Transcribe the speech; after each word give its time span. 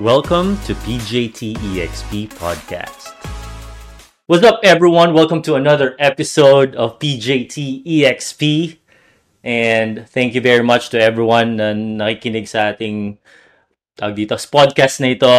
Welcome 0.00 0.56
to 0.64 0.72
PJT 0.80 1.60
EXP 1.60 2.32
Podcast. 2.40 3.12
What's 4.24 4.42
up, 4.42 4.60
everyone? 4.64 5.12
Welcome 5.12 5.42
to 5.42 5.56
another 5.56 5.94
episode 5.98 6.74
of 6.74 6.98
PJT 6.98 7.84
EXP. 7.84 8.78
And 9.44 10.08
thank 10.08 10.32
you 10.32 10.40
very 10.40 10.64
much 10.64 10.88
to 10.96 10.98
everyone 10.98 11.60
na 11.60 11.76
nakikinig 11.76 12.48
sa 12.48 12.72
ating 12.72 13.20
tawag 14.00 14.16
dito, 14.16 14.40
podcast 14.48 15.04
na 15.04 15.12
ito. 15.12 15.36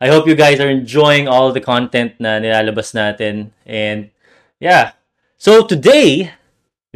I 0.00 0.08
hope 0.08 0.24
you 0.24 0.32
guys 0.32 0.64
are 0.64 0.72
enjoying 0.72 1.28
all 1.28 1.52
the 1.52 1.60
content 1.60 2.16
na 2.16 2.40
nilalabas 2.40 2.96
natin. 2.96 3.52
And 3.68 4.08
yeah, 4.56 4.96
so 5.36 5.68
today 5.68 6.32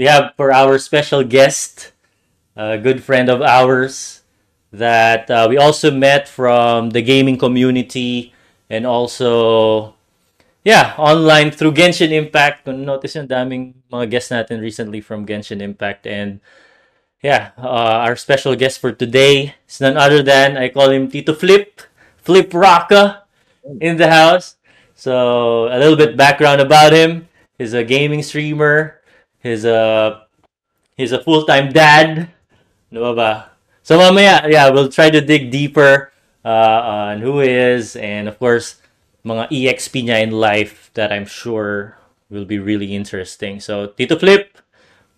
we 0.00 0.08
have 0.08 0.32
for 0.40 0.56
our 0.56 0.80
special 0.80 1.20
guest, 1.20 1.92
a 2.56 2.80
good 2.80 3.04
friend 3.04 3.28
of 3.28 3.44
ours 3.44 4.23
that 4.74 5.30
uh, 5.30 5.46
we 5.48 5.56
also 5.56 5.90
met 5.90 6.26
from 6.26 6.90
the 6.90 7.02
gaming 7.02 7.38
community 7.38 8.34
and 8.68 8.86
also 8.86 9.94
yeah, 10.64 10.96
online 10.96 11.52
through 11.52 11.72
Genshin 11.76 12.10
Impact. 12.10 12.64
Kung 12.64 12.84
notice 12.84 13.14
yung 13.14 13.28
daming 13.28 13.76
mga 13.92 14.10
guests 14.10 14.32
natin 14.32 14.64
recently 14.64 15.04
from 15.04 15.28
Genshin 15.28 15.60
Impact 15.60 16.08
and 16.08 16.40
yeah, 17.22 17.52
uh, 17.56 18.04
our 18.04 18.16
special 18.16 18.56
guest 18.56 18.80
for 18.80 18.90
today 18.92 19.54
is 19.68 19.80
none 19.80 19.96
other 19.96 20.22
than 20.22 20.56
I 20.56 20.68
call 20.68 20.90
him 20.90 21.08
Tito 21.08 21.32
Flip, 21.32 21.80
Flip 22.20 22.50
Rocka 22.50 23.24
in 23.80 23.96
the 23.96 24.08
house. 24.08 24.56
So 24.94 25.68
a 25.68 25.78
little 25.78 25.96
bit 25.96 26.16
background 26.16 26.60
about 26.60 26.92
him. 26.92 27.28
He's 27.56 27.72
a 27.72 27.84
gaming 27.84 28.22
streamer. 28.22 29.00
He's 29.40 29.64
a 29.64 30.24
he's 30.96 31.12
a 31.12 31.22
full-time 31.22 31.72
dad. 31.72 32.32
Ba 32.90 33.12
ba? 33.14 33.53
So 33.84 34.00
mamaya, 34.00 34.48
yeah, 34.48 34.72
we'll 34.72 34.88
try 34.88 35.12
to 35.12 35.20
dig 35.20 35.52
deeper 35.52 36.08
uh, 36.40 36.80
on 37.12 37.20
who 37.20 37.44
he 37.44 37.52
is 37.52 38.00
and 38.00 38.32
of 38.32 38.40
course 38.40 38.80
mga 39.28 39.52
EXP 39.52 40.08
niya 40.08 40.24
in 40.24 40.32
life 40.32 40.88
that 40.96 41.12
I'm 41.12 41.28
sure 41.28 42.00
will 42.32 42.48
be 42.48 42.56
really 42.56 42.96
interesting. 42.96 43.60
So 43.60 43.92
Tito 43.92 44.16
Flip, 44.16 44.56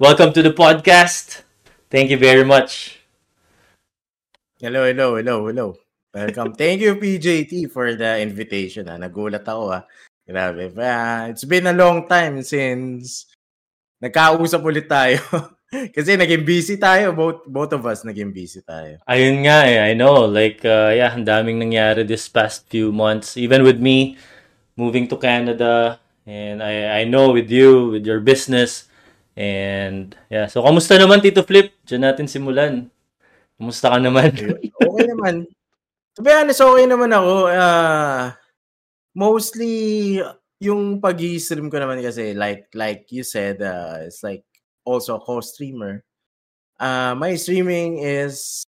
welcome 0.02 0.34
to 0.34 0.42
the 0.42 0.50
podcast. 0.50 1.46
Thank 1.94 2.10
you 2.10 2.18
very 2.18 2.42
much. 2.42 2.98
Hello, 4.58 4.82
hello, 4.82 5.14
hello, 5.14 5.46
hello. 5.46 5.78
Welcome. 6.10 6.58
Thank 6.58 6.82
you, 6.82 6.98
PJT, 6.98 7.70
for 7.70 7.94
the 7.94 8.18
invitation. 8.18 8.90
Ah. 8.90 8.98
Nagulat 8.98 9.46
ako. 9.46 9.78
Ah. 9.78 9.86
Grabe. 10.26 10.74
Uh, 10.74 11.30
it's 11.30 11.46
been 11.46 11.70
a 11.70 11.76
long 11.76 12.10
time 12.10 12.42
since 12.42 13.30
nagkausap 14.02 14.58
ulit 14.58 14.90
tayo. 14.90 15.22
Kasi 15.96 16.16
naging 16.16 16.44
busy 16.46 16.76
tayo. 16.80 17.12
Both, 17.12 17.44
both 17.46 17.72
of 17.76 17.82
us 17.84 18.02
naging 18.02 18.32
busy 18.32 18.64
tayo. 18.64 18.98
Ayun 19.04 19.44
nga 19.44 19.66
eh. 19.68 19.78
I 19.90 19.92
know. 19.92 20.24
Like, 20.26 20.64
uh, 20.64 20.92
yeah, 20.94 21.12
ang 21.12 21.26
daming 21.26 21.60
nangyari 21.60 22.06
this 22.06 22.26
past 22.28 22.66
few 22.68 22.90
months. 22.90 23.36
Even 23.36 23.62
with 23.62 23.78
me 23.80 24.16
moving 24.76 25.08
to 25.08 25.16
Canada. 25.16 26.00
And 26.26 26.62
I, 26.62 27.02
I 27.02 27.02
know 27.04 27.32
with 27.32 27.50
you, 27.50 27.96
with 27.98 28.04
your 28.04 28.20
business. 28.20 28.88
And 29.36 30.16
yeah, 30.32 30.48
so 30.48 30.64
kamusta 30.64 30.96
naman 30.96 31.20
Tito 31.20 31.44
Flip? 31.44 31.68
Diyan 31.84 32.02
natin 32.08 32.26
simulan. 32.26 32.88
Kamusta 33.60 33.92
ka 33.92 33.98
naman? 34.00 34.32
okay 34.80 35.04
naman. 35.04 35.44
To 36.16 36.20
be 36.24 36.32
honest, 36.32 36.64
okay 36.64 36.88
naman 36.88 37.12
ako. 37.12 37.52
Uh, 37.52 38.32
mostly 39.12 39.74
yung 40.56 41.04
pag-stream 41.04 41.68
ko 41.68 41.76
naman 41.76 42.00
kasi 42.00 42.32
like 42.32 42.72
like 42.72 43.04
you 43.12 43.20
said, 43.20 43.60
uh, 43.60 44.08
it's 44.08 44.24
like 44.24 44.48
also 44.86 45.18
a 45.18 45.20
co-streamer. 45.20 46.06
Uh, 46.78 47.18
my 47.18 47.34
streaming 47.34 47.98
is 47.98 48.62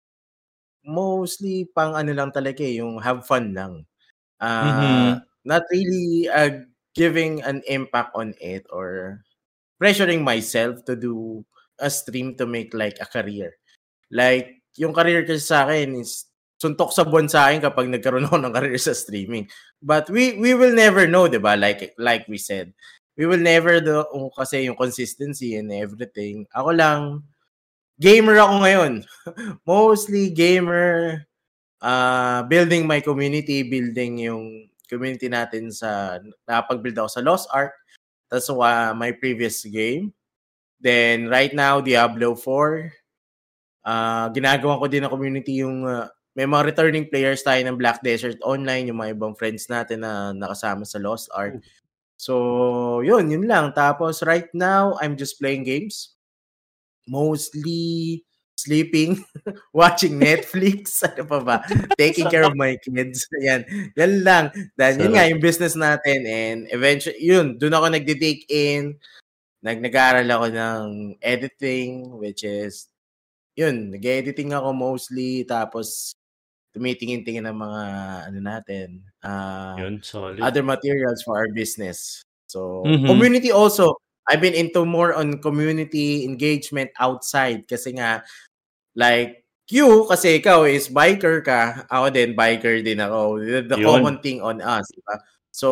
mostly 0.87 1.67
pang 1.75 1.93
ano 1.93 2.15
lang 2.15 2.31
talaga 2.31 2.63
eh, 2.63 2.79
yung 2.79 2.97
have 3.03 3.27
fun 3.27 3.51
lang. 3.51 3.83
Uh, 4.39 4.63
mm-hmm. 4.63 5.09
Not 5.45 5.67
really 5.69 6.31
uh, 6.31 6.63
giving 6.95 7.43
an 7.43 7.61
impact 7.67 8.15
on 8.15 8.33
it 8.39 8.65
or 8.71 9.21
pressuring 9.77 10.23
myself 10.23 10.81
to 10.87 10.95
do 10.95 11.43
a 11.77 11.91
stream 11.91 12.33
to 12.39 12.47
make 12.47 12.71
like 12.73 12.97
a 13.03 13.05
career. 13.05 13.59
Like, 14.09 14.63
yung 14.79 14.95
career 14.95 15.27
kasi 15.27 15.43
sa 15.43 15.67
akin 15.67 15.99
is 15.99 16.31
suntok 16.55 16.95
sa 16.95 17.03
buwan 17.03 17.27
sa 17.27 17.51
akin 17.51 17.59
kapag 17.59 17.91
nagkaroon 17.91 18.25
ako 18.25 18.37
ng 18.39 18.55
career 18.55 18.79
sa 18.79 18.95
streaming. 18.95 19.45
But 19.83 20.07
we 20.07 20.39
we 20.39 20.55
will 20.55 20.71
never 20.71 21.05
know, 21.05 21.27
'di 21.27 21.43
ba? 21.43 21.59
Like 21.59 21.93
like 21.99 22.25
we 22.31 22.39
said. 22.39 22.71
We 23.15 23.25
will 23.25 23.39
never 23.39 23.79
do 23.79 24.03
oh, 24.11 24.31
kasi 24.35 24.67
yung 24.67 24.75
consistency 24.75 25.55
and 25.55 25.71
everything. 25.71 26.43
Ako 26.51 26.75
lang 26.75 27.23
gamer 27.95 28.35
ako 28.39 28.55
ngayon. 28.63 28.93
Mostly 29.67 30.35
gamer 30.35 31.23
uh, 31.79 32.43
building 32.45 32.83
my 32.83 32.99
community, 32.99 33.63
building 33.63 34.19
yung 34.19 34.67
community 34.91 35.31
natin 35.31 35.71
sa 35.71 36.19
napag-build 36.45 36.99
ako 36.99 37.09
sa 37.09 37.23
Lost 37.23 37.47
Ark 37.55 37.73
That's 38.29 38.49
uh, 38.49 38.93
my 38.97 39.13
previous 39.13 39.63
game. 39.65 40.13
Then 40.81 41.29
right 41.29 41.53
now 41.53 41.81
Diablo 41.81 42.35
4. 42.35 42.91
Uh, 43.85 44.27
ginagawa 44.33 44.81
ko 44.81 44.85
din 44.89 45.05
ng 45.05 45.13
community 45.13 45.61
yung 45.61 45.85
uh, 45.85 46.09
may 46.35 46.43
mga 46.49 46.73
returning 46.73 47.07
players 47.07 47.45
tayo 47.45 47.61
ng 47.63 47.79
Black 47.79 48.03
Desert 48.03 48.35
Online, 48.43 48.91
yung 48.91 48.99
mga 48.99 49.15
ibang 49.15 49.37
friends 49.37 49.71
natin 49.71 50.03
na 50.03 50.35
nakasama 50.35 50.83
sa 50.83 50.99
Lost 50.99 51.31
Ark. 51.31 51.61
So, 52.15 53.01
yun, 53.03 53.27
yun 53.27 53.45
lang. 53.47 53.75
Tapos 53.75 54.23
right 54.23 54.47
now, 54.55 54.95
I'm 55.03 55.19
just 55.19 55.39
playing 55.39 55.67
games. 55.67 56.15
Mostly 57.05 58.23
sleeping, 58.55 59.19
watching 59.75 60.17
Netflix, 60.17 61.03
ano 61.07 61.27
pa 61.27 61.39
ba? 61.43 61.57
Taking 61.99 62.31
care 62.31 62.47
of 62.47 62.55
my 62.55 62.79
kids. 62.79 63.27
Yan. 63.45 63.67
Yan 63.99 64.13
lang. 64.23 64.45
Dahil 64.73 65.05
yun 65.05 65.13
nga, 65.13 65.29
yung 65.29 65.43
business 65.43 65.75
natin. 65.75 66.25
And 66.25 66.59
eventually, 66.71 67.19
yun, 67.19 67.59
doon 67.59 67.75
ako 67.75 67.85
nagde-take 67.91 68.47
in. 68.49 68.95
Nag 69.61 69.83
nag-aaral 69.83 70.29
ako 70.29 70.45
ng 70.55 70.85
editing, 71.19 72.15
which 72.17 72.47
is, 72.47 72.87
yun, 73.53 73.91
nag-editing 73.91 74.55
ako 74.55 74.71
mostly. 74.71 75.43
Tapos, 75.43 76.15
tumitingin-tingin 76.75 77.47
ng 77.47 77.55
mga, 77.55 77.81
ano 78.27 78.39
natin, 78.43 78.99
uh, 79.23 79.79
yun, 79.79 80.03
solid. 80.03 80.43
other 80.43 80.61
materials 80.61 81.23
for 81.23 81.39
our 81.39 81.47
business. 81.55 82.21
So, 82.51 82.83
mm-hmm. 82.83 83.07
community 83.07 83.55
also, 83.55 83.95
I've 84.27 84.43
been 84.43 84.57
into 84.57 84.83
more 84.83 85.15
on 85.15 85.39
community 85.39 86.27
engagement 86.27 86.91
outside 86.99 87.63
kasi 87.71 87.95
nga 87.95 88.25
Like, 88.95 89.43
you, 89.67 90.07
kasi 90.07 90.39
ikaw 90.39 90.63
is 90.63 90.87
biker 90.87 91.43
ka, 91.43 91.83
ako 91.91 92.15
din, 92.15 92.31
biker 92.31 92.79
din 92.79 93.03
ako. 93.03 93.43
The, 93.43 93.59
the 93.67 93.77
common 93.83 94.23
thing 94.23 94.39
on 94.39 94.63
us, 94.63 94.87
diba? 94.95 95.19
So, 95.51 95.67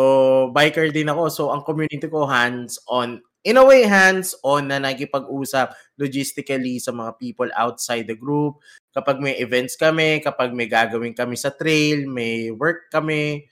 biker 0.51 0.91
din 0.91 1.07
ako. 1.07 1.31
So, 1.31 1.43
ang 1.55 1.63
community 1.63 2.11
ko 2.11 2.27
hands-on. 2.27 3.23
In 3.43 3.59
a 3.59 3.63
way, 3.63 3.83
hands-on 3.83 4.71
na 4.71 4.79
nagipag-usap 4.79 5.75
logistically 5.99 6.79
sa 6.79 6.95
mga 6.95 7.19
people 7.19 7.51
outside 7.59 8.07
the 8.07 8.15
group. 8.15 8.63
Kapag 8.95 9.19
may 9.19 9.35
events 9.39 9.75
kami, 9.75 10.23
kapag 10.23 10.55
may 10.55 10.71
gagawin 10.71 11.11
kami 11.11 11.35
sa 11.35 11.51
trail, 11.51 12.07
may 12.07 12.51
work 12.55 12.87
kami. 12.87 13.51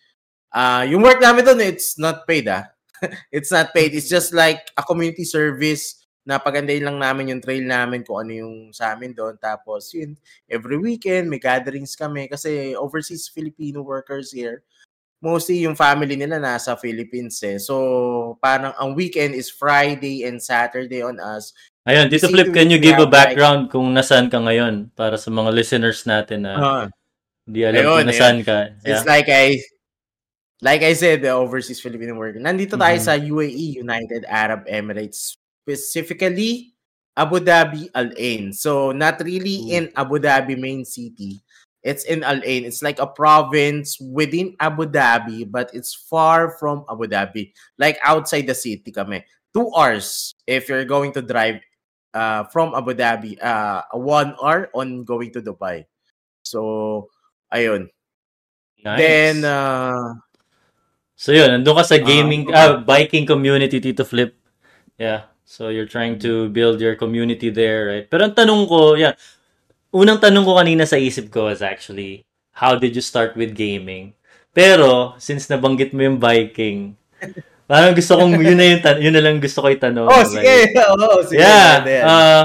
Uh, 0.51 0.87
yung 0.87 1.03
work 1.03 1.19
namin 1.19 1.43
doon, 1.43 1.59
it's 1.59 1.99
not 1.99 2.23
paid, 2.23 2.47
ah. 2.47 2.71
it's 3.35 3.51
not 3.51 3.75
paid. 3.75 3.91
It's 3.91 4.07
just 4.07 4.31
like 4.31 4.71
a 4.79 4.83
community 4.83 5.27
service 5.27 6.01
napagandahin 6.21 6.85
lang 6.85 7.01
namin 7.01 7.33
yung 7.33 7.41
trail 7.41 7.65
namin 7.65 8.05
kung 8.05 8.25
ano 8.25 8.31
yung 8.33 8.55
sa 8.69 8.93
amin 8.93 9.13
doon. 9.13 9.35
Tapos 9.41 9.89
yun, 9.93 10.13
every 10.45 10.77
weekend 10.77 11.29
may 11.29 11.41
gatherings 11.41 11.97
kami 11.97 12.29
kasi 12.29 12.77
overseas 12.77 13.25
Filipino 13.25 13.81
workers 13.81 14.29
here. 14.29 14.61
Mostly 15.21 15.61
yung 15.63 15.77
family 15.77 16.17
nila 16.17 16.41
nasa 16.41 16.73
Philippines 16.73 17.37
eh. 17.45 17.61
So 17.61 18.37
parang 18.41 18.73
ang 18.73 18.97
weekend 18.97 19.37
is 19.37 19.53
Friday 19.53 20.25
and 20.25 20.41
Saturday 20.41 21.05
on 21.05 21.21
us. 21.21 21.53
Ayun, 21.85 22.09
dito 22.09 22.29
Flip, 22.29 22.49
can 22.49 22.69
you 22.69 22.81
give 22.81 22.97
a 22.97 23.09
background 23.09 23.65
like, 23.65 23.71
kung 23.73 23.89
nasaan 23.93 24.29
ka 24.29 24.37
ngayon 24.41 24.89
para 24.93 25.17
sa 25.17 25.29
mga 25.33 25.49
listeners 25.53 26.05
natin 26.05 26.45
na 26.45 26.53
uh, 26.57 26.85
di 27.45 27.65
alam 27.65 27.81
ayun, 27.81 27.93
kung 28.01 28.09
nasaan 28.09 28.37
ayun. 28.41 28.45
ka. 28.45 28.57
Yeah. 28.81 28.89
It's 28.89 29.05
like 29.05 29.29
I 29.29 29.61
like 30.61 30.81
I 30.85 30.93
said, 30.93 31.25
the 31.25 31.33
overseas 31.33 31.81
Filipino 31.81 32.13
worker. 32.17 32.41
Nandito 32.41 32.77
tayo 32.77 32.97
mm-hmm. 32.97 33.09
sa 33.09 33.17
UAE, 33.17 33.81
United 33.81 34.25
Arab 34.29 34.69
Emirates 34.69 35.37
specifically 35.61 36.73
Abu 37.17 37.41
Dhabi 37.41 37.89
Al 37.93 38.13
Ain. 38.17 38.53
So 38.53 38.93
not 38.93 39.21
really 39.21 39.69
Ooh. 39.69 39.75
in 39.77 39.83
Abu 39.93 40.17
Dhabi 40.17 40.57
main 40.57 40.85
city. 40.85 41.41
It's 41.81 42.05
in 42.05 42.21
Al 42.23 42.41
Ain. 42.45 42.65
It's 42.65 42.81
like 42.81 42.99
a 42.99 43.09
province 43.09 43.97
within 43.99 44.55
Abu 44.61 44.85
Dhabi, 44.85 45.49
but 45.49 45.73
it's 45.73 45.93
far 45.93 46.57
from 46.61 46.85
Abu 46.89 47.09
Dhabi. 47.09 47.53
Like 47.77 47.97
outside 48.05 48.45
the 48.45 48.55
city 48.55 48.91
kami. 48.91 49.25
Two 49.53 49.69
hours 49.73 50.33
if 50.45 50.69
you're 50.69 50.85
going 50.85 51.11
to 51.13 51.21
drive 51.21 51.59
uh, 52.13 52.45
from 52.53 52.73
Abu 52.75 52.93
Dhabi. 52.93 53.41
Uh, 53.41 53.81
one 53.97 54.37
hour 54.37 54.69
on 54.73 55.03
going 55.03 55.33
to 55.33 55.41
Dubai. 55.41 55.85
So, 56.43 57.09
ayun. 57.53 57.89
Nice. 58.85 58.97
Then, 58.97 59.45
uh, 59.45 60.21
So 61.21 61.29
yun, 61.37 61.53
nandun 61.53 61.77
ka 61.77 61.85
sa 61.85 62.01
gaming, 62.01 62.49
uh, 62.49 62.57
uh, 62.57 62.71
biking 62.81 63.29
community, 63.29 63.77
Tito 63.77 64.01
Flip. 64.01 64.33
Yeah. 64.97 65.29
So 65.45 65.69
you're 65.69 65.85
trying 65.85 66.17
to 66.25 66.49
build 66.49 66.81
your 66.81 66.97
community 66.97 67.53
there, 67.53 67.93
right? 67.93 68.05
Pero 68.09 68.25
ang 68.25 68.33
tanong 68.33 68.65
ko, 68.65 68.97
yeah, 68.97 69.13
unang 69.91 70.19
tanong 70.23 70.47
ko 70.47 70.55
kanina 70.55 70.87
sa 70.87 70.95
isip 70.97 71.27
ko 71.29 71.51
was 71.51 71.59
actually, 71.59 72.23
how 72.55 72.75
did 72.75 72.95
you 72.95 73.03
start 73.03 73.35
with 73.35 73.55
gaming? 73.55 74.15
Pero, 74.51 75.15
since 75.19 75.47
nabanggit 75.47 75.95
mo 75.95 76.03
yung 76.03 76.19
biking, 76.19 76.95
parang 77.71 77.95
gusto 77.95 78.19
kong, 78.19 78.35
yun 78.39 78.59
na 78.59 78.65
yung, 78.75 78.81
yun 78.99 79.15
na 79.15 79.23
lang 79.23 79.39
gusto 79.39 79.63
ko 79.63 79.67
itanong. 79.71 80.07
Oh, 80.07 80.23
sige. 80.27 80.75
Oh, 80.91 81.23
sige. 81.23 81.39
Yeah. 81.39 82.03
Uh, 82.03 82.43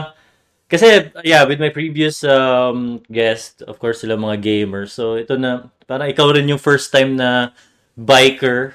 kasi, 0.66 1.10
yeah, 1.22 1.46
with 1.46 1.62
my 1.62 1.70
previous 1.70 2.26
um, 2.26 3.02
guest, 3.06 3.62
of 3.66 3.78
course, 3.78 4.02
sila 4.02 4.18
mga 4.18 4.42
gamers. 4.42 4.94
So, 4.94 5.14
ito 5.14 5.38
na, 5.38 5.70
parang 5.86 6.10
ikaw 6.10 6.30
rin 6.34 6.50
yung 6.50 6.62
first 6.62 6.90
time 6.90 7.14
na 7.14 7.54
biker. 7.94 8.74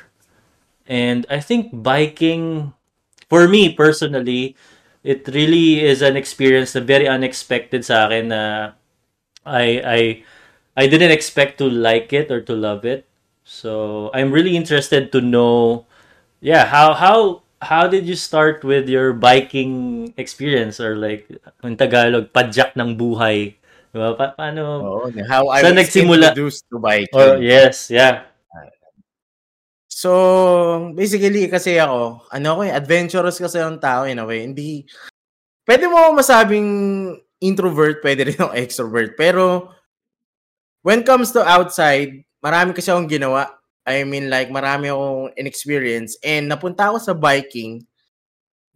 And 0.87 1.27
I 1.27 1.43
think 1.43 1.71
biking, 1.71 2.71
for 3.31 3.47
me 3.47 3.71
personally, 3.71 4.55
it 5.03 5.27
really 5.33 5.81
is 5.81 6.01
an 6.01 6.17
experience 6.17 6.75
na 6.75 6.81
very 6.81 7.07
unexpected 7.07 7.85
sa 7.85 8.07
akin 8.07 8.29
na 8.29 8.43
I, 9.45 9.65
I, 9.81 9.99
I 10.77 10.87
didn't 10.87 11.11
expect 11.11 11.57
to 11.59 11.69
like 11.69 12.13
it 12.13 12.31
or 12.31 12.41
to 12.41 12.53
love 12.53 12.85
it. 12.85 13.05
So 13.43 14.09
I'm 14.13 14.31
really 14.31 14.55
interested 14.55 15.11
to 15.11 15.21
know, 15.21 15.85
yeah, 16.39 16.65
how 16.65 16.93
how 16.93 17.41
how 17.61 17.87
did 17.87 18.07
you 18.07 18.15
start 18.15 18.63
with 18.63 18.87
your 18.89 19.13
biking 19.13 20.13
experience 20.17 20.79
or 20.79 20.95
like 20.95 21.27
in 21.63 21.75
Tagalog, 21.77 22.31
padjak 22.31 22.77
ng 22.77 22.95
buhay? 22.97 23.57
Diba? 23.91 24.15
Pa- 24.15 24.35
paano? 24.39 24.63
Oh, 24.81 25.11
how 25.27 25.49
I 25.51 25.61
was 25.65 25.73
nagsimula? 25.75 26.31
introduced 26.31 26.63
to 26.71 26.79
biking. 26.79 27.11
Oh, 27.13 27.35
yes, 27.41 27.91
yeah. 27.91 28.30
So, 30.01 30.09
basically 30.97 31.45
kasi 31.45 31.77
ako, 31.77 32.25
ano 32.33 32.49
ko 32.57 32.61
eh, 32.65 32.73
adventurous 32.73 33.37
kasi 33.37 33.61
ang 33.61 33.77
tao 33.77 34.09
in 34.09 34.17
a 34.17 34.25
way. 34.25 34.49
Hindi, 34.49 34.89
pwede 35.69 35.85
mo 35.85 36.17
masabing 36.17 36.69
introvert, 37.37 38.01
pwede 38.01 38.33
rin 38.33 38.39
ako 38.41 38.53
extrovert. 38.65 39.13
Pero, 39.13 39.69
when 40.81 41.05
comes 41.05 41.29
to 41.29 41.45
outside, 41.45 42.25
marami 42.41 42.73
kasi 42.73 42.89
akong 42.89 43.13
ginawa. 43.13 43.53
I 43.85 44.01
mean, 44.01 44.25
like, 44.25 44.49
marami 44.49 44.89
akong 44.89 45.37
inexperience. 45.37 46.17
And 46.25 46.49
napunta 46.49 46.89
ako 46.89 46.97
sa 46.97 47.13
biking 47.13 47.85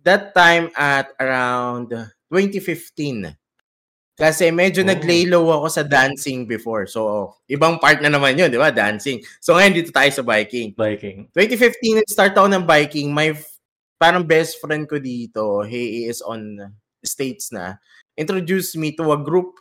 that 0.05 0.29
time 0.37 0.69
at 0.77 1.09
around 1.17 1.89
2015. 2.29 3.33
Kasi 4.15 4.47
medyo 4.47 4.79
oh. 4.79 4.87
nag-lay 4.87 5.27
low 5.27 5.51
ako 5.51 5.67
sa 5.67 5.83
dancing 5.83 6.47
before. 6.47 6.87
So, 6.87 7.35
ibang 7.51 7.83
part 7.83 7.99
na 7.99 8.07
naman 8.07 8.39
yun, 8.39 8.47
di 8.47 8.55
ba? 8.55 8.71
Dancing. 8.71 9.19
So, 9.43 9.59
ngayon 9.59 9.75
dito 9.75 9.91
tayo 9.91 10.07
sa 10.07 10.23
biking. 10.23 10.71
Biking. 10.71 11.27
2015, 11.35 12.07
start 12.07 12.31
ako 12.39 12.47
ng 12.47 12.63
biking. 12.63 13.11
My 13.11 13.35
parang 13.99 14.23
best 14.23 14.63
friend 14.63 14.87
ko 14.87 15.03
dito, 15.03 15.67
he 15.67 16.07
is 16.07 16.23
on 16.23 16.59
States 17.03 17.51
na, 17.51 17.77
introduced 18.15 18.79
me 18.79 18.95
to 18.95 19.11
a 19.11 19.19
group 19.19 19.59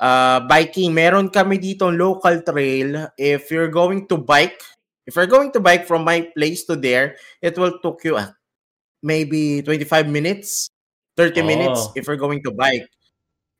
uh, 0.00 0.40
biking. 0.48 0.96
Meron 0.96 1.28
kami 1.28 1.60
dito 1.60 1.92
local 1.92 2.40
trail. 2.42 3.12
If 3.20 3.52
you're 3.52 3.70
going 3.70 4.08
to 4.08 4.16
bike, 4.16 4.58
if 5.04 5.14
you're 5.14 5.30
going 5.30 5.52
to 5.52 5.60
bike 5.60 5.84
from 5.84 6.08
my 6.08 6.26
place 6.32 6.64
to 6.66 6.74
there, 6.74 7.20
it 7.44 7.54
will 7.60 7.78
take 7.84 8.08
you 8.08 8.16
uh, 8.16 8.32
maybe 9.04 9.60
25 9.62 10.08
minutes, 10.08 10.72
30 11.16 11.40
oh. 11.40 11.44
minutes 11.44 11.80
if 11.94 12.08
you're 12.08 12.20
going 12.20 12.42
to 12.42 12.50
bike. 12.50 12.88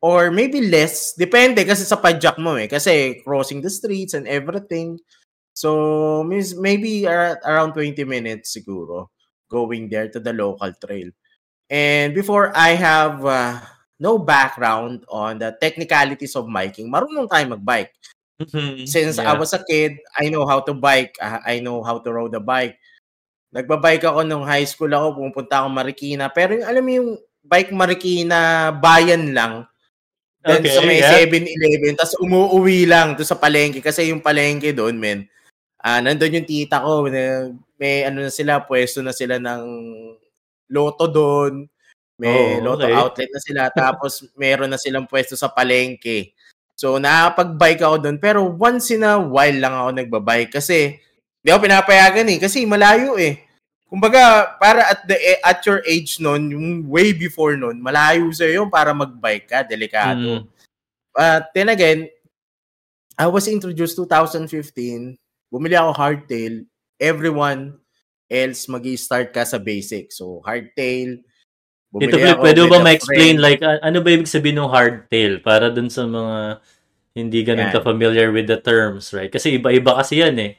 Or 0.02 0.34
maybe 0.34 0.66
less. 0.66 1.14
Depende 1.14 1.62
kasi 1.62 1.86
sa 1.86 1.96
padjak 1.96 2.36
mo 2.42 2.58
eh. 2.58 2.66
Kasi 2.66 3.22
crossing 3.22 3.62
the 3.62 3.70
streets 3.70 4.18
and 4.18 4.26
everything. 4.26 4.98
So, 5.54 6.26
maybe 6.26 7.06
around 7.06 7.78
20 7.78 8.02
minutes 8.02 8.50
siguro 8.50 9.14
going 9.46 9.86
there 9.92 10.08
to 10.10 10.18
the 10.18 10.32
local 10.32 10.72
trail. 10.80 11.12
And 11.70 12.16
before 12.16 12.50
I 12.56 12.74
have 12.74 13.22
uh, 13.22 13.60
no 14.02 14.18
background 14.18 15.06
on 15.06 15.38
the 15.38 15.54
technicalities 15.62 16.34
of 16.34 16.50
biking. 16.50 16.90
Marunong 16.90 17.30
tayo 17.30 17.54
magbike. 17.54 17.94
Mm-hmm. 18.42 18.82
Since 18.90 19.22
yeah. 19.22 19.30
I 19.30 19.38
was 19.38 19.54
a 19.54 19.62
kid, 19.62 20.02
I 20.18 20.26
know 20.26 20.42
how 20.42 20.58
to 20.66 20.74
bike. 20.74 21.14
Uh, 21.22 21.38
I 21.46 21.62
know 21.62 21.86
how 21.86 22.02
to 22.02 22.10
ride 22.10 22.34
a 22.34 22.42
bike. 22.42 22.74
Nagbabike 23.54 24.02
ako 24.02 24.26
nung 24.26 24.42
high 24.42 24.66
school 24.66 24.90
ako, 24.90 25.22
pumunta 25.22 25.62
ako 25.62 25.68
Marikina. 25.70 26.26
Pero 26.34 26.58
yung, 26.58 26.66
alam 26.66 26.82
mo 26.82 26.90
yung 26.90 27.10
bike 27.46 27.70
Marikina, 27.70 28.72
bayan 28.74 29.30
lang. 29.30 29.70
Then 30.42 30.58
okay, 30.58 30.74
sa 30.74 30.82
may 30.82 30.98
yeah. 30.98 31.22
7-Eleven, 31.22 31.94
tapos 31.94 32.18
umuuwi 32.18 32.90
lang 32.90 33.14
to 33.14 33.22
sa 33.22 33.38
palengke. 33.38 33.78
Kasi 33.78 34.10
yung 34.10 34.18
palengke 34.18 34.74
doon, 34.74 34.98
men, 34.98 35.30
uh, 35.78 36.02
nandun 36.02 36.42
yung 36.42 36.48
tita 36.50 36.82
ko, 36.82 37.06
may, 37.06 37.54
may 37.78 38.02
ano 38.10 38.26
na 38.26 38.32
sila, 38.34 38.58
pwesto 38.66 39.00
na 39.06 39.14
sila 39.14 39.38
ng 39.38 39.62
loto 40.66 41.06
doon. 41.06 41.70
May 42.22 42.62
oh, 42.62 42.70
Lotto 42.70 42.86
okay. 42.86 42.94
outlet 42.94 43.30
na 43.34 43.40
sila. 43.42 43.62
Tapos 43.74 44.12
meron 44.38 44.70
na 44.70 44.78
silang 44.78 45.10
pwesto 45.10 45.34
sa 45.34 45.50
palengke. 45.50 46.38
So 46.78 47.02
nakapag-bike 47.02 47.82
ako 47.82 47.96
doon. 47.98 48.16
Pero 48.22 48.46
once 48.46 48.94
in 48.94 49.02
a 49.02 49.18
while 49.18 49.58
lang 49.58 49.74
ako 49.74 49.90
nagbabike. 49.90 50.54
Kasi 50.54 51.02
hindi 51.42 51.48
ako 51.50 51.66
pinapayagan 51.66 52.30
eh. 52.30 52.38
Kasi 52.38 52.62
malayo 52.62 53.18
eh. 53.18 53.42
Kumbaga, 53.92 54.56
para 54.56 54.88
at 54.88 55.04
the 55.04 55.16
at 55.44 55.60
your 55.68 55.84
age 55.84 56.16
noon, 56.16 56.48
yung 56.48 56.68
way 56.88 57.12
before 57.12 57.52
noon, 57.60 57.76
malayo 57.76 58.32
sa 58.32 58.48
iyo 58.48 58.64
para 58.72 58.96
mag-bike 58.96 59.44
ka, 59.44 59.60
delikado. 59.60 60.40
Mm. 60.40 60.44
But 61.12 61.52
then 61.52 61.68
again, 61.68 62.08
I 63.20 63.28
was 63.28 63.44
introduced 63.52 64.00
2015. 64.00 64.48
Bumili 65.52 65.76
ako 65.76 65.92
hardtail. 65.92 66.64
Everyone 66.96 67.76
else 68.32 68.64
magi-start 68.72 69.36
ka 69.36 69.44
sa 69.44 69.60
basic. 69.60 70.08
So 70.08 70.40
hardtail, 70.40 71.20
Bumili 71.92 72.16
Ito, 72.16 72.40
pwede 72.40 72.64
ba 72.72 72.80
ma-explain 72.80 73.36
like 73.36 73.60
ano 73.60 74.00
ba 74.00 74.08
ibig 74.08 74.24
sabihin 74.24 74.56
ng 74.56 74.72
hardtail 74.72 75.44
para 75.44 75.68
dun 75.68 75.92
sa 75.92 76.08
mga 76.08 76.64
hindi 77.12 77.44
ganun 77.44 77.68
yeah. 77.68 77.76
ka-familiar 77.76 78.32
with 78.32 78.48
the 78.48 78.56
terms, 78.56 79.12
right? 79.12 79.28
Kasi 79.28 79.60
iba-iba 79.60 80.00
kasi 80.00 80.24
yan 80.24 80.40
eh. 80.40 80.56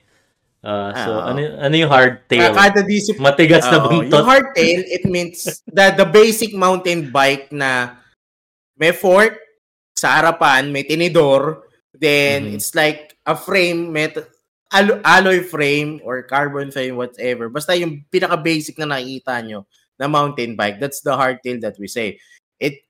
Uh, 0.64 0.96
so, 0.96 1.12
uh, 1.20 1.28
ano, 1.28 1.40
ano 1.60 1.76
yung 1.76 1.92
hardtail? 1.92 2.56
Kada 2.56 2.88
disip- 2.88 3.20
Matigas 3.20 3.68
uh, 3.68 3.72
na 3.76 3.80
buntot. 3.84 4.16
Yung 4.16 4.28
hardtail, 4.32 4.80
it 4.88 5.04
means 5.04 5.44
the, 5.68 5.92
the 5.92 6.08
basic 6.08 6.56
mountain 6.56 7.12
bike 7.12 7.52
na 7.52 8.00
may 8.80 8.96
fork 8.96 9.36
sa 9.92 10.24
harapan, 10.24 10.72
may 10.72 10.88
tinidor, 10.88 11.68
then 11.92 12.48
mm-hmm. 12.48 12.56
it's 12.56 12.72
like 12.74 13.20
a 13.28 13.36
frame, 13.36 13.92
met 13.92 14.16
alloy 14.74 15.44
frame 15.44 16.02
or 16.02 16.24
carbon 16.24 16.72
frame, 16.72 16.96
whatever. 16.96 17.52
Basta 17.52 17.78
yung 17.78 18.08
pinaka-basic 18.10 18.80
na 18.82 18.98
nakikita 18.98 19.44
nyo 19.46 19.68
na 20.00 20.10
mountain 20.10 20.58
bike. 20.58 20.82
That's 20.82 21.04
the 21.06 21.14
hardtail 21.14 21.62
that 21.62 21.78
we 21.78 21.86
say. 21.86 22.18
It 22.58 22.82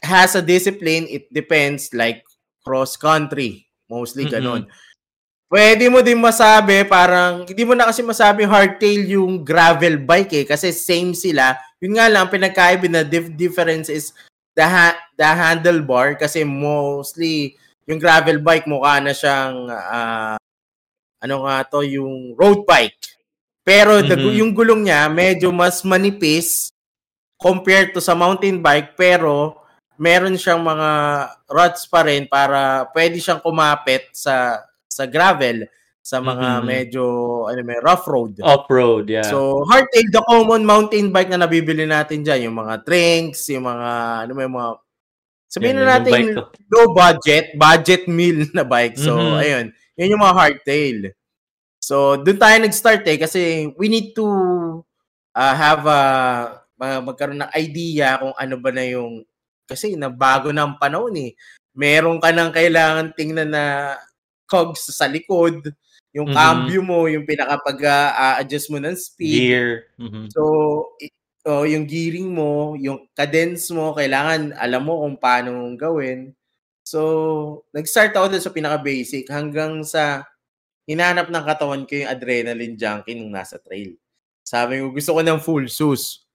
has 0.00 0.32
a 0.32 0.40
discipline. 0.40 1.04
It 1.10 1.28
depends 1.28 1.92
like 1.92 2.24
cross 2.64 2.96
country. 2.96 3.68
Mostly 3.90 4.24
ganon. 4.30 4.64
Mm-hmm. 4.64 4.89
Pwede 5.50 5.90
mo 5.90 5.98
din 5.98 6.22
masabi, 6.22 6.86
parang, 6.86 7.42
hindi 7.42 7.66
mo 7.66 7.74
na 7.74 7.90
kasi 7.90 8.06
masabi 8.06 8.46
hardtail 8.46 9.02
yung 9.18 9.42
gravel 9.42 9.98
bike 9.98 10.32
eh, 10.32 10.46
kasi 10.46 10.70
same 10.70 11.10
sila. 11.10 11.58
Yun 11.82 11.98
nga 11.98 12.06
lang, 12.06 12.30
pinagkaiba 12.30 12.86
na 12.86 13.02
dif- 13.02 13.34
difference 13.34 13.90
is 13.90 14.14
the, 14.54 14.62
ha- 14.62 15.02
the 15.18 15.26
handlebar, 15.26 16.14
kasi 16.14 16.46
mostly, 16.46 17.58
yung 17.90 17.98
gravel 17.98 18.38
bike 18.38 18.70
mukha 18.70 19.02
na 19.02 19.10
siyang, 19.10 19.66
uh, 19.66 20.38
ano 21.18 21.36
nga 21.50 21.66
to, 21.66 21.82
yung 21.82 22.38
road 22.38 22.62
bike. 22.62 23.18
Pero 23.66 24.00
mm-hmm. 24.00 24.08
the, 24.08 24.38
yung 24.40 24.52
gulong 24.56 24.88
niya 24.88 25.06
medyo 25.12 25.52
mas 25.52 25.84
manipis 25.84 26.72
compared 27.36 27.92
to 27.92 28.00
sa 28.00 28.16
mountain 28.16 28.58
bike 28.60 28.96
pero 28.96 29.60
meron 30.00 30.36
siyang 30.36 30.64
mga 30.64 30.90
rods 31.48 31.84
pa 31.86 32.04
rin 32.04 32.24
para 32.24 32.88
pwede 32.96 33.20
siyang 33.20 33.40
kumapit 33.40 34.08
sa 34.16 34.64
sa 34.90 35.06
gravel 35.06 35.70
sa 36.00 36.18
mga 36.18 36.48
mm-hmm. 36.58 36.66
medyo 36.66 37.04
ano 37.46 37.60
may 37.62 37.78
rough 37.78 38.08
road. 38.10 38.40
Off-road, 38.42 39.06
yeah. 39.06 39.24
So, 39.24 39.62
hardtail 39.68 40.10
the 40.10 40.24
common 40.26 40.66
mountain 40.66 41.14
bike 41.14 41.30
na 41.30 41.44
nabibili 41.44 41.86
natin 41.86 42.26
diyan, 42.26 42.50
yung 42.50 42.56
mga 42.58 42.82
Trinks, 42.82 43.46
yung 43.52 43.68
mga 43.68 43.88
ano 44.26 44.32
may 44.34 44.48
mga 44.50 44.70
Sabihin 45.50 45.82
yeah, 45.82 45.98
na 45.98 45.98
natin 45.98 46.38
low 46.70 46.94
budget, 46.94 47.58
budget 47.58 48.06
meal 48.06 48.46
na 48.54 48.62
bike. 48.62 48.94
So, 48.94 49.18
mm-hmm. 49.18 49.42
ayun. 49.42 49.66
Yun 49.98 50.12
yung 50.14 50.22
mga 50.22 50.38
hardtail. 50.38 50.98
So, 51.82 52.22
doon 52.22 52.38
tayo 52.38 52.54
nag-start 52.62 53.02
eh 53.10 53.18
kasi 53.18 53.40
we 53.74 53.90
need 53.90 54.14
to 54.14 54.26
uh, 55.34 55.54
have 55.58 55.82
a 55.90 56.00
uh, 56.78 57.00
magkaroon 57.02 57.42
ng 57.42 57.54
idea 57.58 58.22
kung 58.22 58.30
ano 58.38 58.54
ba 58.62 58.70
na 58.70 58.86
yung 58.86 59.26
kasi 59.66 59.98
na 59.98 60.06
bago 60.06 60.54
na 60.54 60.70
ang 60.70 60.78
panahon 60.78 61.18
eh. 61.18 61.34
Meron 61.74 62.22
ka 62.22 62.30
nang 62.30 62.54
kailangan 62.54 63.10
tingnan 63.18 63.50
na 63.50 63.94
cogs 64.50 64.90
sa 64.90 65.06
likod, 65.06 65.70
yung 66.10 66.34
mm-hmm. 66.34 66.42
cambio 66.42 66.80
mo, 66.82 67.06
yung 67.06 67.22
pinakapag-adjust 67.22 68.66
uh, 68.66 68.72
mo 68.74 68.78
ng 68.82 68.96
speed. 68.98 69.40
Gear. 69.46 69.70
Mm-hmm. 69.94 70.24
So, 70.34 70.42
oh, 71.46 71.64
yung 71.64 71.86
gearing 71.86 72.34
mo, 72.34 72.74
yung 72.74 73.06
cadence 73.14 73.70
mo, 73.70 73.94
kailangan 73.94 74.52
alam 74.58 74.82
mo 74.82 75.06
kung 75.06 75.16
paano 75.16 75.54
gawin. 75.78 76.34
So, 76.82 77.62
nag-start 77.70 78.10
ako 78.18 78.26
dun 78.34 78.42
sa 78.42 78.50
pinaka-basic 78.50 79.30
hanggang 79.30 79.86
sa 79.86 80.26
hinanap 80.90 81.30
ng 81.30 81.44
katawan 81.46 81.86
ko 81.86 82.02
yung 82.02 82.10
adrenaline 82.10 82.74
junkie 82.74 83.14
nung 83.14 83.30
nasa 83.30 83.62
trail. 83.62 83.94
Sabi 84.42 84.82
ko, 84.82 84.90
gusto 84.90 85.14
ko 85.14 85.20
ng 85.22 85.38
full 85.38 85.70
sus. 85.70 86.26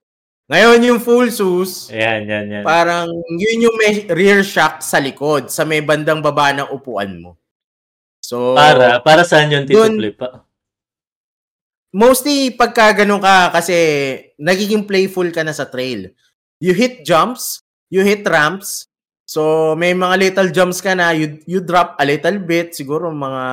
Ngayon 0.46 0.80
yung 0.86 1.02
full 1.02 1.34
sus, 1.34 1.90
ayan, 1.90 2.30
yan, 2.30 2.46
yan. 2.54 2.64
parang 2.64 3.10
yun 3.34 3.66
yung 3.66 3.76
may 3.82 4.06
rear 4.14 4.46
shock 4.46 4.78
sa 4.78 5.02
likod, 5.02 5.50
sa 5.50 5.66
may 5.66 5.82
bandang 5.82 6.22
baba 6.22 6.54
ng 6.54 6.70
upuan 6.70 7.18
mo. 7.18 7.34
So, 8.26 8.58
Para, 8.58 9.00
para 9.06 9.22
saan 9.22 9.54
yun, 9.54 9.70
Tito 9.70 9.86
Dun- 9.86 10.02
Flip? 10.02 10.18
Pa? 10.18 10.46
mostly 11.96 12.52
pagka 12.52 12.92
ganun 12.92 13.24
ka 13.24 13.56
kasi 13.56 13.78
nagiging 14.36 14.84
playful 14.84 15.32
ka 15.32 15.48
na 15.48 15.56
sa 15.56 15.72
trail. 15.72 16.12
You 16.60 16.76
hit 16.76 17.08
jumps, 17.08 17.64
you 17.88 18.04
hit 18.04 18.28
ramps. 18.28 18.92
So 19.24 19.74
may 19.80 19.96
mga 19.96 20.16
little 20.20 20.50
jumps 20.52 20.84
ka 20.84 20.92
na, 20.92 21.16
you, 21.16 21.40
you 21.48 21.64
drop 21.64 21.96
a 21.98 22.06
little 22.06 22.38
bit, 22.44 22.76
siguro 22.76 23.10
mga, 23.16 23.46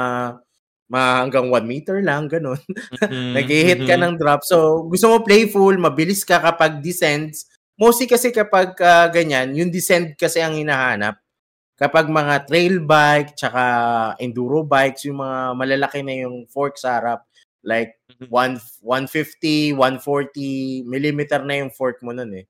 mga 0.90 1.10
hanggang 1.22 1.46
1 1.48 1.64
meter 1.64 1.96
lang, 2.02 2.26
ganun. 2.26 2.58
Mhm, 2.98 3.32
Nag-hit 3.38 3.80
ka 3.86 3.94
mhm. 3.94 4.02
ng 4.02 4.14
drop. 4.18 4.42
So 4.42 4.90
gusto 4.90 5.06
mo 5.14 5.16
playful, 5.22 5.78
mabilis 5.78 6.26
ka 6.26 6.42
kapag 6.42 6.82
descends. 6.82 7.46
Mostly 7.78 8.10
kasi 8.10 8.34
kapag 8.34 8.74
ah, 8.82 9.06
ganyan, 9.08 9.54
yung 9.54 9.70
descend 9.70 10.18
kasi 10.18 10.42
ang 10.42 10.58
hinahanap. 10.58 11.21
Kapag 11.82 12.06
mga 12.06 12.46
trail 12.46 12.78
bike, 12.78 13.34
tsaka 13.34 13.62
enduro 14.22 14.62
bikes, 14.62 15.02
yung 15.10 15.18
mga 15.18 15.38
malalaki 15.58 15.98
na 16.06 16.14
yung 16.22 16.46
fork 16.46 16.78
sa 16.78 17.02
harap, 17.02 17.26
like 17.66 17.98
Mhm. 18.22 18.30
one, 18.30 18.54
150, 18.86 19.74
140 19.74 20.86
millimeter 20.86 21.42
na 21.42 21.58
yung 21.58 21.74
fork 21.74 21.98
mo 22.06 22.14
nun 22.14 22.30
eh. 22.38 22.46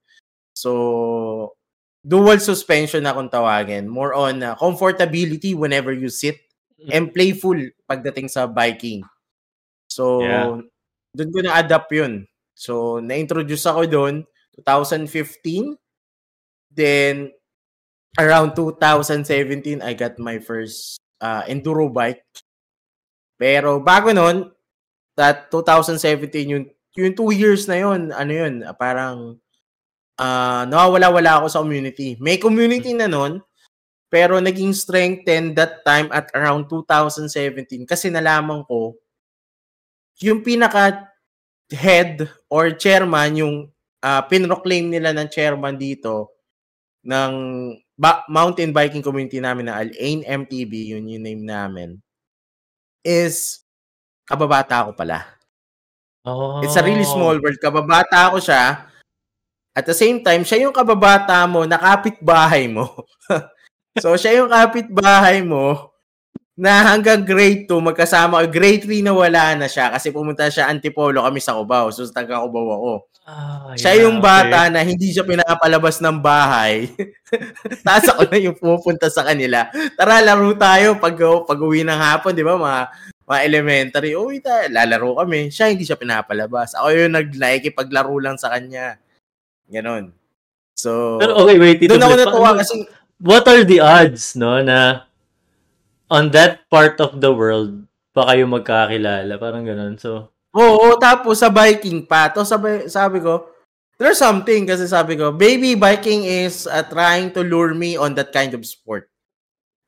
So, 0.52 1.56
dual 2.04 2.40
suspension 2.44 3.04
na 3.08 3.16
kung 3.16 3.32
tawagin. 3.32 3.88
More 3.88 4.12
on 4.12 4.42
uh, 4.44 4.52
comfortability 4.60 5.56
whenever 5.56 5.96
you 5.96 6.12
sit 6.12 6.36
and 6.92 7.14
playful 7.14 7.56
pagdating 7.88 8.28
sa 8.28 8.44
biking. 8.44 9.00
So, 9.88 10.20
Yeah. 10.20 10.48
doon 11.16 11.30
ko 11.32 11.38
na-adapt 11.44 11.90
yun. 11.94 12.26
So, 12.56 13.00
na-introduce 13.00 13.64
ako 13.64 13.88
doon 13.88 14.14
2015. 14.60 15.76
Then, 16.72 17.32
around 18.18 18.54
2017, 18.56 19.80
I 19.80 19.92
got 19.94 20.18
my 20.18 20.38
first 20.38 21.00
uh, 21.20 21.42
enduro 21.48 21.88
bike. 21.88 22.24
Pero 23.40 23.80
bago 23.80 24.12
nun, 24.12 24.52
that 25.16 25.48
2017, 25.50 26.52
yung, 26.52 26.64
yung 26.96 27.14
two 27.16 27.32
years 27.32 27.64
na 27.68 27.80
yun, 27.80 28.12
ano 28.12 28.32
yun, 28.32 28.54
parang 28.76 29.40
ah 30.20 30.68
nawawala-wala 30.68 31.40
ako 31.42 31.46
sa 31.48 31.60
community. 31.64 32.20
May 32.20 32.36
community 32.36 32.92
na 32.92 33.08
nun, 33.08 33.40
pero 34.12 34.36
naging 34.36 34.76
strengthened 34.76 35.56
that 35.56 35.80
time 35.88 36.12
at 36.12 36.28
around 36.36 36.68
2017 36.68 37.88
kasi 37.88 38.12
nalaman 38.12 38.60
ko 38.68 38.92
yung 40.20 40.44
pinaka 40.44 41.08
head 41.72 42.28
or 42.52 42.76
chairman 42.76 43.40
yung 43.40 43.56
ah, 44.04 44.20
pinroclaim 44.28 44.92
nila 44.92 45.16
ng 45.16 45.32
chairman 45.32 45.80
dito 45.80 46.28
ng 47.08 47.32
ba- 47.98 48.24
mountain 48.28 48.72
biking 48.72 49.04
community 49.04 49.38
namin 49.38 49.68
na 49.68 49.80
Al-Ain 49.80 50.24
MTB, 50.24 50.96
yun 50.96 51.08
yung 51.08 51.24
name 51.24 51.42
namin, 51.44 51.98
is 53.04 53.62
kababata 54.26 54.88
ko 54.88 54.96
pala. 54.96 55.26
Oh. 56.22 56.62
It's 56.62 56.78
a 56.78 56.86
really 56.86 57.06
small 57.06 57.34
world. 57.42 57.58
Kababata 57.58 58.30
ko 58.30 58.38
siya. 58.38 58.86
At 59.74 59.88
the 59.88 59.96
same 59.96 60.22
time, 60.22 60.46
siya 60.46 60.68
yung 60.68 60.74
kababata 60.74 61.42
mo 61.50 61.66
na 61.66 61.80
kapitbahay 61.80 62.70
mo. 62.70 62.86
so, 64.02 64.14
siya 64.14 64.38
yung 64.38 64.52
kapitbahay 64.52 65.42
mo 65.42 65.90
na 66.54 66.94
hanggang 66.94 67.26
grade 67.26 67.66
2 67.66 67.74
magkasama. 67.82 68.44
Grade 68.46 68.86
3 68.86 69.02
na 69.02 69.16
wala 69.16 69.56
na 69.58 69.66
siya 69.66 69.90
kasi 69.90 70.14
pumunta 70.14 70.46
siya 70.46 70.70
Antipolo 70.70 71.24
kami 71.24 71.42
sa 71.42 71.58
Cubao. 71.58 71.90
So, 71.90 72.06
taga 72.06 72.44
Cubao 72.46 72.68
ako. 72.70 72.92
Ah, 73.22 73.70
Siya 73.78 73.94
yeah, 73.94 74.02
yung 74.04 74.18
bata 74.18 74.66
okay. 74.66 74.72
na 74.74 74.80
hindi 74.82 75.14
siya 75.14 75.22
pinapalabas 75.22 76.02
ng 76.02 76.18
bahay. 76.18 76.90
Tapos 77.86 78.06
ako 78.10 78.22
na 78.26 78.38
yung 78.42 78.58
pumupunta 78.58 79.06
sa 79.06 79.22
kanila. 79.22 79.70
Tara, 79.94 80.18
laro 80.18 80.50
tayo 80.58 80.98
pag, 80.98 81.14
pag 81.46 81.60
uwi 81.62 81.86
ng 81.86 82.00
hapon, 82.02 82.34
di 82.34 82.42
ba? 82.42 82.58
Mga, 82.58 82.80
mga 83.22 83.40
elementary. 83.46 84.10
Uwi 84.18 84.42
tayo, 84.42 84.66
lalaro 84.74 85.22
kami. 85.22 85.54
Siya 85.54 85.70
hindi 85.70 85.86
siya 85.86 85.94
pinapalabas. 85.94 86.74
Ako 86.74 86.90
yung 86.90 87.14
nag-like, 87.14 87.70
paglaro 87.70 88.18
lang 88.18 88.34
sa 88.34 88.50
kanya. 88.50 88.98
Ganon. 89.70 90.10
So, 90.74 91.22
Pero 91.22 91.46
okay, 91.46 91.62
wait, 91.62 91.78
doon 91.78 92.02
ako 92.02 92.14
natuwa 92.18 92.58
kasi 92.58 92.90
What 93.22 93.46
are 93.46 93.62
the 93.62 93.78
odds, 93.78 94.34
no, 94.34 94.58
na 94.66 95.06
on 96.10 96.34
that 96.34 96.66
part 96.66 96.98
of 96.98 97.22
the 97.22 97.30
world 97.30 97.86
pa 98.10 98.26
kayo 98.26 98.50
magkakilala? 98.50 99.38
Parang 99.38 99.62
ganun. 99.62 99.94
So, 99.94 100.34
Oo, 100.52 101.00
tapos 101.00 101.40
sa 101.40 101.48
biking 101.48 102.04
pa. 102.04 102.28
To 102.32 102.44
sabi, 102.44 102.84
sabi 102.92 103.24
ko, 103.24 103.48
there's 103.96 104.20
something 104.20 104.68
kasi 104.68 104.84
sabi 104.84 105.16
ko, 105.16 105.32
baby 105.32 105.72
biking 105.72 106.28
is 106.28 106.68
uh, 106.68 106.84
trying 106.92 107.32
to 107.32 107.40
lure 107.40 107.72
me 107.72 107.96
on 107.96 108.12
that 108.16 108.32
kind 108.36 108.52
of 108.52 108.60
sport. 108.68 109.08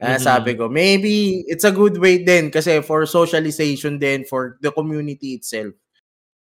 Ah, 0.01 0.17
Mhm. 0.17 0.25
Sabi 0.25 0.51
ko, 0.57 0.67
maybe 0.69 1.45
it's 1.49 1.65
a 1.65 1.73
good 1.75 1.97
way 2.01 2.21
din 2.25 2.49
kasi 2.51 2.81
for 2.83 3.05
socialization 3.07 3.97
din 4.01 4.25
for 4.25 4.57
the 4.65 4.73
community 4.73 5.37
itself. 5.39 5.73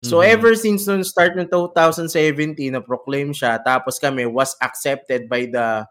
So 0.05 0.21
Mhm. 0.21 0.33
ever 0.39 0.53
since 0.57 0.85
nung 0.89 1.05
start 1.05 1.37
ng 1.37 1.49
2017 1.49 2.73
na 2.73 2.85
proclaim 2.85 3.33
siya 3.37 3.61
tapos 3.61 3.97
kami 4.01 4.25
was 4.29 4.53
accepted 4.61 5.27
by 5.29 5.49
the 5.49 5.85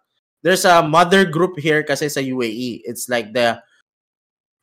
there's 0.45 0.65
a 0.65 0.81
mother 0.85 1.25
group 1.25 1.57
here 1.57 1.81
kasi 1.81 2.05
sa 2.09 2.21
UAE. 2.21 2.85
It's 2.85 3.09
like 3.09 3.33
the 3.33 3.59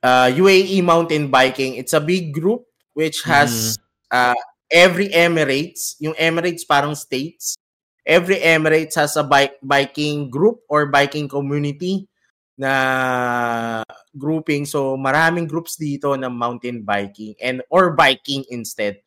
uh, 0.02 0.28
UAE 0.34 0.82
mountain 0.82 1.30
biking. 1.30 1.74
It's 1.78 1.94
a 1.94 2.02
big 2.02 2.34
group 2.34 2.66
which 2.92 3.22
has 3.24 3.78
uh, 4.10 4.36
every 4.70 5.08
Emirates, 5.12 5.96
yung 6.00 6.14
Emirates 6.14 6.64
parang 6.66 6.94
states. 6.94 7.56
Every 8.02 8.42
Emirates 8.42 8.98
has 8.98 9.14
a 9.14 9.22
bike 9.22 9.62
biking 9.62 10.26
group 10.26 10.66
or 10.66 10.90
biking 10.90 11.30
community 11.30 12.10
na 12.58 13.84
grouping. 14.16 14.66
So 14.66 14.98
maraming 14.98 15.46
groups 15.46 15.78
dito 15.78 16.18
ng 16.18 16.32
mountain 16.34 16.82
biking 16.82 17.38
and 17.38 17.62
or 17.70 17.94
biking 17.94 18.42
instead. 18.50 18.98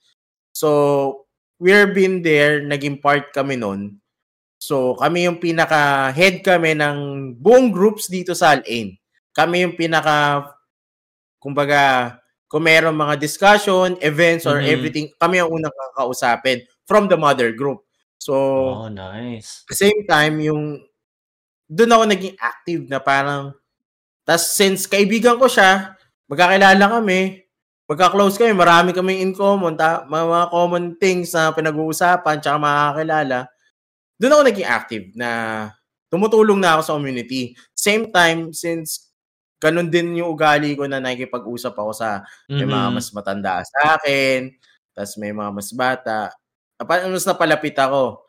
So 0.56 1.27
we're 1.60 1.92
been 1.92 2.24
there, 2.24 2.63
naging 2.63 3.04
part 3.04 3.36
kami 3.36 3.60
nun. 3.60 4.00
So 4.56 4.96
kami 4.96 5.27
yung 5.27 5.44
pinaka 5.44 6.10
head 6.15 6.39
kami 6.42 6.74
ng 6.80 6.98
buong 7.38 7.70
groups 7.75 8.08
dito 8.08 8.32
sa 8.32 8.56
Al-Ain. 8.56 8.96
Kami 9.36 9.68
yung 9.68 9.75
pinaka 9.75 10.48
kumbaga 11.44 12.15
kung 12.48 12.64
meron 12.66 12.96
mga 12.96 13.18
discussion, 13.18 13.98
events 14.02 14.46
or 14.46 14.62
Mhm. 14.62 14.70
everything, 14.70 15.06
kami 15.18 15.42
ang 15.42 15.50
unang 15.50 15.74
kakausapin 15.74 16.62
from 16.86 17.10
the 17.10 17.18
mother 17.18 17.52
group. 17.52 17.82
So 18.22 18.34
oh, 18.86 18.90
nice. 18.90 19.66
same 19.74 20.06
time, 20.08 20.40
yung 20.42 20.82
doon 21.66 21.94
ako 21.94 22.04
naging 22.06 22.36
active 22.38 22.82
na 22.86 23.02
parang 23.02 23.54
tas 24.25 24.54
since 24.54 24.86
kaibigan 24.90 25.38
ko 25.38 25.46
siya, 25.50 25.98
magkakilala 26.30 26.86
kami, 27.02 27.42
magka-close 27.90 28.38
kami, 28.42 28.54
marami 28.58 28.90
kaming 28.94 29.22
in 29.22 29.34
common, 29.34 29.78
ta- 29.78 30.06
mga, 30.10 30.25
mga 30.25 30.48
common 30.50 30.86
things 30.98 31.34
na 31.34 31.54
pinag-uusapan, 31.54 32.42
tsaka 32.42 32.58
makakilala. 32.58 33.46
Doon 34.18 34.34
ako 34.34 34.44
naging 34.46 34.70
active 34.70 35.06
na 35.18 35.30
tumutulong 36.10 36.58
na 36.62 36.78
ako 36.78 36.82
sa 36.82 36.96
community. 36.98 37.54
Same 37.78 38.10
time, 38.10 38.54
since 38.54 39.14
ganun 39.62 39.90
din 39.92 40.20
yung 40.22 40.32
ugali 40.36 40.76
ko 40.78 40.86
na 40.90 41.00
nakikipag-usap 41.04 41.74
ako 41.78 41.92
sa 41.96 42.24
may 42.60 42.68
mga 42.68 42.88
Mhm. 42.90 42.96
mas 42.96 43.08
matanda 43.16 43.54
sa 43.66 43.98
akin, 44.00 44.52
tas 44.96 45.16
may 45.20 45.32
mga 45.36 45.52
mas 45.54 45.70
bata. 45.76 46.32
Mas 46.84 47.24
napalapit 47.28 47.76
ako. 47.80 48.24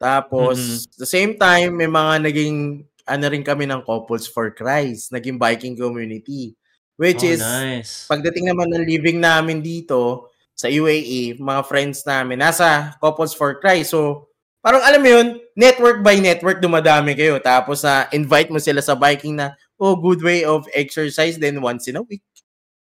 Tapos, 0.00 0.86
Mhm. 0.88 0.98
the 1.00 1.08
same 1.08 1.32
time, 1.38 1.76
may 1.78 1.88
mga 1.90 2.24
naging, 2.28 2.84
ano 3.08 3.24
rin 3.30 3.44
kami 3.46 3.66
ng 3.70 3.82
Couples 3.86 4.26
for 4.28 4.50
Christ, 4.54 5.12
naging 5.14 5.38
biking 5.40 5.74
community. 5.78 6.54
Which 7.00 7.22
Oh, 7.24 7.32
is, 7.34 7.42
nice. 7.42 8.06
pagdating 8.10 8.48
naman 8.52 8.68
ng 8.72 8.84
living 8.86 9.18
namin 9.22 9.60
dito, 9.64 10.30
sa 10.54 10.68
UAE, 10.70 11.40
mga 11.40 11.62
friends 11.66 12.04
namin, 12.06 12.38
nasa 12.40 12.94
Couples 13.02 13.32
for 13.34 13.58
Christ. 13.62 13.92
So, 13.96 14.28
parang 14.62 14.82
alam 14.84 15.00
mo 15.02 15.08
yun, 15.10 15.28
network 15.58 16.04
by 16.04 16.20
network, 16.22 16.60
dumadami 16.62 17.16
kayo. 17.18 17.40
Tapos, 17.42 17.82
na 17.86 18.06
invite 18.14 18.50
mo 18.52 18.60
sila 18.62 18.80
sa 18.84 18.94
biking 18.98 19.34
na, 19.40 19.56
oh, 19.82 19.98
good 19.98 20.22
way 20.22 20.46
of 20.46 20.62
exercise, 20.72 21.42
then 21.42 21.58
once 21.58 21.90
in 21.90 21.98
a 21.98 22.04
week 22.06 22.22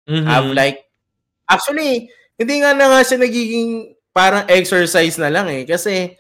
Mhm. 0.09 0.25
have 0.25 0.49
like 0.57 0.89
actually 1.51 2.09
hindi 2.41 2.63
nga 2.63 2.73
na 2.73 2.89
nga 2.89 3.01
siya 3.05 3.19
nagiging 3.21 3.93
parang 4.17 4.47
exercise 4.49 5.19
na 5.21 5.29
lang 5.29 5.51
eh 5.53 5.67
kasi 5.69 6.17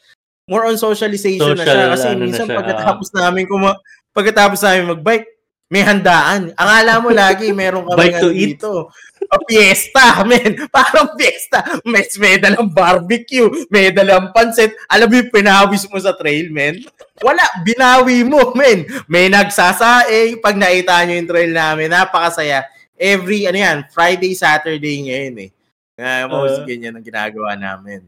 more 0.50 0.68
on 0.68 0.76
socialization 0.76 1.56
na 1.56 1.64
siya 1.64 1.74
Social, 1.74 1.90
kasi 1.96 2.06
ano 2.12 2.20
minsan 2.28 2.46
siya, 2.46 2.58
pagkatapos 2.60 3.08
namin 3.16 3.44
kuma 3.48 3.70
pagkatapos 4.12 4.60
namin 4.62 4.92
magbike 4.92 5.26
may 5.66 5.82
handaan. 5.82 6.54
Ang 6.54 6.70
alam 6.70 6.98
mo 7.02 7.10
lagi 7.10 7.50
meron 7.50 7.82
kami 7.90 7.98
Bike 7.98 8.22
to 8.22 8.30
eat? 8.30 8.54
dito. 8.54 8.86
O 9.30 9.42
fiesta, 9.48 10.22
men. 10.22 10.66
Parang 10.70 11.14
fiesta. 11.18 11.62
May, 11.82 12.06
may 12.22 12.34
dalang 12.38 12.70
barbecue, 12.70 13.48
may 13.70 13.90
dalang 13.90 14.30
pansit. 14.30 14.72
Alam 14.86 15.06
mo 15.10 15.14
yung 15.18 15.32
pinawis 15.34 15.84
mo 15.90 15.98
sa 15.98 16.14
trail, 16.14 16.46
men? 16.50 16.82
Wala, 17.22 17.42
binawi 17.66 18.22
mo, 18.22 18.54
men. 18.54 18.86
May 19.10 19.26
nagsasaing. 19.26 20.38
Pag 20.38 20.56
nakita 20.58 21.02
nyo 21.02 21.14
yung 21.18 21.30
trail 21.30 21.52
namin, 21.52 21.90
napakasaya. 21.90 22.66
Every, 22.96 23.44
ano 23.44 23.58
yan, 23.58 23.78
Friday, 23.92 24.32
Saturday 24.32 25.04
ngayon 25.04 25.36
eh. 25.46 25.50
Uh, 25.96 26.28
most 26.28 26.60
Uh, 26.60 26.68
ganyan 26.68 26.92
ang 26.92 27.04
ginagawa 27.04 27.56
namin. 27.56 28.04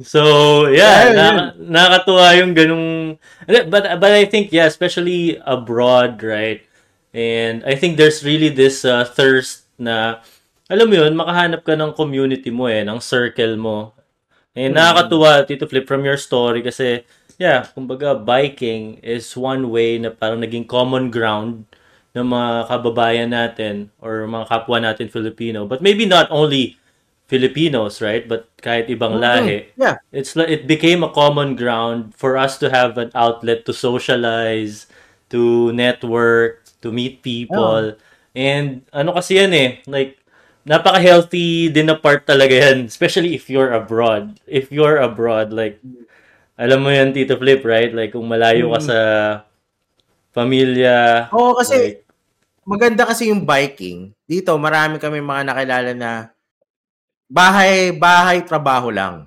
So, 0.00 0.64
yeah, 0.72 1.12
Yeah, 1.12 1.12
na, 1.12 1.26
yun. 1.28 1.68
nakakatuwa 1.70 2.26
yung 2.40 2.52
ganung 2.56 2.88
but 3.68 3.84
but 4.00 4.12
I 4.16 4.24
think 4.24 4.48
yeah, 4.48 4.64
especially 4.64 5.36
abroad, 5.44 6.22
right? 6.24 6.64
And 7.12 7.60
I 7.68 7.74
think 7.76 7.98
there's 7.98 8.24
really 8.24 8.48
this 8.48 8.84
uh, 8.86 9.04
thirst 9.04 9.59
na, 9.80 10.20
alam 10.68 10.86
mo 10.86 10.94
yun, 10.94 11.16
makahanap 11.16 11.64
ka 11.64 11.74
ng 11.74 11.96
community 11.96 12.52
mo 12.52 12.68
eh, 12.68 12.84
ng 12.84 13.00
circle 13.00 13.56
mo. 13.56 13.96
And 14.54 14.76
nakakatuwa, 14.76 15.48
Tito 15.48 15.64
Flip, 15.66 15.88
from 15.88 16.04
your 16.04 16.20
story 16.20 16.60
kasi, 16.60 17.02
yeah, 17.40 17.66
kumbaga, 17.72 18.14
biking 18.14 19.00
is 19.00 19.32
one 19.34 19.72
way 19.72 19.96
na 19.96 20.12
parang 20.12 20.44
naging 20.44 20.68
common 20.68 21.08
ground 21.08 21.64
ng 22.12 22.26
mga 22.26 22.68
kababayan 22.68 23.30
natin 23.30 23.88
or 24.02 24.26
mga 24.28 24.46
kapwa 24.50 24.78
natin 24.82 25.08
Filipino. 25.08 25.64
But 25.64 25.80
maybe 25.80 26.04
not 26.04 26.28
only 26.28 26.76
Filipinos, 27.30 28.02
right? 28.02 28.26
But 28.26 28.50
kahit 28.58 28.90
ibang 28.90 29.22
lahi. 29.22 29.70
Yeah. 29.78 30.02
It's 30.10 30.34
like 30.34 30.50
it 30.50 30.66
became 30.66 31.06
a 31.06 31.14
common 31.14 31.54
ground 31.54 32.18
for 32.18 32.34
us 32.34 32.58
to 32.58 32.66
have 32.74 32.98
an 32.98 33.14
outlet 33.14 33.62
to 33.70 33.72
socialize, 33.72 34.90
to 35.30 35.70
network, 35.70 36.66
to 36.82 36.90
meet 36.90 37.22
people. 37.22 37.94
And 38.34 38.86
ano 38.94 39.14
kasi 39.16 39.38
yan 39.42 39.52
eh, 39.54 39.70
like 39.90 40.18
napaka-healthy 40.66 41.72
din 41.72 41.88
na 41.90 41.96
part 41.98 42.26
talaga 42.28 42.52
yan, 42.54 42.86
especially 42.86 43.34
if 43.34 43.50
you're 43.50 43.72
abroad. 43.74 44.38
If 44.46 44.70
you're 44.70 45.00
abroad, 45.02 45.50
like 45.52 45.80
alam 46.60 46.84
mo 46.84 46.90
yan, 46.92 47.12
Tito 47.16 47.36
Flip, 47.40 47.62
right? 47.64 47.92
Like 47.94 48.12
kung 48.14 48.28
malayo 48.28 48.70
ka 48.76 48.80
Mm. 48.80 48.88
sa 48.92 48.98
pamilya. 50.34 51.30
Oo, 51.34 51.54
kasi 51.58 51.74
like, 51.78 52.00
maganda 52.66 53.06
kasi 53.08 53.30
yung 53.30 53.44
biking. 53.46 54.14
Dito, 54.26 54.54
marami 54.58 54.98
kami 55.02 55.20
mga 55.22 55.42
nakilala 55.46 55.92
na 55.94 56.10
bahay, 57.30 57.94
bahay, 57.94 58.42
trabaho 58.44 58.90
lang. 58.90 59.26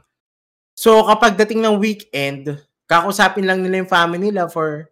So, 0.75 1.05
kapag 1.05 1.37
dating 1.37 1.63
ng 1.63 1.77
weekend, 1.79 2.57
kakusapin 2.89 3.45
lang 3.47 3.61
nila 3.63 3.83
yung 3.83 3.91
family 3.91 4.31
nila 4.31 4.49
for 4.49 4.89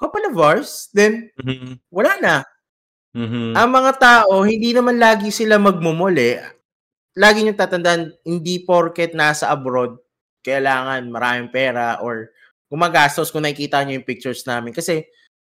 couple 0.00 0.24
of 0.26 0.34
hours, 0.36 0.88
then 0.96 1.30
mhm, 1.38 1.78
wala 1.92 2.12
na. 2.20 2.34
Mhm. 3.14 3.56
Ang 3.56 3.70
mga 3.70 3.92
tao, 3.98 4.42
hindi 4.46 4.70
naman 4.74 4.98
lagi 4.98 5.28
sila 5.34 5.58
magmumuli. 5.58 6.38
Lagi 7.18 7.42
nyo 7.42 7.54
tatandaan, 7.54 8.14
hindi 8.22 8.62
porket 8.62 9.12
nasa 9.18 9.50
abroad, 9.50 9.98
kailangan 10.46 11.10
maraming 11.10 11.50
pera 11.50 11.98
or 12.00 12.30
gumagastos 12.70 13.34
kung 13.34 13.42
nakikita 13.42 13.82
nyo 13.82 13.98
yung 13.98 14.06
pictures 14.06 14.46
namin. 14.46 14.70
Kasi 14.70 15.02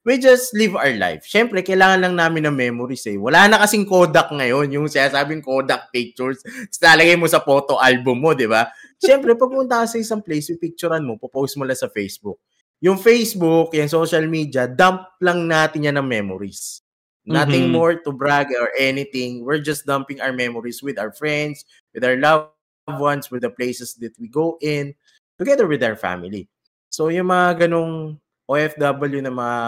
we 0.06 0.22
just 0.22 0.54
live 0.54 0.78
our 0.78 0.94
life. 0.94 1.26
Siyempre, 1.26 1.66
kailangan 1.66 1.98
lang 2.06 2.14
namin 2.14 2.46
ng 2.46 2.56
memories 2.56 3.10
eh. 3.10 3.18
Wala 3.18 3.50
na 3.50 3.58
kasing 3.66 3.90
Kodak 3.90 4.30
ngayon, 4.30 4.70
yung 4.70 4.86
sinasabing 4.86 5.42
Kodak 5.42 5.90
pictures. 5.90 6.46
Tapos 6.46 6.80
nalagay 6.86 7.18
mo 7.18 7.26
sa 7.26 7.42
photo 7.42 7.82
album 7.82 8.22
mo, 8.22 8.38
di 8.38 8.46
ba? 8.46 8.70
Siyempre, 9.02 9.34
pagpunta 9.34 9.82
ka 9.82 9.86
sa 9.90 9.98
isang 9.98 10.22
place, 10.22 10.54
yung 10.54 10.62
picturean 10.62 11.02
mo, 11.02 11.18
popost 11.18 11.58
mo 11.58 11.66
lang 11.66 11.76
sa 11.76 11.90
Facebook. 11.90 12.38
Yung 12.86 13.02
Facebook, 13.02 13.74
yung 13.74 13.90
social 13.90 14.30
media, 14.30 14.70
dump 14.70 15.18
lang 15.18 15.50
natin 15.50 15.90
yan 15.90 15.98
ng 15.98 16.06
memories. 16.06 16.85
Nothing 17.26 17.70
Mhm. 17.70 17.74
more 17.74 17.94
to 17.98 18.12
brag 18.14 18.54
or 18.54 18.70
anything. 18.78 19.42
We're 19.42 19.62
just 19.62 19.86
dumping 19.90 20.22
our 20.22 20.30
memories 20.30 20.86
with 20.86 21.02
our 21.02 21.10
friends, 21.10 21.66
with 21.90 22.06
our 22.06 22.14
loved 22.16 22.54
ones, 23.02 23.34
with 23.34 23.42
the 23.42 23.50
places 23.50 23.98
that 23.98 24.14
we 24.22 24.30
go 24.30 24.62
in, 24.62 24.94
together 25.42 25.66
with 25.66 25.82
our 25.82 25.98
family. 25.98 26.46
So, 26.94 27.10
yung 27.10 27.34
mga 27.34 27.66
ganong 27.66 28.22
OFW 28.46 29.26
na 29.26 29.34
mga 29.34 29.60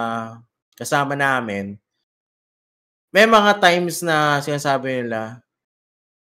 kasama 0.78 1.18
namin, 1.18 1.82
may 3.10 3.26
mga 3.26 3.58
times 3.58 4.06
na 4.06 4.38
sinasabi 4.38 5.02
nila, 5.02 5.42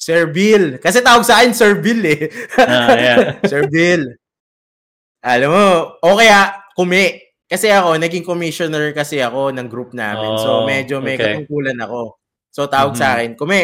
Sir 0.01 0.25
Bill. 0.29 0.77
Kasi 0.81 1.01
tawag 1.05 1.25
sa 1.25 1.41
akin, 1.41 1.53
Sir 1.53 1.77
Bill 1.77 2.01
eh. 2.05 2.29
Ah, 2.57 2.93
yeah. 2.97 3.19
Sir 3.49 3.69
Bill. 3.69 4.09
Alam 5.21 5.49
mo, 5.53 5.67
o 6.01 6.17
kaya, 6.17 6.53
kumi. 6.77 7.26
Kasi 7.47 7.71
ako, 7.71 7.95
naging 7.95 8.27
commissioner 8.27 8.91
kasi 8.91 9.23
ako 9.23 9.55
ng 9.55 9.67
group 9.71 9.95
namin. 9.95 10.35
so, 10.39 10.63
Oh, 10.63 10.65
medyo 10.67 10.99
may 10.99 11.15
okay. 11.15 11.31
katungkulan 11.47 11.79
ako. 11.79 12.19
So, 12.51 12.67
tawag 12.67 12.99
sa 12.99 13.07
Mhm. 13.07 13.13
akin, 13.15 13.29
kumi. 13.39 13.63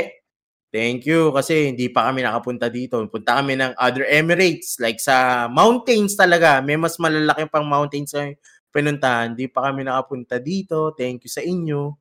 Thank 0.74 1.06
you 1.06 1.30
kasi 1.30 1.69
hindi 1.69 1.86
pa 1.91 2.10
kami 2.10 2.26
nakapunta 2.26 2.65
dito. 2.65 2.98
Punta 3.06 3.38
kami 3.38 3.54
ng 3.60 3.78
other 3.78 4.10
Emirates 4.10 4.82
like 4.82 4.98
sa 4.98 5.46
mountains 5.46 6.17
talaga. 6.17 6.65
May 6.65 6.82
mas 6.82 6.98
malalaki 6.98 7.46
pang 7.46 7.62
mountains 7.62 8.10
sa 8.10 8.26
pinuntahan. 8.74 9.38
Hindi 9.38 9.46
pa 9.54 9.69
kami 9.69 9.86
nakapunta 9.86 10.41
dito. 10.41 10.89
Thank 10.98 11.30
you 11.30 11.32
sa 11.32 11.46
inyo. 11.46 11.93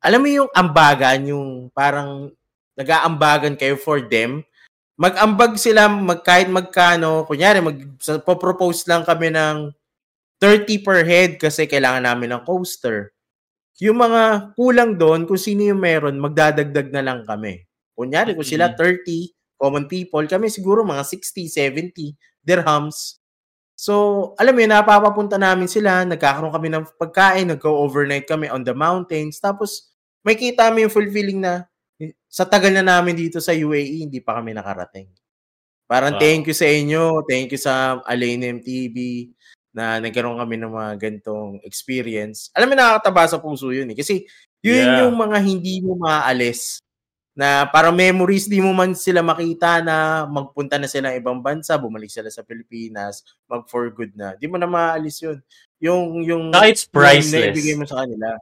Alam 0.00 0.20
mo 0.24 0.28
yung 0.32 0.50
ambagan, 0.56 1.28
yung 1.28 1.48
parang 1.76 2.32
nag-aambagan 2.72 3.52
kayo 3.60 3.76
for 3.76 4.00
them. 4.00 4.40
Mag-ambag 4.96 5.60
sila 5.60 5.84
mag, 5.92 6.24
kahit 6.24 6.48
magkano. 6.48 7.28
Kunyari, 7.28 7.60
mag, 7.60 7.76
sa- 8.00 8.16
propose 8.24 8.88
lang 8.88 9.04
kami 9.04 9.28
ng 9.28 9.75
30 10.40 10.80
per 10.84 11.02
head 11.06 11.40
kasi 11.40 11.64
kailangan 11.68 12.04
namin 12.06 12.36
ng 12.36 12.42
coaster. 12.44 13.12
Yung 13.80 14.00
mga 14.00 14.54
kulang 14.56 14.96
doon, 14.96 15.28
kung 15.28 15.36
sino 15.40 15.64
yung 15.68 15.80
meron, 15.82 16.16
magdadagdag 16.20 16.88
na 16.92 17.02
lang 17.04 17.20
kami. 17.28 17.64
Kunyari, 17.96 18.32
kung 18.36 18.46
sila 18.46 18.72
Mhm. 18.72 18.76
30 18.76 19.32
common 19.60 19.84
people, 19.88 20.24
kami 20.28 20.48
siguro 20.52 20.84
mga 20.84 21.04
60, 21.04 21.48
70 21.48 22.16
dirhams. 22.44 23.20
So, 23.76 24.32
alam 24.40 24.56
mo 24.56 24.60
yun, 24.64 24.72
napapapunta 24.72 25.36
namin 25.40 25.68
sila, 25.68 26.04
nagkakaroon 26.08 26.52
kami 26.54 26.68
ng 26.72 26.84
pagkain, 27.00 27.48
nagko-overnight 27.52 28.24
kami 28.28 28.48
on 28.52 28.64
the 28.64 28.72
mountains, 28.76 29.36
tapos 29.40 29.92
may 30.24 30.36
kita 30.38 30.68
mo 30.72 30.80
yung 30.84 30.92
fulfilling 30.92 31.40
na 31.44 31.68
sa 32.28 32.44
tagal 32.48 32.72
na 32.72 32.84
namin 32.84 33.16
dito 33.16 33.40
sa 33.40 33.52
UAE, 33.56 34.04
hindi 34.08 34.20
pa 34.24 34.38
kami 34.40 34.52
nakarating. 34.56 35.08
Parang 35.86 36.14
Wow. 36.14 36.20
thank 36.22 36.48
you 36.50 36.56
sa 36.56 36.66
inyo, 36.66 37.22
thank 37.30 37.52
you 37.54 37.60
sa 37.60 38.02
Alain 38.08 38.42
MTV 38.42 38.96
na 39.76 40.00
nagkaroon 40.00 40.40
kami 40.40 40.56
ng 40.56 40.72
mga 40.72 40.92
gantong 40.96 41.60
experience. 41.60 42.48
Alam 42.56 42.72
mo, 42.72 42.74
nakakataba 42.80 43.28
sa 43.28 43.36
puso 43.36 43.68
yun 43.76 43.92
eh. 43.92 43.96
Kasi 43.96 44.24
yun 44.64 44.88
Yeah. 44.88 44.98
yung 45.04 45.14
mga 45.20 45.36
hindi 45.44 45.84
mo 45.84 46.00
maaalis 46.00 46.80
na 47.36 47.68
parang 47.68 47.92
memories, 47.92 48.48
di 48.48 48.64
mo 48.64 48.72
man 48.72 48.96
sila 48.96 49.20
makita 49.20 49.84
na 49.84 50.24
magpunta 50.24 50.80
na 50.80 50.88
sila 50.88 51.12
ng 51.12 51.20
ibang 51.20 51.38
bansa, 51.44 51.76
bumalik 51.76 52.08
sila 52.08 52.32
sa 52.32 52.40
Pilipinas, 52.40 53.20
mag 53.44 53.68
for 53.68 53.92
good 53.92 54.16
na. 54.16 54.32
Di 54.40 54.48
mo 54.48 54.56
na 54.56 54.64
maaalis 54.64 55.20
yun. 55.20 55.36
Yung, 55.76 56.24
yung, 56.24 56.44
Saka 56.48 56.72
it's 56.72 56.88
yung 56.88 56.96
priceless. 56.96 57.52
naibigay 57.52 57.76
mo 57.76 57.84
sa 57.84 58.00
kanila. 58.08 58.40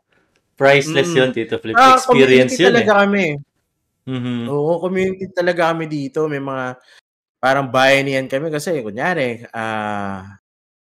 Priceless 0.55 1.11
Mm. 1.11 1.19
yun, 1.19 1.29
Tito 1.35 1.59
Flip. 1.59 1.75
Ah, 1.75 1.99
Experience 1.99 2.55
yun 2.55 2.71
talaga 2.71 2.93
eh. 2.95 2.99
kami. 3.03 3.25
Mhm. 4.07 4.47
Oo, 4.47 4.73
community 4.79 5.27
talaga 5.35 5.75
kami 5.75 5.91
dito. 5.91 6.31
May 6.31 6.39
mga 6.39 6.79
parang 7.43 7.67
bayanihan 7.69 8.31
kami 8.31 8.55
kasi 8.55 8.79
kunyari, 8.81 9.43
ah 9.51 10.39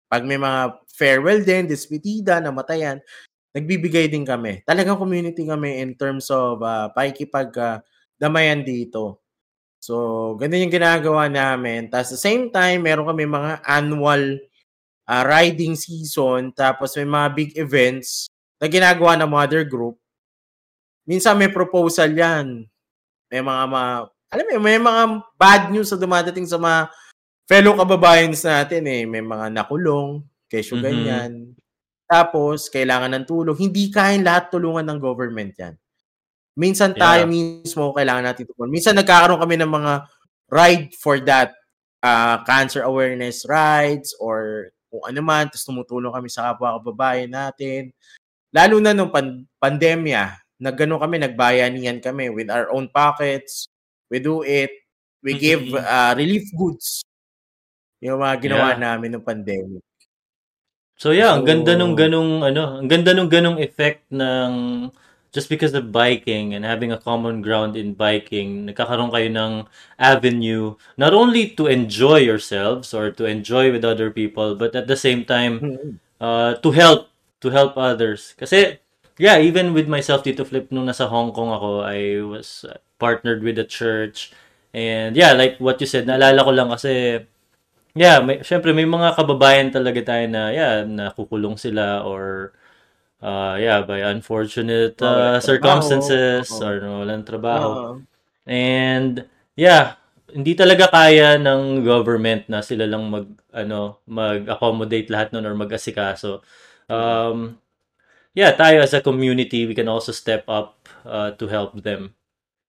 pag 0.08 0.24
may 0.24 0.40
mga 0.40 0.88
farewell 0.88 1.40
din, 1.44 1.68
despedida, 1.68 2.40
namatayan, 2.40 2.98
nagbibigay 3.52 4.08
din 4.08 4.24
kami. 4.24 4.64
Talagang 4.64 4.96
community 4.96 5.44
kami 5.44 5.84
in 5.84 5.92
terms 5.94 6.32
of 6.32 6.60
uh, 6.64 6.88
pakikipag 6.96 7.52
ah, 7.60 7.78
damayan 8.16 8.64
dito. 8.64 9.20
So, 9.78 10.34
ganun 10.40 10.68
yung 10.68 10.74
ginagawa 10.74 11.30
namin. 11.30 11.86
Tapos, 11.92 12.16
the 12.16 12.20
same 12.20 12.50
time, 12.50 12.82
meron 12.82 13.06
kami 13.06 13.28
mga 13.28 13.62
annual 13.62 14.40
ah, 15.06 15.22
riding 15.22 15.78
season. 15.78 16.50
Tapos, 16.56 16.96
may 16.98 17.06
mga 17.06 17.28
big 17.36 17.50
events 17.60 18.26
na 18.58 18.66
ginagawa 18.66 19.14
ng 19.20 19.30
mother 19.30 19.62
group. 19.62 20.00
Minsan 21.06 21.38
may 21.38 21.48
proposal 21.48 22.10
yan. 22.10 22.66
May 23.30 23.40
mga, 23.40 23.62
mga 23.70 23.90
alam 24.28 24.44
mo, 24.44 24.60
may 24.60 24.76
mga 24.76 25.02
bad 25.40 25.62
news 25.72 25.88
na 25.88 26.00
dumadating 26.00 26.44
sa 26.44 26.60
mga 26.60 26.92
fellow 27.48 27.74
kababayans 27.74 28.44
natin 28.44 28.84
eh. 28.84 29.02
May 29.08 29.24
mga 29.24 29.48
nakulong, 29.50 30.20
kesyo 30.46 30.78
Mhm. 30.78 30.84
ganyan. 30.84 31.32
Tapos, 32.04 32.68
kailangan 32.68 33.12
ng 33.16 33.24
tulong. 33.24 33.56
Hindi 33.56 33.88
kain 33.88 34.24
lahat 34.24 34.52
tulungan 34.52 34.84
ng 34.84 34.98
government 35.00 35.52
yan. 35.56 35.74
Minsan 36.58 36.92
tayo 36.92 37.24
Yeah. 37.24 37.30
mismo 37.30 37.92
kailangan 37.94 38.24
natin 38.32 38.44
tulungan. 38.48 38.72
Minsan 38.72 38.96
nagkakaroon 38.96 39.40
kami 39.40 39.56
ng 39.56 39.70
mga 39.70 39.92
ride 40.50 40.90
for 40.96 41.16
that 41.22 41.52
uh, 41.98 42.40
cancer 42.46 42.82
awareness 42.86 43.42
rides 43.48 44.14
or 44.22 44.70
kung 44.88 45.02
ano 45.04 45.20
man. 45.20 45.50
Tapos 45.50 45.66
tumutulong 45.66 46.14
kami 46.14 46.28
sa 46.30 46.50
kapwa 46.52 46.78
kababayan 46.78 47.30
natin. 47.30 47.90
Lalo 48.54 48.80
na 48.80 48.96
nung 48.96 49.12
pan- 49.12 49.44
pandemya, 49.60 50.34
nagano 50.58 50.96
kami, 50.98 51.20
nagbayanihan 51.20 52.00
kami 52.00 52.30
with 52.32 52.48
our 52.48 52.70
own 52.72 52.88
pockets. 52.88 53.68
We 54.08 54.18
do 54.18 54.40
it. 54.42 54.72
We 55.22 55.34
give 55.36 55.74
uh, 55.74 56.14
relief 56.16 56.48
goods. 56.54 57.02
Yung 58.00 58.18
mga 58.22 58.36
ginawa 58.40 58.74
Yeah. 58.74 58.78
namin 58.78 59.08
nung 59.14 59.26
pandemic. 59.26 59.82
So 60.98 61.14
yeah, 61.14 61.30
ang 61.34 61.46
ganda 61.46 61.74
So- 61.74 61.78
nung 61.78 61.94
ganung 61.94 62.42
ano, 62.42 62.82
ang 62.82 62.88
ganda 62.90 63.14
nung 63.14 63.30
ganung 63.30 63.58
effect 63.62 64.02
ng 64.10 64.90
just 65.30 65.46
because 65.52 65.76
of 65.76 65.92
biking 65.92 66.56
and 66.56 66.64
having 66.64 66.90
a 66.90 66.98
common 66.98 67.38
ground 67.44 67.76
in 67.76 67.94
biking, 67.94 68.66
nagkakaroon 68.66 69.12
kayo 69.12 69.28
ng 69.30 69.52
avenue 70.00 70.74
not 70.98 71.12
only 71.14 71.52
to 71.54 71.68
enjoy 71.70 72.18
yourselves 72.18 72.90
or 72.96 73.12
to 73.14 73.28
enjoy 73.28 73.70
with 73.70 73.84
other 73.86 74.10
people, 74.10 74.56
but 74.58 74.74
at 74.74 74.88
the 74.90 74.96
same 74.98 75.22
time 75.22 75.60
Mhm. 75.62 75.90
uh, 76.18 76.58
to 76.58 76.74
help 76.74 77.12
to 77.38 77.50
help 77.54 77.78
others. 77.78 78.34
Kasi 78.34 78.82
yeah, 79.22 79.38
even 79.38 79.70
with 79.74 79.86
myself 79.86 80.26
Tito 80.26 80.42
Flip 80.42 80.66
nung 80.74 80.86
nasa 80.90 81.06
Hong 81.06 81.30
Kong 81.30 81.50
ako, 81.54 81.86
I 81.86 82.18
was 82.22 82.66
partnered 82.98 83.46
with 83.46 83.54
a 83.58 83.66
church 83.68 84.34
and 84.74 85.14
yeah, 85.14 85.30
like 85.30 85.62
what 85.62 85.78
you 85.78 85.86
said, 85.86 86.10
naalala 86.10 86.42
ko 86.42 86.50
lang 86.50 86.70
kasi 86.74 87.22
yeah, 87.94 88.20
may 88.20 88.44
syempre 88.44 88.74
may 88.76 88.84
mga 88.84 89.16
kababayan 89.16 89.68
talaga 89.72 90.00
tayo 90.04 90.24
na 90.28 90.50
yeah, 90.52 90.84
nakukulong 90.84 91.56
sila 91.56 92.04
or 92.04 92.52
uh, 93.22 93.56
yeah, 93.56 93.82
by 93.82 94.02
unfortunate 94.04 94.98
uh, 95.00 95.38
ng 95.38 95.40
trabaho. 95.40 95.46
circumstances 95.46 96.46
Oo. 96.52 96.64
or 96.64 96.74
nawalan 96.82 97.22
trabaho. 97.22 97.68
Oo. 97.68 97.92
And 98.48 99.28
yeah, 99.56 100.00
hindi 100.32 100.52
talaga 100.52 100.92
kaya 100.92 101.40
ng 101.40 101.84
government 101.84 102.48
na 102.52 102.60
sila 102.60 102.84
lang 102.84 103.08
mag 103.08 103.26
ano, 103.52 104.04
mag-accommodate 104.04 105.08
lahat 105.08 105.32
nun 105.32 105.48
or 105.48 105.56
mag-asikaso. 105.56 106.44
Um, 106.88 107.58
yeah, 108.36 108.52
tayo 108.54 108.84
as 108.84 108.94
a 108.94 109.00
community, 109.02 109.64
we 109.66 109.74
can 109.74 109.88
also 109.88 110.12
step 110.12 110.44
up 110.46 110.86
uh, 111.02 111.32
to 111.34 111.48
help 111.48 111.80
them. 111.80 112.17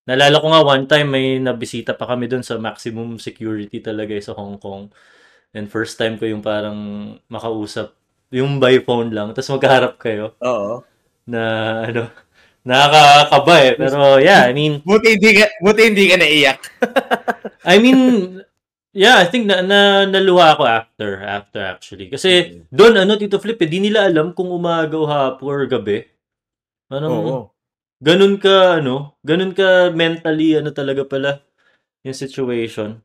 Nalala 0.09 0.41
ko 0.41 0.47
nga 0.49 0.65
one 0.65 0.85
time 0.89 1.07
may 1.13 1.37
nabisita 1.37 1.93
pa 1.93 2.09
kami 2.09 2.25
dun 2.25 2.41
sa 2.41 2.57
maximum 2.57 3.21
security 3.21 3.77
talaga 3.77 4.17
eh, 4.17 4.25
sa 4.25 4.33
Hong 4.33 4.57
Kong. 4.57 4.89
And 5.53 5.69
first 5.69 6.01
time 6.01 6.17
ko 6.17 6.25
yung 6.25 6.41
parang 6.41 6.77
makausap, 7.29 7.93
yung 8.33 8.57
by 8.57 8.81
phone 8.81 9.13
lang, 9.13 9.37
tapos 9.37 9.53
magkaharap 9.53 10.01
kayo 10.01 10.33
Oo. 10.41 10.81
na 11.29 11.41
ano, 11.85 12.09
nakakakaba 12.65 13.55
eh. 13.69 13.73
Pero 13.77 14.17
yeah, 14.17 14.49
I 14.49 14.53
mean, 14.57 14.81
Buti 14.81 15.13
hindi 15.13 15.29
ka, 15.37 15.45
buti 15.61 15.81
hindi 15.85 16.05
ka 16.09 16.15
naiyak. 16.17 16.59
I 17.73 17.77
mean, 17.77 17.99
yeah, 18.97 19.21
I 19.21 19.29
think 19.29 19.45
na, 19.45 19.61
na 19.61 20.09
naluha 20.09 20.57
ako 20.57 20.63
after, 20.65 21.21
after 21.21 21.61
actually. 21.61 22.09
Kasi 22.09 22.65
doon, 22.73 22.97
ano, 22.97 23.13
Tito 23.13 23.37
Flip, 23.37 23.61
eh, 23.61 23.69
di 23.69 23.77
nila 23.77 24.09
alam 24.09 24.33
kung 24.33 24.49
umaga 24.49 24.97
o 24.97 25.05
hapon 25.05 25.45
or 25.45 25.69
gabi. 25.69 26.01
Anong, 26.89 27.13
Oo. 27.13 27.58
Ganun 27.99 28.39
ka, 28.39 28.79
ano, 28.79 29.19
ganun 29.21 29.51
ka 29.51 29.91
mentally, 29.91 30.55
ano 30.55 30.71
talaga 30.71 31.03
pala, 31.03 31.43
yung 32.03 32.15
situation. 32.15 33.03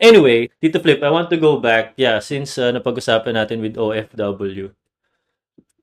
Anyway, 0.00 0.48
Tito 0.60 0.80
Flip, 0.80 1.00
I 1.04 1.12
want 1.12 1.28
to 1.28 1.36
go 1.36 1.60
back. 1.60 1.92
Yeah, 2.00 2.24
since 2.24 2.56
uh, 2.56 2.72
napag-usapan 2.72 3.36
natin 3.36 3.60
with 3.60 3.76
OFW, 3.76 4.72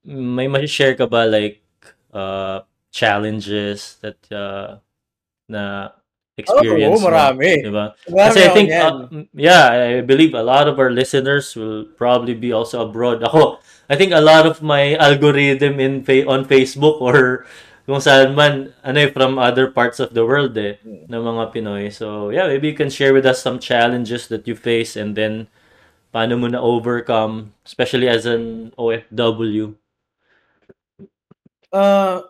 may 0.08 0.50
ma-share 0.50 0.97
ka 0.97 1.06
ba 1.06 1.30
like 1.30 1.62
uh, 2.10 2.65
challenges 2.89 4.02
that 4.02 4.17
uh, 4.34 4.82
na 5.45 5.93
experience 6.38 7.02
Oo, 7.02 7.06
marami. 7.06 7.62
mo, 7.62 7.65
diba? 7.69 7.86
Marami 8.10 8.30
Kasi 8.30 8.39
I 8.45 8.50
think, 8.54 8.69
uh, 8.73 8.93
yeah, 9.34 9.65
I 9.69 10.02
believe 10.02 10.34
a 10.38 10.45
lot 10.45 10.69
of 10.69 10.78
our 10.78 10.93
listeners 10.93 11.54
will 11.58 11.86
probably 11.97 12.34
be 12.34 12.54
also 12.54 12.86
abroad. 12.86 13.21
Ako, 13.21 13.58
I 13.89 13.95
think 13.97 14.13
a 14.13 14.21
lot 14.21 14.45
of 14.45 14.62
my 14.62 14.93
algorithm 14.97 15.82
in 15.82 16.06
on 16.30 16.45
Facebook 16.45 17.02
or 17.02 17.45
kung 17.88 18.04
saan 18.04 18.36
man, 18.36 18.76
ano 18.84 18.97
eh, 19.00 19.08
from 19.08 19.39
other 19.39 19.71
parts 19.71 20.04
of 20.04 20.12
the 20.12 20.21
world 20.28 20.52
eh, 20.60 20.76
Hmm. 20.84 21.08
ng 21.08 21.23
mga 21.23 21.43
Pinoy. 21.56 21.88
So, 21.88 22.30
yeah, 22.36 22.43
maybe 22.52 22.67
you 22.67 22.76
can 22.76 22.91
share 22.91 23.15
with 23.15 23.23
us 23.23 23.39
some 23.39 23.63
challenges 23.63 24.28
that 24.28 24.43
you 24.43 24.60
face 24.60 25.00
and 25.00 25.15
then 25.15 25.47
paano 26.12 26.36
mo 26.36 26.52
na 26.52 26.60
overcome, 26.60 27.56
especially 27.63 28.12
as 28.12 28.28
an 28.28 28.76
OFW. 28.76 29.71
Uh, 31.71 32.23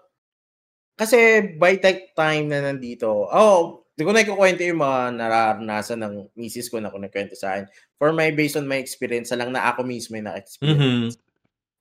kasi 0.98 1.54
by 1.58 1.78
that 1.82 2.14
time 2.14 2.54
na 2.54 2.62
nandito, 2.62 3.10
oh, 3.30 3.86
di 3.98 4.06
ko 4.06 4.14
na 4.14 4.22
ikukwento 4.22 4.62
yung 4.62 4.82
mga 4.82 5.02
nararanasan 5.18 6.06
ng 6.06 6.14
misis 6.38 6.70
ko 6.70 6.78
na 6.78 6.94
kunikwento 6.94 7.34
sa 7.34 7.58
akin. 7.58 7.66
For 7.98 8.14
my, 8.14 8.30
based 8.30 8.62
on 8.62 8.70
my 8.70 8.78
experience, 8.78 9.34
lang 9.34 9.50
na 9.50 9.74
ako 9.74 9.82
mismo 9.82 10.22
yung 10.22 10.30
na-experience. 10.30 11.18
Mhm. 11.18 11.27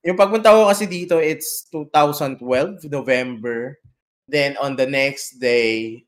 Yung 0.06 0.14
pagpunta 0.14 0.54
ko 0.54 0.70
kasi 0.70 0.86
dito, 0.86 1.18
it's 1.18 1.66
2012, 1.74 2.86
November. 2.86 3.74
Then 4.30 4.54
on 4.62 4.78
the 4.78 4.86
next 4.86 5.42
day, 5.42 6.06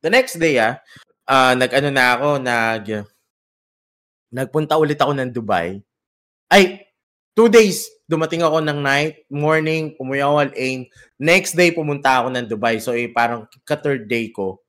the 0.00 0.08
next 0.08 0.40
day 0.40 0.56
ah, 0.56 0.80
ah, 1.28 1.52
nag-ano 1.52 1.92
na 1.92 2.16
ako, 2.16 2.28
nag, 2.40 2.84
nagpunta 4.32 4.80
ulit 4.80 4.96
ako 4.96 5.12
ng 5.12 5.28
Dubai. 5.28 5.84
Ay, 6.48 6.88
two 7.36 7.52
days, 7.52 7.84
dumating 8.08 8.40
ako 8.40 8.64
ng 8.64 8.80
night, 8.80 9.28
morning, 9.28 9.92
umuwi 10.00 10.24
ako 10.24 10.34
Al-Ain. 10.48 10.80
Next 11.20 11.52
day, 11.52 11.68
pumunta 11.76 12.24
ako 12.24 12.32
ng 12.32 12.48
Dubai. 12.48 12.80
So, 12.80 12.96
eh, 12.96 13.12
parang 13.12 13.44
ka-third 13.68 14.08
day 14.08 14.32
ko. 14.32 14.64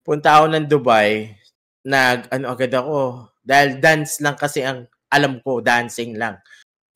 Punta 0.00 0.40
ako 0.40 0.46
ng 0.56 0.64
Dubai, 0.64 1.36
nag, 1.84 2.32
ano 2.32 2.56
agad 2.56 2.72
ako, 2.72 3.28
dahil 3.44 3.76
dance 3.84 4.20
lang 4.24 4.36
kasi 4.36 4.64
ang 4.64 4.88
alam 5.12 5.40
ko, 5.44 5.60
dancing 5.60 6.16
lang. 6.16 6.40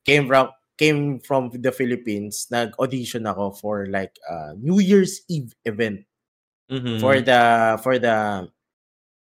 Came 0.05 0.25
from, 0.25 0.49
came 0.83 1.23
from 1.23 1.47
the 1.55 1.71
Philippines, 1.71 2.51
nag-audition 2.51 3.23
ako 3.23 3.55
for 3.55 3.87
like 3.87 4.19
a 4.27 4.51
New 4.59 4.83
Year's 4.83 5.23
Eve 5.31 5.55
event 5.63 6.03
Mhm. 6.67 6.99
for 6.99 7.23
the 7.23 7.41
for 7.79 7.95
the 7.95 8.47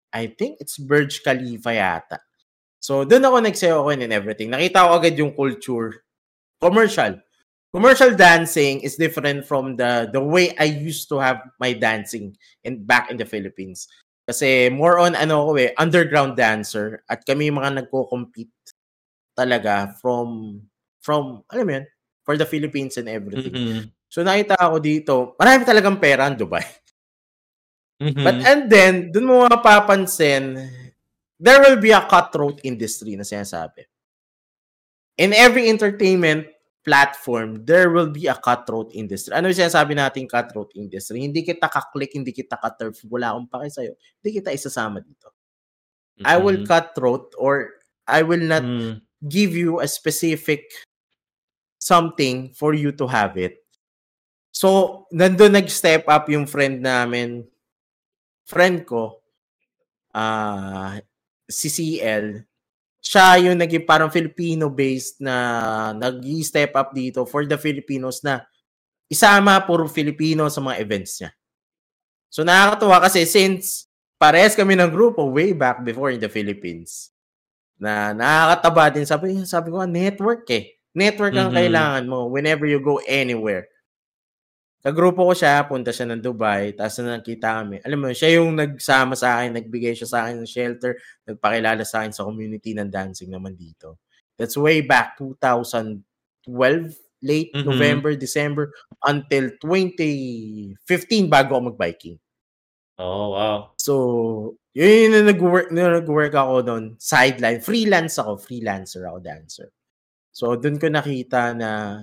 I 0.10 0.34
think 0.34 0.58
it's 0.58 0.82
Burj 0.82 1.22
Khalifa 1.22 1.70
yata. 1.78 2.18
So 2.82 3.06
doon 3.06 3.22
ako 3.30 3.38
nagsayaw 3.46 3.78
ako 3.86 3.90
and 3.94 4.10
everything. 4.14 4.50
Nakita 4.50 4.90
ko 4.90 4.98
agad 4.98 5.16
yung 5.22 5.38
culture. 5.38 6.02
Commercial. 6.58 7.22
Commercial 7.72 8.12
dancing 8.18 8.82
is 8.82 8.98
different 9.00 9.46
from 9.46 9.78
the 9.78 10.10
the 10.10 10.20
way 10.20 10.52
I 10.58 10.66
used 10.68 11.08
to 11.14 11.22
have 11.22 11.46
my 11.62 11.78
dancing 11.78 12.34
in 12.66 12.84
back 12.84 13.14
in 13.14 13.22
the 13.22 13.30
Philippines. 13.30 13.86
Kasi 14.28 14.68
more 14.74 15.00
on 15.00 15.14
ano 15.16 15.52
ko 15.52 15.52
eh, 15.62 15.72
underground 15.80 16.36
dancer 16.36 17.06
at 17.08 17.24
kami 17.24 17.48
yung 17.48 17.62
mga 17.62 17.86
nagko-compete 17.86 18.54
talaga 19.38 19.96
from 20.02 20.60
from 21.02 21.42
alam 21.50 21.66
mo 21.66 21.74
yun, 21.82 21.86
for 22.22 22.38
the 22.38 22.46
Philippines 22.46 22.96
and 23.02 23.10
everything. 23.10 23.54
Mhm. 23.54 23.82
So 24.08 24.22
nakita 24.22 24.56
ako 24.56 24.78
dito, 24.78 25.14
marami 25.36 25.66
talagang 25.66 25.98
pera 25.98 26.30
ang 26.30 26.38
Dubai. 26.38 26.64
Mhm. 28.02 28.24
But 28.24 28.38
and 28.46 28.62
then, 28.70 28.94
dun 29.14 29.26
mo 29.30 29.46
mapapansin, 29.46 30.58
there 31.42 31.62
will 31.62 31.82
be 31.82 31.94
a 31.94 32.06
cutthroat 32.06 32.62
industry 32.62 33.18
na 33.18 33.26
sinasabi. 33.26 33.86
In 35.22 35.34
every 35.34 35.70
entertainment 35.70 36.50
platform, 36.82 37.62
there 37.62 37.94
will 37.94 38.10
be 38.10 38.26
a 38.26 38.34
cutthroat 38.34 38.90
industry. 38.98 39.38
Ano 39.38 39.54
yung 39.54 39.62
sinasabi 39.62 39.94
natin 39.94 40.26
cutthroat 40.26 40.74
industry? 40.74 41.22
Hindi 41.22 41.46
kita 41.46 41.70
kaklik, 41.70 42.18
hindi 42.18 42.34
kita 42.34 42.58
ka-turf, 42.58 43.06
wala 43.06 43.38
akong 43.38 43.50
pake 43.54 43.70
sa'yo. 43.70 43.94
Hindi 44.18 44.30
kita 44.42 44.50
isasama 44.50 44.98
dito. 44.98 45.30
I 46.26 46.42
will 46.42 46.66
Mhm. 46.66 46.70
cutthroat 46.70 47.38
or 47.38 47.82
I 48.10 48.26
will 48.26 48.42
not 48.42 48.66
Mhm. 48.66 49.02
give 49.30 49.54
you 49.54 49.78
a 49.78 49.86
specific 49.86 50.74
something 51.82 52.54
for 52.54 52.78
you 52.78 52.94
to 52.94 53.10
have 53.10 53.34
it. 53.42 53.66
So, 54.54 55.04
nandun 55.10 55.58
nag-step 55.58 56.06
up 56.06 56.30
yung 56.30 56.46
friend 56.46 56.86
namin, 56.86 57.50
friend 58.46 58.86
ko, 58.86 59.26
ah 60.14 61.02
si 61.50 61.68
CL, 61.68 62.46
siya 63.02 63.42
yung 63.50 63.58
naging 63.58 63.84
parang 63.84 64.14
Filipino-based 64.14 65.20
na 65.26 65.36
nag-step 65.98 66.78
up 66.78 66.94
dito 66.94 67.26
for 67.26 67.44
the 67.50 67.58
Filipinos 67.58 68.22
na 68.22 68.46
isama 69.10 69.58
puro 69.66 69.90
Filipino 69.90 70.48
sa 70.48 70.62
mga 70.62 70.80
events 70.80 71.20
niya. 71.20 71.32
So 72.32 72.46
nakakatuwa 72.46 73.04
kasi 73.04 73.28
since 73.28 73.90
parehas 74.16 74.56
kami 74.56 74.78
ng 74.78 74.94
grupo 74.94 75.28
way 75.28 75.52
back 75.52 75.82
before 75.84 76.14
in 76.14 76.22
the 76.22 76.32
Philippines, 76.32 77.12
na 77.82 78.14
nakakataba 78.14 78.94
din. 78.94 79.06
Sabi, 79.10 79.42
sabi 79.50 79.74
ko, 79.74 79.82
network 79.90 80.46
eh. 80.54 80.78
Network 80.96 81.36
ang 81.40 81.52
Mhm. 81.52 81.58
kailangan 81.58 82.04
mo 82.12 82.28
whenever 82.28 82.68
you 82.68 82.80
go 82.84 83.00
anywhere. 83.08 83.68
Kagrupo 84.82 85.30
ko 85.30 85.34
siya, 85.38 85.62
punta 85.70 85.94
siya 85.94 86.10
ng 86.10 86.26
Dubai, 86.26 86.74
tapos 86.74 86.98
na 87.06 87.22
nakita 87.22 87.62
kami. 87.62 87.78
Alam 87.86 88.00
mo, 88.02 88.08
siya 88.18 88.42
yung 88.42 88.58
nagsama 88.58 89.14
sa 89.14 89.38
akin, 89.38 89.54
nagbigay 89.62 89.94
siya 89.94 90.10
sa 90.10 90.18
akin 90.26 90.42
ng 90.42 90.50
shelter, 90.50 90.98
nagpakilala 91.30 91.86
sa 91.86 92.02
akin 92.02 92.10
sa 92.18 92.26
community 92.26 92.74
ng 92.74 92.90
dancing 92.90 93.30
naman 93.30 93.54
dito. 93.54 94.02
That's 94.42 94.58
way 94.58 94.82
back 94.82 95.22
2012, 95.22 96.98
late 97.22 97.54
Mhm. 97.54 97.66
November, 97.70 98.18
December, 98.18 98.74
until 99.06 99.54
2015 99.62 101.30
bago 101.30 101.62
ako 101.62 101.78
mag-biking. 101.78 102.18
Oh, 103.00 103.34
wow. 103.34 103.74
So, 103.78 103.94
yun 104.74 105.14
yung 105.14 105.28
nag-work, 105.30 105.70
nag-work 105.74 106.34
ako 106.36 106.56
doon, 106.66 106.84
sideline. 107.02 107.60
Freelance 107.62 108.18
ako, 108.22 108.38
freelancer 108.42 109.06
ako, 109.06 109.18
dancer. 109.22 109.70
So, 110.32 110.56
doon 110.56 110.80
ko 110.80 110.88
nakita 110.88 111.52
na, 111.54 112.02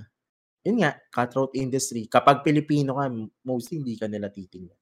yun 0.61 0.85
nga, 0.85 0.93
cutthroat 1.09 1.57
industry. 1.57 2.05
Kapag 2.05 2.45
Pilipino 2.45 2.97
ka, 2.97 3.09
mostly 3.43 3.81
hindi 3.81 3.97
ka 3.97 4.05
nila 4.05 4.29
titingnan. 4.29 4.77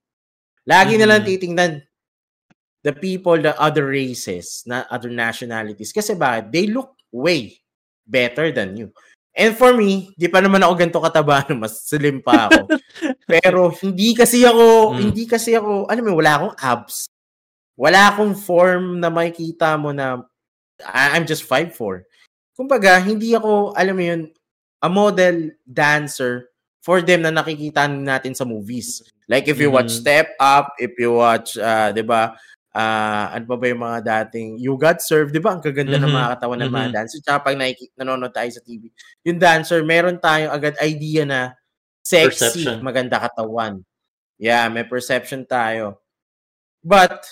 Lagi 0.68 0.94
Mhm. 0.96 1.00
nilang 1.00 1.24
titingnan 1.24 1.74
the 2.84 2.94
people, 2.94 3.36
the 3.36 3.52
other 3.60 3.88
races, 3.88 4.64
na 4.64 4.84
other 4.88 5.12
nationalities. 5.12 5.92
Kasi 5.92 6.16
bakit? 6.16 6.52
They 6.56 6.68
look 6.72 6.96
way 7.12 7.60
better 8.08 8.52
than 8.52 8.76
you. 8.80 8.92
And 9.38 9.54
for 9.54 9.76
me, 9.76 10.12
di 10.16 10.32
pa 10.32 10.40
naman 10.40 10.64
ako 10.64 10.74
ganito 10.76 11.00
kataba, 11.04 11.44
mas 11.62 11.84
slim 11.88 12.24
pa 12.24 12.48
ako. 12.48 12.74
Pero 13.28 13.70
hindi 13.84 14.16
kasi 14.16 14.44
ako, 14.48 14.96
Mm. 14.96 15.00
hindi 15.04 15.24
kasi 15.28 15.54
ako, 15.54 15.86
alam 15.88 16.04
mo, 16.04 16.16
wala 16.16 16.32
akong 16.40 16.56
abs. 16.58 17.06
Wala 17.78 18.10
akong 18.10 18.34
form 18.34 18.98
na 18.98 19.12
makikita 19.14 19.78
mo 19.78 19.92
na 19.94 20.24
I'm 20.82 21.26
just 21.30 21.46
5'4". 21.46 22.06
Kumbaga, 22.58 22.98
hindi 22.98 23.38
ako, 23.38 23.78
alam 23.78 23.94
mo 23.94 24.04
yun, 24.04 24.22
a 24.82 24.90
model 24.90 25.54
dancer 25.62 26.50
for 26.82 27.06
them 27.06 27.22
na 27.22 27.30
nakikita 27.30 27.86
natin 27.86 28.34
sa 28.34 28.50
movies. 28.50 29.06
Like 29.30 29.46
if 29.46 29.62
you 29.62 29.70
watch 29.70 29.94
Mhm. 29.94 30.02
Step 30.02 30.28
Up, 30.42 30.74
if 30.82 30.98
you 30.98 31.14
watch, 31.14 31.54
uh, 31.62 31.94
'di 31.94 32.02
ba? 32.02 32.34
ah 32.78 33.34
ano 33.34 33.42
pa 33.50 33.58
ba 33.58 33.66
yung 33.74 33.82
mga 33.82 34.00
dating 34.06 34.62
You 34.62 34.78
Got 34.78 35.02
Served, 35.02 35.34
'di 35.34 35.42
ba? 35.42 35.58
Ang 35.58 35.66
kaganda 35.66 35.98
ng 35.98 36.06
Mhm. 36.06 36.14
mga 36.14 36.30
katawan 36.38 36.60
ng 36.62 36.70
mga 36.74 36.88
Mhm. 36.90 36.94
dancer. 36.94 37.20
Tsaka 37.26 37.40
pag 37.50 37.58
nakiki- 37.58 37.90
nanonood 37.98 38.30
tayo 38.30 38.50
sa 38.54 38.62
TV, 38.62 38.94
yung 39.26 39.42
dancer, 39.42 39.82
meron 39.82 40.22
tayong 40.22 40.54
agad 40.54 40.78
idea 40.86 41.26
na 41.26 41.58
sexy, 42.06 42.62
Perception. 42.70 42.78
maganda 42.86 43.18
katawan. 43.18 43.82
Yeah, 44.38 44.70
may 44.70 44.86
perception 44.86 45.50
tayo. 45.50 46.06
But 46.86 47.26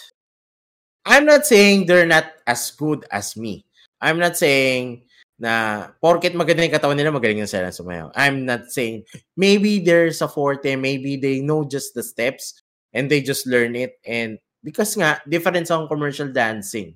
I'm 1.05 1.29
not 1.29 1.45
saying 1.45 1.85
they're 1.85 2.09
not 2.09 2.25
as 2.49 2.73
good 2.73 3.05
as 3.13 3.37
me. 3.37 3.69
I'm 4.01 4.17
not 4.17 4.33
saying 4.33 5.04
na 5.39 5.87
porket 5.99 6.31
maganda 6.35 6.63
yung 6.63 6.75
katawan 6.75 6.95
nila, 6.95 7.11
magaling 7.11 7.43
na 7.43 7.49
sila 7.49 7.71
sumayaw. 7.73 8.11
I'm 8.15 8.47
not 8.47 8.71
saying 8.71 9.03
maybe 9.35 9.83
there's 9.83 10.23
a 10.23 10.29
forte, 10.31 10.75
maybe 10.79 11.19
they 11.19 11.43
know 11.43 11.67
just 11.67 11.91
the 11.95 12.03
steps 12.03 12.55
and 12.95 13.11
they 13.11 13.19
just 13.19 13.43
learn 13.47 13.75
it 13.75 13.99
and 14.07 14.39
because 14.63 14.95
nga 14.95 15.19
difference 15.27 15.67
ang 15.71 15.91
commercial 15.91 16.31
dancing. 16.31 16.95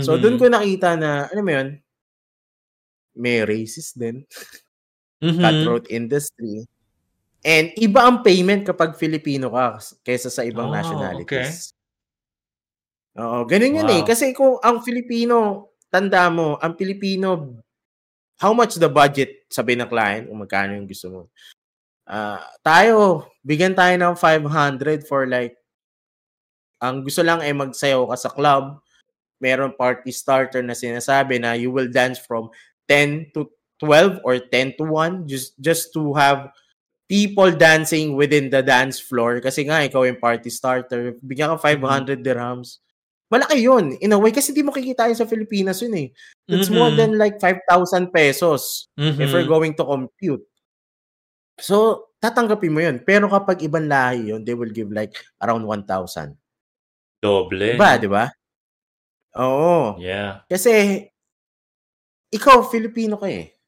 So 0.00 0.16
Mhm. 0.16 0.22
doon 0.24 0.36
ko 0.40 0.44
nakita 0.48 0.90
na 0.96 1.28
ano 1.28 1.40
mo 1.44 1.52
yun, 1.52 1.68
may 3.18 3.42
racist 3.44 3.98
din, 3.98 4.24
Mhm. 5.22 5.40
cutthroat 5.42 5.86
industry. 5.90 6.64
And 7.44 7.70
iba 7.78 8.02
ang 8.06 8.22
payment 8.26 8.66
kapag 8.66 8.98
Filipino 8.98 9.52
ka 9.54 9.78
kaysa 10.06 10.28
sa 10.32 10.42
ibang 10.46 10.68
Oh, 10.70 10.74
nationalities. 10.74 11.72
Oo, 13.16 13.48
ganun 13.48 13.80
yun 13.80 13.88
eh. 13.88 14.02
Wow. 14.04 14.08
Kasi 14.10 14.36
kung 14.36 14.60
ang 14.60 14.84
Filipino, 14.84 15.70
tanda 15.88 16.28
mo, 16.28 16.56
ang 16.60 16.76
Filipino, 16.76 17.58
how 18.38 18.52
much 18.54 18.76
the 18.76 18.88
budget, 18.88 19.48
sabi 19.50 19.74
ng 19.74 19.90
client, 19.90 20.28
kung 20.28 20.40
magkano 20.40 20.76
yung 20.76 20.88
gusto 20.88 21.06
mo. 21.10 21.22
Ah, 22.08 22.40
tayo, 22.64 23.28
bigyan 23.44 23.76
tayo 23.76 23.92
ng 23.96 24.16
500 24.16 25.04
for 25.04 25.28
like, 25.28 25.56
ang 26.78 27.02
gusto 27.02 27.26
lang 27.26 27.42
ay 27.42 27.52
magsayaw 27.52 28.06
ka 28.08 28.16
sa 28.16 28.30
club, 28.30 28.78
meron 29.42 29.74
party 29.74 30.10
starter 30.14 30.62
na 30.62 30.74
sinasabi 30.74 31.38
na 31.38 31.54
you 31.54 31.70
will 31.70 31.90
dance 31.90 32.18
from 32.18 32.50
10 32.90 33.34
to 33.34 33.46
12 33.78 34.22
or 34.26 34.38
10 34.38 34.74
to 34.74 34.84
1 34.90 35.30
just 35.30 35.54
just 35.62 35.94
to 35.94 36.10
have 36.18 36.50
people 37.06 37.48
dancing 37.54 38.18
within 38.18 38.50
the 38.50 38.60
dance 38.60 38.98
floor. 38.98 39.38
Kasi 39.38 39.64
nga 39.64 39.86
ikaw 39.86 40.02
yung 40.04 40.18
party 40.18 40.50
starter. 40.50 41.14
Bigyan 41.22 41.54
ka 41.54 41.58
500 41.62 42.20
dirhams 42.20 42.82
malaki 43.28 43.60
yun 43.60 43.92
in 44.00 44.12
a 44.12 44.18
way 44.18 44.32
kasi 44.32 44.50
di 44.52 44.64
mo 44.64 44.72
kikitain 44.72 45.12
sa 45.12 45.28
Pilipinas 45.28 45.80
yun 45.84 45.92
eh 45.96 46.08
it's 46.48 46.72
more 46.72 46.88
Mhm. 46.88 46.96
than 46.96 47.10
like 47.20 47.36
5,000 47.36 48.08
pesos 48.08 48.88
if 48.96 49.28
we're 49.30 49.44
going 49.44 49.76
to 49.76 49.84
compute 49.84 50.40
so 51.60 52.08
tatanggapin 52.18 52.72
mo 52.72 52.80
yun 52.80 52.96
pero 53.04 53.28
kapag 53.28 53.60
ibang 53.62 53.84
lahi 53.84 54.32
yun 54.32 54.40
they 54.42 54.56
will 54.56 54.72
give 54.72 54.88
like 54.88 55.12
around 55.40 55.62
1,000 55.62 56.34
Doble. 57.18 57.74
Diba, 57.74 57.98
di 57.98 58.06
ba? 58.06 58.30
Oo. 59.42 59.98
Yeah. 59.98 60.46
Kasi, 60.46 61.02
ikaw, 62.30 62.62
Filipino 62.70 63.18
ka 63.18 63.26
eh. 63.26 63.58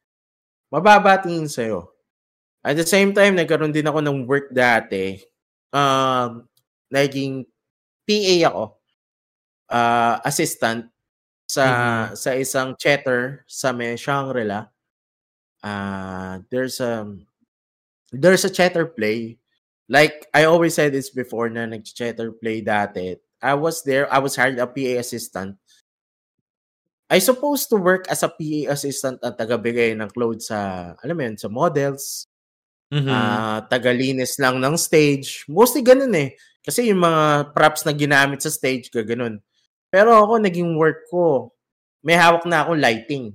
Mababa 0.71 1.19
tingin 1.19 1.51
sa'yo. 1.51 1.91
At 2.63 2.79
the 2.79 2.87
same 2.87 3.11
time, 3.11 3.35
nagkaroon 3.35 3.75
din 3.75 3.83
ako 3.83 3.99
ng 3.99 4.23
work 4.23 4.55
dati. 4.55 5.19
Um, 5.75 6.47
naging 6.87 7.43
PA 8.07 8.55
ako. 8.55 8.63
Uh, 9.71 10.19
assistant 10.27 10.91
sa 11.47 11.63
Mhm. 11.65 12.17
sa 12.19 12.31
isang 12.35 12.69
chatter 12.79 13.43
sa 13.47 13.71
may 13.71 13.95
Shangri-La. 13.95 14.67
Uh, 15.63 16.41
there's 16.51 16.79
a 16.83 17.07
there's 18.13 18.45
a 18.45 18.51
chatter 18.53 18.85
play. 18.87 19.39
Like 19.89 20.27
I 20.33 20.45
always 20.47 20.75
said 20.75 20.93
this 20.95 21.11
before 21.11 21.49
na 21.51 21.67
nag-chatter 21.67 22.31
play 22.35 22.63
dati. 22.63 23.19
I 23.43 23.55
was 23.55 23.83
there, 23.83 24.07
I 24.13 24.19
was 24.23 24.35
hired 24.37 24.59
a 24.59 24.67
PA 24.67 24.99
assistant. 25.01 25.57
I 27.11 27.19
supposed 27.19 27.67
to 27.69 27.77
work 27.77 28.07
as 28.07 28.23
a 28.23 28.29
PA 28.31 28.71
assistant 28.71 29.19
at 29.23 29.35
tagabigay 29.35 29.97
ng 29.99 30.09
clothes 30.15 30.47
sa, 30.47 30.93
alam 31.03 31.15
mo 31.17 31.23
yun, 31.27 31.35
sa 31.35 31.49
models, 31.51 32.27
Mhm. 32.93 33.09
ah 33.11 33.59
tagalinis 33.67 34.39
lang 34.39 34.59
ng 34.61 34.75
stage. 34.77 35.45
Mostly 35.51 35.81
ganun 35.83 36.13
eh. 36.15 36.35
Kasi 36.63 36.87
yung 36.91 37.01
mga 37.03 37.51
props 37.55 37.83
na 37.87 37.93
ginamit 37.95 38.41
sa 38.43 38.51
stage, 38.53 38.91
gaganon. 38.93 39.39
Pero 39.91 40.15
ako, 40.15 40.39
naging 40.39 40.79
work 40.79 41.05
ko, 41.11 41.51
may 42.01 42.15
hawak 42.15 42.47
na 42.47 42.63
akong 42.63 42.79
lighting. 42.79 43.25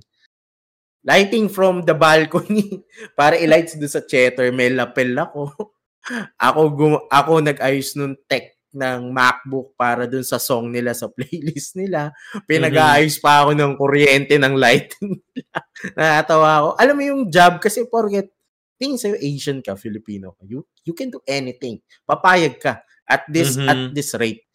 Lighting 1.07 1.47
from 1.47 1.85
the 1.87 1.95
balcony 1.95 2.83
para 3.19 3.37
i-lights 3.39 3.77
doon 3.79 3.87
sa 3.87 4.03
chatter. 4.03 4.49
May 4.51 4.73
lapel 4.73 5.15
ako. 5.15 5.53
ako, 6.47 6.61
gum- 6.75 7.05
ako 7.07 7.31
nag-ayos 7.39 7.95
nung 7.95 8.17
tech 8.27 8.57
ng 8.75 9.09
MacBook 9.15 9.73
para 9.79 10.03
dun 10.05 10.25
sa 10.27 10.35
song 10.37 10.73
nila 10.73 10.91
sa 10.91 11.07
playlist 11.15 11.77
nila. 11.79 12.11
Pinag-aayos 12.49 13.21
pa 13.21 13.45
ako 13.45 13.55
ng 13.55 13.73
kuryente 13.79 14.35
ng 14.35 14.57
lighting 14.57 15.15
nila. 15.15 15.57
Nakatawa 15.95 16.49
ako. 16.59 16.69
Alam 16.75 16.95
mo 16.97 17.03
yung 17.05 17.21
job 17.31 17.61
kasi 17.61 17.85
porket 17.87 18.33
tingin 18.77 18.99
sa'yo 18.99 19.17
Asian 19.17 19.59
ka, 19.65 19.73
Filipino 19.73 20.37
ka. 20.37 20.45
You, 20.45 20.61
you 20.85 20.93
can 20.93 21.09
do 21.09 21.17
anything. 21.25 21.81
Papayag 22.05 22.61
ka 22.61 22.83
at 23.07 23.23
this 23.25 23.55
Mhm. 23.57 23.65
at 23.65 23.79
this 23.95 24.13
rate. 24.19 24.45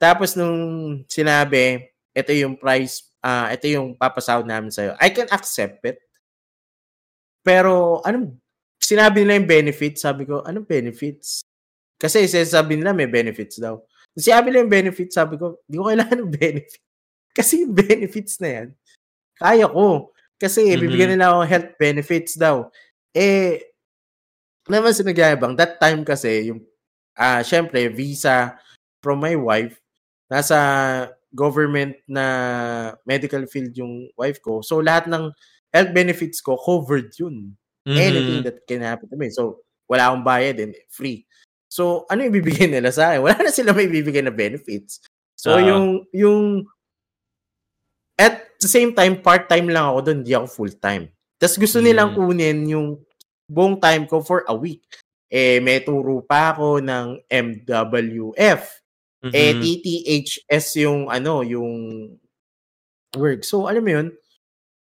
Tapos 0.00 0.32
nung 0.32 0.56
sinabi, 1.12 1.84
ito 2.16 2.32
yung 2.32 2.56
price, 2.56 3.04
ah 3.20 3.52
ito 3.52 3.68
yung 3.68 3.92
papasahod 4.00 4.48
namin 4.48 4.72
sa'yo. 4.72 4.96
I 4.96 5.12
can 5.12 5.28
accept 5.28 5.84
it. 5.84 6.00
Pero 7.44 8.00
anong 8.04 8.36
sinabi 8.80 9.24
nila 9.24 9.40
yung 9.40 9.48
benefits, 9.48 10.04
sabi 10.04 10.28
ko, 10.28 10.44
anong 10.44 10.68
benefits? 10.68 11.40
Kasi 12.00 12.24
sinasabi 12.28 12.76
nila 12.80 12.92
may 12.96 13.08
benefits 13.08 13.60
daw. 13.60 13.80
Sinabi 14.16 14.52
nila 14.52 14.64
yung 14.66 14.72
benefits, 14.74 15.14
sabi 15.16 15.36
ko, 15.40 15.60
di 15.68 15.76
ko 15.80 15.88
kailangan 15.88 16.18
ng 16.26 16.32
benefit. 16.32 16.80
Kasi 17.38 17.64
yung 17.64 17.72
benefits 17.76 18.40
na 18.42 18.48
yan, 18.60 18.68
kaya 19.38 19.66
ko. 19.70 20.10
Kasi 20.40 20.74
Mhm. 20.74 20.80
bibigyan 20.82 21.10
nila 21.16 21.32
ako 21.36 21.40
health 21.46 21.70
benefits 21.80 22.34
daw. 22.36 22.66
Eh, 23.16 23.62
naman 24.68 24.92
sa 24.94 25.04
nagyayabang, 25.06 25.54
that 25.58 25.78
time 25.82 26.02
kasi, 26.06 26.50
yung, 26.52 26.60
ah 27.18 27.42
syempre, 27.44 27.88
visa 27.92 28.56
from 29.04 29.20
my 29.22 29.34
wife, 29.38 29.76
nasa 30.30 30.58
government 31.30 31.94
na 32.06 32.24
medical 33.04 33.44
field 33.46 33.74
yung 33.76 34.08
wife 34.16 34.38
ko. 34.40 34.62
So, 34.62 34.78
lahat 34.78 35.06
ng 35.06 35.30
health 35.70 35.92
benefits 35.94 36.38
ko, 36.40 36.58
covered 36.58 37.10
yun. 37.18 37.54
Anything 37.86 38.42
Mhm. 38.42 38.46
that 38.46 38.58
can 38.66 38.82
happen 38.82 39.08
to 39.08 39.16
me. 39.18 39.30
So, 39.30 39.62
wala 39.90 40.10
akong 40.10 40.22
bayad 40.22 40.58
and 40.58 40.74
free. 40.88 41.26
So, 41.66 42.06
ano 42.06 42.26
yung 42.26 42.34
bibigyan 42.34 42.70
nila 42.76 42.90
sa 42.90 43.10
akin? 43.14 43.22
Wala 43.22 43.38
na 43.40 43.50
sila 43.50 43.74
may 43.74 43.86
bibigyan 43.86 44.26
na 44.26 44.34
benefits. 44.34 45.02
So, 45.34 45.54
Oo. 45.54 45.62
yung, 45.62 45.86
yung, 46.12 46.42
at 48.18 48.52
the 48.60 48.68
same 48.68 48.92
time, 48.92 49.22
part-time 49.22 49.70
lang 49.72 49.88
ako 49.88 49.98
doon, 50.04 50.18
hindi 50.22 50.34
ako 50.36 50.46
full-time. 50.46 51.08
Tapos 51.40 51.56
gusto 51.56 51.80
nilang 51.80 52.12
Mm. 52.12 52.16
kunin 52.20 52.58
yung 52.68 52.88
buong 53.48 53.80
time 53.80 54.04
ko 54.04 54.20
for 54.20 54.44
a 54.44 54.52
week. 54.54 54.84
Eh, 55.32 55.56
may 55.62 55.80
turo 55.80 56.20
pa 56.20 56.52
ako 56.52 56.82
ng 56.84 57.06
MWF. 57.30 58.62
Eh, 59.28 59.52
Mhm. 59.52 59.60
TTHS 59.60 60.80
yung, 60.80 61.12
ano, 61.12 61.44
yung 61.44 61.70
work. 63.12 63.44
So, 63.44 63.68
alam 63.68 63.84
mo 63.84 63.92
yun, 63.92 64.08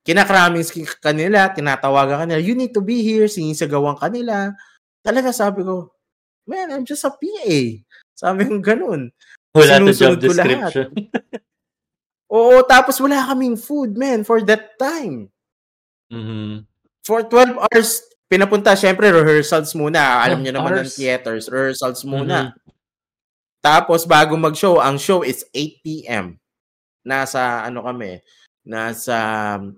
kinakraming 0.07 0.63
kanila, 1.03 1.51
tinatawagan 1.51 2.23
kanila, 2.23 2.39
you 2.39 2.55
need 2.55 2.71
to 2.71 2.79
be 2.79 3.03
here, 3.03 3.27
sinisagawan 3.27 3.99
kanila. 3.99 4.55
Talaga 5.03 5.35
sabi 5.35 5.67
ko, 5.67 5.91
man, 6.47 6.71
I'm 6.71 6.87
just 6.87 7.03
a 7.03 7.11
PA. 7.11 7.59
Sabi 8.15 8.47
ko 8.47 8.59
ganun. 8.63 9.11
Wala 9.51 9.79
to 9.83 9.91
job 9.91 10.19
description. 10.19 10.89
Oo, 12.33 12.63
tapos 12.65 12.97
wala 13.03 13.27
kaming 13.29 13.59
food, 13.59 13.93
man, 13.99 14.23
for 14.23 14.39
that 14.41 14.73
time. 14.79 15.29
Mhm. 16.09 16.63
For 17.03 17.27
12 17.27 17.59
hours, 17.59 18.01
pinapunta, 18.31 18.73
syempre, 18.79 19.11
rehearsals 19.11 19.75
muna. 19.75 20.23
Alam 20.23 20.39
Oh, 20.39 20.43
niyo 20.47 20.53
naman 20.55 20.71
ng 20.79 20.87
hours. 20.87 20.95
theaters, 20.95 21.45
rehearsals 21.51 22.01
muna. 22.07 22.55
Mhm. 22.55 22.72
Tapos, 23.63 24.03
bago 24.03 24.35
mag-show, 24.35 24.83
ang 24.83 24.99
show 24.99 25.23
is 25.23 25.47
8 25.55 25.79
p.m. 25.79 26.35
Nasa, 27.07 27.63
ano 27.63 27.87
kami, 27.87 28.19
nasa 28.67 29.15
um, 29.59 29.71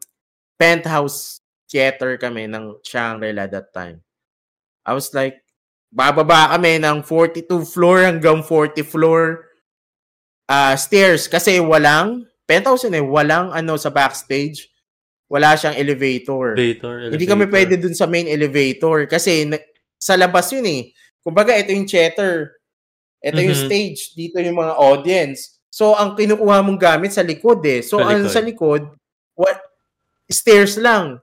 penthouse 0.58 1.42
theater 1.70 2.18
kami 2.18 2.50
ng 2.50 2.82
Shangri-La 2.82 3.46
that 3.46 3.70
time. 3.70 4.02
I 4.86 4.94
was 4.94 5.14
like, 5.14 5.42
bababa 5.94 6.54
kami 6.58 6.82
ng 6.82 7.02
42 7.06 7.66
floor 7.66 8.06
hanggang 8.06 8.42
40 8.44 8.84
floor 8.84 9.48
ah 10.46 10.78
stairs 10.78 11.26
kasi 11.26 11.58
walang, 11.58 12.30
penthouse 12.46 12.86
yun 12.86 13.02
eh, 13.02 13.06
walang 13.06 13.50
ano 13.50 13.74
sa 13.82 13.90
backstage, 13.90 14.70
wala 15.26 15.58
siyang 15.58 15.74
elevator. 15.74 16.54
Elevator, 16.54 17.10
Hindi 17.10 17.26
kami 17.26 17.50
elevator. 17.50 17.54
pwede 17.58 17.74
dun 17.82 17.98
sa 17.98 18.06
main 18.06 18.30
elevator 18.30 19.10
kasi 19.10 19.50
na- 19.50 19.62
sa 19.98 20.14
labas 20.14 20.54
yun 20.54 20.70
eh. 20.70 20.82
Kumbaga, 21.26 21.58
ito 21.58 21.74
yung 21.74 21.90
chatter. 21.90 22.54
Ito 23.26 23.40
yung 23.42 23.58
Mhm. 23.58 23.66
stage. 23.66 24.00
Dito 24.14 24.38
yung 24.38 24.62
mga 24.62 24.74
audience. 24.78 25.58
So, 25.68 25.98
ang 25.98 26.14
kinukuha 26.14 26.62
mong 26.62 26.78
gamit 26.78 27.12
sa 27.12 27.26
likod 27.26 27.60
eh. 27.66 27.82
So, 27.82 27.98
Sa 27.98 28.06
ang 28.06 28.22
likod. 28.24 28.32
sa 28.32 28.42
likod, 28.46 28.82
what, 29.34 29.58
stairs 30.30 30.78
lang. 30.78 31.18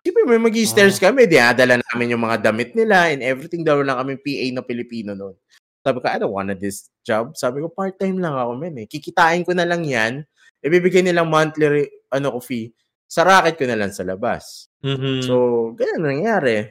Siyempre, 0.00 0.24
may 0.24 0.40
mag-stairs 0.40 0.96
Ah. 1.02 1.10
kami. 1.10 1.26
Dinadala 1.26 1.82
namin 1.82 2.14
yung 2.14 2.22
mga 2.22 2.48
damit 2.48 2.72
nila 2.72 3.10
and 3.10 3.20
everything. 3.20 3.60
Daw 3.60 3.82
lang 3.82 3.98
kami 3.98 4.16
PA 4.16 4.46
na 4.54 4.62
Pilipino 4.62 5.12
noon. 5.12 5.34
Sabi 5.82 5.98
ko, 6.00 6.06
I 6.08 6.16
don't 6.16 6.32
wanna 6.32 6.54
this 6.54 6.88
job. 7.02 7.34
Sabi 7.34 7.60
ko, 7.60 7.68
part-time 7.68 8.16
lang 8.16 8.32
ako, 8.32 8.54
men 8.56 8.78
eh. 8.78 8.86
Kikitain 8.88 9.42
ko 9.44 9.52
na 9.52 9.66
lang 9.66 9.82
yan. 9.84 10.22
Ibibigay 10.58 11.02
nilang 11.02 11.28
monthly, 11.28 11.66
re- 11.66 11.92
ano 12.08 12.32
ko 12.34 12.40
fee. 12.40 12.72
Sa 13.04 13.24
racket 13.24 13.56
ko 13.56 13.64
na 13.66 13.76
lang 13.76 13.92
sa 13.92 14.04
labas. 14.04 14.68
Mhm. 14.80 15.26
So, 15.26 15.34
ganun 15.74 16.16
nangyari. 16.16 16.70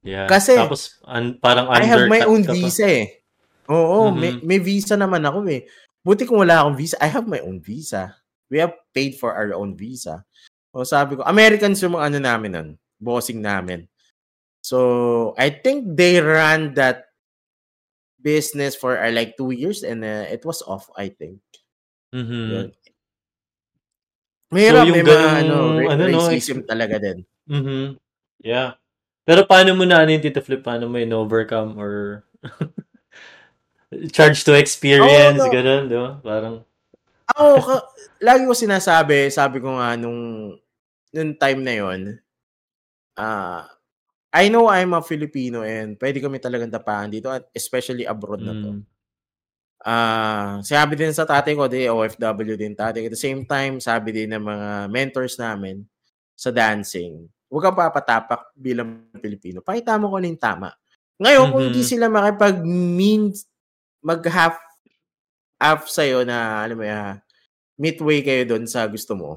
Yeah. 0.00 0.28
Kasi, 0.30 0.54
Tapos, 0.54 1.00
un- 1.02 1.36
parang 1.36 1.66
I 1.68 1.82
have 1.82 2.06
my 2.06 2.22
own 2.24 2.44
visa 2.46 2.86
eh. 2.86 3.15
Oo, 3.68 4.10
Mhm. 4.10 4.16
may, 4.18 4.32
may 4.42 4.60
visa 4.60 4.94
naman 4.94 5.22
ako 5.24 5.46
eh. 5.48 5.66
Buti 6.02 6.22
kung 6.22 6.38
wala 6.42 6.62
akong 6.62 6.78
visa, 6.78 6.96
I 7.02 7.10
have 7.10 7.26
my 7.26 7.42
own 7.42 7.58
visa. 7.58 8.14
We 8.46 8.62
have 8.62 8.74
paid 8.94 9.18
for 9.18 9.34
our 9.34 9.50
own 9.54 9.74
visa. 9.74 10.22
O 10.70 10.86
sabi 10.86 11.18
ko, 11.18 11.26
Americans 11.26 11.82
yung 11.82 11.98
mga 11.98 12.06
ano 12.14 12.18
namin 12.22 12.50
nun, 12.54 12.68
bossing 13.00 13.42
namin. 13.42 13.88
So, 14.62 15.34
I 15.34 15.50
think 15.50 15.94
they 15.98 16.18
ran 16.22 16.74
that 16.74 17.10
business 18.18 18.74
for 18.74 18.98
uh, 18.98 19.10
like 19.10 19.34
two 19.38 19.50
years 19.54 19.82
and 19.82 20.02
uh, 20.02 20.26
it 20.26 20.42
was 20.42 20.62
off, 20.62 20.86
I 20.94 21.10
think. 21.10 21.38
Mhm. 22.14 22.46
Yun. 22.50 22.68
Mahirap, 24.50 24.82
So, 24.82 24.86
yung 24.86 24.94
may 24.94 25.02
mga 25.02 25.10
ganung, 25.10 25.38
ano, 25.42 25.54
ra- 25.74 25.90
ano, 25.90 26.02
no, 26.06 26.18
racism 26.30 26.58
talaga 26.62 27.02
din. 27.02 27.18
Mhm. 27.50 27.98
Yeah. 28.46 28.78
Pero 29.26 29.42
paano 29.42 29.74
mo 29.74 29.82
na 29.82 30.06
ano 30.06 30.14
yung 30.14 30.22
Tito 30.22 30.38
Flip? 30.38 30.62
Paano 30.62 30.86
mo 30.86 31.02
in-overcome 31.02 31.74
or 31.82 32.22
charge 34.10 34.42
to 34.42 34.52
experience, 34.54 35.42
Oo, 35.42 35.46
no. 35.46 35.54
ganun, 35.54 35.82
di 35.86 35.96
ba? 35.96 36.10
Parang, 36.20 36.54
Ako, 37.26 37.46
ka- 37.62 37.86
lagi 38.22 38.42
ko 38.46 38.54
sinasabi, 38.54 39.30
sabi 39.30 39.58
ko 39.58 39.78
nga 39.78 39.94
nung, 39.98 40.54
nung 41.10 41.32
time 41.38 41.60
na 41.62 41.74
yon 41.74 42.00
ah, 43.16 43.66
I 44.34 44.52
know 44.52 44.68
I'm 44.68 44.92
a 44.92 45.00
Filipino 45.00 45.64
and 45.64 45.96
pwede 45.96 46.20
kami 46.20 46.36
talagang 46.42 46.68
tapahan 46.70 47.08
dito, 47.08 47.32
at 47.32 47.48
especially 47.56 48.04
abroad 48.04 48.44
na 48.44 48.52
to. 48.52 48.70
mm, 48.76 48.84
Ah, 49.86 50.58
sabi 50.66 50.98
din 50.98 51.14
sa 51.14 51.22
tatay 51.22 51.54
ko, 51.54 51.70
di 51.70 51.86
OFW 51.86 52.58
din 52.58 52.74
tatay. 52.74 53.06
At 53.06 53.14
the 53.14 53.20
same 53.20 53.46
time, 53.46 53.78
sabi 53.78 54.10
din 54.10 54.34
ng 54.34 54.42
mga 54.42 54.68
mentors 54.90 55.38
namin 55.38 55.86
sa 56.34 56.50
dancing, 56.50 57.22
huwag 57.46 57.70
kang 57.70 57.78
papatapak 57.78 58.50
bilang 58.58 59.06
Pilipino. 59.22 59.62
Pakita 59.62 59.94
mo 60.00 60.10
kung 60.10 60.26
ano 60.26 60.28
yung 60.32 60.42
tama. 60.42 60.74
Ngayon, 61.22 61.44
kung 61.54 61.62
hindi 61.70 61.80
Mhm. 61.86 61.90
sila 61.92 62.06
makipag-means, 62.10 63.46
mag-half 64.02 64.58
half 65.56 65.88
sa'yo 65.88 66.22
na, 66.28 66.64
alam 66.64 66.76
mo 66.76 66.84
yan, 66.84 67.16
midway 67.80 68.20
kayo 68.20 68.44
doon 68.44 68.68
sa 68.68 68.84
gusto 68.88 69.16
mo. 69.16 69.30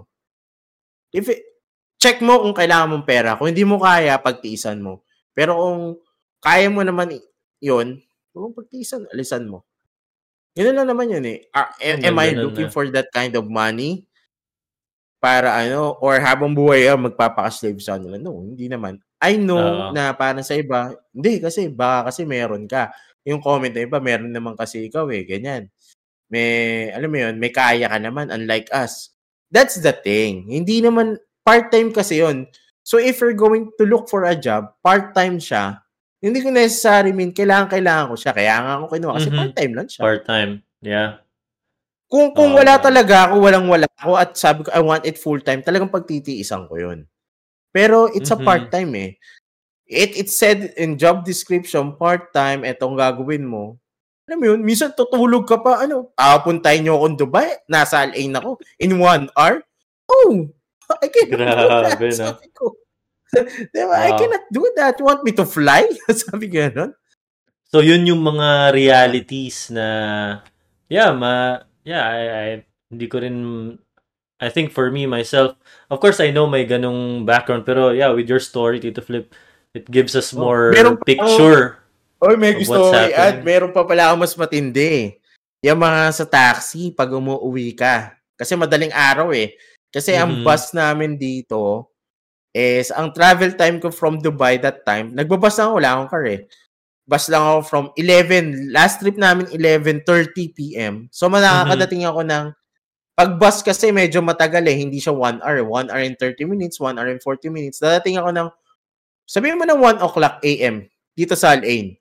If 1.15 1.31
it- 1.31 1.47
check 1.99 2.23
mo 2.23 2.39
kung 2.39 2.55
kailangan 2.55 2.95
mong 2.95 3.05
pera. 3.07 3.35
Kung 3.35 3.51
hindi 3.51 3.67
mo 3.67 3.75
kaya, 3.75 4.15
pagtiisan 4.19 4.79
mo. 4.79 5.03
Pero 5.35 5.59
kung 5.59 5.83
kaya 6.39 6.71
mo 6.71 6.79
naman 6.79 7.19
yun, 7.59 7.99
mong 8.31 8.55
pagtiisan, 8.55 9.03
alisan 9.11 9.51
mo. 9.51 9.67
Ganun 10.55 10.75
lang 10.79 10.87
naman 10.87 11.11
yun 11.11 11.25
eh. 11.27 11.47
Ah, 11.51 11.75
am, 11.83 11.99
am 12.03 12.17
I 12.23 12.31
looking 12.35 12.71
na. 12.71 12.73
for 12.73 12.87
that 12.87 13.11
kind 13.11 13.35
of 13.35 13.51
money? 13.51 14.07
Para 15.19 15.51
ano, 15.51 15.99
or 15.99 16.15
habang 16.23 16.55
buhay 16.55 16.87
ka, 16.87 16.95
magpapaka-slave 16.95 17.83
sa 17.83 17.99
nila. 17.99 18.15
No, 18.15 18.39
hindi 18.39 18.71
naman. 18.71 19.03
I 19.19 19.35
know 19.35 19.59
Oo. 19.59 19.91
na 19.91 20.15
parang 20.15 20.47
sa 20.47 20.55
iba, 20.55 20.95
hindi 21.11 21.43
kasi, 21.43 21.67
baka 21.67 22.07
kasi 22.07 22.23
meron 22.23 22.63
ka. 22.63 22.95
Yung 23.29 23.45
comment 23.45 23.69
na 23.69 23.85
iba, 23.85 24.01
meron 24.01 24.33
naman 24.33 24.57
kasi 24.57 24.89
ikaw 24.89 25.05
eh, 25.13 25.21
ganyan. 25.29 25.69
May, 26.33 26.89
alam 26.89 27.09
mo 27.13 27.17
yun, 27.21 27.35
may 27.37 27.53
kaya 27.53 27.85
ka 27.85 27.97
naman, 28.01 28.33
unlike 28.33 28.73
us. 28.73 29.13
That's 29.53 29.77
the 29.77 29.93
thing. 29.93 30.49
Hindi 30.49 30.81
naman, 30.81 31.21
part-time 31.45 31.93
kasi 31.93 32.21
yun. 32.21 32.49
So 32.81 32.97
if 32.97 33.21
you're 33.21 33.37
going 33.37 33.69
to 33.77 33.85
look 33.85 34.09
for 34.09 34.25
a 34.25 34.33
job, 34.33 34.73
part-time 34.81 35.37
siya, 35.37 35.81
hindi 36.21 36.41
ko 36.41 36.49
necessary 36.49 37.13
mean, 37.13 37.33
kailangan-kailangan 37.33 38.09
ko 38.11 38.15
siya. 38.17 38.33
Kaya 38.33 38.53
nga 38.61 38.71
ako 38.81 38.85
kinuha 38.93 39.13
kasi 39.17 39.29
Mhm. 39.29 39.37
part-time 39.37 39.73
lang 39.77 39.87
siya. 39.89 40.01
part-time. 40.03 40.51
Yeah. 40.81 41.09
Kung 42.09 42.33
kung 42.33 42.53
Oo. 42.53 42.57
wala 42.57 42.81
talaga 42.81 43.29
ako, 43.29 43.35
walang-wala 43.45 43.85
ako 44.01 44.11
at 44.17 44.33
sabi 44.33 44.65
ko, 44.65 44.73
I 44.73 44.81
want 44.81 45.05
it 45.05 45.21
full-time, 45.21 45.61
talagang 45.61 45.93
pagtitiisan 45.93 46.65
ko 46.65 46.75
yun. 46.81 47.05
Pero 47.69 48.09
it's 48.09 48.33
a 48.33 48.37
Mhm. 48.37 48.45
part-time 48.45 48.91
eh. 48.97 49.11
It, 49.89 50.13
it 50.13 50.29
said 50.29 50.77
in 50.77 51.01
job 51.01 51.25
description, 51.25 51.97
part-time, 51.97 52.61
etong 52.61 52.93
gagawin 52.93 53.41
mo. 53.41 53.81
Alam 54.29 54.37
mo 54.37 54.45
yun, 54.53 54.61
minsan 54.61 54.93
tutulog 54.93 55.49
ka 55.49 55.57
pa, 55.57 55.81
ano, 55.81 56.13
papuntahin 56.13 56.85
niyo 56.85 57.01
akong 57.01 57.17
Dubai, 57.17 57.57
nasa 57.65 58.05
LA 58.05 58.29
na 58.29 58.37
ako, 58.37 58.61
in 58.77 59.01
one 59.01 59.25
hour. 59.33 59.65
Oh, 60.05 60.45
I 61.01 61.09
cannot 61.09 61.33
do 61.33 61.57
that. 61.57 61.97
Grabe, 61.97 62.07
no? 62.13 62.37
Sabi 62.37 62.47
ko. 62.53 62.77
diba, 63.73 63.97
I 63.97 64.13
Wow. 64.13 64.19
cannot 64.21 64.45
do 64.53 64.63
that. 64.77 64.93
You 65.01 65.05
want 65.09 65.25
me 65.25 65.33
to 65.33 65.45
fly? 65.49 65.89
sabi 66.21 66.45
ko 66.53 66.69
ganun. 66.69 66.93
So, 67.69 67.81
yun 67.81 68.05
yung 68.05 68.21
mga 68.21 68.73
realities 68.77 69.73
na, 69.73 69.85
yeah, 70.85 71.09
ma, 71.13 71.65
yeah, 71.81 72.05
I, 72.05 72.21
I, 72.29 72.45
hindi 72.93 73.05
ko 73.09 73.21
rin, 73.21 73.37
I 74.37 74.53
think 74.53 74.69
for 74.69 74.93
me, 74.93 75.09
myself, 75.09 75.57
of 75.89 75.97
course, 75.97 76.21
I 76.21 76.29
know 76.29 76.45
may 76.45 76.69
ganong 76.69 77.25
background, 77.25 77.65
pero 77.65 77.89
yeah, 77.89 78.13
with 78.13 78.29
your 78.29 78.41
story, 78.41 78.77
Tito 78.77 79.01
Flip, 79.01 79.29
it 79.73 79.85
gives 79.89 80.17
us 80.17 80.33
Oh, 80.33 80.41
more 80.41 80.73
meron 80.73 80.97
pa- 80.97 81.05
picture. 81.05 81.81
Oy, 82.19 82.35
may 82.35 82.51
gusto 82.57 82.75
ko 82.75 82.91
i-add. 82.91 83.45
Meron 83.47 83.71
pa 83.71 83.87
pala 83.87 84.11
ako 84.11 84.15
mas 84.19 84.35
matindi. 84.35 85.15
Yung 85.63 85.79
mga 85.79 86.11
sa 86.11 86.25
taxi, 86.27 86.91
pag 86.91 87.07
umuwi 87.11 87.75
ka. 87.75 88.15
Kasi 88.35 88.55
madaling 88.59 88.91
araw 88.91 89.31
eh. 89.31 89.55
Kasi 89.87 90.15
ang 90.15 90.39
Mhm. 90.39 90.43
bus 90.43 90.71
namin 90.75 91.15
dito 91.15 91.87
is, 92.51 92.91
ang 92.91 93.15
travel 93.15 93.55
time 93.55 93.79
ko 93.79 93.87
from 93.87 94.19
Dubai 94.19 94.59
that 94.59 94.83
time, 94.83 95.15
nagbabas 95.15 95.55
lang 95.57 95.71
ako, 95.71 95.75
wala 95.79 95.89
akong 95.95 96.09
car 96.11 96.25
eh. 96.27 96.41
Bus 97.09 97.25
lang 97.31 97.41
ako 97.41 97.59
from 97.65 97.85
11, 97.95 98.69
last 98.69 98.99
trip 99.01 99.17
namin 99.17 99.47
11.30 99.49 100.51
p.m. 100.51 101.07
So, 101.09 101.25
makakadating 101.31 102.03
ako 102.05 102.21
ng, 102.27 102.45
pag 103.15 103.31
bus 103.35 103.59
kasi 103.63 103.91
medyo 103.91 104.19
matagal 104.23 104.63
eh, 104.67 104.75
hindi 104.75 104.99
siya 104.99 105.11
1 105.15 105.39
hour. 105.43 105.63
1 105.65 105.87
hour 105.91 106.03
and 106.03 106.15
30 106.19 106.43
minutes, 106.47 106.79
1 106.79 106.99
hour 106.99 107.07
and 107.09 107.19
40 107.23 107.47
minutes. 107.49 107.79
Dadating 107.79 108.19
ako 108.19 108.29
ng, 108.31 108.47
sabihin 109.29 109.61
mo 109.61 109.65
ng 109.69 109.77
1 109.77 110.01
o'clock 110.01 110.41
a.m. 110.41 110.89
dito 111.13 111.37
sa 111.37 111.53
Al-Ain. 111.53 111.93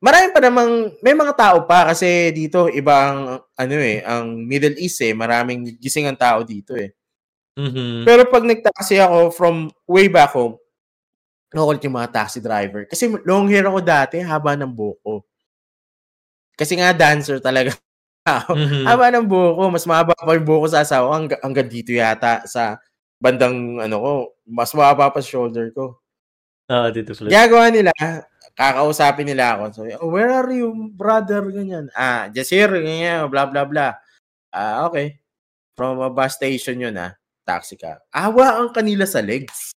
Marami 0.00 0.32
pa 0.32 0.40
namang, 0.40 0.96
may 1.04 1.12
mga 1.12 1.36
tao 1.36 1.68
pa 1.68 1.84
kasi 1.92 2.32
dito 2.32 2.72
ibang, 2.72 3.36
ano 3.36 3.74
eh, 3.76 4.00
ang 4.00 4.32
Middle 4.48 4.80
East 4.80 4.96
eh, 5.04 5.12
maraming 5.12 5.76
gising 5.76 6.08
ang 6.08 6.16
tao 6.16 6.40
dito 6.40 6.72
eh. 6.72 6.96
Mhm. 7.60 8.08
Pero 8.08 8.24
pag 8.28 8.44
nag-taxi 8.46 8.96
ako 9.00 9.32
from 9.32 9.68
way 9.88 10.08
back 10.08 10.32
home, 10.32 10.56
nakulit 11.54 11.82
yung 11.84 11.96
mga 11.98 12.12
taxi 12.12 12.40
driver. 12.42 12.84
Kasi 12.88 13.08
long 13.28 13.48
hair 13.48 13.66
ako 13.68 13.80
dati, 13.84 14.20
haba 14.22 14.56
ng 14.58 14.72
buko. 14.72 15.24
Kasi 16.58 16.78
nga 16.78 16.92
dancer 16.96 17.38
talaga. 17.42 17.74
Mhm. 18.52 18.84
haba 18.86 19.10
ng 19.10 19.26
buko, 19.26 19.72
mas 19.72 19.84
mahaba 19.88 20.12
pa 20.14 20.36
yung 20.36 20.46
buko 20.46 20.68
sa 20.70 20.84
asawa 20.84 21.08
ko, 21.08 21.14
hanggang, 21.16 21.40
hanggang 21.42 21.68
dito 21.72 21.90
yata 21.96 22.44
sa 22.46 22.76
bandang, 23.20 23.78
ano 23.78 23.96
ko, 24.00 24.12
mas 24.48 24.72
mahaba 24.72 25.12
pa 25.12 25.20
sa 25.20 25.36
shoulder 25.36 25.70
ko. 25.76 26.00
Ah, 26.66 26.88
Tito 26.88 27.12
Flip. 27.12 27.28
Gagawa 27.28 27.68
nila, 27.68 27.92
kakausapin 28.56 29.28
nila 29.28 29.54
ako. 29.54 29.64
So, 29.76 29.80
oh, 30.00 30.10
where 30.10 30.32
are 30.32 30.50
you, 30.50 30.72
brother? 30.96 31.44
Ganyan. 31.52 31.92
Ah, 31.92 32.32
just 32.32 32.50
here, 32.50 32.72
ganyan, 32.72 33.28
blah, 33.28 33.44
blah, 33.46 33.68
blah. 33.68 33.92
Ah, 34.50 34.88
okay. 34.88 35.20
From 35.76 36.00
a 36.00 36.08
bus 36.08 36.40
station 36.40 36.80
yun, 36.80 36.96
ah. 36.96 37.14
Taxi 37.44 37.76
ka. 37.76 38.00
Awa 38.14 38.62
ang 38.62 38.72
kanila 38.72 39.04
sa 39.04 39.20
legs. 39.20 39.76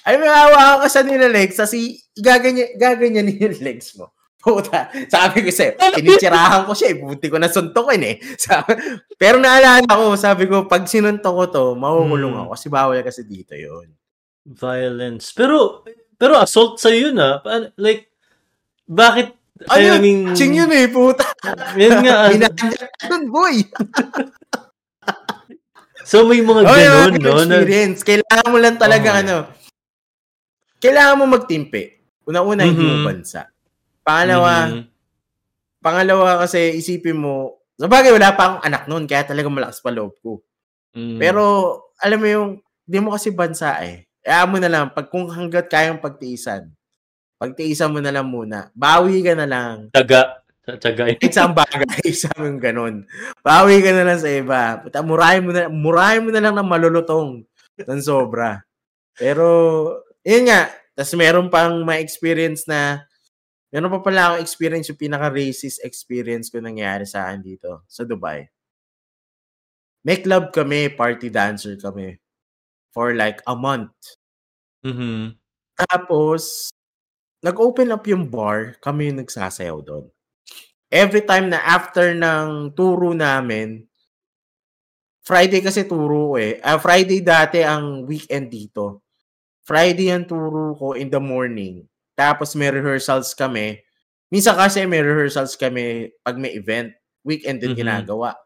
Ay, 0.00 0.16
may 0.16 0.30
awa 0.30 0.80
ka 0.80 0.88
sa 0.88 1.04
nila 1.04 1.28
legs 1.28 1.60
kasi 1.60 2.00
gaganyan, 2.16 2.74
gaganyan 2.80 3.30
yung 3.36 3.60
legs 3.66 3.92
mo. 4.00 4.08
Puta, 4.40 4.88
sabi 5.06 5.44
ko 5.44 5.50
sa'yo, 5.52 5.76
tinitsirahan 5.76 6.64
ko 6.64 6.72
siya, 6.72 6.88
eh, 6.90 6.96
buti 6.96 7.28
ko 7.28 7.36
na 7.36 7.52
suntokin 7.52 8.00
eh. 8.02 8.16
Sabi, 8.40 8.72
pero 9.14 9.36
naalala 9.36 9.84
ko, 9.84 10.16
sabi 10.16 10.48
ko, 10.48 10.64
pag 10.64 10.88
sinuntok 10.88 11.34
ko 11.36 11.44
to, 11.46 11.64
makukulong 11.76 12.32
Hmm. 12.32 12.40
ako 12.42 12.56
kasi 12.56 12.66
bawal 12.72 12.96
kasi 13.04 13.28
dito 13.28 13.52
yun. 13.52 13.92
Violence. 14.40 15.36
Pero, 15.36 15.84
pero 16.16 16.40
assault 16.40 16.80
sa 16.80 16.88
yun 16.88 17.20
ah. 17.20 17.44
Like, 17.76 18.08
bakit? 18.88 19.36
Ano 19.68 19.92
I 19.92 20.00
mean, 20.00 20.32
Ching 20.32 20.56
yun 20.56 20.72
eh, 20.72 20.88
puta. 20.88 21.28
Yun 21.76 22.00
nga. 22.00 22.24
ah. 22.24 22.28
Binanyak 22.32 22.56
yun, 23.12 23.22
boy. 23.28 23.60
So, 26.00 26.24
may 26.24 26.40
mga 26.40 26.64
Oh, 26.64 26.74
ganun, 27.12 27.12
no? 27.20 27.60
Experience. 27.60 28.00
Kailangan 28.02 28.48
mo 28.48 28.56
lang 28.58 28.80
talaga, 28.80 29.08
Oh. 29.14 29.20
ano, 29.20 29.36
kailangan 30.80 31.18
mo 31.20 31.24
magtimpi. 31.28 31.82
Una-una, 32.24 32.64
hindi 32.64 32.80
mo 32.80 32.96
Mhm. 32.98 33.06
bansa. 33.06 33.52
Pangalawa, 34.06 34.72
Mhm. 34.72 34.82
pangalawa 35.84 36.30
kasi 36.44 36.76
isipin 36.80 37.20
mo, 37.20 37.60
sa 37.80 37.88
bagay, 37.88 38.12
wala 38.12 38.32
pa 38.36 38.42
akong 38.48 38.64
anak 38.64 38.82
noon, 38.88 39.04
kaya 39.08 39.24
talaga 39.24 39.48
malakas 39.48 39.80
pa 39.80 39.92
loob 39.92 40.16
ko. 40.24 40.40
Mhm. 40.96 41.18
Pero, 41.20 41.42
alam 42.00 42.18
mo 42.20 42.28
yung, 42.28 42.50
hindi 42.88 42.98
mo 43.00 43.14
kasi 43.16 43.32
bansa 43.32 43.80
eh. 43.84 44.08
Kaya 44.24 44.44
mo 44.48 44.56
na 44.60 44.68
lang, 44.72 44.92
pag 44.92 45.08
kung 45.12 45.28
hanggat 45.32 45.68
kayang 45.72 46.00
pagtiisan, 46.02 46.68
pagtiisan 47.40 47.92
mo 47.92 48.00
na 48.04 48.12
lang 48.14 48.28
muna. 48.28 48.68
Bawi 48.76 49.20
ka 49.24 49.34
na 49.36 49.46
lang. 49.48 49.76
Tsaga. 49.94 50.40
Tsaga. 50.80 51.02
Isang 51.24 51.52
bagay, 51.56 51.86
yung 52.44 52.60
ganun. 52.60 53.04
Bawi 53.44 53.80
ka 53.84 53.90
na 53.96 54.04
lang 54.06 54.20
sa 54.20 54.30
iba. 54.30 54.80
Puta, 54.84 55.00
murahin 55.04 55.44
mo 55.46 55.52
na, 55.54 55.68
murahin 55.72 56.24
mo 56.26 56.30
na 56.34 56.42
lang 56.44 56.54
ng 56.56 56.68
malulutong 56.68 57.42
ng 57.80 58.00
sobra. 58.04 58.62
Pero, 59.16 59.46
yun 60.24 60.48
nga, 60.50 60.68
tas 60.96 61.12
meron 61.16 61.48
pang 61.52 61.82
ma-experience 61.84 62.68
na, 62.68 63.04
meron 63.72 63.92
pa 63.94 64.00
pala 64.02 64.20
akong 64.34 64.42
experience, 64.44 64.86
yung 64.90 65.00
pinaka-racist 65.00 65.82
experience 65.86 66.50
ko 66.50 66.58
nangyari 66.62 67.06
sa 67.06 67.30
akin 67.30 67.40
dito, 67.42 67.82
sa 67.90 68.02
Dubai. 68.06 68.50
May 70.04 70.20
club 70.24 70.52
kami, 70.56 70.88
party 70.96 71.28
dancer 71.28 71.76
kami, 71.76 72.16
for 72.94 73.12
like 73.14 73.40
a 73.46 73.56
month. 73.56 73.92
Mhm. 74.84 75.36
Tapos, 75.76 76.70
nag-open 77.44 77.92
up 77.92 78.04
yung 78.08 78.28
bar, 78.28 78.76
kami 78.84 79.12
yung 79.12 79.20
nagsasayaw 79.24 79.78
doon. 79.84 80.06
Every 80.90 81.22
time 81.24 81.50
na 81.52 81.60
after 81.62 82.14
ng 82.16 82.74
turo 82.74 83.12
namin, 83.14 83.86
Friday 85.24 85.60
kasi 85.62 85.84
turo 85.86 86.34
eh. 86.40 86.58
Uh, 86.64 86.80
Friday 86.80 87.20
dati 87.22 87.62
ang 87.62 88.08
weekend 88.08 88.50
dito. 88.50 89.04
Friday 89.64 90.10
ang 90.10 90.26
turo 90.26 90.74
ko 90.76 90.96
in 90.98 91.08
the 91.12 91.20
morning. 91.22 91.86
Tapos 92.20 92.52
may 92.52 92.68
rehearsals 92.68 93.32
kami. 93.32 93.80
Minsan 94.28 94.52
kasi 94.52 94.84
may 94.84 95.00
rehearsals 95.00 95.56
kami 95.56 96.12
pag 96.20 96.36
may 96.36 96.52
event. 96.52 96.92
Weekend 97.24 97.64
din 97.64 97.72
mm-hmm. 97.72 97.80
ginagawa. 97.80 98.36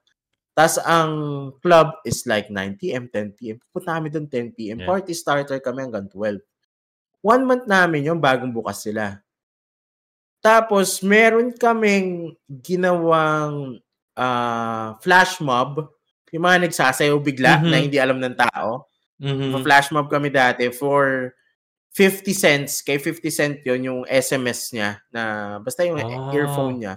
Tapos 0.54 0.78
ang 0.86 1.12
club 1.58 1.98
is 2.06 2.22
like 2.30 2.46
9 2.46 2.78
p.m., 2.78 3.10
10 3.10 3.34
p.m. 3.34 3.58
Pupunta 3.58 3.98
kami 3.98 4.14
doon 4.14 4.30
10 4.30 4.54
p.m. 4.54 4.78
Yeah. 4.78 4.86
Party 4.86 5.10
starter 5.10 5.58
kami 5.58 5.90
hanggang 5.90 6.06
12. 6.06 6.38
One 7.26 7.42
month 7.42 7.66
namin 7.66 8.06
yung 8.06 8.22
bagong 8.22 8.54
bukas 8.54 8.86
sila. 8.86 9.18
Tapos 10.38 11.02
meron 11.02 11.50
kaming 11.50 12.38
ginawang 12.46 13.82
uh, 14.14 14.94
flash 15.02 15.42
mob. 15.42 15.90
Yung 16.30 16.46
mga 16.46 16.70
nagsasayaw 16.70 17.18
bigla 17.18 17.58
mm-hmm. 17.58 17.70
na 17.74 17.78
hindi 17.82 17.98
alam 17.98 18.22
ng 18.22 18.38
tao. 18.38 18.86
Mm-hmm. 19.18 19.66
Flash 19.66 19.90
mob 19.90 20.06
kami 20.06 20.30
dati 20.30 20.70
for 20.70 21.34
50 21.94 22.34
cents. 22.34 22.82
Kay 22.82 22.98
50 22.98 23.30
cent 23.30 23.56
yon 23.62 23.80
yung 23.86 24.00
SMS 24.10 24.74
niya 24.74 24.98
na 25.14 25.56
basta 25.62 25.86
yung 25.86 26.02
oh. 26.02 26.34
earphone 26.34 26.82
niya 26.82 26.94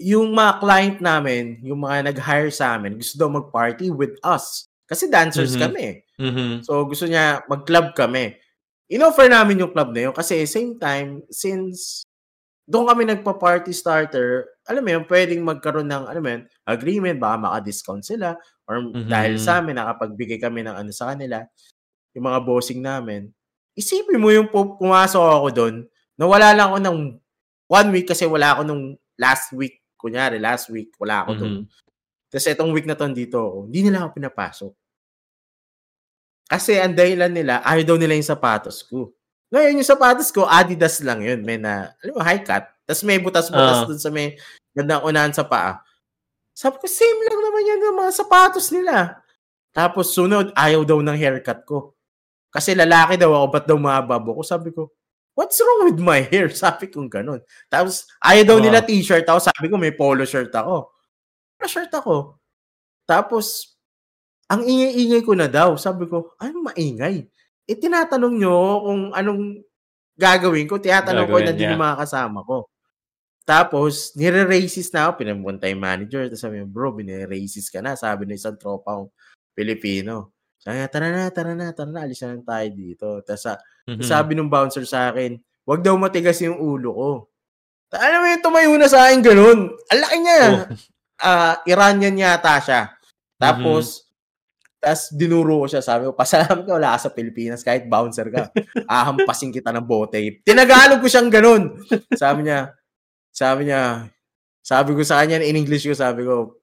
yung 0.00 0.34
mga 0.34 0.52
client 0.58 0.98
namin, 0.98 1.62
yung 1.62 1.86
mga 1.86 2.10
nag-hire 2.10 2.50
sa 2.50 2.74
amin, 2.74 2.98
gusto 2.98 3.14
daw 3.14 3.30
mag-party 3.30 3.94
with 3.94 4.18
us. 4.26 4.66
Kasi 4.84 5.06
dancers 5.08 5.54
mm-hmm. 5.54 5.64
kami. 5.64 5.86
Mm-hmm. 6.18 6.50
So, 6.66 6.84
gusto 6.84 7.06
niya 7.06 7.46
mag-club 7.46 7.94
kami. 7.94 8.34
In-offer 8.90 9.30
namin 9.30 9.64
yung 9.64 9.72
club 9.72 9.94
na 9.94 10.10
yun 10.10 10.14
kasi 10.14 10.44
same 10.44 10.76
time, 10.76 11.24
since 11.32 12.04
doon 12.68 12.90
kami 12.90 13.08
nagpa-party 13.08 13.72
starter, 13.72 14.44
alam 14.68 14.84
mo 14.84 14.90
yun, 14.92 15.04
pwedeng 15.08 15.40
magkaroon 15.44 15.88
ng, 15.88 16.04
alam 16.04 16.22
mo 16.24 16.30
yun, 16.32 16.42
agreement, 16.68 17.16
baka 17.20 17.36
maka-discount 17.40 18.04
sila, 18.04 18.36
or 18.68 18.84
mm-hmm. 18.84 19.08
dahil 19.08 19.40
sa 19.40 19.60
amin, 19.60 19.78
nakapagbigay 19.78 20.36
kami 20.36 20.64
ng 20.64 20.74
ano 20.74 20.90
sa 20.92 21.12
kanila, 21.12 21.44
yung 22.14 22.30
mga 22.30 22.40
bossing 22.46 22.80
namin. 22.80 23.28
Isipin 23.74 24.22
mo 24.22 24.30
yung 24.30 24.48
pumasok 24.50 25.20
ako 25.20 25.48
doon, 25.50 25.74
na 26.14 26.24
wala 26.30 26.54
lang 26.54 26.70
ako 26.70 26.78
ng 26.78 26.98
one 27.66 27.88
week 27.90 28.06
kasi 28.06 28.22
wala 28.24 28.54
ako 28.54 28.62
nung 28.62 28.94
last 29.18 29.50
week 29.50 29.84
kunyari 30.04 30.36
last 30.36 30.68
week, 30.68 30.92
wala 31.00 31.24
ako 31.24 31.30
mm-hmm. 31.32 31.40
doon. 31.40 31.54
Tapos 32.28 32.44
itong 32.52 32.72
week 32.76 32.84
na 32.84 32.92
to 32.92 33.08
dito 33.08 33.40
ako, 33.40 33.58
hindi 33.72 33.80
nila 33.88 34.04
ako 34.04 34.08
pinapasok. 34.12 34.72
Kasi 36.44 36.76
ang 36.76 36.92
dahilan 36.92 37.32
nila, 37.32 37.64
ayaw 37.64 37.88
daw 37.88 37.96
nila 37.96 38.12
yung 38.12 38.28
sapatos 38.28 38.84
ko. 38.84 39.16
Ngayon, 39.48 39.80
yung 39.80 39.88
sapatos 39.88 40.28
ko, 40.28 40.44
Adidas 40.44 41.00
lang 41.00 41.24
yun. 41.24 41.40
May 41.40 41.56
na, 41.56 41.96
alam 42.04 42.12
mo, 42.12 42.20
high 42.20 42.44
cut. 42.44 42.68
Tapos 42.84 43.00
may 43.00 43.16
butas-butas 43.16 43.80
uh. 43.80 43.88
dun 43.88 44.00
sa 44.02 44.12
may 44.12 44.36
gandang 44.76 45.08
unahan 45.08 45.32
sa 45.32 45.48
paa. 45.48 45.80
Sabi 46.52 46.76
ko, 46.76 46.84
same 46.84 47.24
lang 47.24 47.40
naman 47.40 47.62
yan 47.64 47.80
ng 47.80 47.96
mga 48.04 48.12
sapatos 48.12 48.68
nila. 48.76 49.24
Tapos 49.72 50.12
sunod, 50.12 50.52
ayaw 50.52 50.84
daw 50.84 51.00
ng 51.00 51.16
haircut 51.16 51.64
ko. 51.64 51.93
Kasi 52.54 52.78
lalaki 52.78 53.18
daw 53.18 53.34
ako, 53.34 53.46
ba't 53.50 53.66
daw 53.66 53.74
mababo 53.74 54.38
ko? 54.38 54.42
Sabi 54.46 54.70
ko, 54.70 54.94
what's 55.34 55.58
wrong 55.58 55.90
with 55.90 55.98
my 55.98 56.22
hair? 56.22 56.46
Sabi 56.54 56.86
ko 56.86 57.02
ganun. 57.10 57.42
Tapos, 57.66 58.06
ayaw 58.22 58.54
daw 58.54 58.58
nila 58.62 58.78
t-shirt 58.86 59.26
ako. 59.26 59.42
Sabi 59.42 59.66
ko, 59.66 59.74
may 59.74 59.90
polo 59.90 60.22
shirt 60.22 60.54
ako. 60.54 60.94
Polo 61.58 61.66
shirt 61.66 61.90
ako. 61.90 62.38
Tapos, 63.04 63.74
ang 64.46 64.62
ingay-ingay 64.62 65.22
ko 65.26 65.34
na 65.34 65.50
daw. 65.50 65.74
Sabi 65.74 66.06
ko, 66.06 66.30
ano 66.38 66.70
maingay? 66.70 67.26
Eh, 67.66 67.76
tinatanong 67.76 68.34
nyo 68.38 68.56
kung 68.86 69.02
anong 69.10 69.42
gagawin 70.14 70.70
ko. 70.70 70.78
Tinatanong 70.78 71.26
ko 71.26 71.38
na 71.42 71.52
din 71.52 71.74
yung 71.74 71.82
mga 71.82 72.06
kasama 72.06 72.46
ko. 72.46 72.70
Tapos, 73.44 74.14
nire-racist 74.16 74.94
na 74.94 75.10
ako. 75.10 75.26
Pinamunta 75.26 75.66
yung 75.68 75.82
manager. 75.82 76.30
Tapos 76.30 76.40
sabi 76.40 76.62
bro, 76.64 76.94
binire-racist 76.94 77.68
ka 77.74 77.82
na. 77.82 77.98
Sabi 77.98 78.24
ng 78.24 78.38
isang 78.38 78.56
tropa 78.56 78.94
kong 79.00 79.10
Pilipino. 79.52 80.33
Niya, 80.64 80.88
tara 80.88 81.12
na, 81.12 81.28
tara 81.28 81.52
na, 81.52 81.76
tara 81.76 81.90
na, 81.92 82.08
alis 82.08 82.24
na 82.24 82.40
tayo 82.40 82.68
dito. 82.72 83.08
Tapos 83.20 83.44
mm-hmm. 83.84 84.00
sabi 84.00 84.32
ng 84.32 84.48
bouncer 84.48 84.88
sa 84.88 85.12
akin, 85.12 85.36
wag 85.68 85.84
daw 85.84 85.92
matigas 86.00 86.40
yung 86.40 86.56
ulo 86.56 86.90
ko. 86.96 87.10
Alam 87.94 88.24
mo 88.24 88.26
yung 88.32 88.44
tumayo 88.44 88.72
na 88.80 88.88
sa 88.88 89.06
akin 89.06 89.20
ganun. 89.20 89.70
Ang 89.92 90.00
laki 90.00 90.16
niya. 90.24 90.40
Oh. 90.40 90.56
Uh, 91.20 91.54
Iranian 91.72 92.16
yata 92.16 92.56
siya. 92.64 92.96
Tapos, 93.36 94.08
mm-hmm. 94.08 94.80
tapos 94.80 95.04
dinuro 95.12 95.54
ko 95.62 95.66
siya. 95.68 95.84
Sabi 95.84 96.08
ko, 96.08 96.16
pasalamat 96.16 96.64
ka, 96.64 96.72
wala 96.80 96.96
ka 96.96 96.98
sa 97.06 97.10
Pilipinas 97.12 97.60
kahit 97.60 97.84
bouncer 97.84 98.32
ka. 98.32 98.48
Ahampasin 98.88 99.52
kita 99.52 99.68
ng 99.68 99.84
bote. 99.84 100.40
Tinagalog 100.48 101.04
ko 101.04 101.06
siyang 101.12 101.28
ganun. 101.28 101.76
Sabi 102.16 102.48
niya, 102.48 102.72
sabi 103.28 103.68
niya, 103.68 104.08
sabi 104.64 104.96
ko 104.96 105.04
sa 105.04 105.20
kanya 105.20 105.44
in 105.44 105.60
English 105.60 105.84
ko, 105.84 105.92
sabi 105.92 106.24
ko, 106.24 106.56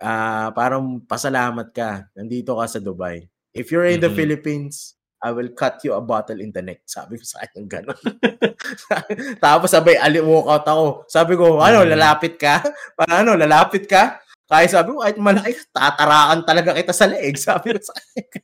ah, 0.00 0.48
parang 0.56 1.04
pasalamat 1.04 1.70
ka. 1.70 2.10
Nandito 2.16 2.56
ka 2.56 2.66
sa 2.66 2.80
Dubai. 2.80 3.28
If 3.52 3.70
you're 3.70 3.86
in 3.86 4.00
mm-hmm. 4.00 4.08
the 4.08 4.12
Philippines, 4.12 4.96
I 5.20 5.36
will 5.36 5.52
cut 5.52 5.84
you 5.84 5.92
a 5.92 6.00
bottle 6.00 6.40
in 6.40 6.48
the 6.48 6.64
neck. 6.64 6.80
Sabi 6.88 7.20
ko 7.20 7.24
sa 7.28 7.44
kanya 7.44 7.68
gano'n. 7.68 8.00
Tapos 9.44 9.68
sabay, 9.68 10.00
ali 10.00 10.16
walk 10.24 10.48
out 10.48 10.64
ako. 10.64 10.86
Sabi 11.12 11.36
ko, 11.36 11.60
ano, 11.60 11.84
mm-hmm. 11.84 11.92
lalapit 11.92 12.34
ka? 12.40 12.64
Para 12.96 13.20
ano, 13.20 13.36
lalapit 13.36 13.84
ka? 13.84 14.16
Kaya 14.48 14.66
sabi 14.66 14.96
ko, 14.96 15.04
kahit 15.04 15.20
malaki, 15.20 15.52
tatarakan 15.70 16.40
talaga 16.48 16.72
kita 16.72 16.90
sa 16.96 17.06
leeg. 17.06 17.36
Sabi 17.46 17.76
ko 17.76 17.78
sa 17.84 17.94
kanya 17.94 18.40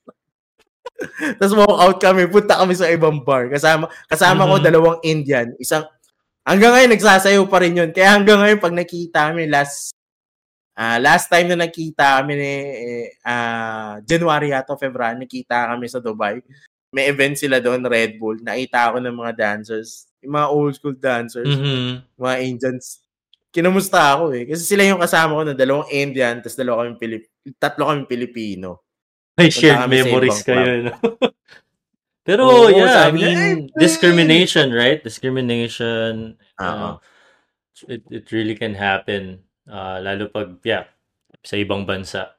Tapos 1.40 1.54
walk 1.59 1.78
out 1.82 1.98
kami, 1.98 2.30
punta 2.30 2.61
kami 2.61 2.78
sa 2.78 2.92
ibang 2.92 3.24
bar. 3.24 3.48
Kasama, 3.50 3.90
kasama 4.07 4.44
mm-hmm. 4.44 4.61
ko 4.61 4.64
dalawang 4.68 4.98
Indian. 5.02 5.48
Isang, 5.57 5.82
hanggang 6.44 6.76
ngayon 6.76 6.92
nagsasayaw 6.92 7.44
pa 7.48 7.59
rin 7.64 7.74
yun. 7.74 7.90
Kaya 7.90 8.20
hanggang 8.20 8.38
ngayon, 8.38 8.61
pag 8.61 8.76
nakita 8.76 9.32
kami 9.32 9.48
last 9.48 9.95
Uh, 10.76 11.00
last 11.00 11.32
time 11.32 11.48
na 11.48 11.56
nakita 11.56 12.20
kami 12.20 12.36
ni 12.36 12.52
uh, 13.24 13.96
January 14.04 14.52
ato 14.52 14.76
February 14.76 15.16
nakita 15.16 15.72
kami 15.72 15.88
sa 15.88 16.04
Dubai. 16.04 16.44
May 16.92 17.08
event 17.08 17.40
sila 17.40 17.64
doon, 17.64 17.80
Red 17.88 18.20
Bull. 18.20 18.44
Nakita 18.44 18.92
ako 18.92 19.00
ng 19.00 19.16
mga 19.16 19.32
dancers, 19.40 20.04
yung 20.20 20.36
mga 20.36 20.48
old 20.52 20.72
school 20.76 20.92
dancers, 20.92 21.48
mm-hmm. 21.48 22.20
mga 22.20 22.36
Indians. 22.44 23.00
Kinumusta 23.48 24.20
ako 24.20 24.36
eh. 24.36 24.44
Kasi 24.44 24.68
sila 24.68 24.84
yung 24.84 25.00
kasama 25.00 25.40
ko 25.40 25.42
na 25.48 25.56
dalawang 25.56 25.88
Indian, 25.88 26.44
tapos 26.44 26.60
dalawa 26.60 26.84
kami 26.84 27.00
Pilip 27.00 27.24
tatlo 27.56 27.88
kami 27.88 28.04
Pilipino. 28.04 28.84
May 29.40 29.48
shared 29.48 29.88
memories 29.88 30.44
kayo. 30.44 30.92
No? 30.92 30.94
Pero 32.26 32.42
oh, 32.44 32.68
yeah, 32.68 33.08
I 33.08 33.14
mean, 33.16 33.70
discrimination, 33.80 34.74
right? 34.76 35.00
Discrimination. 35.00 36.36
Uh, 36.58 36.64
uh, 36.64 36.94
it, 37.88 38.02
it 38.12 38.28
really 38.28 38.58
can 38.58 38.74
happen 38.74 39.45
Uh, 39.66 39.98
lalo 39.98 40.30
pag, 40.30 40.62
yeah, 40.62 40.86
sa 41.42 41.58
ibang 41.58 41.82
bansa. 41.82 42.34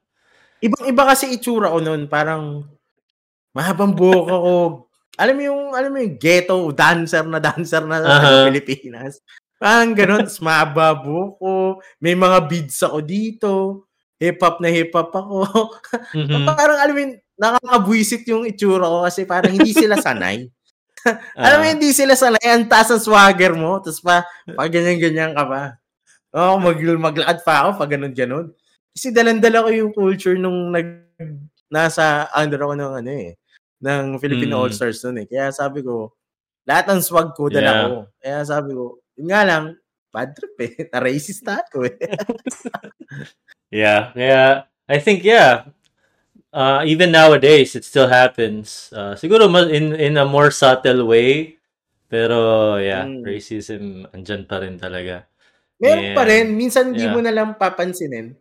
Ibang-iba 0.64 1.04
kasi 1.06 1.36
itsura 1.36 1.70
ko 1.70 1.80
noon. 1.84 2.10
Parang 2.10 2.66
mahabang 3.54 3.94
buhok 3.94 4.28
ako. 4.28 4.56
alam 5.18 5.34
mo 5.34 5.44
yung, 5.44 5.62
alam 5.74 5.90
mo 5.90 5.98
yung 5.98 6.16
ghetto 6.22 6.56
dancer 6.74 7.26
na 7.26 7.42
dancer 7.42 7.84
na 7.86 8.02
uh-huh. 8.02 8.22
sa 8.22 8.30
Pilipinas. 8.50 9.14
Parang 9.58 9.92
ganun. 9.94 10.26
Tapos 10.26 10.42
mahaba 10.42 10.98
ko. 11.02 11.82
May 12.02 12.14
mga 12.14 12.38
beads 12.46 12.78
ako 12.82 13.00
dito. 13.02 13.52
Hip-hop 14.18 14.62
na 14.62 14.70
hip-hop 14.74 15.14
ako. 15.14 15.38
mm-hmm. 16.14 16.46
parang 16.58 16.80
alam 16.82 16.94
mo 16.94 17.02
yung, 17.06 17.16
nakakabwisit 17.38 18.26
yung 18.34 18.50
itsura 18.50 18.90
ko 18.90 19.06
kasi 19.06 19.30
parang 19.30 19.54
hindi 19.54 19.74
sila 19.74 19.98
sanay. 19.98 20.46
uh-huh. 21.06 21.18
alam 21.46 21.58
mo, 21.62 21.66
hindi 21.70 21.90
sila 21.94 22.18
sanay. 22.18 22.42
Ang 22.50 22.66
taas 22.66 22.90
ang 22.90 23.02
swagger 23.02 23.54
mo. 23.54 23.78
Tapos 23.78 24.02
pa, 24.02 24.26
pag 24.58 24.70
ganyan-ganyan 24.74 25.38
ka 25.38 25.44
pa. 25.46 25.62
Oh, 26.38 26.62
mag 26.62 26.78
maglakad 26.78 27.42
pa 27.42 27.66
ako 27.66 27.82
pag 27.82 27.98
ganun-ganun. 27.98 28.54
Kasi 28.94 29.10
dalandala 29.10 29.66
ko 29.66 29.70
yung 29.74 29.92
culture 29.94 30.38
nung 30.38 30.70
nag 30.70 31.10
nasa 31.74 32.30
under 32.38 32.62
ako 32.62 32.74
ng 32.78 32.94
ano 33.02 33.12
eh, 33.12 33.34
ng 33.82 34.22
Filipino 34.22 34.62
mm. 34.62 34.62
All-Stars 34.70 35.02
noon 35.10 35.26
eh. 35.26 35.28
Kaya 35.28 35.50
sabi 35.50 35.82
ko, 35.82 36.14
lahat 36.70 36.94
ng 36.94 37.02
swag 37.02 37.34
ko 37.34 37.50
dala 37.50 37.72
yeah. 37.74 37.82
ko. 37.82 37.94
Kaya 38.22 38.40
sabi 38.46 38.70
ko, 38.78 38.84
yun 39.18 39.28
nga 39.34 39.42
lang, 39.50 39.64
bad 40.14 40.30
trip 40.38 40.56
eh. 40.62 40.74
Na-racist 40.94 41.42
na 41.42 41.64
ako 41.66 41.90
eh. 41.90 41.98
yeah, 43.82 44.14
yeah. 44.14 44.70
I 44.88 45.02
think, 45.02 45.26
yeah, 45.26 45.74
uh, 46.54 46.86
even 46.86 47.12
nowadays, 47.12 47.76
it 47.76 47.84
still 47.84 48.08
happens. 48.08 48.94
Uh, 48.94 49.18
siguro 49.18 49.50
in, 49.68 49.98
in 49.98 50.16
a 50.22 50.26
more 50.26 50.54
subtle 50.54 51.10
way. 51.10 51.58
Pero, 52.08 52.78
yeah, 52.80 53.04
mm. 53.04 53.26
racism, 53.26 54.08
andyan 54.16 54.48
pa 54.48 54.64
rin 54.64 54.80
talaga. 54.80 55.28
Meron 55.78 56.08
yeah. 56.12 56.18
pa 56.18 56.24
rin. 56.26 56.46
Minsan 56.58 56.94
hindi 56.94 57.06
yeah. 57.06 57.14
mo 57.14 57.22
na 57.22 57.34
lang 57.34 57.58
papansinin. 57.58 58.34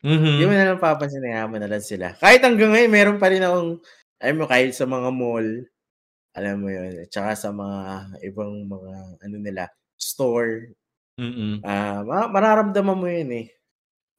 Mm-hmm. 0.00 0.32
Hindi 0.34 0.44
mo 0.46 0.54
na 0.54 0.66
lang 0.72 0.82
papansinin. 0.82 1.30
Hayaan 1.30 1.52
mo 1.52 1.58
na 1.58 1.70
lang 1.70 1.84
sila. 1.84 2.14
Kahit 2.18 2.42
hanggang 2.42 2.74
ngayon, 2.74 2.90
meron 2.90 3.18
pa 3.22 3.30
rin 3.30 3.42
akong, 3.42 3.78
alam 4.20 4.34
mo, 4.36 4.44
kahit 4.50 4.74
sa 4.74 4.86
mga 4.88 5.08
mall, 5.14 5.48
alam 6.34 6.56
mo 6.62 6.68
yun, 6.70 6.92
at 7.02 7.10
saka 7.10 7.32
sa 7.34 7.50
mga 7.54 7.80
ibang 8.26 8.66
mga, 8.66 8.94
ano 9.22 9.36
nila, 9.38 9.64
store, 9.98 10.74
mm 11.20 11.60
uh, 11.60 12.00
mararamdaman 12.32 12.96
mo 12.96 13.06
yun 13.06 13.30
eh. 13.44 13.46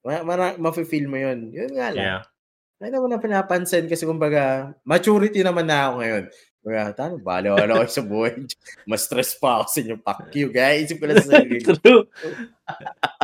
Ma- 0.05 0.25
mara- 0.25 0.59
mafe-feel 0.59 1.09
mo 1.09 1.17
yun. 1.17 1.49
Yun 1.49 1.71
nga 1.73 1.89
lang. 1.93 2.05
Yeah. 2.21 2.21
Hindi 2.81 2.97
mo 2.97 3.09
na 3.09 3.21
pinapansin 3.21 3.85
kasi 3.85 4.09
kumbaga, 4.09 4.73
maturity 4.81 5.45
naman 5.45 5.69
na 5.69 5.89
ako 5.89 5.93
ngayon. 6.01 6.23
Kaya, 6.61 6.93
tano, 6.93 7.17
baliw 7.17 7.57
ako 7.57 7.89
sa 7.89 8.05
buhay. 8.05 8.45
Mas 8.89 9.09
stress 9.09 9.33
pa 9.33 9.61
ako 9.61 9.65
sa 9.65 9.77
inyo. 9.81 9.95
Fuck 9.97 10.29
you, 10.37 10.53
guys. 10.53 10.85
Isip 10.85 11.01
ko 11.01 11.09
lang 11.09 11.17
sa 11.17 11.41
sarili. 11.41 11.57
true. 11.65 12.05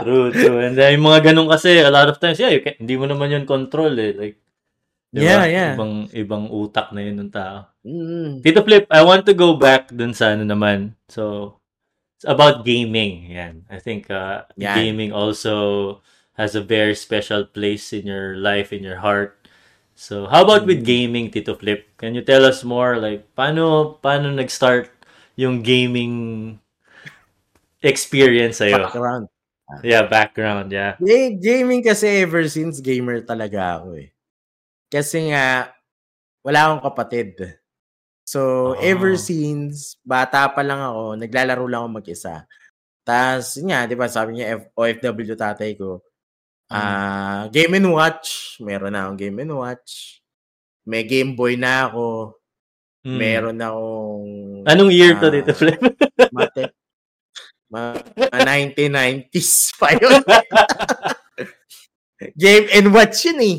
true, 0.01 0.27
true. 0.33 0.57
And 0.57 0.73
then, 0.73 0.97
yung 0.97 1.05
mga 1.05 1.31
ganun 1.31 1.45
kasi, 1.45 1.77
a 1.85 1.93
lot 1.93 2.09
of 2.09 2.17
times, 2.17 2.41
yeah, 2.41 2.49
you 2.49 2.65
can, 2.65 2.73
hindi 2.81 2.97
mo 2.97 3.05
naman 3.05 3.29
yun 3.29 3.45
control 3.45 3.93
eh. 4.01 4.17
Like, 4.17 4.37
diba? 5.13 5.21
Yeah, 5.21 5.45
yeah. 5.45 5.71
Ibang, 5.77 5.93
ibang 6.17 6.45
utak 6.49 6.89
na 6.97 7.01
yun 7.05 7.21
ng 7.21 7.31
tao. 7.31 7.69
Mm. 7.85 8.41
Tito 8.41 8.65
Flip, 8.65 8.89
I 8.89 9.05
want 9.05 9.29
to 9.29 9.37
go 9.37 9.53
back 9.53 9.93
dun 9.93 10.17
sa 10.17 10.33
ano 10.33 10.41
naman. 10.41 10.97
So, 11.05 11.55
it's 12.17 12.25
about 12.25 12.65
gaming. 12.65 13.29
Yan. 13.29 13.69
I 13.69 13.77
think 13.77 14.09
uh, 14.09 14.49
Yan. 14.57 14.73
gaming 14.73 15.11
also 15.13 16.01
has 16.37 16.57
a 16.57 16.65
very 16.65 16.97
special 16.97 17.45
place 17.45 17.93
in 17.93 18.09
your 18.09 18.33
life, 18.37 18.73
in 18.73 18.81
your 18.81 18.97
heart. 18.97 19.46
So, 19.97 20.29
how 20.29 20.45
about 20.45 20.69
with 20.69 20.85
Mm. 20.85 20.89
gaming, 20.93 21.25
Tito 21.33 21.57
Flip? 21.57 21.81
Can 21.97 22.13
you 22.13 22.21
tell 22.21 22.45
us 22.45 22.61
more 22.61 23.01
like 23.01 23.25
paano 23.33 23.97
paano 23.97 24.29
nag-start 24.29 24.93
yung 25.33 25.65
gaming 25.65 26.53
experience 27.81 28.61
sa'yo? 28.61 28.77
Background. 28.87 29.25
Yeah, 29.83 30.05
background, 30.07 30.71
yeah. 30.71 30.95
Gaming 31.41 31.83
kasi 31.83 32.23
ever 32.23 32.45
since 32.47 32.79
gamer 32.79 33.19
talaga 33.25 33.81
ako 33.81 33.99
eh. 33.99 34.13
Kasi 34.87 35.33
nga, 35.33 35.73
wala 36.39 36.59
akong 36.71 36.85
kapatid. 36.87 37.59
So, 38.23 38.71
Oh. 38.71 38.79
ever 38.79 39.17
since, 39.19 39.99
bata 40.05 40.47
pa 40.47 40.63
lang 40.63 40.79
ako, 40.79 41.19
naglalaro 41.19 41.65
lang 41.67 41.81
ako 41.83 41.89
mag-isa. 41.99 42.47
Tapos, 43.03 43.59
yun 43.59 43.75
nga, 43.75 43.83
di 43.89 43.95
ba, 43.99 44.07
sabi 44.07 44.39
niya, 44.39 44.55
F- 44.61 44.71
OFW 44.77 45.35
tatay 45.35 45.75
ko, 45.75 45.99
ah 46.71 47.47
Game 47.51 47.79
and 47.79 47.89
Watch, 47.91 48.59
meron 48.59 48.91
na 48.91 49.07
akong 49.07 49.19
Game 49.19 49.39
and 49.43 49.55
Watch. 49.55 50.19
May 50.87 51.03
Game 51.03 51.35
Boy 51.35 51.59
na 51.59 51.91
ako. 51.91 52.39
Mm. 53.03 53.17
Meron 53.19 53.59
akong... 53.59 54.27
Anong 54.67 54.91
year 54.91 55.15
to, 55.19 55.27
ah, 55.27 55.33
Tito 55.35 55.53
Flip? 55.55 55.79
Mate. 56.31 56.71
Ma, 57.67 57.91
ah, 58.31 58.43
1990s 58.47 59.75
pa 59.75 59.91
yun. 59.95 60.23
Game 62.39 62.67
and 62.71 62.87
Watch 62.95 63.27
yun 63.27 63.39
eh. 63.43 63.57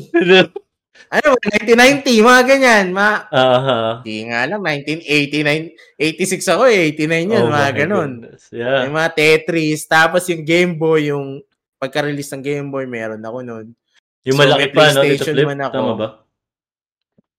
Ano, 1.09 1.33
1990, 1.41 2.21
mga 2.21 2.41
ganyan. 2.45 2.85
Ma, 2.93 3.25
Aha. 3.33 4.05
di 4.05 4.29
nga 4.29 4.45
lang, 4.45 4.61
1989, 4.61 5.73
86 5.97 6.53
ako 6.53 6.63
eh, 6.69 6.93
89 6.93 7.33
yun, 7.33 7.45
Oh 7.45 7.53
mga 7.53 7.71
ganun. 7.85 8.11
goodness. 8.21 8.43
Yeah. 8.53 8.85
May 8.85 8.93
mga 8.93 9.09
Tetris, 9.17 9.89
tapos 9.89 10.29
yung 10.29 10.45
Game 10.45 10.77
Boy, 10.77 11.09
yung 11.09 11.41
pagka-release 11.79 12.35
ng 12.35 12.43
Game 12.43 12.67
Boy, 12.69 12.85
meron 12.85 13.23
ako 13.23 13.39
nun. 13.41 13.67
Yung 14.27 14.35
So, 14.35 14.43
malaki 14.43 14.67
pa, 14.69 14.91
no? 14.91 15.01
PlayStation 15.01 15.33
Flip? 15.33 15.47
man 15.47 15.61
ako. 15.63 15.73
Tama 15.73 15.93
ba? 15.95 16.07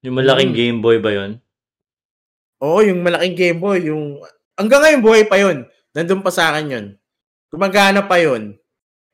Yung 0.00 0.16
malaking 0.16 0.52
Mm. 0.52 0.58
Game 0.58 0.78
Boy 0.80 0.96
ba 0.96 1.10
yun? 1.12 1.30
Oo, 2.60 2.80
yung 2.80 3.00
malaking 3.00 3.36
Game 3.36 3.58
Boy, 3.60 3.84
yung, 3.84 4.20
hanggang 4.56 4.80
ngayon 4.80 5.02
buhay 5.04 5.24
pa 5.24 5.36
yun. 5.36 5.64
Nandun 5.92 6.24
pa 6.24 6.32
sa 6.32 6.52
akin 6.52 6.66
yun. 6.72 6.86
Gumagana 7.48 8.00
pa 8.02 8.16
yun. 8.16 8.56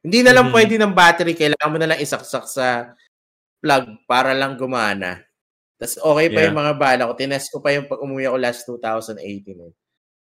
Hindi 0.00 0.22
na 0.22 0.30
lang 0.30 0.50
Mhm. 0.50 0.54
pwede 0.54 0.74
ng 0.78 0.94
battery, 0.94 1.34
kailangan 1.34 1.72
mo 1.72 1.78
na 1.78 1.88
lang 1.90 1.98
isaksak 1.98 2.46
sa 2.46 2.94
plug 3.58 4.06
para 4.06 4.30
lang 4.30 4.54
gumana. 4.54 5.26
Tapos 5.76 5.98
okay 5.98 6.26
pa 6.30 6.38
Yeah. 6.40 6.46
yung 6.48 6.58
mga 6.58 6.74
bala 6.78 7.02
ko. 7.10 7.12
Tinest 7.18 7.50
ko 7.50 7.58
pa 7.58 7.74
yung 7.74 7.90
pag 7.90 7.98
umuwi 8.00 8.30
ako 8.30 8.36
last 8.38 8.62
2018. 8.64 9.58
Eh. 9.60 9.72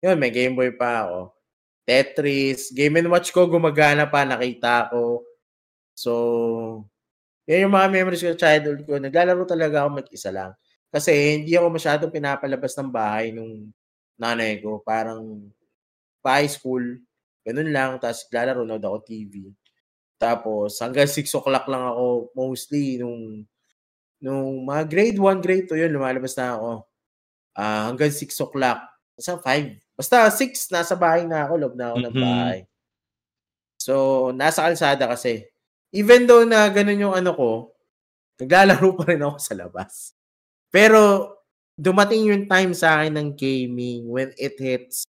Yun, 0.02 0.16
may 0.16 0.32
Game 0.32 0.56
Boy 0.56 0.72
pa 0.72 1.04
ako. 1.04 1.36
Tetris, 1.84 2.72
Game 2.72 3.00
and 3.00 3.08
Watch 3.12 3.30
ko, 3.32 3.44
gumagana 3.48 4.08
pa, 4.08 4.24
nakita 4.24 4.88
ko. 4.92 5.24
So, 5.96 6.12
yan 7.48 7.68
yung 7.68 7.74
mga 7.76 7.88
memories 7.92 8.24
ko 8.24 8.32
sa 8.32 8.42
childhood 8.48 8.88
ko. 8.88 8.96
Naglalaro 8.96 9.44
talaga 9.44 9.84
ako 9.84 10.00
mag-isa 10.00 10.30
lang. 10.32 10.52
Kasi 10.88 11.42
hindi 11.42 11.52
ako 11.58 11.68
masyadong 11.76 12.12
pinapalabas 12.14 12.72
ng 12.78 12.90
bahay 12.92 13.34
nung 13.34 13.68
nanay 14.16 14.62
ko. 14.64 14.80
Parang 14.80 15.44
pa 16.24 16.40
high 16.40 16.48
school, 16.50 16.82
ganun 17.44 17.70
lang. 17.72 18.00
Tapos 18.00 18.24
lalaro 18.32 18.64
na 18.64 18.80
ako 18.80 18.98
TV. 19.04 19.34
Tapos 20.16 20.80
hanggang 20.80 21.08
6 21.10 21.28
o'clock 21.36 21.68
lang 21.68 21.84
ako 21.84 22.32
mostly 22.32 22.96
nung 23.00 23.44
nung 24.24 24.64
mga 24.64 24.84
grade 24.88 25.18
1, 25.20 25.44
grade 25.44 25.68
2 25.68 25.76
yun, 25.84 25.92
lumalabas 25.92 26.32
na 26.40 26.56
ako. 26.56 26.70
Ah, 27.56 27.82
hanggang 27.92 28.12
6 28.12 28.32
o'clock. 28.40 28.80
Basta 29.16 29.36
5. 29.38 29.83
Basta 29.98 30.26
6, 30.30 30.66
nasa 30.74 30.98
bahay 30.98 31.22
na 31.22 31.46
ako, 31.46 31.54
loob 31.54 31.74
na 31.78 31.94
ako 31.94 31.98
ng 32.02 32.14
Mhm. 32.18 32.22
bahay. 32.26 32.58
So, 33.80 34.30
nasa 34.34 34.62
kalsada 34.66 35.10
kasi. 35.10 35.46
Even 35.94 36.26
though 36.26 36.42
na 36.46 36.66
ganun 36.70 36.98
yung 37.10 37.14
ano 37.14 37.30
ko, 37.34 37.50
naglalaro 38.40 38.94
pa 38.98 39.04
rin 39.10 39.22
ako 39.24 39.38
sa 39.48 39.54
labas. 39.58 40.14
Pero, 40.74 41.34
dumating 41.78 42.30
yung 42.30 42.44
time 42.50 42.72
sa 42.74 43.00
akin 43.02 43.14
ng 43.18 43.30
gaming 43.38 44.06
when 44.10 44.30
it 44.38 44.56
hits 44.58 45.06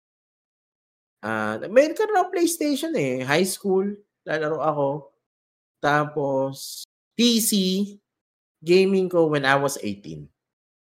Ah, 1.22 1.56
may 1.72 1.88
nagkaroon 1.88 2.20
ako 2.20 2.28
PlayStation 2.36 2.92
eh. 2.98 3.24
High 3.24 3.46
school, 3.46 3.86
lalaro 4.26 4.58
ako. 4.60 4.88
Tapos, 5.80 6.84
PC, 7.16 7.52
gaming 8.64 9.08
ko 9.08 9.28
when 9.30 9.44
I 9.46 9.56
was 9.56 9.78
18. 9.80 10.28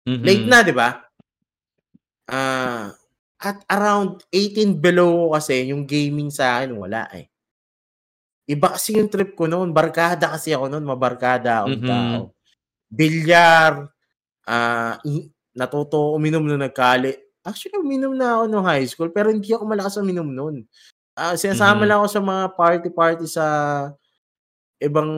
Mhm. 0.07 0.23
Late 0.23 0.47
na, 0.49 0.59
di 0.63 0.73
ba? 0.75 0.89
Ah, 2.27 2.91
at 3.37 3.61
around 3.69 4.25
18 4.33 4.81
below 4.81 5.33
kasi, 5.33 5.69
yung 5.69 5.85
gaming 5.85 6.29
sa 6.33 6.57
akin, 6.61 6.73
wala 6.73 7.05
eh. 7.13 7.29
Iba 8.47 8.79
kasi 8.79 8.95
yung 8.95 9.11
trip 9.11 9.35
ko 9.35 9.43
noon. 9.43 9.75
Barkada 9.75 10.31
kasi 10.31 10.55
ako 10.55 10.71
noon. 10.71 10.87
Mabarkada 10.87 11.67
akong 11.67 11.83
Mhm. 11.83 11.89
tao. 11.91 12.19
Bilyar, 12.89 13.73
i- 15.05 15.27
natuto 15.57 15.95
ako 15.97 16.09
uminom 16.19 16.43
nung 16.45 16.63
nagkali. 16.63 17.15
Actually, 17.43 17.79
uminom 17.81 18.15
na 18.15 18.39
ako 18.39 18.43
nung 18.47 18.67
high 18.67 18.85
school, 18.87 19.11
pero 19.11 19.31
hindi 19.33 19.51
ako 19.51 19.63
malakas 19.67 19.99
uminom 19.99 20.29
noon. 20.29 20.63
Ah, 21.17 21.35
sinasama 21.35 21.83
Mhm. 21.83 21.89
lang 21.89 21.97
ako 22.03 22.09
sa 22.13 22.21
mga 22.23 22.43
party-party 22.55 23.25
sa 23.27 23.45
ibang 24.79 25.09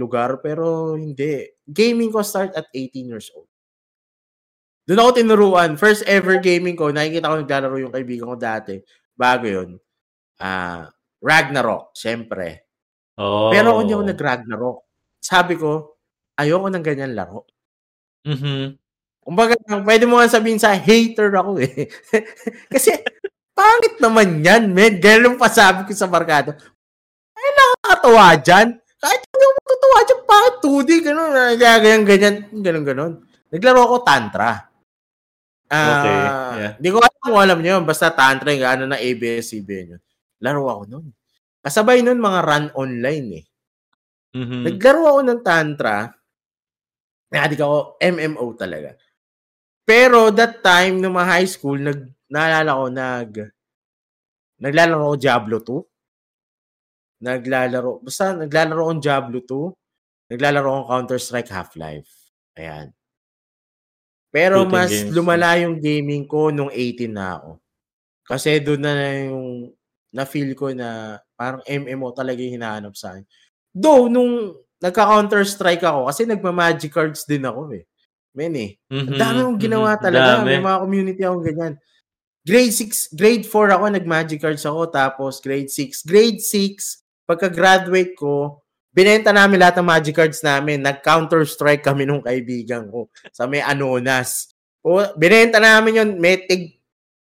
lugar, 0.00 0.40
pero 0.40 0.96
hindi. 0.96 1.44
Gaming 1.68 2.10
ko 2.10 2.24
start 2.24 2.56
at 2.56 2.66
18 2.74 3.12
years 3.12 3.28
old. 3.36 3.51
Doon 4.82 4.98
ako 4.98 5.10
tinuruan. 5.14 5.70
First 5.78 6.02
ever 6.10 6.42
gaming 6.42 6.74
ko, 6.74 6.90
nakikita 6.90 7.30
ko 7.30 7.36
naglalaro 7.38 7.76
yung 7.78 7.94
kaibigan 7.94 8.34
ko 8.34 8.36
dati. 8.38 8.82
Bago 9.14 9.46
yun. 9.46 9.78
Ah, 10.42 10.90
Ragnarok, 11.22 11.94
syempre. 11.94 12.66
Oh. 13.14 13.54
Pero 13.54 13.76
ako 13.76 13.78
hindi 13.86 13.94
ako 13.94 14.04
nag-Ragnarok. 14.10 14.78
Sabi 15.22 15.54
ko, 15.54 16.02
ayoko 16.34 16.66
ng 16.66 16.82
ganyan 16.84 17.14
laro. 17.14 17.46
Mhm. 18.26 18.74
Kumbaga, 19.22 19.54
pwede 19.86 20.02
mo 20.02 20.18
nga 20.18 20.26
sabihin 20.26 20.58
sa 20.58 20.74
hater 20.74 21.30
ako 21.30 21.62
eh. 21.62 21.86
Kasi, 22.74 22.98
pangit 23.54 24.02
naman 24.02 24.42
yan, 24.42 24.74
men. 24.74 24.98
Ganun 24.98 25.38
pa 25.38 25.46
sabi 25.46 25.86
ko 25.86 25.94
sa 25.94 26.10
barkado. 26.10 26.58
Ay, 27.38 27.48
nakakatawa 27.54 28.34
dyan. 28.42 28.68
Kahit 28.98 29.20
hindi 29.22 29.44
ako 29.46 29.54
matutuwa 29.54 29.98
dyan, 30.02 30.20
pangit 30.26 30.56
2D, 30.58 30.90
ganun. 31.06 31.30
Ganyan, 31.54 32.00
ganyan, 32.02 32.34
ganun, 32.50 32.84
ganun. 32.86 33.12
Naglaro 33.54 33.80
ako 33.86 33.96
Tantra. 34.02 34.71
Ah, 35.72 35.88
Okay, 35.96 36.16
yeah. 36.60 36.72
Di 36.76 36.88
ko 36.92 37.00
alam 37.00 37.16
kung 37.16 37.38
alam 37.40 37.58
niyo 37.64 37.80
yun. 37.80 37.84
Basta 37.88 38.12
Tantra, 38.12 38.52
yung 38.52 38.68
ano 38.68 38.84
na 38.92 39.00
ABS-CBN 39.00 39.96
yun. 39.96 40.02
Laro 40.44 40.68
ako 40.68 40.82
nun. 40.84 41.06
Kasabay 41.64 42.04
nun 42.04 42.20
mga 42.20 42.40
run 42.44 42.66
online 42.76 43.28
eh. 43.40 43.44
Mhm. 44.36 44.68
Naglaro 44.68 45.02
ako 45.16 45.20
ng 45.24 45.40
Tantra. 45.40 45.96
Nakadik 47.32 47.60
ako 47.64 47.96
MMO 48.00 48.46
talaga. 48.56 48.92
Pero 49.88 50.28
that 50.36 50.60
time, 50.60 51.00
nung 51.00 51.16
mga 51.16 51.30
high 51.40 51.48
school, 51.48 51.80
nag, 51.80 52.00
naalala 52.28 52.76
ko, 52.76 52.84
nag, 52.92 53.30
naglalaro 54.60 55.02
ako 55.08 55.16
Diablo 55.16 55.56
2. 55.64 55.80
Naglalaro, 57.22 57.92
basta 58.02 58.34
naglalaro 58.36 58.80
ako 58.84 58.92
Diablo 59.00 59.38
2. 59.40 60.32
Naglalaro 60.36 60.68
ako 60.68 60.82
Counter-Strike 60.92 61.50
Half-Life. 61.50 62.10
Ayan. 62.60 62.92
Pero 64.32 64.64
Shooting 64.64 64.72
mas 64.72 64.90
games. 64.90 65.12
lumala 65.12 65.50
yung 65.60 65.76
gaming 65.78 66.24
ko 66.24 66.48
nung 66.48 66.72
18 66.72 67.12
na 67.12 67.36
ako. 67.38 67.60
Kasi 68.24 68.58
doon 68.64 68.80
na 68.82 68.92
yung 69.28 69.48
na-feel 70.12 70.52
ko 70.56 70.72
na 70.72 71.20
parang 71.36 71.60
MMO 71.68 72.12
talaga 72.16 72.40
yung 72.40 72.56
hinahanap 72.60 72.96
sa 72.96 73.12
akin. 73.16 73.24
Though, 73.72 74.08
nung 74.08 74.56
nagka-counter-strike 74.80 75.84
ako, 75.84 76.08
kasi 76.08 76.24
nagma-magic 76.28 76.92
cards 76.92 77.24
din 77.28 77.44
ako 77.44 77.72
eh. 77.76 77.84
Men 78.32 78.54
eh. 78.56 78.70
Mhm. 78.88 79.08
Ang 79.12 79.18
dami 79.20 79.38
kong 79.44 79.60
ginawa 79.60 79.90
Mhm. 79.96 80.02
talaga. 80.04 80.30
Dami. 80.40 80.46
May 80.48 80.60
mga 80.64 80.78
community 80.80 81.22
akong 81.24 81.44
ganyan. 81.44 81.74
Grade 82.46 82.72
6, 82.74 83.12
grade 83.12 83.44
4 83.46 83.68
ako, 83.74 83.84
nag-magic 83.92 84.38
cards 84.40 84.64
ako. 84.64 84.88
Tapos 84.88 85.42
grade 85.44 85.68
6. 85.68 86.02
Grade 86.06 86.40
6, 86.40 87.02
pagka-graduate 87.28 88.14
ko, 88.16 88.61
binenta 88.92 89.32
namin 89.32 89.58
lahat 89.58 89.80
ng 89.80 89.88
magic 89.88 90.14
cards 90.14 90.44
namin. 90.44 90.84
Nag-counter-strike 90.84 91.80
kami 91.80 92.04
nung 92.04 92.20
kaibigan 92.20 92.86
ko 92.92 93.08
sa 93.32 93.48
may 93.48 93.64
Anonas. 93.64 94.52
O, 94.84 95.00
binenta 95.16 95.56
namin 95.58 95.98
yun. 95.98 96.10
May 96.20 96.44
tig, 96.44 96.76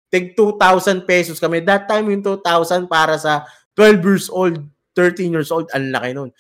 tig 0.10 0.34
2,000 0.34 1.06
pesos 1.06 1.38
kami. 1.38 1.62
That 1.62 1.86
time 1.86 2.10
yung 2.10 2.26
2,000 2.26 2.90
para 2.90 3.16
sa 3.22 3.46
12 3.78 4.02
years 4.02 4.28
old, 4.28 4.58
13 4.98 5.32
years 5.32 5.54
old. 5.54 5.70
Ang 5.72 5.94
laki 5.94 6.12
nun. 6.18 6.34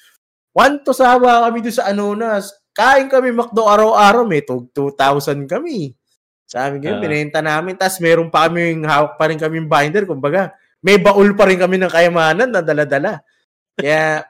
One 0.51 0.84
to 0.84 0.91
sawa 0.91 1.47
kami 1.47 1.63
doon 1.63 1.76
sa 1.78 1.88
Anonas. 1.93 2.51
Kain 2.76 3.07
kami 3.07 3.32
McDo 3.32 3.69
araw-araw. 3.69 4.28
May 4.28 4.43
tug 4.43 4.74
2,000 4.76 5.47
kami. 5.47 5.95
Sabi 6.51 6.84
ko, 6.84 6.91
Oo. 6.91 6.99
binenta 6.99 7.39
namin. 7.39 7.80
Tapos 7.80 8.03
meron 8.03 8.28
pa 8.28 8.51
kami 8.51 8.76
hawak 8.84 9.15
pa 9.15 9.32
rin 9.32 9.39
kami 9.39 9.63
binder. 9.63 10.03
Kumbaga, 10.03 10.51
may 10.84 10.99
baul 10.99 11.32
pa 11.38 11.47
rin 11.47 11.55
kami 11.55 11.80
ng 11.80 11.88
kayamanan 11.88 12.51
na 12.51 12.59
dala-dala. 12.59 13.24
Kaya, 13.80 14.28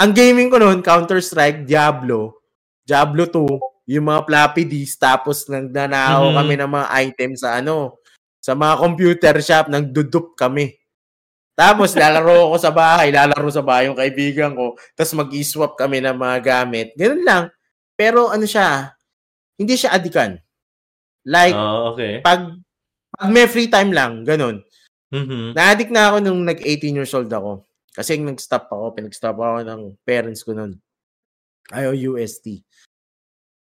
ang 0.00 0.10
gaming 0.16 0.48
ko 0.48 0.56
noon, 0.56 0.80
Counter-Strike, 0.80 1.68
Diablo, 1.68 2.40
Diablo 2.88 3.28
2, 3.28 3.92
yung 3.92 4.06
mga 4.08 4.24
floppy 4.24 4.64
disks, 4.64 4.96
tapos 4.96 5.44
nagnanakaw 5.50 6.32
Mhm. 6.32 6.36
kami 6.40 6.54
ng 6.56 6.70
mga 6.72 6.86
items 7.04 7.38
sa 7.44 7.60
ano, 7.60 8.00
sa 8.40 8.56
mga 8.56 8.74
computer 8.80 9.34
shop, 9.44 9.68
nagdudup 9.68 10.32
kami. 10.32 10.72
Tapos 11.52 11.92
lalaro 11.92 12.48
ako 12.48 12.56
sa 12.56 12.72
bahay, 12.72 13.12
lalaro 13.12 13.50
sa 13.52 13.60
bahay 13.60 13.92
yung 13.92 13.98
kaibigan 13.98 14.56
ko, 14.56 14.72
tapos 14.96 15.12
mag-swap 15.12 15.76
kami 15.76 16.00
ng 16.00 16.16
mga 16.16 16.36
gamit. 16.40 16.96
Ganun 16.96 17.20
lang. 17.20 17.44
Pero 18.00 18.32
ano 18.32 18.48
siya, 18.48 18.96
hindi 19.60 19.76
siya 19.76 19.92
adikan. 19.92 20.40
Like, 21.28 21.52
Oh, 21.52 21.92
okay. 21.92 22.24
pag, 22.24 22.56
pag 23.12 23.28
may 23.28 23.44
free 23.44 23.68
time 23.68 23.92
lang, 23.92 24.24
ganun. 24.24 24.64
Mhm. 25.12 25.52
Na-addict 25.52 25.92
na 25.92 26.08
ako 26.08 26.16
nung 26.24 26.40
nag-18 26.48 26.96
years 26.96 27.12
old 27.12 27.28
ako. 27.28 27.68
Kasi 27.90 28.18
nag-stop 28.18 28.70
ako, 28.70 28.94
pinag-stop 28.94 29.36
ako 29.36 29.56
ng 29.66 29.82
parents 30.06 30.46
ko 30.46 30.54
nun. 30.54 30.78
Ayaw 31.74 31.94
UST. 31.94 32.62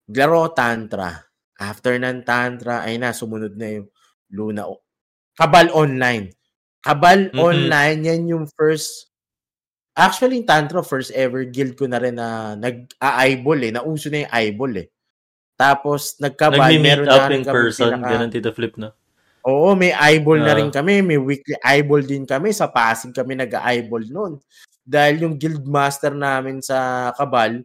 Glaro 0.08 0.48
ko 0.48 0.48
Tantra. 0.56 1.10
After 1.56 1.96
ng 1.96 2.24
Tantra, 2.24 2.84
ay 2.84 3.00
na, 3.00 3.16
sumunod 3.16 3.56
na 3.56 3.80
yung 3.80 3.88
Luna. 4.32 4.68
Kabal 5.36 5.68
Online. 5.72 6.32
Kabal 6.80 7.32
Mhm. 7.32 7.40
Online, 7.40 7.98
yan 8.04 8.22
yung 8.30 8.46
first 8.54 9.10
Actually, 9.96 10.44
yung 10.44 10.44
Tantra, 10.44 10.84
first 10.84 11.08
ever 11.16 11.48
guild 11.48 11.72
ko 11.72 11.88
na 11.88 11.96
rin 11.96 12.20
na 12.20 12.52
nag-eyeball 12.52 13.64
eh. 13.64 13.72
Nauso 13.72 14.12
na 14.12 14.28
yung 14.28 14.32
eyeball 14.36 14.74
eh. 14.76 14.92
Tapos, 15.56 16.20
nagkabal. 16.20 16.68
Nagmi-meet 16.68 16.84
meron 16.84 17.08
up 17.08 17.24
na 17.24 17.32
in 17.32 17.44
person, 17.48 17.90
pinaka- 17.96 18.10
ganun 18.12 18.28
Tito 18.28 18.52
Flip, 18.52 18.76
no? 18.76 18.92
Oo, 19.46 19.78
may 19.78 19.94
eyeball 19.94 20.42
na 20.42 20.52
Ah. 20.54 20.58
rin 20.58 20.70
kami. 20.74 21.06
May 21.06 21.18
weekly 21.22 21.54
eyeball 21.62 22.02
din 22.02 22.26
kami. 22.26 22.50
Sa 22.50 22.66
Pasig 22.66 23.14
kami 23.14 23.38
nag-eyeball 23.38 24.02
noon. 24.10 24.32
Dahil 24.82 25.22
yung 25.22 25.34
guild 25.38 25.62
master 25.66 26.14
namin 26.14 26.58
sa 26.62 27.10
Kabal, 27.14 27.62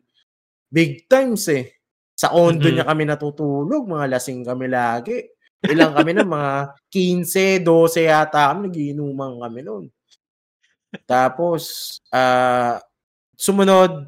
big 0.69 1.05
times 1.09 1.49
eh. 1.49 1.73
Sa 2.13 2.33
ondo 2.37 2.69
Mhm. 2.69 2.73
niya 2.77 2.85
kami 2.85 3.03
natutulog. 3.09 3.89
Mga 3.89 4.05
lasing 4.13 4.45
kami 4.45 4.69
lagi. 4.69 5.25
Ilang 5.65 5.93
kami 5.97 6.11
na 6.13 6.25
mga 6.25 6.51
15, 6.93 7.61
12 7.65 8.05
yata 8.05 8.53
kami. 8.53 8.69
Nagiinuman 8.69 9.41
kami 9.41 9.61
noon. 9.65 9.85
Tapos, 11.07 11.97
ah 12.11 12.77
sumunod, 13.37 14.05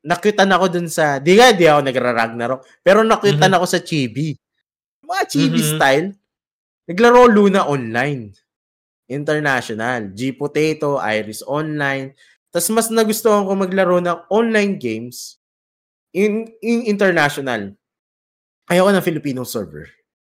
nakitan 0.00 0.48
ako 0.48 0.66
dun 0.72 0.88
sa, 0.88 1.18
di 1.20 1.36
nga, 1.36 1.52
di 1.52 1.68
ako 1.68 1.80
nagra-Ragnarok, 1.84 2.60
pero 2.80 3.04
nakitan 3.04 3.52
Mhm. 3.52 3.56
ako 3.60 3.66
sa 3.68 3.80
Chibi. 3.84 4.32
Mga 5.04 5.22
Chibi 5.28 5.60
Mhm. 5.60 5.70
style. 5.76 6.08
Naglaro 6.88 7.28
Luna 7.28 7.68
online. 7.68 8.32
International. 9.08 10.12
G 10.16 10.32
Potato, 10.32 10.96
Iris 10.96 11.44
Online. 11.44 12.16
Tapos 12.48 12.72
mas 12.72 12.88
nagustuhan 12.88 13.44
ko 13.44 13.52
maglaro 13.52 14.00
ng 14.00 14.24
online 14.32 14.80
games 14.80 15.36
in, 16.16 16.48
in 16.64 16.88
international. 16.88 17.76
Ayoko 18.68 18.90
ng 18.92 19.04
Filipino 19.04 19.44
server. 19.44 19.88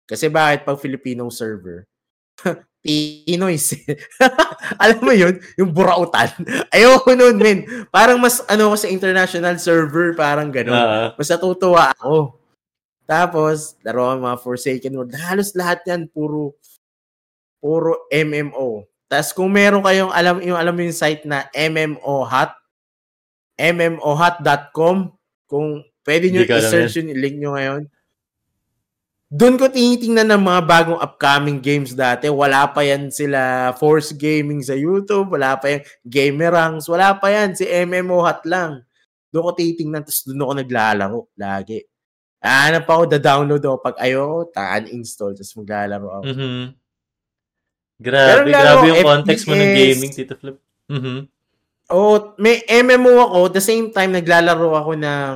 Kasi 0.07 0.31
bakit 0.31 0.63
pag 0.63 0.79
Filipino 0.79 1.27
server? 1.31 1.87
Pinoys. 2.85 3.73
Alam 4.83 5.01
mo 5.01 5.13
yun? 5.17 5.41
Yung 5.57 5.73
burautan. 5.73 6.29
Ayoko 6.75 7.17
nun, 7.17 7.41
men. 7.41 7.65
Parang 7.89 8.21
mas 8.21 8.45
ano 8.45 8.69
ko 8.71 8.77
sa 8.77 8.93
international 8.93 9.57
server, 9.57 10.13
parang 10.13 10.53
gano'n. 10.53 10.77
Ah, 10.77 11.09
Mas 11.17 11.33
natutuwa 11.33 11.89
ako. 11.97 12.44
Tapos, 13.05 13.77
laro 13.85 14.09
ang 14.09 14.25
mga 14.25 14.41
Forsaken 14.41 14.97
World. 14.97 15.13
Halos 15.17 15.53
lahat 15.53 15.85
yan, 15.85 16.09
puro, 16.09 16.57
puro 17.61 18.09
MMO. 18.09 18.89
Tapos 19.09 19.31
kung 19.37 19.53
meron 19.53 19.85
kayong 19.85 20.11
alam, 20.11 20.41
yung 20.41 20.59
alam 20.59 20.75
yung 20.75 20.97
site 20.97 21.29
na 21.29 21.47
MMO 21.53 22.25
Hot, 22.25 22.57
MMOhot.com, 23.55 25.15
kung 25.47 25.87
pwede 26.03 26.33
nyo 26.33 26.43
i-search 26.43 26.99
yung 26.99 27.15
link 27.15 27.37
nyo 27.39 27.55
ngayon. 27.55 27.83
Doon 29.35 29.59
ko 29.59 29.67
tinitingnan 29.67 30.31
ng 30.31 30.43
mga 30.47 30.61
bagong 30.63 31.01
upcoming 31.01 31.59
games 31.59 31.95
dati. 31.95 32.31
Wala 32.31 32.71
pa 32.71 32.87
yan 32.87 33.11
sila 33.11 33.71
Force 33.79 34.15
Gaming 34.15 34.63
sa 34.63 34.79
YouTube. 34.79 35.35
Wala 35.35 35.59
pa 35.59 35.75
yan 35.75 35.83
Gamerangs. 36.07 36.87
Wala 36.87 37.19
pa 37.19 37.35
yan. 37.35 37.55
Si 37.59 37.67
MMO 37.67 38.23
Hot 38.23 38.47
lang. 38.47 38.87
Doon 39.35 39.51
ko 39.51 39.53
titingnan. 39.59 40.07
Tapos 40.07 40.23
doon 40.23 40.39
ako 40.39 40.53
naglalaro. 40.55 41.21
Lagi. 41.35 41.83
Hanap 42.45 42.85
ako, 42.85 43.03
da-download 43.09 43.65
ako. 43.65 43.77
Pag 43.81 43.97
ayoko, 44.05 44.53
ta-uninstall. 44.53 45.33
Tapos 45.33 45.57
maglalaro 45.57 46.09
ako. 46.13 46.25
mhm. 46.29 46.61
Pero 47.95 48.45
Grabe, 48.45 48.51
lalo, 48.53 48.65
grabe 48.85 48.87
yung 48.91 49.07
context 49.07 49.45
mo 49.49 49.55
ng 49.57 49.65
FPS. 49.65 49.79
gaming, 49.81 50.11
Tito 50.13 50.35
Flip. 50.37 50.57
Mhm. 50.93 51.19
Oo, 51.95 52.15
may 52.37 52.61
MMO 52.67 53.15
ako. 53.23 53.39
The 53.49 53.65
same 53.65 53.89
time, 53.89 54.13
naglalaro 54.13 54.77
ako 54.77 54.93
ng 54.99 55.35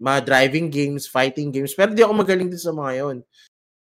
mga 0.00 0.18
driving 0.24 0.68
games, 0.72 1.04
fighting 1.04 1.52
games. 1.52 1.76
Pero 1.76 1.92
di 1.92 2.00
ako 2.00 2.12
magaling 2.16 2.48
din 2.48 2.60
sa 2.60 2.72
mga 2.72 2.92
yon. 3.04 3.16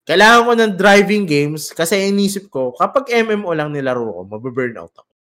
Kailangan 0.02 0.42
ko 0.48 0.52
ng 0.56 0.72
driving 0.74 1.24
games 1.28 1.70
kasi 1.70 2.08
inisip 2.08 2.48
ko, 2.48 2.72
kapag 2.74 3.06
MMO 3.12 3.52
lang 3.52 3.70
nilaro 3.70 4.02
ko, 4.02 4.20
mababurn 4.24 4.74
out 4.80 4.94
ako. 4.96 5.12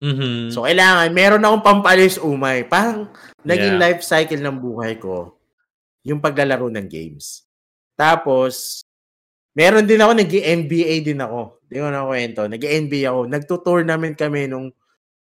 Mhm. 0.00 0.52
So, 0.52 0.64
kailangan, 0.64 1.10
meron 1.10 1.44
akong 1.44 1.64
pampalis 1.64 2.20
umay. 2.20 2.64
Parang 2.64 3.08
naging 3.42 3.76
Yeah. 3.76 3.82
life 3.82 4.02
cycle 4.04 4.40
ng 4.40 4.56
buhay 4.60 4.96
ko 5.00 5.35
yung 6.06 6.22
paglalaro 6.22 6.70
ng 6.70 6.86
games. 6.86 7.42
Tapos, 7.98 8.86
meron 9.58 9.82
din 9.82 9.98
ako, 9.98 10.12
nag-NBA 10.22 11.02
din 11.02 11.18
ako. 11.18 11.58
Di 11.66 11.82
ko 11.82 11.90
na 11.90 12.06
kwento. 12.06 12.46
Nag-NBA 12.46 13.10
ako. 13.10 13.20
Nagtutournament 13.26 14.14
kami 14.14 14.46
nung 14.46 14.70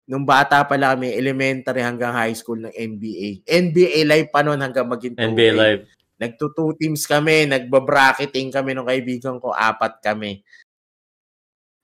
nung 0.05 0.29
bata 0.29 0.61
pa 0.69 0.77
lang 0.77 1.01
kami, 1.01 1.17
elementary 1.17 1.81
hanggang 1.81 2.13
high 2.13 2.37
school 2.37 2.61
ng 2.61 2.75
NBA. 2.77 3.49
NBA 3.49 4.05
live 4.05 4.29
pa 4.29 4.45
noon 4.45 4.61
hanggang 4.61 4.85
maging 4.85 5.17
2K. 5.17 5.25
NBA 5.33 5.53
Live. 5.57 5.83
Nagto-two 6.21 6.77
teams 6.77 7.09
kami, 7.09 7.49
nagbabracketing 7.49 8.53
kami 8.53 8.77
ng 8.77 8.87
kaibigan 8.87 9.41
ko, 9.41 9.51
apat 9.51 9.99
kami. 10.05 10.45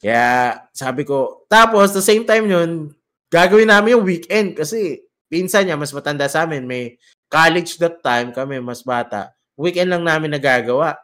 Kaya 0.00 0.56
sabi 0.72 1.08
ko, 1.08 1.44
tapos 1.48 1.96
the 1.96 2.04
same 2.04 2.28
time 2.28 2.44
yun, 2.48 2.92
gagawin 3.32 3.68
namin 3.68 3.96
yung 3.96 4.04
weekend 4.04 4.56
kasi 4.56 5.04
pinsan 5.28 5.68
niya 5.68 5.80
mas 5.80 5.92
matanda 5.92 6.28
sa 6.28 6.44
amin, 6.44 6.64
may 6.64 6.96
college 7.30 7.78
that 7.78 8.02
time 8.02 8.34
kami 8.34 8.58
mas 8.58 8.82
bata. 8.82 9.32
Weekend 9.54 9.94
lang 9.94 10.04
namin 10.04 10.34
nagagawa. 10.34 10.98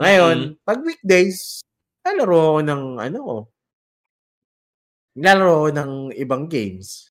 Ngayon, 0.00 0.56
pag 0.64 0.80
weekdays, 0.80 1.60
lalaro 2.06 2.56
ako 2.56 2.60
ng 2.64 2.82
ano 2.96 3.18
ko. 3.20 3.36
Lalaro 5.18 5.52
ako 5.66 5.68
ng 5.74 5.92
ibang 6.16 6.46
games. 6.46 7.10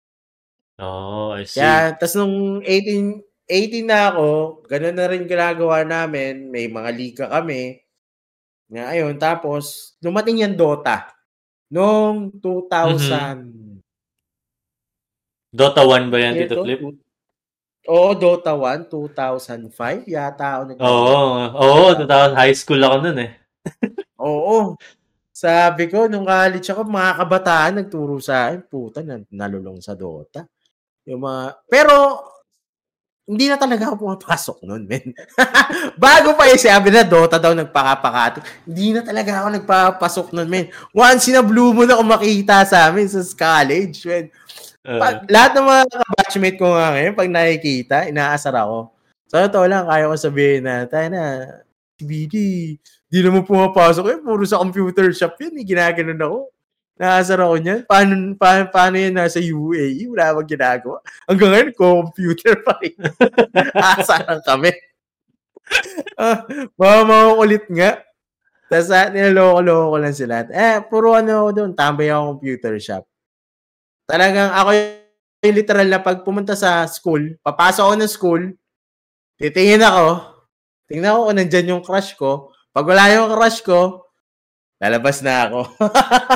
Oh, 0.79 1.35
I 1.35 1.43
see. 1.43 1.59
Kaya, 1.59 1.93
tas 1.99 2.15
nung 2.15 2.63
18, 2.63 3.19
18 3.49 3.83
na 3.83 4.13
ako, 4.13 4.61
ganun 4.65 4.95
na 4.95 5.05
rin 5.11 5.27
ginagawa 5.27 5.83
namin. 5.83 6.47
May 6.47 6.71
mga 6.71 6.89
liga 6.95 7.25
kami. 7.27 7.83
Nga 8.71 8.83
ayun, 8.95 9.15
tapos, 9.19 9.95
dumating 9.99 10.43
yung 10.47 10.55
Dota. 10.55 11.11
Noong 11.67 12.39
2000. 12.39 13.83
Dota 15.51 15.81
1 15.83 16.11
ba 16.11 16.17
yan, 16.19 16.33
Tito 16.39 16.63
to? 16.63 17.06
Oo, 17.87 18.11
Dota 18.19 18.51
1, 18.51 18.91
2005. 18.91 20.03
Yata 20.03 20.59
ako 20.59 20.63
nag- 20.67 20.81
Oo, 20.83 21.19
oo, 21.55 21.85
2000 21.95 22.35
high 22.35 22.55
school 22.55 22.81
ako 22.83 22.95
nun 23.07 23.17
eh. 23.23 23.31
Oo. 24.27 24.75
Sabi 25.31 25.87
ko, 25.87 26.09
nung 26.09 26.25
college 26.27 26.67
ako, 26.67 26.81
mga 26.83 27.11
kabataan 27.23 27.73
nagturo 27.79 28.17
sa 28.19 28.49
akin, 28.49 28.65
puta, 28.65 28.99
na, 29.05 29.21
nalulong 29.31 29.79
sa 29.79 29.93
Dota. 29.95 30.43
Yung 31.07 31.23
mga, 31.23 31.61
pero, 31.69 31.93
hindi 33.27 33.51
na 33.51 33.59
talaga 33.59 33.91
ako 33.91 33.95
pumapasok 34.01 34.57
nun, 34.65 34.83
men. 34.87 35.11
Bago 36.01 36.33
pa 36.33 36.47
yung 36.47 36.63
sabi 36.63 36.89
na 36.89 37.03
Dota 37.03 37.37
daw 37.37 37.51
nagpakapakati, 37.53 38.39
hindi 38.65 38.95
na 38.95 39.03
talaga 39.03 39.43
ako 39.43 39.47
nagpapasok 39.61 40.27
nun, 40.33 40.49
men. 40.49 40.67
Once 40.95 41.27
na 41.29 41.43
blue 41.43 41.75
moon 41.75 41.91
ako 41.91 42.03
makita 42.07 42.63
sa 42.63 42.87
amin 42.89 43.07
sa 43.07 43.21
college, 43.35 44.03
men. 44.07 44.31
Uh, 44.87 45.03
Pag, 45.03 45.27
lahat 45.27 45.51
ng 45.51 45.67
mga 45.67 45.83
batchmate 46.15 46.55
ko 46.55 46.71
nga 46.71 46.95
ngayon, 46.95 47.11
pag 47.11 47.27
nakikita, 47.27 47.95
inaasar 48.07 48.55
ako. 48.55 48.95
Sa 49.27 49.43
totoo 49.43 49.67
lang, 49.67 49.83
kaya 49.83 50.07
ko 50.07 50.15
sabihin 50.15 50.63
na, 50.63 50.87
tayo 50.87 51.11
na, 51.11 51.43
si 51.99 52.07
BD, 52.07 52.35
di 53.11 53.19
naman 53.19 53.43
pumapasok 53.43 54.05
eh, 54.15 54.17
puro 54.23 54.47
sa 54.47 54.63
computer 54.63 55.11
shop 55.11 55.35
yun, 55.43 55.59
eh, 55.59 55.67
ginaganon 55.67 56.23
ako. 56.23 56.37
Naasar 56.97 57.43
ako 57.43 57.55
niyan. 57.59 57.79
Paano, 57.83 58.15
paano, 58.39 58.63
paano 58.71 58.95
yan 58.95 59.13
nasa 59.13 59.43
UAE? 59.43 60.07
Wala 60.07 60.39
bang 60.39 60.49
ginagawa? 60.55 60.97
Hanggang 61.27 61.51
ngayon, 61.51 61.69
computer 61.75 62.53
pa 62.63 62.79
rin. 62.79 62.95
Asaran 63.99 64.39
kami. 64.41 64.71
ah, 66.21 66.47
mga 66.79 66.99
mga 67.03 67.27
kulit 67.35 67.65
nga. 67.75 67.91
Tapos 68.67 68.89
uh, 68.91 69.07
niloloko-loko 69.11 69.83
ko 69.91 69.97
lang 69.99 70.15
sila. 70.15 70.35
Eh, 70.47 70.79
puro 70.87 71.15
ano 71.15 71.31
ako 71.43 71.49
doon, 71.53 71.71
tambay 71.75 72.07
ako 72.07 72.39
computer 72.39 72.75
shop. 72.79 73.03
Talagang 74.07 74.55
ako 74.55 74.69
yung 75.43 75.55
literal 75.55 75.87
na 75.91 75.99
pag 75.99 76.23
pumunta 76.23 76.55
sa 76.55 76.87
school, 76.87 77.35
papasok 77.43 77.83
ako 77.83 77.95
ng 77.99 78.09
school, 78.09 78.41
titingin 79.37 79.83
ako, 79.83 80.37
Tingnan 80.87 81.19
ko 81.19 81.21
kung 81.27 81.37
nandyan 81.37 81.71
yung 81.75 81.83
crush 81.83 82.15
ko. 82.15 82.55
Pag 82.71 82.87
wala 82.87 83.11
yung 83.11 83.27
crush 83.35 83.59
ko, 83.59 84.07
lalabas 84.79 85.19
na 85.19 85.51
ako. 85.51 85.59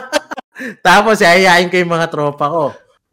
Tapos, 0.86 1.24
yayain 1.24 1.72
ko 1.72 1.80
yung 1.80 1.95
mga 1.95 2.11
tropa 2.11 2.51
ko. 2.51 2.65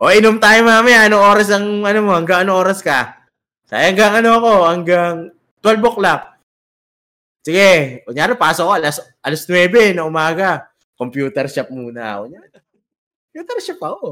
O, 0.02 0.11
inom 0.11 0.42
tayo 0.42 0.66
mamaya. 0.66 1.06
Anong 1.06 1.24
oras 1.24 1.48
ang, 1.54 1.86
ano 1.86 1.98
mo, 2.02 2.12
hanggang 2.18 2.42
ano 2.42 2.59
oras 2.59 2.82
ka? 2.82 3.22
Say, 3.70 3.94
hanggang 3.94 4.18
ano 4.18 4.42
ako, 4.42 4.52
hanggang 4.66 5.14
12 5.62 5.88
o'clock. 5.94 6.22
Sige, 7.46 8.02
kunyari, 8.02 8.34
pasok 8.34 8.64
ko 8.66 8.72
alas, 8.74 8.98
alas 9.22 9.42
9 9.46 9.94
na 9.94 10.11
umaga. 10.11 10.66
Computer 10.98 11.46
shop 11.46 11.70
muna 11.70 12.18
ako. 12.18 12.34
Computer 13.30 13.59
shop 13.62 13.80
ako. 13.86 14.09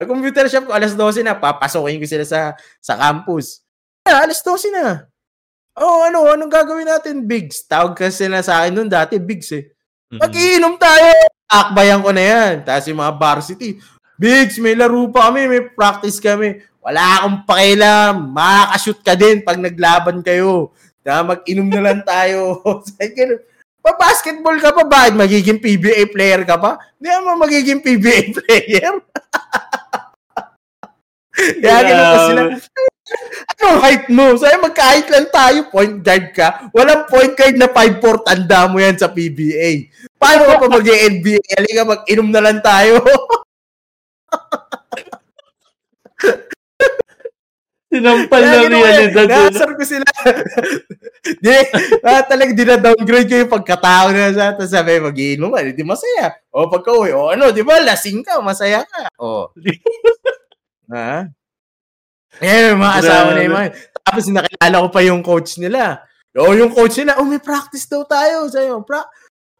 Pag 0.00 0.16
computer 0.16 0.48
shop 0.48 0.64
ko, 0.64 0.72
alas 0.72 0.96
12 0.96 1.20
na, 1.20 1.36
papasokin 1.36 2.00
ko 2.00 2.08
sila 2.08 2.24
sa, 2.24 2.56
sa 2.80 2.96
campus. 2.96 3.60
Ah, 4.08 4.24
alas 4.24 4.40
12 4.40 4.72
na. 4.72 5.04
Oh, 5.76 6.08
ano, 6.08 6.24
anong 6.24 6.48
gagawin 6.48 6.88
natin, 6.88 7.28
Bigs? 7.28 7.68
Tawag 7.68 7.92
kasi 7.92 8.24
na 8.24 8.40
sa 8.40 8.64
akin 8.64 8.80
noon 8.80 8.88
dati, 8.88 9.20
Bigs 9.20 9.52
eh. 9.52 9.68
Mag-iinom 10.08 10.80
tayo! 10.80 11.12
Akbayan 11.44 12.00
ko 12.00 12.16
na 12.16 12.24
yan. 12.24 12.54
Tapos 12.64 12.88
yung 12.88 12.96
mga 12.96 13.14
varsity, 13.20 13.76
Bigs, 14.16 14.56
may 14.56 14.72
laro 14.72 15.04
pa 15.12 15.28
kami, 15.28 15.44
may 15.44 15.68
practice 15.68 16.16
kami. 16.16 16.64
Wala 16.80 17.20
akong 17.20 17.44
pakialam. 17.44 18.32
Makakashoot 18.32 19.00
ka 19.04 19.12
din 19.12 19.44
pag 19.44 19.60
naglaban 19.60 20.24
kayo. 20.24 20.72
Na 21.04 21.20
mag-inom 21.20 21.68
na 21.68 21.80
lang 21.84 22.00
tayo. 22.08 22.64
Pa-basketball 23.84 24.56
ka 24.64 24.72
pa 24.72 24.84
ba? 24.88 25.12
Magiging 25.12 25.60
PBA 25.60 26.08
player 26.08 26.40
ka 26.48 26.56
pa? 26.56 26.80
Hindi 26.96 27.08
mo 27.20 27.36
magiging 27.36 27.84
PBA 27.84 28.32
player. 28.32 28.96
Kaya 31.62 31.80
ganun 31.84 32.06
pa 32.06 32.18
sila. 32.26 32.42
Anong 33.58 33.78
height 33.82 34.06
mo? 34.08 34.38
Sabi, 34.38 34.56
magka-height 34.62 35.08
lang 35.10 35.28
tayo. 35.34 35.58
Point 35.68 35.98
guard 36.00 36.26
ka. 36.32 36.70
Walang 36.70 37.10
point 37.10 37.34
guard 37.34 37.56
na 37.58 37.68
5'4 37.68 38.26
tanda 38.26 38.70
mo 38.70 38.78
yan 38.78 38.96
sa 38.96 39.10
PBA. 39.10 39.90
Paano 40.16 40.46
ka 40.46 40.62
pa 40.62 40.68
mag-NBA? 40.78 41.42
Halika, 41.58 41.82
mag-inom 41.84 42.28
na 42.30 42.40
lang 42.40 42.62
tayo. 42.62 43.02
Sinampal 47.90 48.38
na 48.46 48.70
realidad. 48.70 49.26
Nasar 49.26 49.74
ko 49.74 49.82
sila. 49.82 50.06
di, 51.42 51.50
ah, 52.06 52.22
talagang 52.22 52.54
dina-downgrade 52.54 53.26
ko 53.26 53.34
yung 53.34 53.50
pagkatao 53.50 54.14
na 54.14 54.30
sa 54.30 54.54
Tapos 54.54 54.70
sabi, 54.70 55.02
mag-iinom 55.02 55.50
ka, 55.50 55.66
di 55.66 55.82
masaya. 55.82 56.38
O 56.54 56.70
pagka 56.70 56.94
uwi, 56.94 57.10
o 57.10 57.34
ano, 57.34 57.50
di 57.50 57.66
ba, 57.66 57.82
lasing 57.82 58.22
ka, 58.22 58.38
masaya 58.38 58.86
ka. 58.86 59.10
O. 59.18 59.50
ha? 60.90 61.26
Eh, 62.38 62.74
mga 62.74 62.94
asawa 63.02 63.28
na 63.34 63.40
yung 63.42 63.54
mga. 63.54 63.68
Tapos 64.06 64.24
nakilala 64.30 64.76
ko 64.86 64.88
pa 64.90 65.00
yung 65.02 65.22
coach 65.22 65.58
nila. 65.58 66.02
O 66.34 66.54
yung 66.54 66.70
coach 66.70 67.02
nila, 67.02 67.18
oh, 67.18 67.26
may 67.26 67.42
practice 67.42 67.90
daw 67.90 68.06
tayo. 68.06 68.46
Sa'yo, 68.46 68.86
pra 68.86 69.02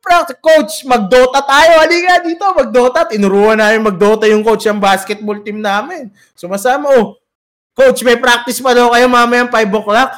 practice, 0.01 0.39
coach, 0.39 0.75
magdota 0.87 1.43
tayo. 1.43 1.83
Halika 1.83 2.23
dito, 2.23 2.47
magdota. 2.55 3.11
Tinuruan 3.11 3.59
na 3.59 3.75
yung 3.75 3.91
magdota 3.91 4.31
yung 4.31 4.47
coach 4.47 4.71
ng 4.71 4.79
basketball 4.79 5.43
team 5.43 5.59
namin. 5.59 6.15
Sumasama, 6.39 6.89
oh, 6.95 7.21
Coach, 7.81 8.03
may 8.03 8.19
practice 8.21 8.61
pa 8.61 8.75
daw 8.75 8.91
kayo 8.93 9.07
mamaya 9.07 9.49
5 9.49 9.79
o'clock. 9.81 10.11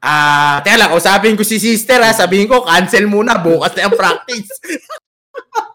Ah, 0.00 0.56
uh, 0.56 0.56
teka 0.64 0.80
lang, 0.80 0.96
usapin 0.96 1.36
ko 1.36 1.44
si 1.44 1.60
sister 1.60 2.00
ha, 2.00 2.16
sabihin 2.16 2.48
ko, 2.48 2.64
cancel 2.64 3.04
muna, 3.04 3.36
bukas 3.36 3.76
na 3.76 3.84
yung 3.84 3.98
practice. 3.98 4.48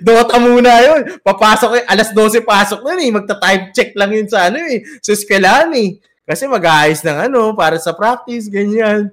Dota 0.00 0.36
muna 0.38 0.82
yun. 0.82 1.00
Papasok, 1.20 1.84
alas 1.86 2.10
12 2.14 2.42
pasok 2.42 2.80
na 2.86 2.98
eh. 2.98 3.10
Magta-time 3.10 3.62
check 3.74 3.90
lang 3.98 4.10
yun 4.12 4.28
sa 4.28 4.48
ano 4.50 4.58
eh. 4.62 4.82
Sa 5.00 5.14
eskwelahan 5.14 5.70
eh. 5.76 5.98
Kasi 6.22 6.46
mag-aayos 6.46 7.02
ng 7.02 7.18
ano, 7.30 7.52
para 7.52 7.76
sa 7.82 7.92
practice, 7.92 8.46
ganyan. 8.46 9.10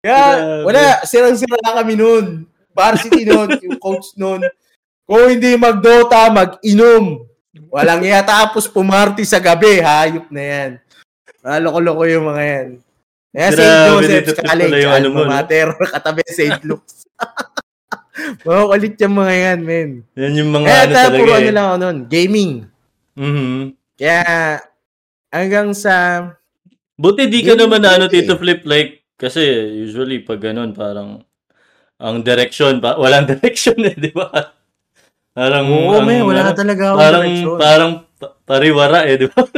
Kaya, 0.00 0.62
wala, 0.64 1.04
sirang-sira 1.08 1.56
kami 1.60 1.96
noon. 1.96 2.44
Varsity 2.76 3.24
noon, 3.26 3.48
yung 3.64 3.80
coach 3.80 4.14
noon. 4.16 4.44
Kung 5.08 5.26
hindi 5.26 5.56
mag-Dota, 5.56 6.30
mag-inom. 6.30 7.26
Walang 7.70 8.02
iya 8.06 8.22
tapos 8.22 8.70
pumarty 8.70 9.26
sa 9.26 9.42
gabi, 9.42 9.82
hayop 9.82 10.30
na 10.30 10.42
yan. 10.42 10.70
Ah, 11.42 11.58
loko-loko 11.58 12.06
yung 12.06 12.26
mga 12.30 12.42
yan. 12.42 12.68
Kaya 13.30 13.48
St. 13.54 13.78
Joseph's 13.86 14.34
College, 14.42 14.86
ano 14.86 15.08
mater, 15.26 15.68
katabi 15.78 16.22
St. 16.26 16.62
Luke's. 16.66 17.06
mga 18.44 18.62
kulit 18.68 18.94
yung 19.00 19.16
mga 19.16 19.34
yan, 19.34 19.60
men. 19.64 19.90
Yan 20.16 20.34
yung 20.38 20.50
mga 20.52 20.66
Kaya 20.66 20.82
ano 20.82 20.92
talaga 20.92 21.16
puro 21.16 21.30
eh. 21.30 21.38
ano 21.38 21.50
lang 21.50 21.66
ako 21.66 21.76
nun, 21.78 21.98
gaming. 22.08 22.52
Mm-hmm. 23.16 23.58
Kaya 24.00 24.22
hanggang 25.30 25.68
sa... 25.76 25.94
Buti 27.00 27.32
di 27.32 27.40
ka 27.40 27.56
naman 27.56 27.80
na 27.80 27.96
ano, 27.96 28.06
Tito 28.12 28.36
Flip, 28.36 28.60
like, 28.68 29.04
kasi 29.20 29.40
usually 29.84 30.20
pag 30.24 30.40
ganun, 30.40 30.72
parang 30.72 31.24
ang 32.00 32.16
direction, 32.24 32.80
pa, 32.80 32.96
walang 33.02 33.28
direction 33.28 33.76
eh, 33.84 33.94
di 33.96 34.12
ba? 34.12 34.32
Parang, 35.30 35.68
Oo, 35.68 36.00
ang, 36.00 36.08
may, 36.08 36.24
wala 36.24 36.50
na 36.50 36.54
talaga 36.56 36.92
ako 36.92 36.96
parang, 36.96 37.22
direction. 37.22 37.58
Parang 37.60 37.92
pariwara 38.48 38.98
eh, 39.06 39.16
di 39.20 39.28
ba? 39.28 39.40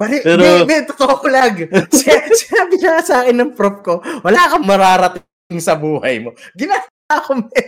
Pare, 0.00 0.24
Pero, 0.24 0.40
may, 0.40 0.64
may, 0.64 0.80
totoo 0.88 1.20
ko 1.20 1.28
lang. 1.28 1.60
Sinabi 2.40 2.80
na 2.80 3.04
sa 3.04 3.20
akin 3.20 3.36
ng 3.36 3.52
prof 3.52 3.84
ko, 3.84 4.00
wala 4.24 4.48
kang 4.48 4.64
mararating 4.64 5.60
sa 5.60 5.76
buhay 5.76 6.24
mo. 6.24 6.32
Ginagawa 6.56 6.88
ko, 7.26 7.30
may. 7.42 7.64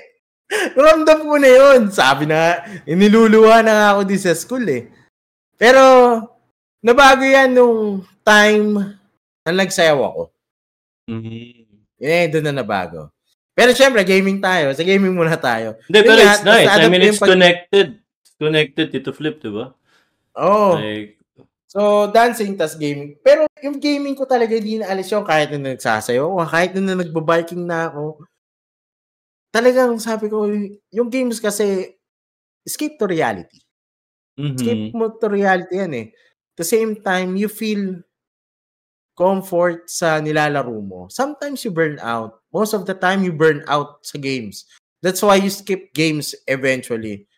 Ramdam 0.76 1.20
ko 1.24 1.36
na 1.40 1.50
yun. 1.50 1.80
Sabi 1.88 2.28
na, 2.28 2.60
iniluluwa 2.84 3.64
na 3.64 3.72
nga 3.72 3.88
ako 3.96 4.00
din 4.04 4.20
sa 4.20 4.36
school 4.36 4.64
eh. 4.68 4.88
Pero, 5.56 5.80
nabago 6.84 7.24
yan 7.24 7.56
nung 7.56 8.04
time 8.20 8.98
na 9.42 9.50
nagsayaw 9.50 9.98
ako. 9.98 10.22
Mm-hmm. 11.08 12.02
Eh, 12.02 12.26
doon 12.30 12.46
na 12.50 12.54
nabago. 12.62 13.10
Pero 13.52 13.70
syempre, 13.76 14.02
gaming 14.02 14.40
tayo. 14.40 14.72
Sa 14.72 14.82
gaming 14.82 15.14
muna 15.14 15.36
tayo. 15.36 15.76
Hindi, 15.86 16.00
pero 16.02 16.20
nga, 16.24 16.34
it's 16.34 16.44
nice. 16.44 16.68
I 16.72 16.88
mean, 16.88 17.04
it's 17.04 17.20
pag- 17.20 17.32
connected. 17.36 17.86
It's 18.24 18.34
connected 18.40 18.88
to 18.90 19.12
Flip, 19.12 19.36
di 19.38 19.50
ba? 19.52 19.76
Oo. 20.40 20.48
Oh. 20.48 20.72
Like, 20.80 21.20
so, 21.68 22.08
dancing 22.08 22.56
tas 22.56 22.74
gaming. 22.74 23.20
Pero 23.20 23.44
yung 23.60 23.76
gaming 23.76 24.16
ko 24.16 24.24
talaga 24.24 24.56
hindi 24.56 24.80
na 24.80 24.88
alis 24.88 25.12
yung 25.12 25.22
kahit 25.22 25.52
na 25.52 25.76
nagsasayo 25.76 26.32
o 26.32 26.42
kahit 26.42 26.72
na 26.74 26.96
nagbabiking 26.96 27.62
na 27.62 27.92
ako. 27.92 28.24
Talagang 29.52 30.00
sabi 30.00 30.32
ko, 30.32 30.48
yung 30.88 31.12
games 31.12 31.36
kasi 31.36 31.92
escape 32.64 32.96
to 32.96 33.04
reality. 33.04 33.60
Mm-hmm. 34.40 34.56
Escape 34.56 34.84
mo 34.96 35.12
to 35.12 35.28
reality 35.28 35.76
yan 35.76 35.92
eh. 35.92 36.08
At 36.56 36.64
the 36.64 36.68
same 36.68 36.96
time, 37.04 37.36
you 37.36 37.52
feel 37.52 38.00
comfort 39.12 39.92
sa 39.92 40.24
nilalaro 40.24 40.80
mo. 40.80 41.06
Sometimes 41.12 41.64
you 41.64 41.70
burn 41.70 42.00
out. 42.00 42.40
Most 42.48 42.72
of 42.72 42.88
the 42.88 42.96
time, 42.96 43.20
you 43.20 43.32
burn 43.32 43.60
out 43.68 44.00
sa 44.02 44.16
games. 44.16 44.64
That's 45.04 45.20
why 45.20 45.36
you 45.36 45.52
skip 45.52 45.92
games 45.92 46.32
eventually. 46.48 47.28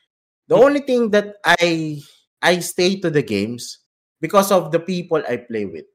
The 0.47 0.55
only 0.55 0.81
thing 0.81 1.11
that 1.11 1.41
I 1.43 1.99
I 2.45 2.61
stay 2.61 3.01
to 3.01 3.09
the 3.11 3.25
games 3.25 3.81
because 4.21 4.53
of 4.53 4.71
the 4.71 4.79
people 4.79 5.23
I 5.27 5.41
play 5.41 5.65
with. 5.65 5.89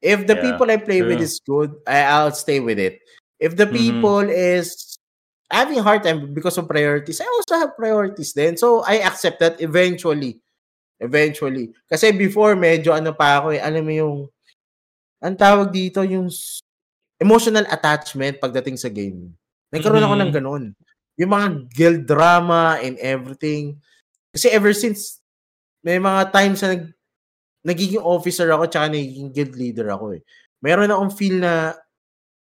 If 0.00 0.26
the 0.26 0.36
yeah, 0.36 0.44
people 0.44 0.70
I 0.70 0.76
play 0.76 1.00
true. 1.00 1.08
with 1.08 1.20
is 1.20 1.40
good, 1.40 1.72
I, 1.86 2.04
I'll 2.04 2.32
stay 2.32 2.60
with 2.60 2.78
it. 2.78 3.00
If 3.40 3.56
the 3.56 3.64
mm-hmm. 3.64 3.76
people 3.76 4.20
mm-hmm. 4.28 4.60
is 4.60 4.89
having 5.50 5.82
a 5.82 5.84
hard 5.84 6.06
time 6.06 6.30
because 6.30 6.56
of 6.56 6.70
priorities, 6.70 7.20
I 7.20 7.26
also 7.26 7.58
have 7.58 7.74
priorities 7.74 8.32
then. 8.32 8.56
So 8.56 8.86
I 8.86 9.02
accept 9.02 9.42
that 9.42 9.58
eventually. 9.58 10.38
Eventually. 11.02 11.74
Kasi 11.90 12.14
before, 12.14 12.54
medyo 12.54 12.94
ano 12.94 13.10
pa 13.10 13.42
ako 13.42 13.58
eh, 13.58 13.60
alam 13.60 13.82
mo 13.82 13.92
yung 13.92 14.16
ang 15.20 15.36
tawag 15.36 15.68
dito 15.74 16.00
yung 16.06 16.30
emotional 17.20 17.66
attachment 17.68 18.40
pagdating 18.40 18.80
sa 18.80 18.88
game. 18.88 19.34
Nagkaroon 19.74 20.00
mm-hmm. 20.00 20.16
ako 20.16 20.24
ng 20.24 20.32
ganun. 20.32 20.64
Yung 21.20 21.30
mga 21.36 21.48
guild 21.76 22.02
drama 22.08 22.80
and 22.80 22.96
everything. 23.02 23.76
Kasi 24.32 24.48
ever 24.48 24.72
since, 24.72 25.20
may 25.84 26.00
mga 26.00 26.32
times 26.32 26.64
na 26.64 26.78
nag, 26.78 26.84
nagiging 27.60 28.00
officer 28.00 28.48
ako 28.48 28.64
tsaka 28.72 28.88
nagiging 28.88 29.28
guild 29.28 29.52
leader 29.52 29.92
ako 29.92 30.16
eh. 30.16 30.22
Meron 30.64 30.88
akong 30.88 31.12
feel 31.12 31.36
na 31.44 31.76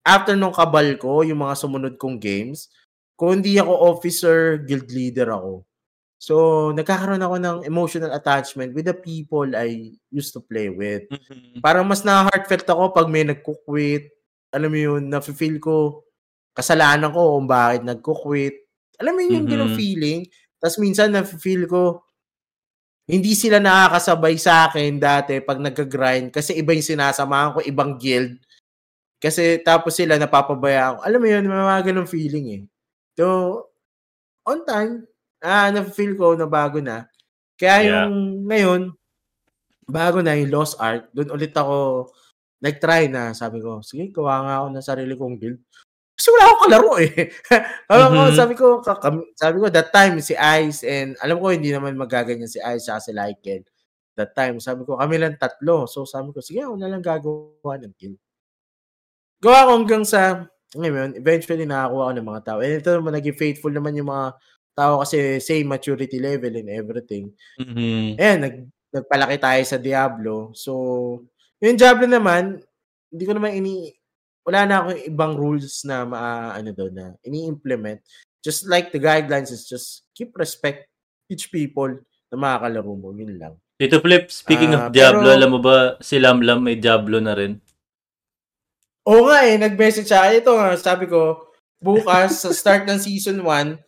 after 0.04 0.36
nung 0.36 0.52
kabal 0.52 0.96
ko, 1.00 1.24
yung 1.24 1.40
mga 1.40 1.56
sumunod 1.56 1.94
kong 1.96 2.20
games, 2.20 2.68
kung 3.20 3.44
hindi 3.44 3.60
ako 3.60 3.72
officer, 3.92 4.56
guild 4.64 4.88
leader 4.88 5.28
ako. 5.28 5.68
So, 6.16 6.34
nagkakaroon 6.72 7.20
ako 7.20 7.36
ng 7.36 7.58
emotional 7.68 8.16
attachment 8.16 8.72
with 8.72 8.88
the 8.88 8.96
people 8.96 9.44
I 9.52 9.92
used 10.08 10.32
to 10.32 10.40
play 10.40 10.72
with. 10.72 11.04
Mm-hmm. 11.12 11.60
Parang 11.60 11.84
mas 11.84 12.00
na-heartfelt 12.00 12.64
ako 12.64 12.96
pag 12.96 13.12
may 13.12 13.28
nagko-quit. 13.28 14.08
Alam 14.56 14.72
mo 14.72 14.78
yun, 14.80 15.02
na-feel 15.12 15.60
ko 15.60 16.08
kasalanan 16.56 17.12
ko 17.12 17.36
kung 17.36 17.44
bakit 17.44 17.84
nagko-quit. 17.84 18.56
Alam 19.04 19.12
mo 19.12 19.20
yun, 19.20 19.44
mm-hmm. 19.44 19.60
yung 19.68 19.72
feeling. 19.76 20.20
Tapos 20.56 20.80
minsan 20.80 21.12
na-feel 21.12 21.68
ko 21.68 22.00
hindi 23.10 23.34
sila 23.34 23.58
nakakasabay 23.58 24.38
sa 24.38 24.70
akin 24.70 25.02
dati 25.02 25.42
pag 25.42 25.58
nag-grind 25.58 26.30
kasi 26.30 26.54
iba 26.54 26.70
yung 26.70 26.86
sinasamahan 26.86 27.58
ko, 27.58 27.60
ibang 27.66 27.98
guild. 27.98 28.38
Kasi 29.18 29.58
tapos 29.60 29.98
sila 29.98 30.14
napapabayaan 30.16 30.96
ko. 30.96 31.00
Alam 31.04 31.20
mo 31.20 31.28
yun, 31.28 31.44
may 31.44 31.58
mga 31.58 31.90
ganong 31.90 32.08
feeling 32.08 32.46
eh. 32.54 32.62
So, 33.18 33.26
on 34.46 34.64
time, 34.66 35.06
ah, 35.42 35.70
na-feel 35.70 36.14
ko 36.18 36.34
na 36.36 36.46
bago 36.46 36.78
na. 36.82 37.06
Kaya 37.60 37.76
yeah. 37.84 38.04
yung 38.08 38.46
ngayon, 38.48 38.82
bago 39.90 40.22
na 40.22 40.38
yung 40.38 40.52
Lost 40.54 40.78
Ark, 40.80 41.10
doon 41.12 41.34
ulit 41.34 41.52
ako 41.52 42.08
nag-try 42.62 43.08
na. 43.08 43.32
Sabi 43.36 43.58
ko, 43.60 43.80
sige, 43.84 44.12
gawa 44.12 44.44
nga 44.44 44.54
ako 44.62 44.66
ng 44.70 44.86
sarili 44.86 45.14
kong 45.16 45.36
guild. 45.40 45.58
Kasi 46.14 46.28
wala 46.36 46.44
akong 46.52 46.62
kalaro 46.68 46.92
eh. 47.00 47.12
alam 47.92 48.08
ko, 48.12 48.22
Mhm. 48.28 48.36
sabi 48.36 48.54
ko, 48.54 48.66
kakam- 48.84 49.28
sabi 49.32 49.56
ko, 49.56 49.66
that 49.72 49.88
time, 49.88 50.20
si 50.20 50.36
Ice, 50.36 50.84
and 50.84 51.16
alam 51.24 51.40
ko, 51.40 51.48
hindi 51.48 51.72
naman 51.72 51.96
magaganyan 51.96 52.48
si 52.48 52.60
Ice, 52.60 52.88
saka 52.92 53.00
si 53.00 53.12
Lyken. 53.16 53.64
That 54.20 54.36
time, 54.36 54.60
sabi 54.60 54.84
ko, 54.84 55.00
kami 55.00 55.16
lang 55.16 55.40
tatlo. 55.40 55.88
So, 55.88 56.04
sabi 56.04 56.36
ko, 56.36 56.44
sige, 56.44 56.60
ako 56.60 56.76
na 56.76 56.92
lang 56.92 57.00
gagawa 57.00 57.80
ng 57.80 57.94
guild. 57.96 58.20
Gawa 59.40 59.64
ko 59.64 59.70
hanggang 59.80 60.04
sa, 60.04 60.44
ngayon, 60.74 61.18
eventually 61.18 61.66
nakakuha 61.66 62.02
ako 62.06 62.12
ng 62.14 62.28
mga 62.28 62.42
tao. 62.46 62.58
And 62.62 62.74
ito 62.78 62.90
naman, 62.94 63.12
naging 63.18 63.38
faithful 63.38 63.72
naman 63.74 63.98
yung 63.98 64.10
mga 64.10 64.28
tao 64.74 65.02
kasi 65.02 65.42
same 65.42 65.66
maturity 65.66 66.22
level 66.22 66.54
and 66.54 66.70
everything. 66.70 67.34
Mhm. 67.58 68.14
Ayan, 68.16 68.38
nag, 68.38 68.56
nagpalaki 68.90 69.36
tayo 69.38 69.62
sa 69.66 69.78
Diablo. 69.78 70.54
So, 70.54 70.72
yung 71.58 71.78
Diablo 71.78 72.06
naman, 72.06 72.62
hindi 73.10 73.24
ko 73.26 73.34
naman 73.34 73.58
ini, 73.58 73.90
wala 74.46 74.60
na 74.64 74.74
akong 74.82 75.00
ibang 75.04 75.34
rules 75.34 75.82
na 75.82 76.06
maa, 76.06 76.54
ano 76.54 76.70
doon 76.70 76.94
na, 76.94 77.06
ini-implement. 77.26 77.98
Just 78.40 78.64
like 78.66 78.88
the 78.88 79.02
guidelines 79.02 79.52
is 79.52 79.66
just 79.66 80.06
keep 80.14 80.32
respect 80.38 80.86
each 81.28 81.52
people 81.52 81.90
na 82.30 82.36
makakalaro 82.38 82.94
mo. 82.94 83.12
Yun 83.12 83.36
lang. 83.36 83.54
Tito 83.76 84.00
Flip, 84.00 84.28
speaking 84.28 84.72
Ah, 84.76 84.86
of 84.88 84.92
Diablo, 84.92 85.28
pero- 85.28 85.36
alam 85.36 85.50
mo 85.50 85.60
ba 85.60 85.96
si 86.00 86.16
Lamlam 86.20 86.60
may 86.60 86.76
Diablo 86.76 87.16
na 87.18 87.32
rin? 87.32 87.58
Oo 89.08 89.28
nga 89.32 89.44
eh, 89.48 89.56
nag-message 89.56 90.08
siya. 90.08 90.28
Ito 90.36 90.52
nga, 90.56 90.76
sabi 90.76 91.08
ko, 91.08 91.48
bukas, 91.80 92.44
sa 92.44 92.50
start 92.52 92.84
ng 92.84 93.00
season 93.00 93.40
1, 93.40 93.80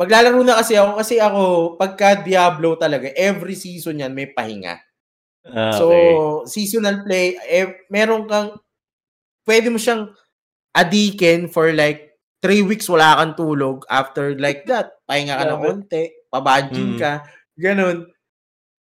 maglalaro 0.00 0.40
na 0.40 0.56
kasi 0.56 0.74
ako. 0.80 0.90
Kasi 0.96 1.14
ako, 1.20 1.42
pagka 1.76 2.24
Diablo 2.24 2.74
talaga, 2.80 3.12
every 3.12 3.52
season 3.54 4.00
yan 4.00 4.16
may 4.16 4.32
pahinga. 4.32 4.80
Ah, 5.44 5.74
So, 5.76 5.86
okay. 5.90 6.48
seasonal 6.48 7.04
play, 7.04 7.36
eh, 7.44 7.84
meron 7.92 8.24
kang, 8.24 8.56
pwede 9.44 9.68
mo 9.68 9.76
siyang 9.76 10.08
adikin 10.72 11.50
for 11.52 11.68
like, 11.74 12.08
three 12.42 12.64
weeks 12.64 12.90
wala 12.90 13.22
kang 13.22 13.38
tulog. 13.38 13.86
After 13.86 14.34
like 14.34 14.66
that, 14.66 14.98
pahinga 15.06 15.38
ka 15.38 15.44
ng 15.46 15.60
Grabe. 15.62 15.66
konti, 15.86 16.02
pabadging 16.26 16.96
Mm. 16.96 16.98
ka, 16.98 17.12
ganun. 17.54 18.10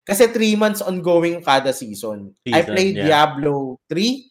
Kasi 0.07 0.31
three 0.31 0.55
months 0.55 0.79
ongoing 0.79 1.43
kada 1.43 1.75
season. 1.75 2.31
I 2.47 2.63
Season, 2.63 2.71
played 2.71 2.95
yeah. 2.95 3.05
Diablo 3.11 3.75
3 3.91 4.30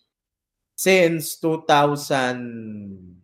since 0.80 1.36
2000 1.36 3.20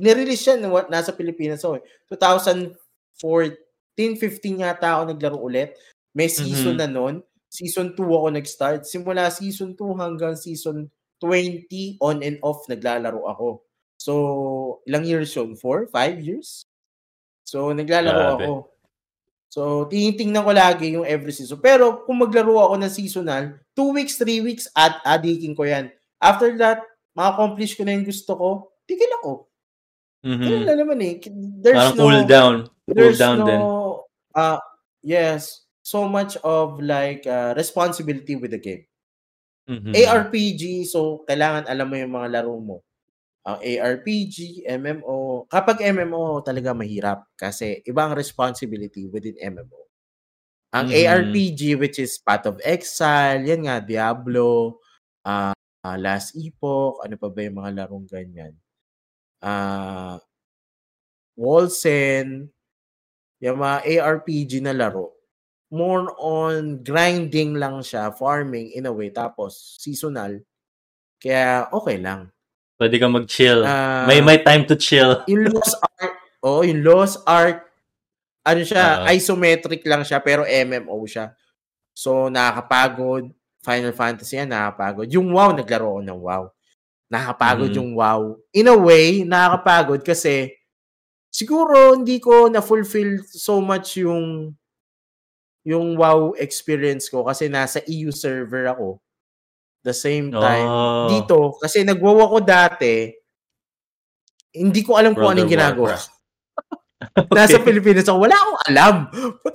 nirelease 0.00 0.40
siya 0.40 0.56
no, 0.56 0.72
nasa 0.88 1.12
Pilipinas 1.12 1.60
ako. 1.60 1.76
eh. 1.76 1.84
2014, 2.08 4.16
15 4.16 4.64
yata 4.64 4.96
ako 4.96 5.12
naglaro 5.12 5.36
ulit. 5.36 5.76
May 6.16 6.32
season 6.32 6.74
Mhm. 6.74 6.80
na 6.80 6.88
nun. 6.88 7.14
Season 7.52 7.92
2 7.92 8.08
ako 8.08 8.26
nag-start. 8.32 8.88
Simula 8.88 9.28
season 9.28 9.76
2 9.76 9.92
hanggang 9.92 10.32
season 10.38 10.88
20 11.20 12.00
on 12.00 12.24
and 12.24 12.40
off 12.40 12.64
naglalaro 12.64 13.20
ako. 13.28 13.60
So, 14.00 14.12
ilang 14.88 15.04
years 15.04 15.36
yun? 15.36 15.52
4? 15.52 15.84
5 15.92 16.16
years? 16.24 16.64
So, 17.44 17.76
naglalaro 17.76 18.40
Grabe. 18.40 18.44
ako. 18.48 18.54
So, 19.50 19.90
tinitingnan 19.90 20.46
ko 20.46 20.52
lagi 20.54 20.94
yung 20.94 21.02
every 21.02 21.34
season. 21.34 21.58
Pero, 21.58 22.06
kung 22.06 22.22
maglaro 22.22 22.54
ako 22.62 22.78
ng 22.78 22.92
seasonal, 22.94 23.58
2 23.74 23.90
weeks, 23.90 24.14
3 24.14 24.38
weeks, 24.46 24.70
at 24.78 25.02
adikin 25.02 25.58
ko 25.58 25.66
yan. 25.66 25.90
After 26.22 26.54
that, 26.62 26.86
ma-accomplish 27.18 27.74
ko 27.74 27.82
na 27.82 27.98
yung 27.98 28.06
gusto 28.06 28.30
ko, 28.38 28.48
tigil 28.86 29.10
ako. 29.18 29.50
Mhm. 30.22 30.38
Ganun 30.38 30.64
lang 30.70 30.78
naman 30.78 30.98
eh. 31.02 31.14
There's 31.34 31.78
Parang 31.82 31.96
no, 31.98 32.02
cool 32.06 32.22
down. 32.30 32.54
Cool 32.86 32.94
there's 32.94 33.18
down 33.18 33.36
no, 33.42 33.46
din. 33.48 33.60
uh, 34.38 34.60
yes, 35.02 35.66
so 35.82 36.06
much 36.06 36.38
of 36.46 36.78
like 36.78 37.26
uh, 37.26 37.50
responsibility 37.58 38.38
with 38.38 38.54
the 38.54 38.62
game. 38.62 38.86
Mhm. 39.66 39.96
ARPG, 39.96 40.86
so 40.86 41.26
kailangan 41.26 41.66
alam 41.66 41.86
mo 41.90 41.96
yung 41.98 42.14
mga 42.14 42.28
laro 42.38 42.54
mo. 42.60 42.76
Ang 43.48 43.58
ARPG, 43.64 44.68
MMO, 44.68 45.48
kapag 45.48 45.80
MMO 45.80 46.44
talaga 46.44 46.76
mahirap 46.76 47.24
kasi 47.40 47.80
iba 47.88 48.04
ang 48.04 48.12
responsibility 48.12 49.08
within 49.08 49.36
MMO. 49.40 49.80
Ang 50.76 50.88
Mhm. 50.92 50.98
ARPG 51.00 51.62
which 51.80 51.98
is 52.02 52.18
Path 52.22 52.46
of 52.50 52.60
Exile, 52.64 53.42
yan 53.46 53.66
nga, 53.68 53.78
Diablo, 53.82 54.80
ah, 55.26 55.54
ah, 55.84 55.98
Last 55.98 56.36
Epoch, 56.38 57.00
ano 57.04 57.16
pa 57.18 57.28
ba 57.32 57.40
yung 57.46 57.58
mga 57.60 57.72
larong 57.84 58.06
ganyan? 58.08 58.54
Ah, 59.42 60.18
Wolsen, 61.38 62.50
yung 63.44 63.58
mga 63.60 63.78
ARPG 63.86 64.52
na 64.64 64.74
laro, 64.76 65.14
more 65.72 66.12
on 66.20 66.82
grinding 66.84 67.56
lang 67.56 67.80
siya, 67.84 68.12
farming 68.16 68.72
in 68.76 68.86
a 68.88 68.92
way, 68.94 69.10
tapos 69.12 69.78
seasonal. 69.80 70.40
Kaya 71.22 71.68
okay 71.72 71.98
lang. 72.00 72.30
Pwede 72.80 72.96
ka 72.96 73.12
mag-chill. 73.12 73.60
Ah, 73.60 74.08
may 74.08 74.24
may 74.24 74.40
time 74.40 74.64
to 74.64 74.72
chill. 74.72 75.20
yung 75.30 75.52
Lost 75.52 75.76
Ark, 75.84 76.14
oh, 76.40 76.64
yung 76.64 76.80
Lost 76.80 77.20
Ark, 77.28 77.68
ano 78.40 78.64
siya, 78.64 79.04
Ah. 79.04 79.12
isometric 79.12 79.84
lang 79.84 80.00
siya, 80.00 80.16
pero 80.24 80.48
MMO 80.48 80.96
siya. 81.04 81.36
So, 81.92 82.32
nakakapagod. 82.32 83.28
Final 83.60 83.92
Fantasy 83.92 84.40
yan, 84.40 84.48
nakakapagod. 84.48 85.12
Yung 85.12 85.28
WoW, 85.36 85.52
naglaro 85.52 86.00
ako 86.00 86.02
ng 86.08 86.20
WoW. 86.24 86.44
Nakakapagod 87.12 87.68
Mhm. 87.68 87.76
yung 87.76 87.90
WoW. 87.92 88.22
In 88.56 88.72
a 88.72 88.76
way, 88.80 89.28
nakakapagod 89.28 90.00
kasi 90.00 90.48
siguro 91.28 91.92
hindi 91.92 92.16
ko 92.16 92.48
na-fulfill 92.48 93.20
so 93.28 93.60
much 93.60 94.00
yung 94.00 94.56
yung 95.60 95.92
WoW 96.00 96.32
experience 96.40 97.12
ko 97.12 97.20
kasi 97.28 97.52
nasa 97.52 97.84
EU 97.84 98.08
server 98.08 98.72
ako. 98.72 98.96
The 99.80 99.96
same 99.96 100.28
time, 100.28 100.68
Oh. 100.68 101.08
dito, 101.08 101.56
kasi 101.56 101.80
nagwaw 101.80 102.28
ako 102.28 102.36
dati, 102.44 103.08
hindi 104.52 104.80
ko 104.84 105.00
alam 105.00 105.16
kung 105.16 105.32
anong 105.32 105.48
ginagawa. 105.48 105.96
Warcraft. 105.96 106.10
Nasa 107.36 107.56
Okay. 107.56 107.64
Pilipinas 107.64 108.04
ako, 108.04 108.28
wala 108.28 108.36
akong 108.36 108.60
alam. 108.68 108.94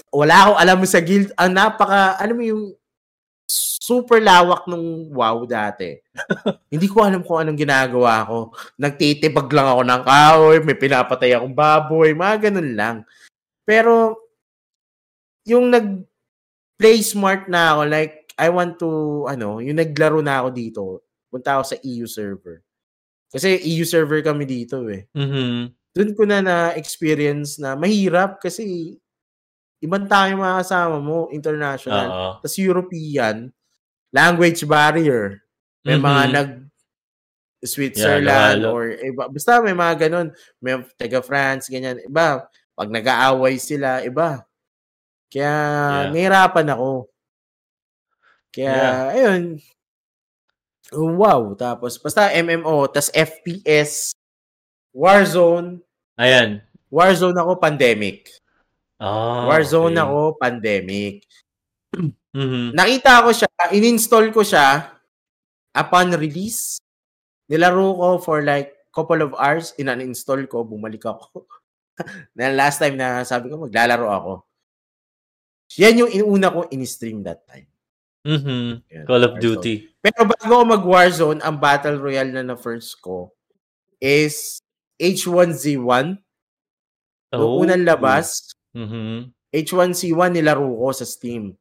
Wala 0.10 0.36
akong 0.42 0.60
alam 0.66 0.78
sa 0.90 1.00
guild. 1.06 1.30
Ang 1.38 1.52
napaka, 1.54 2.18
alam 2.18 2.36
mo 2.36 2.44
yung 2.44 2.64
super 3.46 4.18
lawak 4.18 4.66
nung 4.66 5.14
WoW 5.14 5.46
dati. 5.46 5.94
Hindi 6.74 6.90
ko 6.90 7.06
alam 7.06 7.22
kung 7.22 7.46
anong 7.46 7.60
ginagawa 7.62 8.26
ko. 8.26 8.50
Nagtitibag 8.82 9.46
lang 9.54 9.68
ako 9.70 9.82
ng 9.86 10.02
kahoy, 10.02 10.58
may 10.66 10.74
pinapatay 10.78 11.38
akong 11.38 11.54
baboy, 11.54 12.18
mga 12.18 12.50
ganun 12.50 12.72
lang. 12.74 12.96
Pero, 13.62 14.18
yung 15.46 15.70
nag 15.70 16.02
play 16.82 17.06
smart 17.06 17.46
na 17.46 17.78
ako, 17.78 17.82
like, 17.86 18.25
I 18.36 18.48
want 18.52 18.76
to, 18.84 19.24
ano, 19.28 19.60
yung 19.64 19.80
naglaro 19.80 20.20
na 20.20 20.44
ako 20.44 20.50
dito, 20.52 20.84
punta 21.32 21.60
ako 21.60 21.64
sa 21.76 21.78
EU 21.84 22.06
server. 22.08 22.60
Kasi 23.32 23.60
EU 23.76 23.84
server 23.88 24.22
kami 24.24 24.46
dito 24.48 24.86
eh 24.88 25.08
Mhm. 25.16 25.72
doon 25.96 26.12
ko 26.16 26.24
na 26.28 26.40
na-experience 26.44 27.60
na 27.60 27.76
mahirap 27.80 28.40
kasi 28.44 28.96
ibang 29.84 30.08
tayo 30.10 30.36
mga 30.40 30.64
kasama 30.64 30.98
mo, 31.04 31.28
international. 31.32 32.08
Oo. 32.12 32.32
Tapos 32.44 32.56
European, 32.60 33.52
language 34.16 34.64
barrier. 34.68 35.44
May 35.86 36.00
mga 36.00 36.24
Mhm. 36.28 36.34
nag 36.34 36.50
Switzerland 37.66 38.62
halo-halo. 38.62 38.70
or 38.78 38.86
iba. 38.94 39.24
Basta 39.32 39.58
may 39.64 39.74
mga 39.74 40.08
ganun. 40.10 40.28
May 40.62 40.78
taga 41.00 41.20
France, 41.26 41.66
ganyan. 41.72 41.98
Iba. 42.06 42.46
Pag 42.78 42.90
nag-aaway 42.94 43.58
sila, 43.58 44.06
iba. 44.06 44.46
Kaya 45.34 45.54
Yeah. 46.06 46.12
nahirapan 46.14 46.68
ako. 46.76 47.10
Kaya, 48.56 48.72
Yeah. 48.72 49.00
ayun. 49.12 49.44
Wow. 50.96 51.60
Tapos, 51.60 52.00
basta 52.00 52.32
MMO, 52.32 52.88
tas 52.88 53.12
FPS, 53.12 54.16
Warzone, 54.96 55.84
Ayan. 56.16 56.64
Warzone 56.88 57.36
ako, 57.36 57.60
pandemic. 57.60 58.32
Oh, 59.04 59.52
Warzone 59.52 60.00
okay. 60.00 60.06
ako, 60.08 60.20
pandemic. 60.40 61.16
Mhm. 62.36 62.76
Nakita 62.76 63.24
ko 63.24 63.32
siya, 63.32 63.48
in-install 63.72 64.28
ko 64.36 64.44
siya 64.44 64.92
upon 65.72 66.12
release. 66.20 66.84
Nilaro 67.48 67.96
ko 67.96 68.08
for 68.20 68.44
like 68.44 68.76
couple 68.92 69.20
of 69.24 69.32
hours, 69.40 69.72
in-uninstall 69.80 70.44
ko, 70.48 70.68
bumalik 70.68 71.04
ako. 71.04 71.48
na 72.36 72.52
last 72.52 72.80
time 72.84 73.00
na 73.00 73.24
sabi 73.24 73.48
ko, 73.52 73.60
maglalaro 73.60 74.08
ako. 74.12 74.34
Yan 75.80 76.00
yung 76.04 76.12
inuna 76.12 76.52
ko 76.52 76.68
in-stream 76.72 77.24
that 77.24 77.44
time. 77.48 77.68
Mhm. 78.26 78.82
Yan, 78.90 79.06
Call 79.06 79.22
of 79.24 79.38
Warzone. 79.38 79.42
Duty. 79.42 79.76
Pero 80.02 80.26
bago 80.26 80.66
mag-Warzone, 80.66 81.40
ang 81.46 81.62
Battle 81.62 82.02
Royale 82.02 82.34
na 82.34 82.42
na-first 82.42 82.98
ko 83.02 83.34
is 84.02 84.58
H1Z1. 84.98 86.18
Noong 87.34 87.54
Oh. 87.58 87.62
unang 87.62 87.86
labas, 87.86 88.54
Mhm. 88.74 89.34
H1C1 89.54 90.34
nilaro 90.34 90.66
ko 90.66 90.90
sa 90.92 91.06
Steam. 91.06 91.56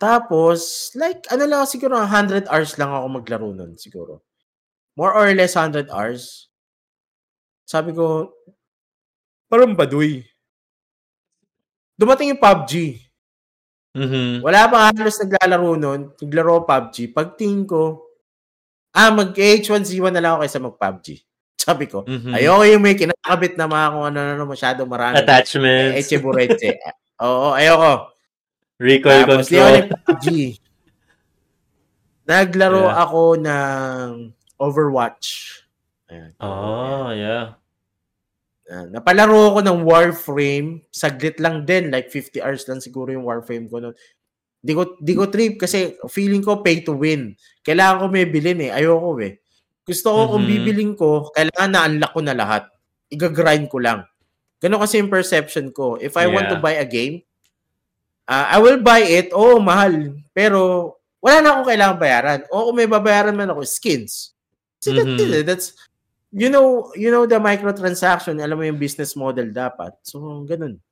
Tapos, 0.00 0.90
like, 0.98 1.24
ano 1.30 1.46
lang 1.46 1.64
siguro, 1.70 1.96
100 1.96 2.44
hours 2.50 2.76
lang 2.76 2.90
ako 2.92 3.06
maglaro 3.08 3.48
nun 3.54 3.78
siguro. 3.78 4.20
More 4.98 5.14
or 5.14 5.30
less 5.34 5.56
100 5.56 5.88
hours. 5.90 6.50
Sabi 7.66 7.94
ko, 7.96 8.34
parang 9.48 9.72
baduy. 9.78 10.24
Dumating 11.98 12.34
yung 12.34 12.42
PUBG. 12.42 13.03
Mhm. 13.94 14.42
Wala 14.42 14.66
pa 14.66 14.90
halos 14.90 15.22
naglalaro 15.22 15.78
nun, 15.78 16.00
naglaro 16.18 16.66
PUBG. 16.66 17.14
Pagtingin 17.14 17.62
ko, 17.62 18.10
ah, 18.92 19.14
mag-H1Z1 19.14 20.10
na 20.10 20.20
lang 20.22 20.32
ako 20.34 20.40
kaysa 20.42 20.60
mag-PUBG. 20.62 21.06
Sabi 21.64 21.86
ko, 21.86 22.02
Mhm. 22.04 22.34
ayoko 22.34 22.62
yung 22.66 22.82
may 22.82 22.98
kinakabit 22.98 23.54
na 23.56 23.70
mga 23.70 23.86
kung 23.94 24.04
ano-ano 24.10 24.42
masyado 24.44 24.80
marami. 24.84 25.16
Attachments. 25.22 25.94
Eche 25.96 26.18
bureche. 26.18 26.74
Oo, 27.24 27.54
ayoko. 27.54 28.10
Recoil 28.82 29.22
Tapos, 29.22 29.46
control. 29.46 29.72
nag-PUBG. 29.86 30.26
Naglaro 32.26 32.88
Yeah. 32.88 33.02
ako 33.04 33.20
ng 33.38 34.08
Overwatch. 34.58 35.26
Ayan. 36.08 36.32
Oh, 36.40 37.10
yeah. 37.12 37.54
Ah, 38.64 38.88
napalaro 38.88 39.52
ako 39.52 39.60
ng 39.60 39.78
Warframe. 39.84 40.68
Saglit 40.88 41.36
lang 41.36 41.68
din. 41.68 41.92
Like 41.92 42.08
50 42.08 42.40
hours 42.40 42.64
lang 42.64 42.80
siguro 42.80 43.12
yung 43.12 43.28
Warframe 43.28 43.68
ko 43.68 43.76
noon. 43.80 43.94
Di 44.64 44.72
ko, 44.72 44.96
di 44.96 45.12
ko 45.12 45.28
trip 45.28 45.60
kasi 45.60 46.00
feeling 46.08 46.40
ko 46.40 46.64
pay 46.64 46.80
to 46.80 46.96
win. 46.96 47.36
Kailangan 47.60 48.00
ko 48.00 48.04
may 48.08 48.24
bilhin 48.24 48.64
eh. 48.64 48.72
Ayoko 48.72 49.20
eh. 49.20 49.36
Gusto 49.84 50.08
ko 50.16 50.20
kung 50.36 50.48
Mhm. 50.48 50.50
bibiling 50.50 50.92
ko, 50.96 51.28
kailangan 51.36 51.70
na-unlock 51.76 52.12
ko 52.16 52.20
na 52.24 52.32
lahat. 52.32 52.64
Iga-grind 53.12 53.68
ko 53.68 53.84
lang. 53.84 54.08
Ganun 54.64 54.80
kasi 54.80 54.96
yung 54.96 55.12
perception 55.12 55.68
ko. 55.68 56.00
If 56.00 56.16
I 56.16 56.24
want 56.24 56.48
to 56.48 56.56
Yeah. 56.56 56.64
buy 56.64 56.74
a 56.80 56.88
game, 56.88 57.20
ah, 58.24 58.48
I 58.48 58.58
will 58.64 58.80
buy 58.80 59.04
it. 59.04 59.28
Oo, 59.36 59.60
mahal. 59.60 60.16
Pero 60.32 60.96
wala 61.20 61.44
na 61.44 61.48
akong 61.52 61.68
kailangan 61.68 61.98
bayaran. 62.00 62.40
O 62.48 62.72
kung 62.72 62.80
may 62.80 62.88
babayaran 62.88 63.36
man 63.36 63.52
ako, 63.52 63.60
skins. 63.68 64.32
So 64.80 64.96
that- 64.96 65.04
Mhm. 65.04 65.44
that's, 65.44 65.76
you 66.34 66.50
know, 66.50 66.90
you 66.98 67.14
know 67.14 67.24
the 67.24 67.38
microtransaction, 67.38 68.42
alam 68.42 68.58
mo 68.58 68.66
yung 68.66 68.78
business 68.78 69.14
model 69.14 69.54
dapat. 69.54 69.94
So, 70.02 70.18
ganun. 70.42 70.82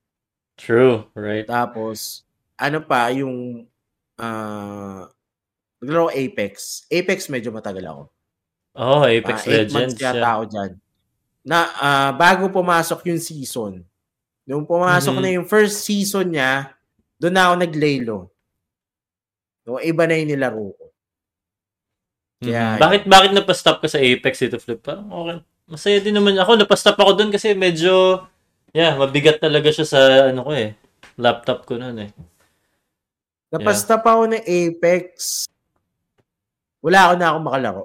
True, 0.55 1.11
right? 1.19 1.43
Tapos, 1.43 2.23
ano 2.55 2.79
pa, 2.79 3.11
yung, 3.11 3.67
ah, 4.17 5.11
naglaro 5.83 6.07
ako 6.09 6.13
Apex. 6.15 6.87
Apex, 6.87 7.27
medyo 7.27 7.51
matagal 7.51 7.83
ako. 7.83 8.03
Oh, 8.79 9.03
Apex 9.03 9.37
Ah, 9.45 9.51
eight 9.51 9.69
months 9.75 9.99
Legends. 9.99 10.05
yata 10.07 10.17
Yeah. 10.23 10.33
ako 10.33 10.43
dyan. 10.47 10.71
Na, 11.43 11.59
ah, 11.77 12.11
bago 12.15 12.47
pumasok 12.47 13.03
yung 13.11 13.19
season, 13.19 13.83
nung 14.47 14.63
pumasok 14.63 15.19
Mhm. 15.19 15.23
na 15.27 15.31
yung 15.35 15.47
first 15.51 15.83
season 15.83 16.31
niya, 16.31 16.71
doon 17.19 17.35
na 17.35 17.43
ako 17.51 17.55
nag-laylo. 17.59 18.17
No, 19.67 19.79
iba 19.79 20.07
na 20.07 20.15
yung 20.19 20.31
nilaro 20.31 20.71
ko. 20.75 20.82
Kaya, 22.43 22.75
Mhm. 22.75 22.81
Bakit 22.81 23.03
bakit 23.07 23.31
napastop 23.31 23.79
ka 23.79 23.87
sa 23.87 23.97
Apex 23.97 24.35
dito, 24.41 24.59
Flip? 24.59 24.77
Parang 24.77 25.07
okay. 25.09 25.39
Masaya 25.65 26.03
din 26.03 26.13
naman 26.13 26.35
ako. 26.35 26.59
Napastop 26.59 26.99
ako 26.99 27.15
doon 27.15 27.31
kasi 27.31 27.55
medyo 27.55 28.27
yeah, 28.71 28.93
mabigat 28.93 29.39
talaga 29.39 29.71
siya 29.71 29.87
sa 29.87 30.01
ano 30.29 30.43
ko 30.43 30.51
eh. 30.51 30.75
Laptop 31.15 31.65
ko 31.65 31.79
noon 31.79 32.03
eh. 32.03 32.11
Napasta 33.49 33.95
pa 33.97 34.17
ako 34.17 34.33
ng 34.33 34.43
Apex. 34.43 35.45
Wala 36.81 36.99
ako 37.07 37.15
na 37.15 37.27
ako 37.29 37.39
makalaro. 37.39 37.85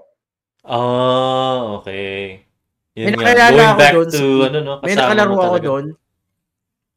Oh, 0.67 1.59
okay. 1.77 2.41
May 2.97 3.03
Yun 3.05 3.13
nakalala 3.13 3.45
Going 3.47 3.61
ako 3.67 3.77
back 3.77 3.93
doon 3.93 4.07
to 4.07 4.17
si- 4.17 4.43
ano 4.43 4.57
no, 4.59 4.73
May 4.81 4.95
nakalaro 4.97 5.31
ako 5.31 5.43
talaga. 5.53 5.67
doon. 5.69 5.85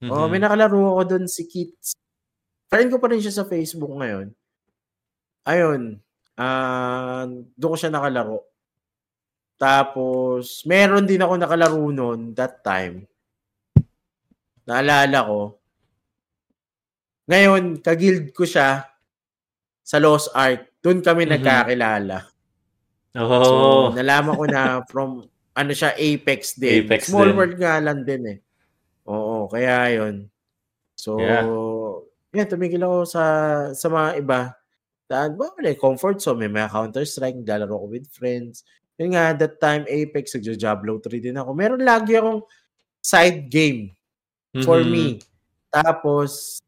Mhm. 0.00 0.10
Oh, 0.10 0.26
may 0.26 0.40
nakalaro 0.40 0.80
ako 0.88 1.02
doon 1.06 1.24
si 1.28 1.42
Kits. 1.44 1.92
Friend 2.66 2.88
ko 2.88 2.96
pa 2.96 3.12
rin 3.12 3.20
siya 3.20 3.34
sa 3.34 3.44
Facebook 3.44 3.92
ngayon. 3.92 4.32
Ayun. 5.44 6.00
Ah, 6.40 7.28
doon 7.28 7.72
ko 7.72 7.76
siya 7.76 7.92
nakalaro. 7.92 8.40
Tapos, 9.60 10.64
meron 10.64 11.04
din 11.04 11.20
ako 11.20 11.36
nakalaro 11.36 11.84
noon 11.92 12.32
that 12.32 12.64
time. 12.64 13.04
Naalala 14.64 15.20
ko. 15.20 15.40
Ngayon, 17.28 17.84
kagild 17.84 18.32
ko 18.32 18.48
siya 18.48 18.88
sa 19.84 19.96
Lost 20.00 20.32
Ark. 20.32 20.80
Doon 20.80 21.04
kami 21.04 21.28
Mhm. 21.28 21.32
nagkakilala. 21.36 22.18
So, 23.12 23.20
Oh. 23.28 23.86
nalaman 23.92 24.34
ko 24.34 24.44
na 24.48 24.62
from, 24.90 25.28
ano 25.52 25.72
siya, 25.74 25.92
Apex 25.92 26.56
din. 26.56 26.86
Apex 26.86 27.10
Small 27.12 27.30
din. 27.30 27.36
world 27.36 27.56
nga 27.60 27.76
lang 27.84 28.00
din 28.00 28.22
eh. 28.26 28.38
Oo, 29.04 29.44
kaya 29.44 29.92
yun. 29.92 30.30
So, 30.96 31.18
Yeah. 31.18 31.44
yan, 32.32 32.48
tumigil 32.48 32.80
ako 32.80 33.04
sa, 33.04 33.24
sa 33.74 33.86
mga 33.90 34.10
iba. 34.16 34.40
Dahil, 35.10 35.34
ba, 35.34 35.50
wala, 35.50 35.74
comfort 35.74 36.22
zone. 36.22 36.46
May 36.46 36.50
mga 36.54 36.70
Counter-Strike, 36.70 37.42
naglalaro 37.42 37.74
ko 37.74 37.86
with 37.90 38.06
friends. 38.14 38.62
Yun 38.94 39.18
nga, 39.18 39.34
that 39.34 39.58
time, 39.58 39.82
Apex, 39.90 40.38
nagja-Diablo 40.38 41.02
3 41.02 41.18
din 41.18 41.34
ako. 41.34 41.50
Meron 41.50 41.82
lagi 41.82 42.14
akong 42.14 42.46
side 43.02 43.50
game 43.50 43.90
for 44.62 44.78
Mhm. 44.86 44.90
me. 44.92 45.06
Tapos, 45.66 46.62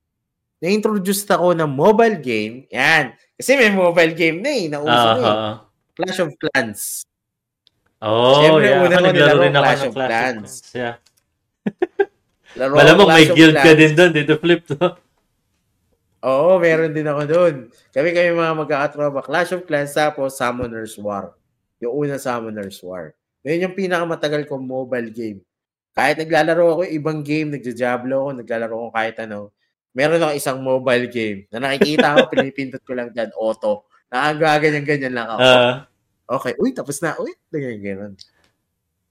na-introduce 0.58 1.22
ako 1.30 1.54
ng 1.54 1.70
mobile 1.70 2.18
game. 2.18 2.66
Yan. 2.74 3.14
Kasi 3.38 3.54
may 3.54 3.70
mobile 3.70 4.14
game 4.14 4.42
na 4.42 4.50
eh. 4.50 4.66
Nauso 4.66 4.90
Ah, 4.90 5.06
na 5.06 5.14
eh. 5.14 5.26
ah. 5.30 5.54
Clash 5.92 6.18
of 6.18 6.30
Clans. 6.34 7.06
Oh, 8.02 8.42
Siyempre, 8.42 8.66
yeah. 8.66 8.82
una 8.82 8.96
Ako 8.98 9.04
ko 9.06 9.10
nilaro 9.14 9.38
rin 9.38 9.54
ako 9.54 9.62
Clash 9.62 9.84
of 9.86 9.94
Clans. 9.94 10.10
Clans. 10.10 10.52
Yeah. 10.74 10.94
Malamang 12.58 13.08
may 13.08 13.26
guild 13.30 13.54
ka 13.54 13.70
din 13.72 13.92
doon, 13.94 14.10
dito 14.10 14.34
Flip. 14.36 14.62
No? 14.74 14.98
Oo, 16.22 16.62
meron 16.62 16.94
din 16.94 17.06
ako 17.06 17.22
doon. 17.26 17.54
Kami 17.90 18.08
kami 18.14 18.30
mga 18.30 18.54
magkakatropa. 18.54 19.26
Clash 19.26 19.58
of 19.58 19.66
Clans 19.66 19.90
tapos 19.90 20.38
Summoner's 20.38 20.94
War. 20.94 21.34
Yung 21.82 22.06
una 22.06 22.14
Summoner's 22.14 22.78
War. 22.78 23.10
Yun 23.42 23.66
yung 23.66 23.74
pinakamatagal 23.74 24.46
kong 24.46 24.62
mobile 24.62 25.10
game. 25.10 25.42
Kahit 25.92 26.22
naglalaro 26.22 26.78
ako 26.78 26.82
ibang 26.88 27.26
game, 27.26 27.52
nagja-Diablo 27.58 28.14
ako, 28.22 28.30
naglalaro 28.38 28.74
ako 28.78 28.88
kahit 28.94 29.16
ano. 29.18 29.50
Meron 29.92 30.22
ako 30.22 30.32
isang 30.32 30.58
mobile 30.62 31.10
game 31.10 31.44
na 31.52 31.58
nakikita 31.68 32.16
ko, 32.16 32.20
pinipindot 32.32 32.80
ko 32.86 32.96
lang 32.96 33.10
dyan, 33.10 33.34
auto. 33.36 33.90
Nakagaganyan-ganyan 34.08 35.12
lang 35.12 35.26
ako. 35.28 35.40
Ah, 35.42 35.74
okay, 36.38 36.54
uy, 36.56 36.70
tapos 36.72 37.02
na. 37.02 37.18
Uy, 37.18 37.34
ganyan, 37.50 37.82
ganyan. 37.82 38.12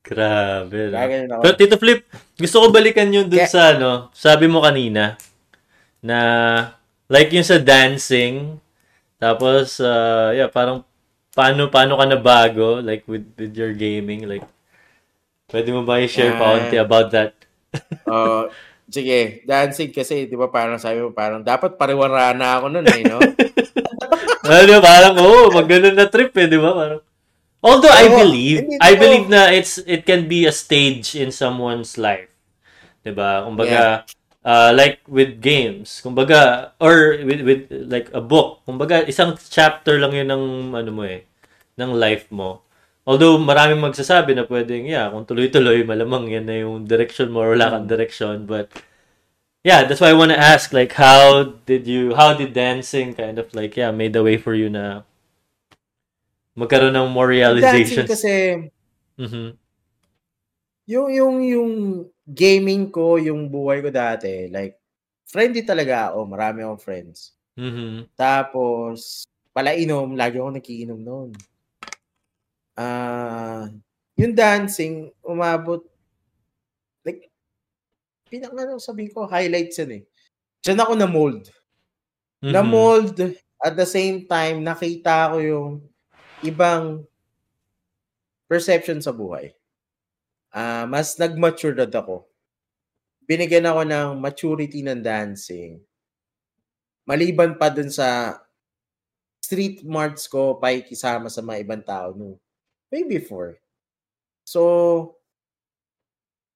grabe. 0.01 0.89
Gaganyan 0.89 1.29
ako. 1.37 1.41
Pero 1.43 1.55
Tito 1.59 1.77
Flip, 1.77 2.01
gusto 2.39 2.55
ko 2.63 2.65
balikan 2.73 3.13
yung 3.13 3.27
dun 3.29 3.43
Kaya- 3.43 3.51
sa 3.51 3.75
ano, 3.77 4.09
sabi 4.15 4.49
mo 4.49 4.63
kanina, 4.63 5.19
na 6.01 6.17
like 7.11 7.29
yung 7.35 7.45
sa 7.47 7.59
dancing, 7.59 8.57
tapos, 9.21 9.79
uh, 9.83 10.31
yeah, 10.35 10.49
parang 10.51 10.83
paano, 11.35 11.67
paano 11.71 11.93
ka 11.99 12.05
nabago, 12.07 12.69
like 12.83 13.03
with, 13.11 13.27
with 13.37 13.53
your 13.57 13.73
gaming, 13.75 14.25
like, 14.27 14.47
pwede 15.51 15.69
mo 15.75 15.81
ba 15.87 16.01
i-share 16.05 16.33
pa 16.39 16.45
Ah. 16.45 16.55
konti 16.57 16.75
about 16.85 17.07
that? 17.15 17.31
Oh, 18.09 18.49
sige, 18.89 19.45
dancing 19.47 19.93
kasi, 19.93 20.25
di 20.27 20.35
ba 20.35 20.49
parang 20.49 20.81
sabi 20.81 20.99
mo, 21.05 21.13
parang 21.13 21.41
dapat 21.45 21.77
pariwara 21.79 22.33
na 22.33 22.57
ako 22.59 22.65
nun 22.73 22.87
eh, 22.89 23.01
no? 23.05 23.19
Ano, 24.45 24.61
di 24.65 24.73
ba, 24.73 24.81
parang, 24.81 25.13
oh, 25.21 25.53
mag 25.53 25.69
na 25.69 26.05
trip 26.09 26.33
eh, 26.37 26.47
di 26.49 26.57
ba? 26.57 26.73
Parang, 26.73 27.01
although 27.61 27.93
I 27.93 28.07
Oo, 28.07 28.17
believe, 28.25 28.59
hindi 28.59 28.77
I 28.81 28.91
believe 28.97 29.25
na 29.29 29.53
it's, 29.53 29.77
it 29.85 30.05
can 30.05 30.27
be 30.27 30.45
a 30.49 30.53
stage 30.53 31.13
in 31.15 31.29
someone's 31.31 31.97
life. 31.97 32.29
Di 33.05 33.11
ba? 33.13 33.45
Kumbaga, 33.45 34.05
uh, 34.45 34.71
like 34.73 35.01
with 35.07 35.41
games, 35.41 36.01
kumbaga, 36.03 36.71
or 36.81 37.21
with, 37.25 37.41
with 37.41 37.61
like 37.89 38.09
a 38.13 38.21
book, 38.21 38.61
kumbaga, 38.67 39.05
isang 39.07 39.37
chapter 39.49 39.97
lang 40.01 40.13
yun 40.13 40.29
ng, 40.29 40.45
ano 40.75 40.91
mo 40.91 41.03
eh, 41.05 41.25
ng 41.77 41.91
life 41.93 42.29
mo. 42.33 42.61
Although, 43.05 43.41
maraming 43.41 43.81
magsasabi 43.81 44.37
na 44.37 44.45
pwedeng, 44.45 44.85
yeah, 44.85 45.09
kung 45.09 45.25
tuloy-tuloy, 45.25 45.81
malamang 45.81 46.29
yan 46.29 46.45
na 46.45 46.61
yung 46.61 46.85
direction 46.85 47.33
mo 47.33 47.41
or 47.41 47.57
wala 47.57 47.73
kang 47.73 47.89
direction. 47.89 48.45
But, 48.45 48.69
yeah, 49.65 49.85
that's 49.85 50.01
why 50.01 50.13
I 50.13 50.17
want 50.17 50.29
to 50.29 50.39
ask, 50.39 50.69
like, 50.69 50.93
how 50.93 51.57
did 51.65 51.89
you, 51.89 52.13
how 52.13 52.37
did 52.37 52.53
dancing 52.53 53.17
kind 53.17 53.41
of 53.41 53.49
like, 53.57 53.73
yeah, 53.73 53.89
made 53.89 54.13
the 54.13 54.21
way 54.21 54.37
for 54.37 54.53
you 54.53 54.69
na 54.69 55.01
magkaroon 56.53 56.93
ng 56.93 57.09
more 57.09 57.29
Dancing 57.33 57.41
realizations? 57.41 58.09
kasi, 58.09 58.31
Mhm. 59.17 59.60
Yung, 60.91 61.09
yung, 61.15 61.37
yung 61.47 61.71
gaming 62.27 62.91
ko, 62.91 63.15
yung 63.15 63.47
buhay 63.47 63.79
ko 63.79 63.89
dati, 63.89 64.51
like, 64.51 64.75
friendly 65.23 65.63
talaga 65.63 66.11
ako. 66.11 66.27
Marami 66.27 66.59
akong 66.67 66.83
friends. 66.83 67.39
Mhm. 67.55 68.11
Tapos, 68.19 69.23
palainom, 69.55 70.15
lagi 70.19 70.37
ako 70.43 70.51
nakiinom 70.51 70.99
noon. 70.99 71.31
Ah, 72.75 73.67
yung 74.19 74.35
dancing, 74.35 75.11
umabot, 75.23 75.83
like, 77.07 77.27
pinaka 78.31 78.55
ano 78.63 78.79
sabi 78.79 79.11
ko, 79.11 79.27
highlights 79.27 79.79
yan 79.83 80.01
eh. 80.01 80.03
Diyan 80.63 80.81
ako 80.83 80.93
na-mold. 80.97 81.43
Mhm. 82.43 82.51
Na-mold, 82.53 83.17
at 83.61 83.75
the 83.77 83.85
same 83.87 84.25
time, 84.25 84.65
nakita 84.65 85.31
ko 85.35 85.37
yung 85.41 85.71
ibang 86.43 87.05
perception 88.49 88.99
sa 88.99 89.13
buhay. 89.13 89.53
Ah, 90.51 90.83
mas 90.85 91.15
nag-mature 91.15 91.75
ako. 91.87 92.27
Binigyan 93.23 93.67
ako 93.71 93.81
ng 93.87 94.09
maturity 94.19 94.83
ng 94.83 94.99
dancing. 94.99 95.79
Maliban 97.07 97.55
pa 97.55 97.71
dun 97.71 97.87
sa 97.87 98.39
street 99.41 99.83
marts 99.87 100.27
ko, 100.27 100.59
pakikisama 100.59 101.31
sa 101.31 101.39
mga 101.39 101.57
ibang 101.63 101.83
tao 101.83 102.11
no. 102.13 102.37
Way 102.91 103.07
before. 103.07 103.55
So, 104.43 105.15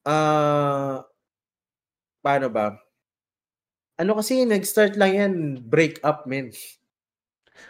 ah, 0.04 1.08
paano 2.20 2.52
ba? 2.52 2.86
ano 3.96 4.12
kasi, 4.20 4.44
nag-start 4.44 5.00
lang 5.00 5.12
yan, 5.16 5.34
break 5.64 6.04
up, 6.04 6.28
men. 6.28 6.52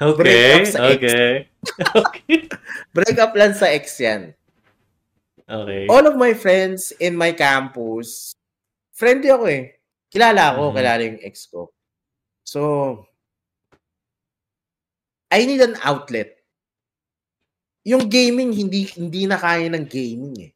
Okay, 0.02 0.18
Break 0.18 0.50
up 0.50 0.66
sa 0.66 0.80
ex. 0.90 0.98
okay. 0.98 1.30
okay. 2.02 2.38
Break 2.98 3.18
up 3.22 3.34
lang 3.38 3.54
sa 3.54 3.70
ex 3.70 4.02
yan. 4.02 4.34
Okay. 5.50 5.86
All 5.88 6.08
of 6.10 6.18
my 6.18 6.34
friends 6.34 6.90
in 6.98 7.14
my 7.14 7.30
campus, 7.32 8.34
friendly 8.94 9.30
ako 9.30 9.46
eh. 9.50 9.78
Kilala 10.10 10.58
ako, 10.58 10.64
Mhm. 10.72 10.76
kilala 10.78 11.02
yung 11.06 11.22
ex 11.22 11.46
ko. 11.50 11.70
So, 12.46 12.62
I 15.32 15.46
need 15.46 15.62
an 15.62 15.78
outlet. 15.84 16.38
Yung 17.86 18.10
gaming, 18.10 18.50
hindi 18.54 18.90
hindi 18.98 19.30
na 19.30 19.38
kaya 19.38 19.70
ng 19.70 19.86
gaming 19.86 20.36
eh. 20.50 20.52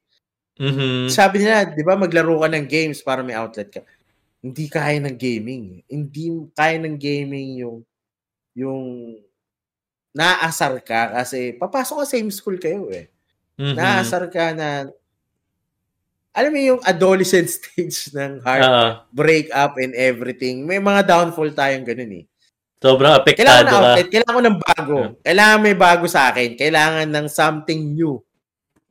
Mhm. 0.62 1.10
Sabi 1.10 1.42
nila, 1.46 1.70
di 1.70 1.84
ba, 1.86 1.96
maglaro 1.98 2.42
ka 2.42 2.50
ng 2.50 2.68
games 2.70 3.02
para 3.06 3.22
may 3.26 3.38
outlet 3.38 3.70
ka. 3.70 3.82
Hindi 4.42 4.66
kaya 4.72 5.00
ng 5.02 5.18
gaming. 5.18 5.64
eh. 5.78 5.82
Hindi 5.94 6.32
kaya 6.56 6.78
ng 6.82 6.98
gaming 7.00 7.50
yung 7.66 7.78
yung 8.58 9.16
naasar 10.16 10.82
ka 10.84 11.14
kasi 11.22 11.54
papasok 11.58 12.04
ka 12.04 12.08
same 12.10 12.30
school 12.34 12.58
kayo 12.60 12.90
eh. 12.92 13.10
Mhm. 13.60 13.76
Naasar 13.76 14.24
ka 14.32 14.56
na 14.56 14.88
alam 16.32 16.52
mo 16.54 16.60
yung 16.62 16.82
adolescent 16.88 17.50
stage 17.58 18.14
ng 18.16 18.40
heart 18.46 18.64
Ah, 18.64 18.92
breakup 19.12 19.76
and 19.82 19.92
everything. 19.98 20.64
May 20.64 20.80
mga 20.80 21.04
downfall 21.04 21.52
tayong 21.52 21.84
ganun 21.84 22.24
eh. 22.24 22.26
sobrang 22.80 23.12
Kailangan 23.12 23.24
apektado 23.28 23.60
ng 23.60 23.68
ka. 23.68 23.80
outlet, 23.84 24.08
kailangan 24.08 24.36
ko 24.38 24.44
ng 24.48 24.60
bago. 24.64 24.98
Yeah. 25.04 25.12
Kailangan 25.28 25.60
may 25.60 25.76
bago 25.76 26.06
sa 26.08 26.22
akin. 26.32 26.50
Kailangan 26.56 27.08
ng 27.12 27.28
something 27.28 27.82
new. 27.94 28.16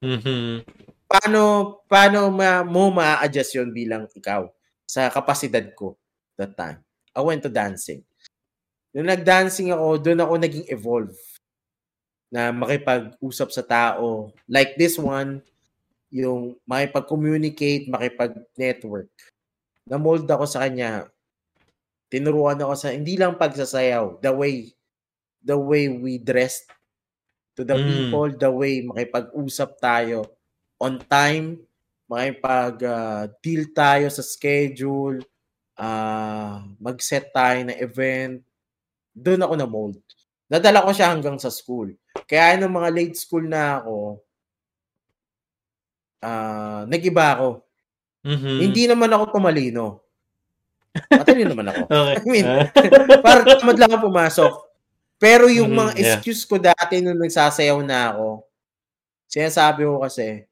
Mhm. 0.05 0.63
paano 1.09 1.41
paano 1.89 2.29
ma, 2.29 2.61
mo 2.61 2.93
ma-adjust 2.93 3.57
yun 3.57 3.73
bilang 3.73 4.05
ikaw 4.13 4.45
sa 4.85 5.09
kapasidad 5.09 5.65
ko 5.73 5.97
that 6.37 6.53
time. 6.53 6.85
I 7.17 7.25
went 7.25 7.41
to 7.43 7.51
dancing. 7.51 8.05
Nung 8.93 9.09
nag-dancing 9.09 9.73
ako, 9.73 9.97
doon 10.05 10.21
ako 10.21 10.33
naging 10.37 10.67
evolve 10.69 11.17
na 12.29 12.53
makipag-usap 12.53 13.49
sa 13.53 13.65
tao. 13.65 14.33
Like 14.49 14.77
this 14.77 15.01
one, 15.01 15.41
yung 16.13 16.57
makipag-communicate, 16.69 17.89
makipag-network. 17.89 19.09
Na-mold 19.89 20.29
ako 20.29 20.45
sa 20.45 20.65
kanya. 20.69 21.09
Tinuruan 22.09 22.61
ako 22.61 22.75
sa, 22.77 22.89
hindi 22.93 23.17
lang 23.21 23.37
pagsasayaw, 23.37 24.21
the 24.25 24.33
way, 24.33 24.73
the 25.45 25.57
way 25.57 25.89
we 25.93 26.17
dressed 26.21 26.69
to 27.57 27.65
the 27.65 27.77
Mm. 27.77 27.85
people, 27.85 28.29
the 28.37 28.51
way 28.53 28.81
makipag-usap 28.85 29.77
tayo 29.81 30.25
on 30.81 31.01
time, 31.09 31.61
makipag-deal 32.09 33.65
tayo 33.77 34.07
sa 34.09 34.25
schedule, 34.25 35.21
ah 35.77 36.65
mag-set 36.81 37.29
tayo 37.33 37.61
ng 37.69 37.79
event. 37.81 38.41
Doon 39.15 39.45
ako 39.45 39.55
na-mold. 39.59 39.99
Nadala 40.49 40.81
ko 40.85 40.91
siya 40.97 41.13
hanggang 41.13 41.37
sa 41.37 41.53
school. 41.53 41.93
Kaya 42.25 42.57
nung 42.57 42.73
mga 42.77 42.89
late 42.93 43.17
school 43.21 43.45
na 43.45 43.85
ako, 43.85 44.25
ah 46.25 46.83
nag-iba 46.89 47.25
ako. 47.37 47.49
Mhm. 48.27 48.57
Hindi 48.71 48.83
naman 48.91 49.11
ako 49.15 49.25
tumalino. 49.39 50.03
Matalino 51.11 51.53
naman 51.55 51.69
ako. 51.73 51.81
Okay. 51.93 52.17
I 52.19 52.29
mean, 52.29 52.47
Ah. 52.47 52.67
Para 53.27 53.41
tamad 53.47 53.79
lang 53.81 53.91
ako 53.93 54.11
pumasok. 54.11 54.53
Pero 55.21 55.47
yung 55.51 55.73
Mhm, 55.73 55.79
mga 55.79 55.93
yeah. 55.99 56.05
excuse 56.19 56.43
ko 56.47 56.57
dati 56.61 57.01
nung 57.03 57.19
nagsasayaw 57.21 57.79
na 57.87 58.15
ako, 58.15 58.29
sinasabi 59.31 59.83
ko 59.89 60.03
kasi, 60.05 60.45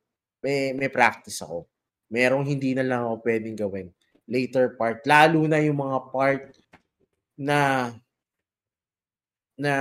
may, 0.44 0.72
may 0.76 0.90
practice 0.92 1.40
ako. 1.44 1.66
Merong 2.12 2.46
hindi 2.46 2.72
na 2.76 2.84
lang 2.86 3.02
ako 3.06 3.14
pwedeng 3.26 3.56
gawin. 3.58 3.88
Later 4.28 4.74
part. 4.78 5.02
Lalo 5.06 5.44
na 5.48 5.58
yung 5.62 5.78
mga 5.80 5.98
part 6.12 6.42
na 7.38 7.90
na 9.58 9.72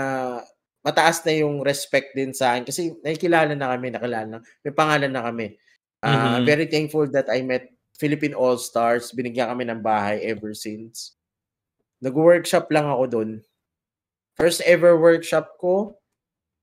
mataas 0.82 1.22
na 1.26 1.34
yung 1.36 1.62
respect 1.62 2.14
din 2.16 2.32
sa 2.32 2.54
akin. 2.56 2.64
Kasi 2.64 2.82
nakikilala 3.02 3.54
na 3.54 3.74
kami, 3.76 3.88
nakilala 3.92 4.28
na. 4.28 4.40
May 4.64 4.74
pangalan 4.74 5.12
na 5.12 5.24
kami. 5.26 5.58
Ah, 6.00 6.38
Mhm. 6.38 6.46
Very 6.46 6.68
thankful 6.70 7.10
that 7.10 7.26
I 7.28 7.42
met 7.42 7.70
Philippine 7.98 8.36
All-Stars. 8.36 9.10
Binigyan 9.16 9.50
kami 9.50 9.66
ng 9.66 9.82
bahay 9.82 10.22
ever 10.28 10.54
since. 10.54 11.18
Nag-workshop 12.04 12.70
lang 12.70 12.86
ako 12.86 13.04
doon. 13.10 13.32
First 14.36 14.62
ever 14.68 15.00
workshop 15.00 15.56
ko 15.58 15.98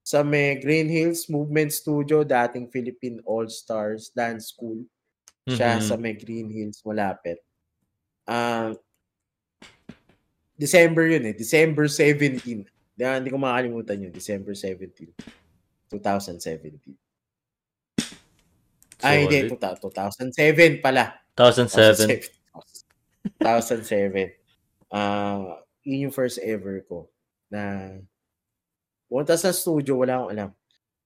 sa 0.04 0.22
may 0.22 0.60
Green 0.60 0.86
Hills 0.86 1.26
Movement 1.26 1.72
Studio, 1.72 2.22
dating 2.22 2.68
Philippine 2.70 3.18
All-Stars 3.26 4.12
Dance 4.14 4.52
School. 4.54 4.86
Siya 5.48 5.80
Mhm. 5.80 5.82
sa 5.82 5.94
may 5.98 6.14
Green 6.14 6.46
Hills, 6.52 6.78
malapit. 6.86 7.42
Ah, 8.22 8.70
December 10.54 11.10
yun 11.10 11.26
eh. 11.26 11.34
December 11.34 11.90
17. 11.90 12.68
Di, 12.92 13.04
hindi 13.08 13.32
ko 13.32 13.38
makakalimutan 13.40 14.04
yun. 14.08 14.12
December 14.12 14.52
17. 14.52 15.12
2017. 15.90 16.78
Ay, 19.02 19.26
hindi. 19.26 19.50
Solid. 19.50 19.80
2007 19.82 20.78
pala. 20.78 21.18
2007. 21.34 22.28
2007. 23.40 24.38
Ah, 24.92 25.64
yun 25.88 26.04
yung 26.04 26.12
first 26.12 26.36
ever 26.44 26.84
ko 26.84 27.08
na 27.48 27.96
pumunta 29.08 29.32
sa 29.40 29.48
studio, 29.48 29.96
wala 29.96 30.20
akong 30.20 30.32
alam. 30.36 30.50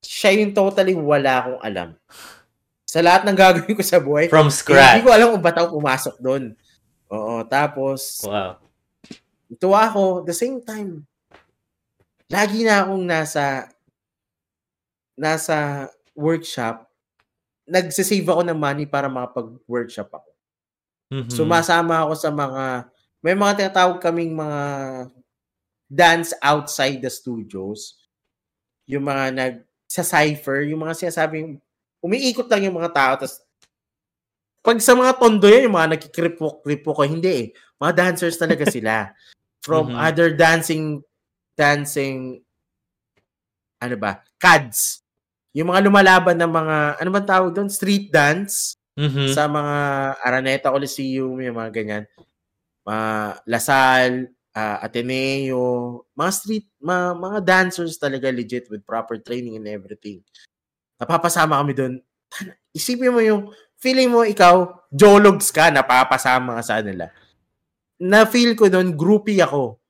Siya 0.03 0.35
yung 0.43 0.51
totally 0.51 0.99
wala 0.99 1.33
akong 1.39 1.61
alam. 1.63 1.89
Sa 2.83 2.99
lahat 2.99 3.23
ng 3.23 3.39
gagawin 3.39 3.79
ko 3.79 3.87
sa 3.87 4.03
buhay, 4.03 4.27
From 4.27 4.51
hindi 4.51 4.59
scratch. 4.59 5.07
ko 5.07 5.15
alam 5.15 5.39
kung 5.39 5.45
ba't 5.47 5.55
ako 5.63 5.79
pumasok 5.79 6.15
doon. 6.19 6.59
Oo, 7.15 7.47
tapos, 7.47 8.27
Wow. 8.27 8.59
tuwa 9.55 9.87
ako, 9.87 10.27
the 10.27 10.35
same 10.35 10.59
time, 10.59 11.07
lagi 12.31 12.67
na 12.67 12.83
akong 12.83 13.05
nasa, 13.07 13.71
nasa 15.17 15.89
workshop, 16.13 16.87
nagsisave 17.67 18.27
ako 18.27 18.43
ng 18.47 18.59
money 18.59 18.87
para 18.87 19.07
makapag-workshop 19.11 20.11
ako. 20.13 20.31
Mhm. 21.13 21.31
Sumasama 21.31 22.03
ako 22.07 22.15
sa 22.19 22.31
mga, 22.35 22.65
may 23.23 23.35
mga 23.35 23.53
tinatawag 23.59 23.99
kaming 24.03 24.35
mga 24.35 24.63
dance 25.87 26.35
outside 26.43 26.99
the 27.03 27.11
studios. 27.11 27.97
Yung 28.91 29.07
mga 29.07 29.25
nag, 29.35 29.55
sa 29.87 30.03
cipher, 30.03 30.67
yung 30.67 30.83
mga 30.83 30.99
sinasabing, 30.99 31.59
umiikot 32.03 32.51
lang 32.51 32.67
yung 32.67 32.79
mga 32.79 32.93
tao, 32.95 33.13
tas 33.23 33.43
pag 34.67 34.83
sa 34.83 34.99
mga 34.99 35.15
tondo 35.23 35.47
yan, 35.47 35.71
yung 35.71 35.79
mga 35.79 35.95
nagkikripo-kripo 35.95 36.91
ko, 36.91 37.03
hindi 37.07 37.31
eh. 37.31 37.47
Mga 37.79 37.93
dancers 37.95 38.35
talaga 38.35 38.67
sila. 38.67 39.15
From 39.67 39.95
Mhm. 39.95 39.99
other 39.99 40.29
dancing, 40.35 41.03
dancing, 41.57 42.41
ano 43.83 43.97
ba, 44.01 44.23
CADs. 44.41 45.01
Yung 45.57 45.73
mga 45.73 45.85
lumalaban 45.89 46.37
ng 46.41 46.53
mga, 46.53 46.77
ano 47.03 47.09
bang 47.13 47.29
tawag 47.29 47.53
doon? 47.57 47.71
Street 47.73 48.13
dance 48.13 48.77
Mhm. 48.97 49.33
sa 49.37 49.49
mga 49.51 49.77
Araneta 50.25 50.69
Coliseum, 50.73 51.37
yung 51.41 51.57
mga 51.59 51.73
ganyan. 51.75 52.05
Mga 52.87 53.09
Lasal, 53.49 54.11
ah, 54.57 54.79
Ateneo, 54.85 56.05
mga 56.17 56.33
street, 56.35 56.67
mga, 56.81 57.07
mga 57.19 57.39
dancers 57.45 57.97
talaga 58.01 58.31
legit 58.33 58.69
with 58.73 58.85
proper 58.87 59.19
training 59.21 59.57
and 59.61 59.69
everything. 59.69 60.21
Napapasama 61.01 61.61
kami 61.63 61.75
doon. 61.77 61.95
Isipin 62.77 63.13
mo 63.15 63.21
yung, 63.25 63.51
feeling 63.81 64.11
mo 64.13 64.25
ikaw, 64.25 64.69
jologs 64.93 65.51
ka, 65.53 65.69
napapasama 65.73 66.59
ka 66.61 66.65
sa 66.65 66.77
nila. 66.85 67.13
Na-feel 68.01 68.55
ko 68.59 68.69
doon, 68.73 68.97
groupie 68.97 69.41
ako. 69.41 69.81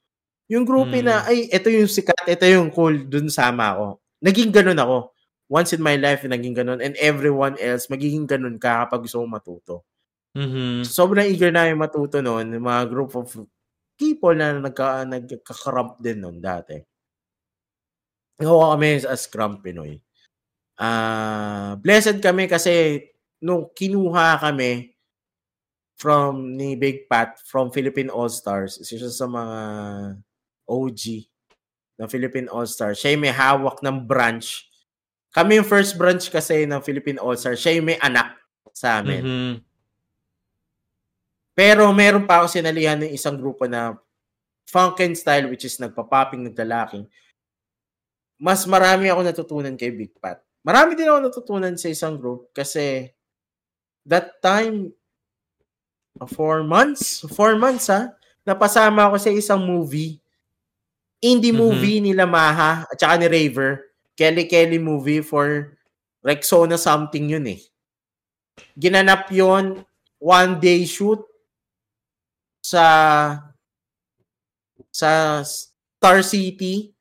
Yung 0.51 0.63
groupie 0.63 1.03
Mm. 1.03 1.07
na, 1.11 1.17
ay, 1.27 1.51
ito 1.51 1.67
yung 1.71 1.91
sikat, 1.91 2.23
ito 2.31 2.47
yung 2.47 2.71
cool, 2.71 3.03
doon 3.11 3.27
sama 3.27 3.75
ako. 3.75 3.87
Naging 4.23 4.55
ganun 4.55 4.79
ako. 4.79 5.11
Once 5.51 5.75
in 5.75 5.83
my 5.83 5.99
life, 5.99 6.23
naging 6.27 6.55
ganun. 6.55 6.79
And 6.83 6.95
everyone 7.03 7.59
else, 7.59 7.91
magiging 7.91 8.27
ganun 8.31 8.59
ka 8.63 8.87
kapag 8.87 9.07
gusto 9.07 9.23
mo 9.27 9.39
matuto. 9.39 9.83
Mhm. 10.37 10.87
Sobrang 10.87 11.27
eager 11.27 11.51
na 11.55 11.67
yung 11.71 11.83
matuto 11.83 12.23
noon, 12.23 12.55
yung 12.55 12.67
mga 12.67 12.85
group 12.91 13.15
of 13.19 13.27
people 13.99 14.35
na 14.37 14.59
nagka, 14.61 15.03
nagkakramp 15.09 15.99
din 16.03 16.23
noon 16.23 16.39
dati. 16.43 16.79
Nakuha 18.39 18.77
kami 18.77 19.01
as 19.09 19.25
Scrum 19.25 19.65
Pinoy. 19.65 19.97
Ah, 20.81 21.77
blessed 21.81 22.21
kami 22.21 22.49
kasi 22.51 23.05
nung 23.41 23.71
kinuha 23.73 24.41
kami 24.41 24.95
from 25.99 26.53
ni 26.61 26.77
Big 26.77 27.09
Pat 27.09 27.41
from 27.41 27.73
Philippine 27.73 28.13
All-Stars, 28.13 28.77
isa 28.85 29.01
siya 29.01 29.09
sa 29.09 29.25
mga 29.25 29.57
OG 30.69 31.31
ng 31.97 32.09
Philippine 32.11 32.51
All-Stars. 32.53 33.01
Siya 33.01 33.17
yung 33.17 33.25
may 33.25 33.35
hawak 33.35 33.81
ng 33.81 34.05
branch. 34.05 34.69
Kami 35.33 35.61
yung 35.61 35.69
first 35.69 35.97
branch 35.97 36.29
kasi 36.29 36.69
ng 36.69 36.83
Philippine 36.85 37.23
All-Stars. 37.23 37.61
Siya 37.61 37.81
yung 37.81 37.89
may 37.89 37.99
anak 38.03 38.37
sa 38.77 39.01
amin. 39.01 39.23
Mhm. 39.25 39.55
Pero 41.57 41.89
meron 41.97 42.29
pa 42.29 42.45
ako 42.45 42.53
sinalihan 42.53 43.01
ng 43.01 43.17
isang 43.17 43.41
grupo 43.41 43.65
na 43.65 43.97
Funkin 44.67 45.15
style 45.15 45.47
which 45.49 45.65
is 45.65 45.79
nagpa-popping, 45.79 46.45
naglalaking. 46.45 47.07
Mas 48.37 48.67
marami 48.69 49.09
ako 49.09 49.25
natutunan 49.25 49.79
kay 49.79 49.95
Big 49.95 50.13
Pat. 50.21 50.43
Marami 50.67 50.99
din 50.99 51.09
ako 51.09 51.19
natutunan 51.23 51.75
sa 51.79 51.89
isang 51.89 52.19
group 52.19 52.51
kasi 52.51 53.09
that 54.05 54.37
time 54.43 54.93
four 56.35 56.67
months, 56.67 57.25
four 57.33 57.55
months 57.55 57.89
ha, 57.89 58.13
napasama 58.43 59.07
ako 59.09 59.17
sa 59.17 59.31
isang 59.31 59.63
movie. 59.63 60.19
Indie 61.25 61.53
Mhm. 61.53 61.59
movie 61.59 61.99
nila 62.01 62.29
Maha 62.29 62.85
at 62.87 62.97
saka 63.01 63.17
ni 63.21 63.27
Raver. 63.29 63.85
Kelly 64.17 64.45
Kelly 64.49 64.81
movie 64.81 65.21
for 65.21 65.77
Rexona 66.25 66.77
something 66.81 67.29
yun 67.31 67.47
eh. 67.47 67.61
Ginanap 68.77 69.29
yon 69.31 69.85
one 70.19 70.57
day 70.61 70.85
shoot 70.89 71.21
sa 72.65 72.85
sa 74.91 75.41
Star 75.45 76.25
City. 76.25 76.93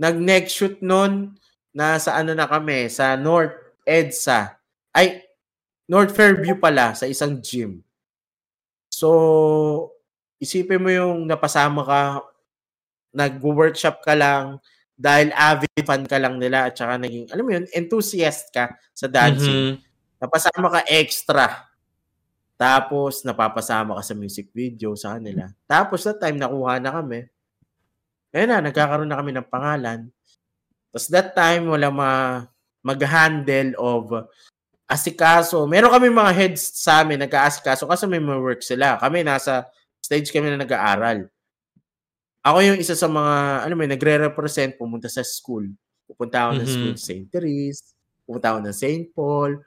Nag-next 0.00 0.54
shoot 0.54 0.76
nun 0.80 1.36
nasa 1.76 2.14
ano 2.16 2.32
na 2.34 2.46
kami, 2.48 2.88
sa 2.88 3.14
North 3.18 3.52
EDSA. 3.86 4.54
Ay, 4.94 5.22
North 5.90 6.14
Fairview 6.14 6.56
pala, 6.58 6.94
sa 6.94 7.04
isang 7.06 7.38
gym. 7.42 7.82
So, 8.88 9.92
isipin 10.40 10.82
mo 10.82 10.90
yung 10.90 11.26
napasama 11.26 11.82
ka, 11.84 12.00
nag-workshop 13.14 14.02
ka 14.04 14.14
lang, 14.14 14.58
dahil 15.00 15.32
avid 15.32 15.72
fan 15.88 16.04
ka 16.04 16.20
lang 16.20 16.36
nila 16.36 16.68
at 16.68 16.76
saka 16.76 17.00
naging, 17.00 17.24
alam 17.32 17.44
mo 17.48 17.52
yun, 17.56 17.64
enthusiast 17.72 18.52
ka 18.52 18.76
sa 18.92 19.08
dancing. 19.08 19.80
Mhm. 19.80 20.20
Napasama 20.20 20.68
ka 20.68 20.80
extra. 20.92 21.46
Tapos, 22.60 23.24
napapasama 23.24 23.96
ka 23.96 24.04
sa 24.04 24.12
music 24.12 24.52
video 24.52 24.92
sa 24.92 25.16
kanila. 25.16 25.48
Tapos, 25.64 26.04
that 26.04 26.20
time, 26.20 26.36
nakuha 26.36 26.76
na 26.76 26.92
kami. 27.00 27.24
Ayun 28.36 28.48
na, 28.52 28.60
nagkakaroon 28.60 29.08
na 29.08 29.16
kami 29.16 29.32
ng 29.32 29.48
pangalan. 29.48 30.00
Tapos, 30.92 31.08
that 31.08 31.32
time, 31.32 31.72
wala 31.72 31.88
ma 31.88 32.10
mag-handle 32.84 33.72
of 33.80 34.28
asikaso. 34.84 35.64
Meron 35.64 35.92
kami 35.92 36.12
mga 36.12 36.32
heads 36.36 36.76
sa 36.76 37.00
amin, 37.00 37.24
nag-aasikaso 37.24 37.88
kasi 37.88 38.04
may 38.04 38.20
mga 38.20 38.40
work 38.44 38.60
sila. 38.60 39.00
Kami, 39.00 39.24
nasa 39.24 39.64
stage 40.04 40.28
kami 40.28 40.52
na 40.52 40.60
nag-aaral. 40.60 41.24
Ako 42.40 42.58
yung 42.64 42.80
isa 42.80 42.96
sa 42.96 43.04
mga, 43.04 43.68
ano 43.68 43.72
yun, 43.76 43.92
nagre-represent, 43.92 44.80
pumunta 44.80 45.12
sa 45.12 45.20
school. 45.20 45.68
Pupunta 46.08 46.48
ako 46.48 46.52
ng 46.56 46.64
Mhm. 46.64 46.72
school 46.72 46.94
sa 46.96 47.04
St. 47.12 47.28
Therese, 47.28 47.92
pupunta 48.24 48.56
ako 48.56 48.58
ng 48.64 48.72
St. 48.76 49.04
Paul, 49.12 49.60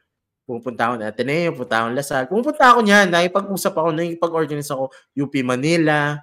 pupunta 0.44 0.82
ako 0.90 0.94
ng 0.98 1.08
Ateneo, 1.08 1.54
pupunta 1.54 1.76
ako 1.80 1.88
ng 1.94 1.98
Lasal. 2.02 2.24
Pupunta 2.28 2.64
ako 2.74 2.80
niyan, 2.82 3.08
nakipag-usap 3.14 3.74
ako, 3.78 3.90
nakipag-organize 3.94 4.72
ako, 4.74 4.90
UP 5.14 5.34
Manila. 5.46 6.18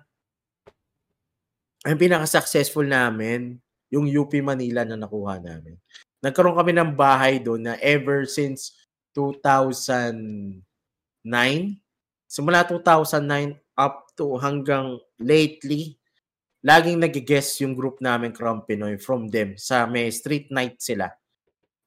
Ang 1.86 1.97
pinaka-successful 1.97 2.85
namin, 2.85 3.56
yung 3.89 4.10
UP 4.10 4.35
Manila 4.43 4.82
na 4.85 4.98
nakuha 4.98 5.39
namin. 5.40 5.78
Nagkaroon 6.20 6.59
kami 6.59 6.74
ng 6.77 6.93
bahay 6.98 7.39
doon 7.40 7.62
na 7.64 7.74
ever 7.81 8.27
since 8.28 8.74
2009, 9.14 10.60
simula 12.28 12.66
2009 12.66 13.55
up 13.78 14.10
to 14.18 14.36
hanggang 14.36 14.98
lately, 15.16 15.97
laging 16.64 17.00
nag-guest 17.00 17.60
yung 17.64 17.72
group 17.76 17.98
namin 18.04 18.32
Crown 18.36 18.62
Pinoy 18.64 19.00
from 19.00 19.28
them 19.32 19.56
sa 19.56 19.84
may 19.88 20.08
street 20.12 20.48
night 20.52 20.80
sila. 20.82 21.08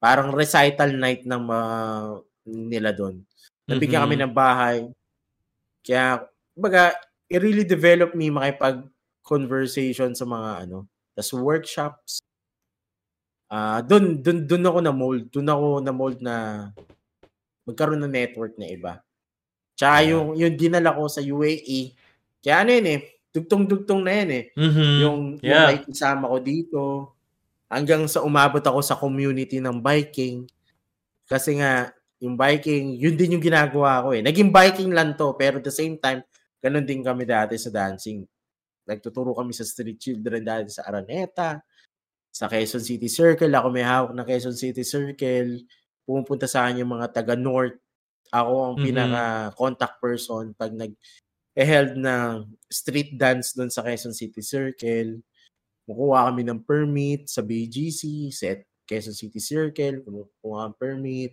Parang 0.01 0.33
recital 0.35 0.93
night 0.97 1.23
ng 1.27 1.41
mga 1.43 1.69
nila 2.49 2.91
doon. 2.95 3.23
Nabigyan 3.69 4.03
Mhm. 4.03 4.05
kami 4.09 4.15
ng 4.19 4.33
bahay. 4.35 4.77
Kaya, 5.85 6.25
baga, 6.57 6.93
it 7.31 7.39
really 7.41 7.65
developed 7.67 8.15
me 8.17 8.29
makipag-conversation 8.33 10.13
sa 10.17 10.25
mga 10.27 10.67
ano, 10.67 10.87
tas 11.15 11.31
workshops. 11.33 12.21
Ah, 13.51 13.83
doon 13.83 14.23
doon 14.23 14.47
doon 14.47 14.63
ako 14.67 14.79
na 14.83 14.93
mold, 14.95 15.23
doon 15.33 15.49
ako 15.51 15.67
na 15.83 15.91
mold 15.93 16.19
na 16.23 16.35
magkaroon 17.67 18.01
ng 18.03 18.13
network 18.13 18.55
na 18.59 18.67
iba. 18.71 18.93
Tsaka 19.77 20.05
yung 20.07 20.35
yung 20.37 20.55
dinala 20.57 20.95
ko 20.95 21.07
sa 21.09 21.21
UAE. 21.23 21.93
Kaya 22.43 22.63
ano 22.65 22.71
yun 22.75 22.87
eh, 22.99 23.01
dugtong-dugtong 23.33 24.01
na 24.05 24.13
yan 24.21 24.29
eh. 24.31 24.45
Mhm. 24.55 24.89
Yung, 25.03 25.19
yung 25.41 25.43
Yeah. 25.43 25.67
may 25.73 25.79
isama 25.89 26.29
ko 26.29 26.37
dito. 26.39 26.81
Hanggang 27.67 28.05
sa 28.05 28.21
umabot 28.21 28.61
ako 28.61 28.79
sa 28.85 28.93
community 28.95 29.57
ng 29.57 29.81
biking. 29.81 30.45
Kasi 31.25 31.57
nga, 31.57 31.89
yung 32.21 32.37
biking, 32.37 32.95
yun 32.95 33.17
din 33.17 33.35
yung 33.37 33.43
ginagawa 33.43 34.05
ko 34.05 34.13
eh. 34.15 34.21
Naging 34.21 34.53
biking 34.53 34.93
lang 34.93 35.17
to, 35.17 35.33
pero 35.35 35.57
at 35.59 35.65
the 35.65 35.73
same 35.73 35.97
time, 35.97 36.21
ganun 36.61 36.85
din 36.85 37.01
kami 37.03 37.25
dati 37.25 37.57
sa 37.57 37.73
dancing. 37.73 38.23
Nagtuturo 38.85 39.33
kami 39.35 39.51
sa 39.55 39.65
street 39.65 39.99
children 39.99 40.43
dati 40.45 40.69
sa 40.71 40.85
Araneta, 40.87 41.63
sa 42.33 42.45
Quezon 42.49 42.81
City 42.83 43.07
Circle. 43.09 43.51
Ako 43.53 43.67
may 43.73 43.85
hawak 43.85 44.13
ng 44.13 44.25
Quezon 44.27 44.55
City 44.57 44.83
Circle. 44.85 45.65
Pumupunta 46.05 46.45
sa 46.49 46.67
akin 46.67 46.83
yung 46.85 46.93
mga 46.99 47.11
taga-North. 47.15 47.79
Ako 48.33 48.53
ang 48.73 48.75
Mhm. 48.79 48.85
pinaka-contact 48.89 49.95
person 50.01 50.51
pag 50.57 50.73
nag 50.75 50.91
held 51.61 51.93
ng 51.93 52.49
street 52.65 53.13
dance 53.13 53.53
doon 53.53 53.69
sa 53.69 53.85
Quezon 53.85 54.17
City 54.17 54.41
Circle. 54.41 55.21
Kukuha 55.85 56.33
kami 56.33 56.41
ng 56.49 56.65
permit 56.65 57.29
sa 57.29 57.45
BGC, 57.45 58.33
set 58.33 58.65
Quezon 58.89 59.13
City 59.13 59.37
Circle, 59.37 60.01
kumukuha 60.01 60.73
ng 60.73 60.77
permit 60.81 61.31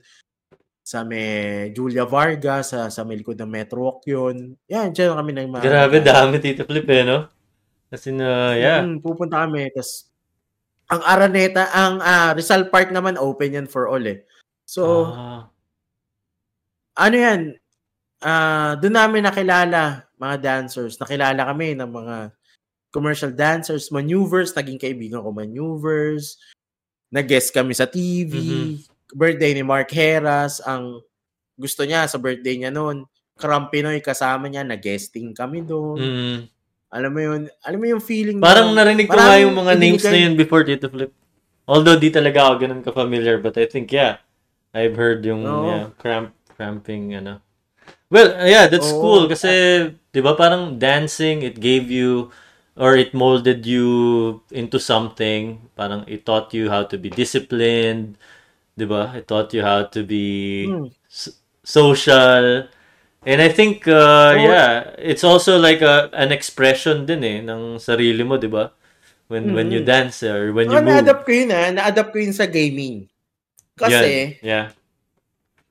sa 0.84 1.06
may 1.06 1.70
Julia 1.70 2.02
Vargas, 2.04 2.74
sa, 2.74 2.90
sa 2.90 3.06
may 3.06 3.14
likod 3.20 3.38
ng 3.38 3.46
Metro 3.46 3.78
Walk 3.86 4.02
yun. 4.10 4.58
Yan, 4.66 4.90
dyan 4.90 5.14
kami 5.14 5.30
nag 5.30 5.62
Grabe, 5.62 6.02
dami 6.02 6.42
Tito 6.42 6.66
Flip 6.66 6.88
eh, 6.90 7.04
no? 7.06 7.30
Kasi 7.90 8.10
na, 8.10 8.58
yeah. 8.58 8.82
Mm, 8.82 8.98
pupunta 8.98 9.46
kami. 9.46 9.70
Tapos, 9.70 10.10
ang 10.90 11.02
Araneta, 11.06 11.70
ang 11.70 12.02
ah, 12.02 12.34
Rizal 12.34 12.66
Park 12.70 12.90
naman, 12.90 13.14
open 13.14 13.54
yan 13.54 13.68
for 13.70 13.86
all 13.86 14.02
eh. 14.02 14.26
So, 14.66 15.14
Ah. 15.14 15.46
ano 16.98 17.14
yan, 17.14 17.40
ah 18.20 18.76
doon 18.76 18.94
namin 18.94 19.24
nakilala 19.24 20.10
mga 20.20 20.36
dancers. 20.38 21.00
Nakilala 21.00 21.40
kami 21.48 21.72
ng 21.74 21.88
mga 21.88 22.16
commercial 22.92 23.32
dancers, 23.32 23.88
maneuvers, 23.88 24.52
naging 24.52 24.76
kaibigan 24.76 25.24
ko 25.24 25.32
maneuvers. 25.32 26.36
Nag-guest 27.10 27.56
kami 27.56 27.72
sa 27.72 27.88
TV. 27.88 28.76
Birthday 29.10 29.56
ni 29.56 29.64
Mark 29.64 29.90
Heras. 29.90 30.60
Ang 30.62 31.02
gusto 31.56 31.82
niya 31.82 32.06
sa 32.06 32.20
birthday 32.20 32.60
niya 32.60 32.70
noon, 32.70 33.08
Kram 33.40 33.72
Pinoy 33.72 34.04
kasama 34.04 34.46
niya, 34.46 34.62
nag-guesting 34.62 35.32
kami 35.32 35.64
doon. 35.64 35.98
Mm. 35.98 36.38
Alam 36.90 37.10
mo 37.14 37.20
yun, 37.22 37.40
alam 37.62 37.78
mo 37.78 37.86
yung 37.86 38.02
feeling 38.02 38.42
Parang 38.42 38.74
na, 38.74 38.82
narinig 38.82 39.06
ko 39.06 39.14
nga 39.14 39.38
yung 39.38 39.54
mga 39.54 39.72
names 39.78 40.02
na 40.02 40.10
ibinigay- 40.10 40.22
yun 40.26 40.34
before 40.34 40.62
Tito 40.66 40.90
Flip. 40.90 41.12
Although 41.70 41.96
di 41.96 42.10
talaga 42.10 42.50
ako 42.50 42.54
ganun 42.66 42.82
ka-familiar, 42.82 43.38
but 43.38 43.54
I 43.54 43.70
think, 43.70 43.94
yeah, 43.94 44.18
I've 44.74 44.98
heard 44.98 45.22
yung 45.22 45.46
Oo. 45.46 45.70
yeah, 45.70 45.84
cramp, 46.02 46.34
cramping, 46.58 47.14
ano. 47.14 47.38
Well, 48.10 48.34
uh, 48.40 48.46
yeah, 48.46 48.66
that's 48.66 48.90
Oo. 48.90 48.94
cool 48.94 49.28
kasi, 49.30 49.50
di 50.12 50.20
ba, 50.20 50.34
parang 50.34 50.78
dancing, 50.78 51.42
it 51.42 51.60
gave 51.60 51.90
you, 51.90 52.30
or 52.76 52.96
it 52.96 53.14
molded 53.14 53.66
you 53.66 54.40
into 54.50 54.78
something. 54.80 55.68
Parang 55.78 56.04
it 56.08 56.26
taught 56.26 56.52
you 56.54 56.70
how 56.70 56.84
to 56.84 56.96
be 56.98 57.10
disciplined, 57.10 58.18
di 58.76 58.86
ba? 58.86 59.12
It 59.16 59.28
taught 59.28 59.52
you 59.54 59.62
how 59.62 59.84
to 59.94 60.00
be 60.04 60.26
Hmm. 60.62 60.86
s- 61.10 61.38
social. 61.64 62.66
And 63.26 63.38
I 63.42 63.48
think, 63.50 63.86
uh, 63.88 64.34
Oo. 64.34 64.38
yeah, 64.38 64.94
it's 64.98 65.24
also 65.24 65.58
like 65.58 65.82
a, 65.82 66.08
an 66.14 66.32
expression 66.32 67.06
din 67.06 67.22
eh, 67.24 67.38
ng 67.44 67.78
sarili 67.78 68.24
mo, 68.26 68.36
di 68.40 68.48
ba? 68.48 68.72
When, 69.28 69.52
when 69.54 69.70
you 69.70 69.80
Mhm. 69.80 69.84
dance 69.84 70.22
or 70.22 70.52
when 70.52 70.70
you 70.70 70.78
Ah, 70.78 70.82
move. 70.82 70.86
na-adapt 70.86 71.24
ko 71.26 71.30
yun 71.32 71.50
ah. 71.52 71.68
Na-adapt 71.72 72.10
ko 72.12 72.18
yun 72.20 72.34
sa 72.36 72.46
gaming. 72.48 73.08
Kasi, 73.76 74.12
Yan. 74.12 74.36
Yeah. 74.42 74.72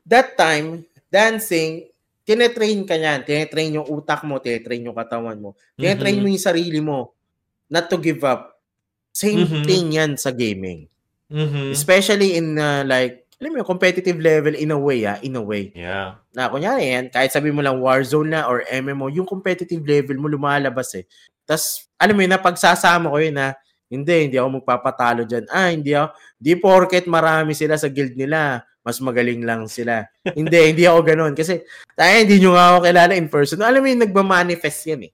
that 0.05 0.37
time, 0.37 0.85
dancing, 1.11 1.88
tinetrain 2.29 2.85
ka 2.85 2.93
niyan. 2.93 3.25
Tinetrain 3.25 3.73
yung 3.81 3.89
utak 3.89 4.21
mo, 4.21 4.37
tinetrain 4.37 4.85
yung 4.85 4.93
katawan 4.93 5.41
mo. 5.41 5.57
Tinetrain 5.73 6.13
Mhm. 6.13 6.21
mo 6.21 6.27
yung 6.29 6.45
sarili 6.45 6.77
mo 6.77 7.17
not 7.65 7.89
to 7.89 7.97
give 7.97 8.21
up. 8.21 8.61
Same 9.09 9.49
Mhm. 9.49 9.65
thing 9.65 9.85
yan 9.97 10.11
sa 10.13 10.29
gaming. 10.29 10.85
Mhm. 11.33 11.73
Especially 11.73 12.37
in 12.37 12.53
uh, 12.61 12.85
like, 12.85 13.25
alam 13.39 13.55
mo 13.55 13.63
competitive 13.65 14.19
level 14.19 14.53
in 14.53 14.69
a 14.69 14.77
way 14.77 15.07
ah, 15.07 15.17
in 15.25 15.33
a 15.33 15.41
way. 15.41 15.71
Yeah. 15.73 16.19
Na 16.35 16.51
kunyari 16.51 16.91
yan, 16.93 17.09
kahit 17.09 17.31
sabi 17.33 17.49
mo 17.49 17.63
lang 17.63 17.79
Warzone 17.81 18.35
na 18.35 18.45
or 18.45 18.61
MMO, 18.67 19.09
yung 19.09 19.25
competitive 19.25 19.81
level 19.81 20.19
mo 20.19 20.27
lumalabas 20.27 20.91
eh. 20.93 21.07
Tapos, 21.47 21.87
alam 21.97 22.13
mo 22.13 22.21
yun, 22.21 22.35
napagsasama 22.35 23.09
ko 23.09 23.17
yun 23.17 23.39
na, 23.39 23.55
hindi, 23.89 24.27
hindi 24.29 24.37
ako 24.37 24.61
magpapatalo 24.61 25.23
dyan. 25.25 25.47
Ah, 25.49 25.71
hindi 25.71 25.95
ako, 25.95 26.13
di 26.37 26.53
porket 26.59 27.07
marami 27.09 27.55
sila 27.57 27.79
sa 27.79 27.87
guild 27.89 28.13
nila, 28.13 28.61
mas 28.89 28.97
magaling 28.97 29.45
lang 29.45 29.69
sila. 29.69 30.09
hindi, 30.33 30.57
hindi 30.73 30.83
ako 30.89 30.99
ganun. 31.05 31.33
Kasi, 31.37 31.61
tayo, 31.93 32.13
hindi 32.17 32.41
nyo 32.41 32.57
nga 32.57 32.65
ako 32.73 32.77
kilala 32.89 33.13
in 33.13 33.29
person. 33.29 33.61
Alam 33.61 33.85
mo 33.85 33.87
yung 33.87 34.03
nagmamanifest 34.09 34.81
yan 34.89 35.01
eh. 35.05 35.11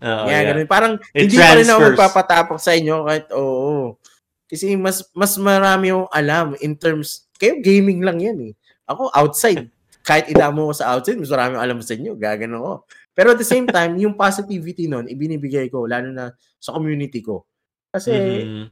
Oo, 0.00 0.24
Kaya 0.24 0.32
yeah. 0.32 0.44
ganun. 0.48 0.66
Parang, 0.66 0.92
It 1.12 1.28
hindi 1.28 1.36
pa 1.36 1.52
rin 1.52 1.68
ako 1.68 1.76
transfers. 1.76 1.92
magpapatapok 1.92 2.58
sa 2.58 2.72
inyo 2.72 2.96
kahit, 3.04 3.26
oo. 3.36 4.00
Kasi 4.48 4.72
mas, 4.80 5.04
mas 5.12 5.36
marami 5.36 5.92
yung 5.92 6.08
alam 6.08 6.56
in 6.64 6.72
terms, 6.72 7.28
kayo 7.36 7.60
gaming 7.60 8.00
lang 8.00 8.16
yan 8.16 8.38
eh. 8.48 8.52
Ako, 8.88 9.12
outside. 9.12 9.68
kahit 10.08 10.32
idamo 10.32 10.70
ko 10.70 10.72
sa 10.72 10.96
outside, 10.96 11.20
mas 11.20 11.28
marami 11.28 11.60
yung 11.60 11.64
alam 11.68 11.78
sa 11.84 11.92
inyo. 11.92 12.16
Gagano 12.16 12.56
ko. 12.64 12.72
Pero 13.12 13.34
at 13.34 13.38
the 13.38 13.44
same 13.44 13.68
time, 13.68 13.98
yung 14.00 14.16
positivity 14.16 14.88
nun, 14.88 15.04
ibinibigay 15.04 15.68
ko, 15.68 15.84
lalo 15.84 16.08
na 16.08 16.32
sa 16.56 16.72
community 16.72 17.20
ko. 17.20 17.44
Kasi, 17.92 18.14
Mhm. 18.14 18.64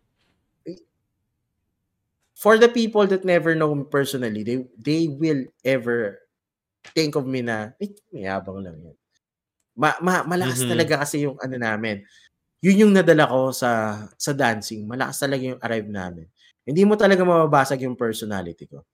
For 2.36 2.58
the 2.60 2.68
people 2.70 3.06
that 3.08 3.24
never 3.24 3.56
know 3.56 3.72
me 3.74 3.84
personally, 3.88 4.44
they 4.44 4.58
they 4.78 5.08
will 5.10 5.48
ever 5.64 6.20
think 6.96 7.16
of 7.16 7.26
me 7.28 7.42
na, 7.44 7.72
eh, 7.82 7.92
mayabang 8.14 8.62
lang 8.64 8.76
yan. 8.82 8.96
Ma, 9.78 9.94
ma 10.04 10.24
malakas 10.26 10.64
Mhm. 10.64 10.70
talaga 10.70 10.94
kasi 11.04 11.26
yung 11.28 11.36
ano 11.42 11.56
namin. 11.60 12.02
Yun 12.64 12.88
yung 12.88 12.94
nadala 12.96 13.28
ko 13.30 13.50
sa 13.54 14.02
sa 14.18 14.32
dancing. 14.36 14.86
Malakas 14.88 15.20
talaga 15.22 15.42
yung 15.56 15.60
arrive 15.62 15.88
namin. 15.90 16.26
Hindi 16.66 16.82
mo 16.88 16.94
talaga 16.98 17.22
mababasag 17.26 17.82
yung 17.86 17.96
personality 17.98 18.66
ko. 18.70 18.84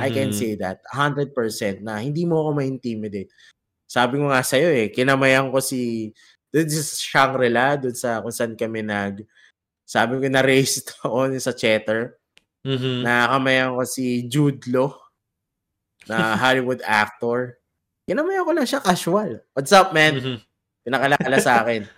I 0.00 0.08
can 0.10 0.32
Mhm. 0.32 0.36
say 0.36 0.56
that 0.56 0.80
100% 0.92 1.84
na 1.84 2.00
hindi 2.00 2.24
mo 2.24 2.40
ako 2.48 2.50
ma-intimidate. 2.58 3.28
Sabi 3.90 4.18
ko 4.20 4.30
nga 4.32 4.42
sa'yo 4.44 4.68
eh, 4.72 4.88
kinamayan 4.92 5.50
ko 5.52 5.60
si 5.62 6.12
dun 6.52 6.68
sa 6.70 6.82
Shangri-La, 6.98 7.76
dun 7.80 7.96
sa 7.96 8.20
kung 8.24 8.32
saan 8.34 8.54
kami 8.58 8.82
nag 8.86 9.24
sabi 9.86 10.18
ko 10.20 10.26
na-raised 10.30 10.94
ako 11.06 11.32
sa 11.40 11.52
Cheddar. 11.56 12.16
Mhm. 12.62 13.02
Nakakamayan 13.02 13.74
ko 13.74 13.82
si 13.82 14.26
Jude 14.30 14.62
Law 14.70 14.94
na 16.06 16.16
Hollywood 16.42 16.82
actor. 16.86 17.58
Kinamayan 18.06 18.46
ko 18.46 18.52
lang 18.54 18.66
siya 18.66 18.82
casual. 18.82 19.42
What's 19.54 19.74
up, 19.74 19.90
man? 19.90 20.18
Mhm. 20.18 20.36
Pinakalala 20.86 21.36
sa 21.42 21.62
akin. 21.66 21.82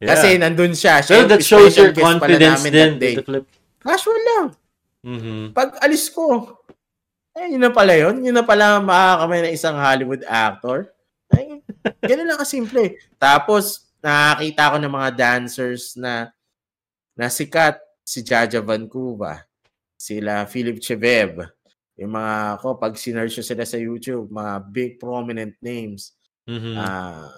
Yeah. 0.00 0.16
Kasi 0.16 0.40
nandun 0.40 0.72
siya. 0.72 1.04
Siya 1.04 1.20
yung 1.20 1.28
that 1.28 1.44
shows 1.44 1.76
your 1.76 1.92
confidence 1.92 2.64
din, 2.64 2.72
that 2.72 2.96
day. 2.96 3.20
Tito 3.20 3.24
Flip. 3.28 3.44
Casual 3.84 4.16
lang. 4.16 4.46
Mhm. 5.04 5.52
Pag 5.52 5.76
alis 5.84 6.08
ko, 6.08 6.56
eh, 7.36 7.52
yun 7.52 7.60
na 7.60 7.68
pala 7.68 7.92
yun. 7.92 8.24
Yun 8.24 8.32
na 8.32 8.40
pala 8.40 8.80
makakamay 8.80 9.44
ng 9.44 9.52
isang 9.52 9.76
Hollywood 9.76 10.24
actor. 10.24 10.88
Ay, 11.28 11.60
ganun 12.00 12.32
lang 12.32 12.40
kasimple. 12.40 12.96
Tapos, 13.20 13.92
nakakita 14.00 14.72
ko 14.72 14.76
ng 14.80 14.88
mga 14.96 15.10
dancers 15.20 15.92
na 16.00 16.32
na 17.12 17.28
sikat. 17.28 17.76
Si 18.00 18.24
Jaja 18.24 18.64
Vancouver, 18.64 19.44
sila 20.00 20.48
Philip 20.48 20.80
Chevev, 20.80 21.44
yung 22.00 22.16
mga 22.16 22.56
ko, 22.64 22.80
pag 22.80 22.96
sinearch 22.96 23.36
nyo 23.36 23.44
sila 23.44 23.64
sa 23.68 23.76
YouTube, 23.76 24.32
mga 24.32 24.54
big 24.72 24.96
prominent 24.96 25.52
names. 25.60 26.16
Mhm. 26.48 26.72
Ah, 26.80 27.28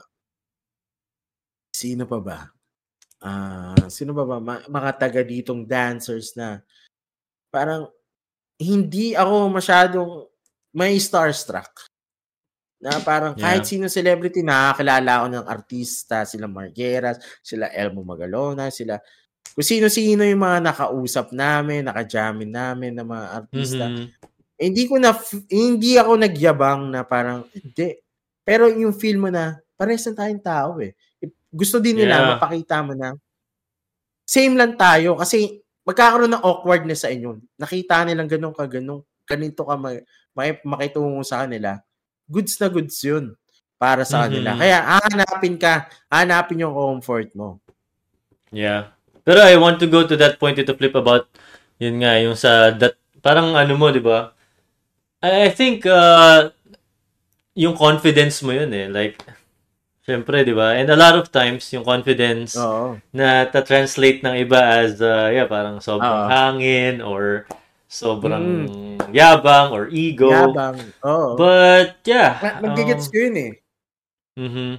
sino 1.74 2.06
pa 2.06 2.18
ba? 2.22 2.39
Ah, 3.22 3.90
sino 3.90 4.14
ba 4.14 4.22
ba? 4.22 4.39
Ma- 4.39 4.62
mga 4.66 4.90
taga 4.98 5.22
ditong 5.26 5.66
dancers 5.66 6.39
na 6.39 6.62
parang 7.51 7.90
hindi 8.62 9.18
ako 9.18 9.51
masyadong 9.51 10.10
may 10.74 10.94
starstruck. 11.02 11.90
Na 12.82 12.98
parang 13.02 13.34
kahit 13.39 13.62
Yeah. 13.62 13.70
sino 13.70 13.86
celebrity, 13.86 14.43
nakakilala 14.43 15.22
ako 15.22 15.26
ng 15.30 15.47
artista, 15.47 16.26
sila 16.26 16.51
Margueras, 16.51 17.18
sila 17.43 17.70
Elmo 17.70 18.02
Magalona, 18.02 18.70
sila 18.74 18.98
kung 19.52 19.66
sino-sino 19.66 20.24
yung 20.24 20.40
mga 20.40 20.64
nakausap 20.73 21.28
namin, 21.35 21.85
nakajamin 21.85 22.48
namin 22.48 22.93
ng 22.97 23.06
mga 23.06 23.27
artista. 23.36 23.85
Mhm. 23.85 24.05
Eh, 24.56 24.64
hindi 24.70 24.85
ko 24.89 24.94
na 24.97 25.10
hindi 25.51 25.98
ako 25.98 26.12
nagyabang 26.16 26.82
na 26.89 27.02
parang 27.05 27.44
hindi. 27.52 27.98
Pero 28.47 28.70
yung 28.70 28.94
feel 28.97 29.19
mo 29.20 29.28
na 29.28 29.59
parehas 29.77 30.06
na 30.09 30.24
tayong 30.24 30.43
tao 30.43 30.70
eh. 30.81 30.94
Gusto 31.52 31.82
din 31.82 32.01
nila 32.01 32.16
Yeah. 32.16 32.28
mapakita 32.39 32.81
mo 32.81 32.97
na 32.97 33.12
same 34.24 34.56
lang 34.56 34.78
tayo 34.78 35.19
kasi 35.20 35.60
magkakaroon 35.85 36.32
ng 36.32 36.44
awkwardness 36.47 37.05
sa 37.05 37.10
inyo. 37.12 37.43
Nakita 37.59 38.06
nilang 38.06 38.31
ganun 38.31 38.55
ka 38.55 38.64
ganun, 38.70 39.02
ganito 39.27 39.66
ka 39.66 39.74
may, 39.77 40.01
may 40.32 40.56
makitungo 40.62 41.20
sa 41.27 41.44
kanila. 41.44 41.77
Goods 42.24 42.56
na 42.56 42.70
goods 42.73 42.97
'yun 43.02 43.35
para 43.77 44.06
sa 44.06 44.24
kanila. 44.24 44.55
Mhm. 44.56 44.60
Kaya 44.62 44.78
hahanapin 44.81 45.55
ka, 45.59 45.90
hanapin 46.09 46.62
yung 46.62 46.73
comfort 46.73 47.35
mo. 47.35 47.59
Yeah. 48.48 48.94
Pero 49.22 49.38
I 49.38 49.54
want 49.58 49.78
to 49.82 49.86
go 49.86 50.02
to 50.06 50.18
that 50.18 50.42
point 50.42 50.58
to 50.58 50.74
flip 50.74 50.94
about 50.98 51.30
yun 51.78 52.02
nga 52.02 52.18
yung 52.18 52.34
sa 52.34 52.74
that 52.74 52.98
parang 53.22 53.54
ano 53.54 53.74
mo, 53.78 53.90
'di 53.90 54.02
ba? 54.02 54.34
I, 55.22 55.46
I 55.46 55.50
think 55.54 55.86
uh 55.86 56.50
yung 57.54 57.76
confidence 57.78 58.42
mo 58.42 58.50
yun 58.50 58.70
eh. 58.74 58.90
Like 58.90 59.18
syempre, 60.02 60.42
'di 60.42 60.54
ba? 60.54 60.74
And 60.74 60.90
a 60.90 60.98
lot 60.98 61.14
of 61.14 61.30
times 61.30 61.70
yung 61.70 61.86
confidence 61.86 62.58
Oo. 62.58 62.98
na 63.14 63.46
ta-translate 63.46 64.26
ng 64.26 64.34
iba 64.42 64.58
as 64.82 64.98
uh, 64.98 65.30
yeah, 65.30 65.46
parang 65.46 65.78
sobrang 65.78 66.26
Oo. 66.26 66.30
hangin 66.30 66.98
or 66.98 67.46
sobrang 67.86 68.66
yabang 69.12 69.70
or 69.70 69.86
ego. 69.92 70.32
Yabang. 70.32 70.80
Oo. 71.04 71.36
But 71.38 72.00
yeah. 72.08 72.40
Ma- 72.40 72.72
Magigets 72.72 73.06
ko 73.12 73.16
yun 73.20 73.36
eh. 73.38 73.52
um, 74.40 74.48
mhm. 74.48 74.70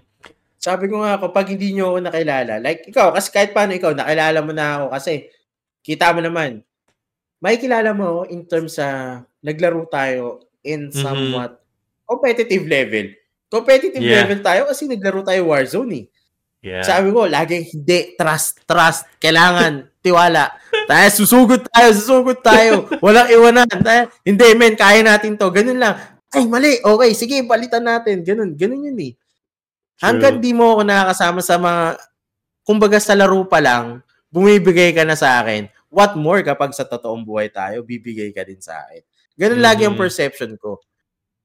Sabi 0.63 0.87
ko 0.87 1.03
nga, 1.03 1.19
kapag 1.19 1.51
hindi 1.59 1.75
nyo 1.75 1.91
ako 1.91 2.07
nakilala, 2.07 2.55
like 2.63 2.87
ikaw, 2.87 3.11
kasi 3.11 3.27
kahit 3.35 3.51
paano 3.51 3.75
ikaw, 3.75 3.91
nakilala 3.91 4.39
mo 4.39 4.55
na 4.55 4.79
ako 4.79 4.85
kasi 4.95 5.27
kita 5.83 6.15
mo 6.15 6.23
naman, 6.23 6.63
may 7.43 7.59
kilala 7.59 7.91
mo 7.91 8.23
in 8.31 8.47
terms 8.47 8.79
sa 8.79 9.19
naglaro 9.43 9.83
tayo 9.91 10.47
in 10.63 10.87
Mhm. 10.87 10.95
somewhat 10.95 11.59
competitive 12.07 12.63
level. 12.63 13.11
Competitive 13.51 13.99
Yeah. 13.99 14.23
level 14.23 14.39
tayo 14.39 14.71
kasi 14.71 14.87
naglaro 14.87 15.19
tayo 15.27 15.51
Warzone 15.51 15.91
eh. 15.99 16.05
Yeah. 16.63 16.87
Sabi 16.87 17.11
ko, 17.11 17.27
laging 17.27 17.67
hindi, 17.75 18.15
trust, 18.15 18.63
trust, 18.63 19.03
kailangan, 19.19 19.83
tiwala. 20.05 20.47
Tayo, 20.87 21.07
susugod 21.11 21.67
tayo, 21.67 21.91
susugod 21.91 22.39
tayo. 22.39 22.87
Walang 23.03 23.27
iwanan. 23.27 23.67
Tayo, 23.67 24.07
hindi, 24.23 24.47
men, 24.55 24.79
kaya 24.79 25.03
natin 25.03 25.35
to. 25.35 25.51
Ganun 25.51 25.75
lang. 25.75 25.99
Ay, 26.31 26.47
mali. 26.47 26.79
Okay, 26.79 27.11
sige, 27.11 27.43
palitan 27.43 27.83
natin. 27.83 28.23
Ganun, 28.23 28.55
ganun 28.55 28.79
yun 28.79 28.95
eh. 29.03 29.11
Hanggang 30.01 30.41
di 30.41 30.51
mo 30.55 30.77
ako 30.77 30.81
nakakasama 30.87 31.39
sa 31.43 31.55
mga, 31.61 31.83
kumbaga 32.65 32.97
sa 32.97 33.13
laro 33.13 33.43
pa 33.45 33.59
lang, 33.61 34.01
bumibigay 34.33 34.95
ka 34.95 35.03
na 35.05 35.13
sa 35.13 35.43
akin. 35.43 35.69
What 35.93 36.17
more 36.17 36.41
kapag 36.41 36.73
sa 36.73 36.87
totoong 36.87 37.21
buhay 37.21 37.53
tayo, 37.53 37.85
bibigay 37.85 38.33
ka 38.33 38.41
din 38.41 38.57
sa 38.57 38.81
akin. 38.87 39.01
Ganun 39.37 39.61
lagi 39.61 39.85
ang 39.85 39.93
Mhm. 39.93 40.01
perception 40.01 40.51
ko. 40.57 40.81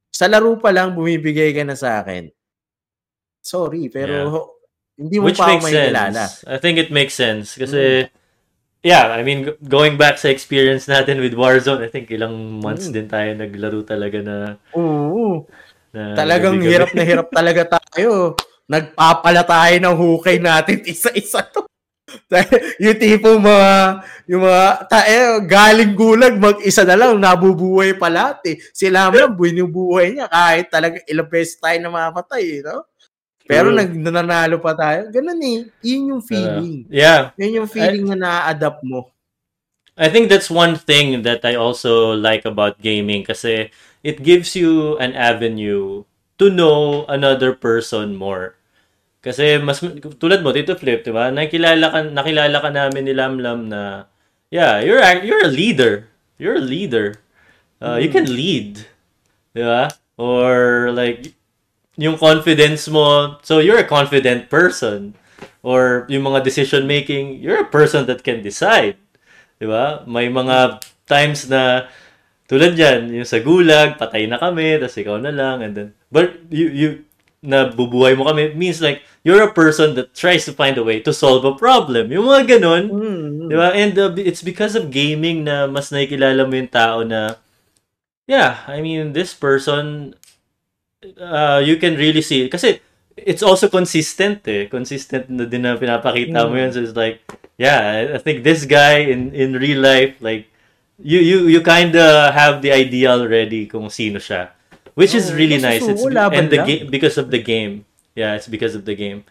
Sa 0.09 0.25
laro 0.27 0.57
pa 0.57 0.73
lang, 0.73 0.97
bumibigay 0.97 1.53
ka 1.53 1.63
na 1.69 1.77
sa 1.77 2.01
akin. 2.01 2.33
Sorry, 3.45 3.89
pero 3.93 4.57
hindi 4.99 5.17
mo 5.21 5.31
Which 5.31 5.39
pa 5.39 5.57
ako 5.57 5.69
sense. 5.69 6.43
I 6.49 6.59
think 6.59 6.77
it 6.77 6.91
makes 6.91 7.15
sense. 7.15 7.55
Mm. 7.55 7.59
Kasi, 7.65 7.81
yeah, 8.83 9.15
I 9.15 9.23
mean, 9.23 9.55
going 9.63 9.95
back 9.97 10.19
sa 10.19 10.29
experience 10.29 10.91
natin 10.91 11.23
with 11.23 11.39
Warzone, 11.39 11.85
I 11.87 11.89
think 11.93 12.11
ilang 12.11 12.61
months 12.61 12.91
Mm. 12.91 12.95
din 12.99 13.07
tayo 13.09 13.29
naglaro 13.37 13.81
talaga 13.87 14.19
na... 14.21 14.37
Oo. 14.75 15.08
Na 15.93 16.15
Talagang 16.17 16.57
gabi-gabi. 16.61 16.73
hirap 16.73 16.91
na 16.93 17.03
hirap 17.05 17.29
talaga 17.33 17.63
tayo. 17.81 18.35
Nagpapala 18.69 19.43
tayo 19.45 19.75
ng 19.81 19.97
hukay 19.97 20.37
natin 20.41 20.85
isa-isa 20.93 21.45
to. 21.49 21.65
yung 22.83 22.97
tipo 22.97 23.37
mga, 23.37 24.01
yung 24.25 24.49
mga, 24.49 24.65
tayo, 24.89 25.45
galing 25.45 25.93
gulag, 25.93 26.41
mag-isa 26.41 26.81
na 26.85 26.97
lang, 26.97 27.21
nabubuhay 27.21 27.93
pa 28.01 28.09
lahat 28.09 28.41
eh. 28.49 28.57
Sila 28.73 29.13
mo 29.13 29.17
lang, 29.21 29.37
binubuhay 29.41 30.17
niya 30.17 30.27
kahit 30.29 30.73
talaga 30.73 30.97
ilang 31.05 31.29
beses 31.29 31.61
tayo 31.61 31.77
namamatay, 31.77 32.45
eh, 32.45 32.61
no? 32.65 32.89
Pero 33.49 33.73
True. 33.73 33.81
nag 33.81 33.91
nananalo 33.97 34.61
pa 34.61 34.77
tayo. 34.77 35.09
Ganun 35.09 35.41
eh. 35.41 35.59
Yun 35.81 36.13
yung 36.13 36.23
feeling. 36.25 36.85
Yeah. 36.93 37.33
Yun 37.41 37.65
yung 37.65 37.71
feeling 37.73 38.05
na 38.13 38.17
na-adapt 38.17 38.85
mo. 38.85 39.09
I 39.97 40.13
think 40.13 40.29
that's 40.29 40.53
one 40.53 40.77
thing 40.77 41.25
that 41.25 41.43
I 41.43 41.57
also 41.57 42.13
like 42.13 42.45
about 42.45 42.77
gaming 42.79 43.25
kasi 43.25 43.73
it 44.03 44.23
gives 44.23 44.55
you 44.55 44.97
an 44.99 45.15
avenue 45.15 46.05
to 46.39 46.47
know 46.51 47.05
another 47.11 47.53
person 47.53 48.15
more. 48.15 48.55
Kasi 49.19 49.59
mas 49.59 49.83
tulad 50.23 50.47
mo 50.47 50.55
Tito 50.55 50.79
Flip, 50.79 51.03
'di 51.03 51.11
ba? 51.11 51.35
Nakilala 51.35 51.91
ka 51.91 52.01
nakilala 52.07 52.57
ka 52.63 52.71
namin 52.71 53.03
ni 53.05 53.13
Lamlam 53.15 53.67
na 53.67 54.07
yeah, 54.49 54.79
you're 54.79 55.03
a- 55.03 55.25
you're 55.27 55.43
a 55.45 55.51
leader. 55.51 56.07
You're 56.39 56.63
a 56.63 56.65
leader. 56.65 57.19
Uh, 57.83 57.99
you 57.99 58.09
can 58.15 58.31
lead. 58.31 58.87
'Di 59.53 59.63
ba? 59.67 59.91
Or 60.15 60.89
like 60.95 61.35
yung 61.99 62.15
confidence 62.15 62.87
mo, 62.87 63.39
so 63.43 63.59
you're 63.59 63.83
a 63.83 63.87
confident 63.87 64.47
person. 64.47 65.19
Or 65.67 66.07
yung 66.07 66.23
mga 66.31 66.47
decision 66.47 66.87
making, 66.87 67.43
you're 67.43 67.67
a 67.67 67.69
person 67.69 68.07
that 68.07 68.23
can 68.23 68.41
decide. 68.47 68.95
'Di 69.59 69.67
ba? 69.67 70.07
May 70.07 70.31
mga 70.31 70.79
times 71.11 71.51
na 71.51 71.91
tulad 72.49 72.75
yan, 72.75 73.13
yung 73.13 73.29
sa 73.29 73.39
gulag, 73.39 74.01
patay 74.01 74.25
na 74.25 74.41
kami, 74.41 74.81
tapos 74.81 74.97
ikaw 74.97 75.17
na 75.21 75.29
lang, 75.29 75.61
and 75.61 75.73
then, 75.77 75.89
but 76.09 76.33
you, 76.49 76.67
you, 76.73 76.89
na 77.45 77.69
bubuhay 77.71 78.17
mo 78.19 78.27
kami, 78.27 78.57
means 78.57 78.81
like, 78.83 79.05
you're 79.23 79.45
a 79.45 79.53
person 79.53 79.95
that 79.95 80.11
tries 80.17 80.43
to 80.49 80.57
find 80.57 80.75
a 80.75 80.83
way 80.83 80.99
to 80.99 81.13
solve 81.13 81.45
a 81.45 81.55
problem. 81.55 82.11
Yung 82.11 82.27
mga 82.27 82.59
ganun, 82.59 82.85
Mm. 82.91 83.47
di 83.53 83.55
ba? 83.55 83.71
And 83.77 83.95
uh, 83.95 84.11
it's 84.19 84.41
because 84.43 84.75
of 84.75 84.91
gaming 84.91 85.45
na 85.45 85.69
mas 85.71 85.93
nakikilala 85.93 86.49
mo 86.49 86.57
yung 86.57 86.73
tao 86.73 87.05
na, 87.07 87.37
yeah, 88.27 88.65
I 88.67 88.81
mean, 88.83 89.13
this 89.15 89.37
person, 89.37 90.17
uh, 91.21 91.61
you 91.63 91.77
can 91.79 91.95
really 91.95 92.25
see, 92.25 92.49
kasi, 92.51 92.81
it's 93.19 93.43
also 93.43 93.67
consistent 93.69 94.47
eh. 94.47 94.67
Consistent 94.71 95.27
na 95.31 95.43
din 95.47 95.63
na 95.67 95.75
pinapakita 95.79 96.47
mo 96.47 96.55
Mm. 96.55 96.61
yun. 96.65 96.71
So 96.75 96.81
it's 96.87 96.95
like, 96.99 97.19
yeah, 97.59 98.15
I 98.15 98.19
think 98.23 98.43
this 98.47 98.63
guy 98.63 99.11
in 99.11 99.35
in 99.35 99.59
real 99.59 99.83
life, 99.83 100.19
like, 100.23 100.47
you 100.99 101.19
you 101.19 101.39
you 101.47 101.61
kind 101.63 101.95
of 101.95 102.35
have 102.35 102.63
the 102.63 102.73
idea 102.75 103.11
already 103.15 103.67
kung 103.67 103.89
sino 103.91 104.19
siya. 104.19 104.51
Which 104.99 105.15
is 105.15 105.31
Oo, 105.31 105.39
really 105.39 105.63
nice. 105.63 105.87
It's 105.87 106.03
and 106.03 106.51
the 106.51 106.63
game 106.67 106.91
because 106.91 107.17
of 107.17 107.31
the 107.31 107.39
game. 107.39 107.87
Yeah, 108.19 108.35
it's 108.35 108.51
because 108.51 108.75
of 108.75 108.83
the 108.83 108.99
game. 108.99 109.23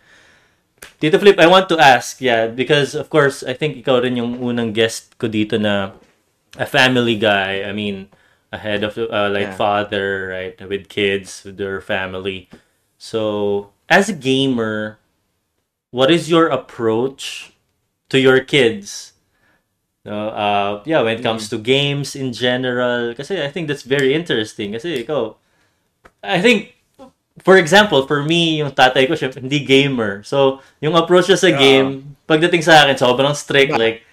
Tito 1.02 1.19
Flip, 1.19 1.35
I 1.39 1.48
want 1.48 1.68
to 1.69 1.77
ask, 1.77 2.22
yeah, 2.22 2.48
because 2.48 2.95
of 2.95 3.10
course, 3.10 3.44
I 3.44 3.52
think 3.52 3.76
ikaw 3.76 3.99
rin 3.99 4.15
yung 4.15 4.39
unang 4.39 4.72
guest 4.72 5.18
ko 5.19 5.27
dito 5.27 5.60
na 5.60 5.91
a 6.56 6.65
family 6.65 7.19
guy. 7.19 7.68
I 7.68 7.76
mean, 7.76 8.07
ahead 8.56 8.88
of 8.88 8.95
uh, 8.95 9.27
like 9.27 9.52
Yeah. 9.52 9.60
father, 9.60 10.31
right, 10.31 10.56
with 10.64 10.88
kids, 10.88 11.44
with 11.44 11.57
their 11.60 11.81
family. 11.81 12.48
So, 12.98 13.73
as 13.91 14.07
a 14.07 14.15
gamer, 14.15 14.98
what 15.91 16.10
is 16.10 16.30
your 16.31 16.48
approach 16.48 17.52
to 18.10 18.18
your 18.18 18.39
kids? 18.39 19.16
No, 20.08 20.32
uh, 20.32 20.72
yeah, 20.88 21.04
when 21.04 21.20
it 21.20 21.24
comes 21.24 21.52
to 21.52 21.60
games 21.60 22.16
in 22.16 22.32
general, 22.32 23.12
kasi 23.12 23.44
I 23.44 23.52
think 23.52 23.68
that's 23.68 23.84
very 23.84 24.16
interesting. 24.16 24.72
Kasi 24.72 25.04
ikaw, 25.04 25.36
I 26.24 26.40
think, 26.40 26.80
for 27.44 27.60
example, 27.60 28.08
for 28.08 28.24
me, 28.24 28.64
yung 28.64 28.72
tatay 28.72 29.04
ko, 29.04 29.20
syempre, 29.20 29.44
hindi 29.44 29.60
gamer. 29.68 30.24
So, 30.24 30.64
yung 30.80 30.96
approach 30.96 31.28
niya 31.28 31.44
sa 31.44 31.52
Oo. 31.52 31.60
game, 31.60 32.16
pagdating 32.24 32.64
sa 32.64 32.88
akin, 32.88 32.96
sobrang 32.96 33.36
strict. 33.36 33.76
Like, 33.76 34.08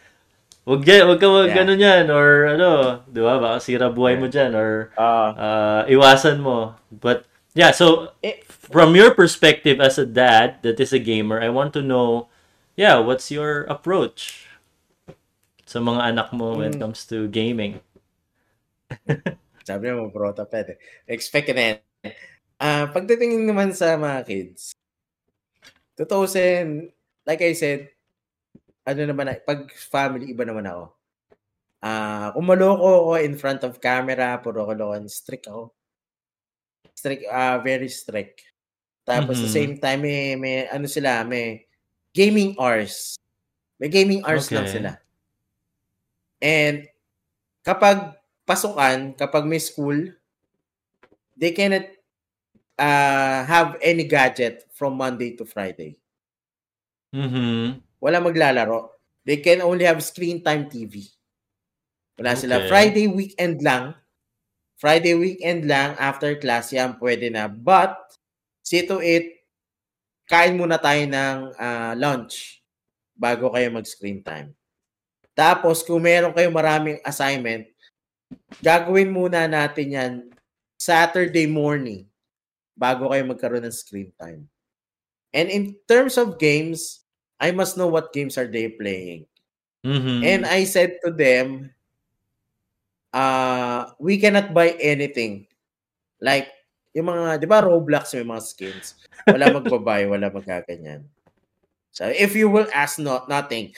wag, 0.66 0.82
yan, 0.82 1.06
wag 1.06 1.22
ka 1.22 1.30
mag 1.30 1.54
Yeah. 1.54 1.78
yan, 1.78 2.10
or 2.10 2.58
ano, 2.58 3.00
di 3.06 3.22
ba, 3.22 3.38
baka 3.38 3.62
sira 3.62 3.86
buhay 3.86 4.18
mo 4.18 4.26
dyan, 4.26 4.50
or 4.58 4.90
Ah, 4.98 5.30
uh, 5.30 5.82
iwasan 5.86 6.42
mo. 6.42 6.74
But, 6.90 7.22
yeah, 7.54 7.70
so, 7.70 8.18
eh, 8.18 8.42
from 8.50 8.98
your 8.98 9.14
perspective 9.14 9.78
as 9.78 9.94
a 9.94 10.08
dad 10.08 10.58
that 10.66 10.82
is 10.82 10.90
a 10.90 10.98
gamer, 10.98 11.38
I 11.38 11.54
want 11.54 11.70
to 11.78 11.86
know, 11.86 12.26
yeah, 12.74 12.98
what's 12.98 13.30
your 13.30 13.62
approach 13.70 14.43
sa 15.64 15.80
mga 15.80 16.00
anak 16.12 16.28
mo 16.32 16.60
when 16.60 16.72
it 16.72 16.76
Mm. 16.76 16.82
comes 16.88 17.04
to 17.08 17.26
gaming? 17.28 17.80
sabi 19.68 19.90
mo, 19.92 20.12
prota 20.12 20.44
pet 20.44 20.76
eh. 20.76 20.78
Expect 21.08 21.48
na 21.56 21.62
yan. 21.74 21.78
Ah, 22.60 22.86
pagdating 22.88 23.44
naman 23.44 23.72
sa 23.74 23.96
mga 23.96 24.22
kids, 24.28 24.76
2000, 25.96 26.90
like 27.24 27.42
I 27.42 27.52
said, 27.56 27.90
ano 28.84 29.00
naman, 29.08 29.30
na- 29.32 29.40
pag 29.40 29.66
family, 29.72 30.30
iba 30.30 30.44
naman 30.44 30.68
ako. 30.68 30.92
Ah, 31.80 32.32
kung 32.32 32.46
maloko 32.48 32.88
ako 33.08 33.12
in 33.20 33.34
front 33.36 33.60
of 33.64 33.80
camera, 33.80 34.36
puro 34.40 34.64
kalokohan, 34.68 35.08
strict 35.08 35.48
ako. 35.48 35.72
Strict, 36.94 37.24
ah, 37.28 37.58
very 37.60 37.88
strict. 37.88 38.44
Tapos, 39.04 39.36
the 39.36 39.48
Mhm. 39.48 39.56
same 39.56 39.74
time, 39.76 40.00
may, 40.00 40.32
may, 40.36 40.56
ano 40.68 40.88
sila, 40.88 41.24
may 41.28 41.64
gaming 42.16 42.56
hours. 42.56 43.16
May 43.76 43.92
gaming 43.92 44.24
hours 44.24 44.48
lang 44.48 44.64
Okay. 44.64 44.80
sila. 44.80 44.96
And, 46.44 46.84
kapag 47.64 48.20
pasukan, 48.44 49.16
kapag 49.16 49.48
may 49.48 49.56
school, 49.56 50.12
they 51.32 51.56
cannot 51.56 51.88
uh, 52.76 53.40
have 53.48 53.80
any 53.80 54.04
gadget 54.04 54.68
from 54.76 55.00
Monday 55.00 55.32
to 55.40 55.48
Friday. 55.48 55.96
Mm-hmm. 57.16 57.80
Wala 57.96 58.20
maglalaro. 58.20 58.92
They 59.24 59.40
can 59.40 59.64
only 59.64 59.88
have 59.88 60.04
screen 60.04 60.44
time 60.44 60.68
TV. 60.68 61.08
Wala 62.20 62.36
sila. 62.36 62.60
Okay. 62.60 62.68
Friday 62.68 63.06
weekend 63.08 63.64
lang. 63.64 63.96
Friday 64.76 65.16
weekend 65.16 65.64
lang 65.64 65.96
after 65.96 66.36
class 66.36 66.68
yan 66.76 67.00
pwede 67.00 67.32
na. 67.32 67.48
But 67.48 67.96
see 68.60 68.84
to 68.84 69.00
it, 69.00 69.48
kain 70.28 70.60
muna 70.60 70.76
tayo 70.76 71.08
ng 71.08 71.38
ah, 71.56 71.96
lunch 71.96 72.60
bago 73.16 73.48
kayo 73.48 73.72
mag-screen 73.72 74.20
time. 74.20 74.52
Tapos 75.34 75.82
kung 75.82 76.02
meron 76.02 76.30
kayo 76.30 76.48
maraming 76.48 77.02
assignment, 77.02 77.66
gagawin 78.62 79.10
muna 79.10 79.50
natin 79.50 79.88
yan 79.90 80.12
Saturday 80.78 81.50
morning 81.50 82.06
bago 82.78 83.10
kayo 83.10 83.22
magkaroon 83.26 83.66
ng 83.66 83.74
screen 83.74 84.10
time. 84.18 84.46
And 85.34 85.50
in 85.50 85.74
terms 85.90 86.14
of 86.14 86.38
games, 86.38 87.02
I 87.42 87.50
must 87.50 87.74
know 87.74 87.90
what 87.90 88.14
games 88.14 88.38
are 88.38 88.46
they 88.46 88.70
playing. 88.70 89.26
Mm-hmm. 89.82 90.18
And 90.22 90.42
I 90.46 90.62
said 90.64 91.02
to 91.02 91.10
them, 91.10 91.74
uh, 93.10 93.90
we 93.98 94.16
cannot 94.22 94.54
buy 94.54 94.78
anything. 94.78 95.50
Like, 96.22 96.48
yung 96.94 97.10
mga, 97.10 97.42
di 97.42 97.46
ba 97.50 97.60
Roblox 97.60 98.14
may 98.14 98.26
mga 98.26 98.42
skins. 98.42 98.94
Wala 99.26 99.50
magbabuy, 99.58 100.06
wala 100.06 100.30
magaganyan. 100.30 101.02
So, 101.90 102.06
if 102.06 102.34
you 102.38 102.50
will 102.50 102.66
ask 102.74 102.98
not 103.02 103.26
nothing, 103.26 103.74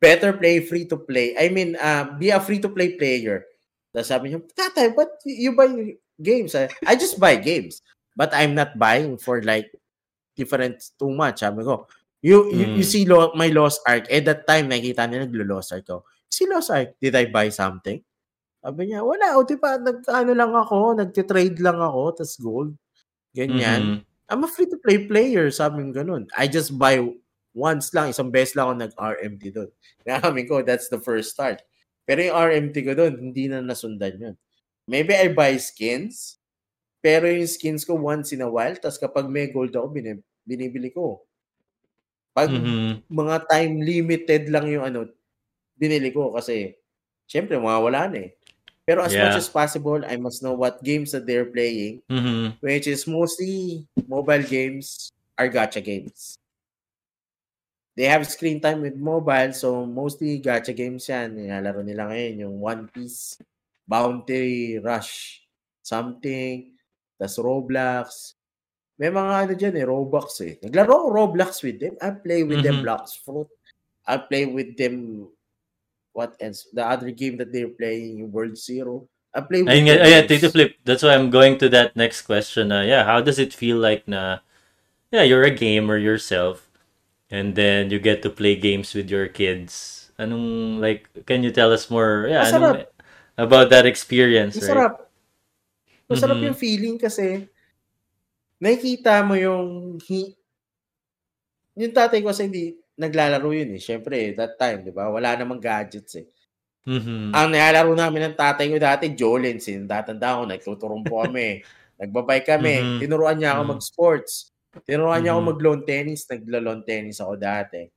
better 0.00 0.32
play 0.32 0.62
free 0.62 0.86
to 0.86 0.96
play. 0.96 1.34
I 1.38 1.50
mean, 1.50 1.76
uh, 1.76 2.16
be 2.18 2.30
a 2.30 2.40
free 2.40 2.58
to 2.62 2.70
play 2.70 2.94
player. 2.94 3.44
Tapos 3.94 4.08
sabi 4.08 4.30
niyo, 4.30 4.46
tatay, 4.54 4.94
but 4.94 5.10
you 5.26 5.54
buy 5.54 5.68
games? 6.22 6.54
I, 6.54 6.70
I 6.86 6.94
just 6.94 7.18
buy 7.18 7.36
games. 7.36 7.82
But 8.14 8.34
I'm 8.34 8.54
not 8.54 8.78
buying 8.78 9.18
for 9.18 9.42
like 9.42 9.70
different 10.34 10.82
too 10.98 11.10
much. 11.10 11.40
Sabi 11.42 11.62
ko, 11.62 11.86
you, 12.22 12.50
you, 12.50 12.82
you 12.82 12.84
Mm. 12.86 12.90
see 12.90 13.04
lo, 13.06 13.30
my 13.34 13.46
Lost 13.50 13.82
Ark. 13.86 14.10
At 14.10 14.26
that 14.26 14.42
time, 14.46 14.70
nakita 14.70 15.06
niya 15.06 15.26
naglo-Lost 15.26 15.70
Ark 15.74 15.86
ko. 15.86 16.02
Si 16.26 16.46
Lost 16.50 16.70
Ark, 16.74 16.98
did 16.98 17.14
I 17.14 17.30
buy 17.30 17.48
something? 17.50 18.02
Sabi 18.58 18.90
niya, 18.90 19.06
wala. 19.06 19.38
O, 19.38 19.46
di 19.46 19.54
ba, 19.54 19.78
nag, 19.78 20.02
ano 20.10 20.32
lang 20.34 20.50
ako, 20.50 20.98
nagtitrade 20.98 21.58
lang 21.62 21.78
ako, 21.78 22.18
tas 22.18 22.34
gold. 22.38 22.74
Ganyan. 23.34 24.02
Mhm. 24.02 24.06
I'm 24.28 24.44
a 24.44 24.50
free-to-play 24.50 25.08
player, 25.08 25.48
sabi 25.48 25.80
ng 25.80 25.94
ganun. 25.94 26.26
I 26.36 26.50
just 26.50 26.74
buy 26.76 27.00
once 27.58 27.90
lang, 27.90 28.14
isang 28.14 28.30
beses 28.30 28.54
lang 28.54 28.70
ako 28.70 28.74
nag-RMT 28.86 29.42
doon. 29.50 29.70
Namin 30.06 30.46
ko, 30.46 30.62
that's 30.62 30.86
the 30.86 31.02
first 31.02 31.34
start. 31.34 31.58
Pero 32.06 32.22
yung 32.22 32.38
RMT 32.38 32.76
ko 32.86 32.92
doon, 32.94 33.18
hindi 33.18 33.50
na 33.50 33.58
nasundan 33.58 34.14
yun. 34.16 34.34
Maybe 34.86 35.12
I 35.12 35.34
buy 35.34 35.58
skins, 35.58 36.38
pero 37.02 37.26
yung 37.26 37.50
skins 37.50 37.82
ko 37.82 37.98
once 37.98 38.30
in 38.30 38.40
a 38.40 38.48
while, 38.48 38.72
tas 38.78 38.96
kapag 38.96 39.26
may 39.28 39.50
gold 39.50 39.74
ako, 39.74 39.90
binib- 39.90 40.24
binibili 40.46 40.88
ko. 40.88 41.26
Pag 42.32 42.54
Mhm. 42.54 43.04
mga 43.10 43.36
time 43.50 43.74
limited 43.82 44.48
lang 44.48 44.70
yung 44.70 44.86
ano, 44.86 45.10
binili 45.74 46.14
ko 46.14 46.30
kasi 46.32 46.78
syempre 47.26 47.58
mawawala 47.58 48.08
na 48.08 48.30
eh. 48.30 48.30
Pero 48.88 49.04
as 49.04 49.12
much 49.12 49.36
Yeah. 49.36 49.42
as 49.44 49.52
possible, 49.52 50.00
I 50.00 50.16
must 50.16 50.40
know 50.40 50.56
what 50.56 50.80
games 50.80 51.12
that 51.12 51.28
they're 51.28 51.52
playing, 51.52 52.00
Mhm. 52.08 52.56
which 52.64 52.88
is 52.88 53.04
mostly 53.04 53.84
mobile 54.08 54.40
games 54.40 55.12
or 55.36 55.52
gacha 55.52 55.84
games. 55.84 56.40
They 57.98 58.06
have 58.06 58.22
screen 58.30 58.62
time 58.62 58.86
with 58.86 58.94
mobile, 58.94 59.50
so 59.50 59.82
mostly 59.82 60.38
gacha 60.38 60.70
games 60.70 61.10
yan. 61.10 61.34
Nilalaro 61.34 61.82
nila 61.82 62.06
ngayon 62.14 62.46
yung 62.46 62.56
One 62.62 62.86
Piece, 62.86 63.42
Bounty 63.90 64.78
Rush, 64.78 65.42
something, 65.82 66.78
tas 67.18 67.42
Roblox. 67.42 68.38
May 69.02 69.10
mga 69.10 69.32
ano 69.34 69.52
dyan 69.58 69.74
eh, 69.82 69.86
Roblox 69.86 70.38
eh. 70.46 70.62
Naglaro 70.62 70.94
ako 70.94 71.08
Roblox 71.10 71.66
with 71.66 71.82
them. 71.82 71.98
I 71.98 72.14
play 72.14 72.46
with 72.46 72.62
them 72.62 72.82
Mhm. 72.82 72.86
Blocks 72.86 73.18
Fruit. 73.18 73.50
I 74.06 74.22
play 74.22 74.46
with 74.46 74.78
them 74.78 75.26
what 76.14 76.34
else? 76.42 76.66
The 76.74 76.82
other 76.82 77.10
game 77.14 77.38
that 77.38 77.54
they're 77.54 77.70
playing, 77.70 78.30
World 78.34 78.58
Zero. 78.58 79.06
I 79.34 79.42
play 79.42 79.62
with 79.62 79.70
Ayun 79.70 79.86
them 79.86 80.02
those. 80.02 80.26
Tito 80.26 80.50
Flip. 80.50 80.74
That's 80.82 81.02
why 81.06 81.14
I'm 81.14 81.30
going 81.30 81.58
to 81.62 81.68
that 81.70 81.94
next 81.94 82.22
question. 82.26 82.74
Na, 82.74 82.82
yeah, 82.82 83.06
how 83.06 83.22
does 83.22 83.38
it 83.38 83.54
feel 83.54 83.78
like 83.78 84.06
na, 84.10 84.42
yeah, 85.14 85.22
you're 85.22 85.46
a 85.46 85.54
gamer 85.54 85.96
yourself, 85.98 86.66
and 87.30 87.54
then 87.54 87.90
you 87.90 87.98
get 87.98 88.22
to 88.22 88.30
play 88.30 88.56
games 88.56 88.94
with 88.94 89.10
your 89.10 89.28
kids. 89.28 90.06
Anong, 90.18 90.78
like, 90.80 91.06
can 91.26 91.42
you 91.46 91.50
tell 91.52 91.70
us 91.72 91.90
more, 91.90 92.26
yeah, 92.28 92.48
anong, 92.48 92.82
Masarap. 92.84 92.86
about 93.38 93.70
that 93.70 93.86
experience, 93.86 94.58
right? 94.58 94.74
Masarap. 94.74 94.94
Masarap 96.08 96.38
Mhm. 96.40 96.46
yung 96.50 96.58
feeling 96.58 96.96
kasi 96.98 97.46
nakikita 98.58 99.22
mo 99.22 99.38
yung 99.38 99.98
hi- 100.08 100.34
yung 101.78 101.94
tatay 101.94 102.18
ko 102.24 102.34
kasi 102.34 102.50
hindi 102.50 102.74
naglalaro 102.98 103.46
yun 103.54 103.78
eh. 103.78 103.80
Siyempre, 103.82 104.34
that 104.34 104.58
time, 104.58 104.82
di 104.82 104.90
ba? 104.90 105.06
Wala 105.06 105.38
namang 105.38 105.62
gadgets 105.62 106.18
eh. 106.18 106.26
Mhm. 106.88 107.30
Ang 107.30 107.48
nilalaro 107.54 107.92
namin 107.94 108.32
ng 108.32 108.36
tatay 108.38 108.66
ko 108.72 108.76
dati, 108.82 109.12
Jolens. 109.14 109.68
Eh. 109.70 109.78
Tatanda 109.86 110.40
ko, 110.40 110.48
nagtuturumpo 110.48 111.22
kami. 111.22 111.62
Nagbabay 112.00 112.42
kami. 112.42 112.74
Mhm. 112.82 112.98
Tinuruan 113.06 113.38
niya 113.38 113.54
ako 113.54 113.62
Mhm. 113.62 113.70
mag-sports. 113.78 114.32
Tinuruan 114.86 115.22
niya 115.24 115.34
ako 115.38 115.42
Mhm. 115.42 115.50
mag-lawn 115.54 115.82
tennis. 115.88 116.26
Nagla-lawn 116.30 116.82
tennis 116.86 117.18
ako 117.22 117.34
dati. 117.40 117.88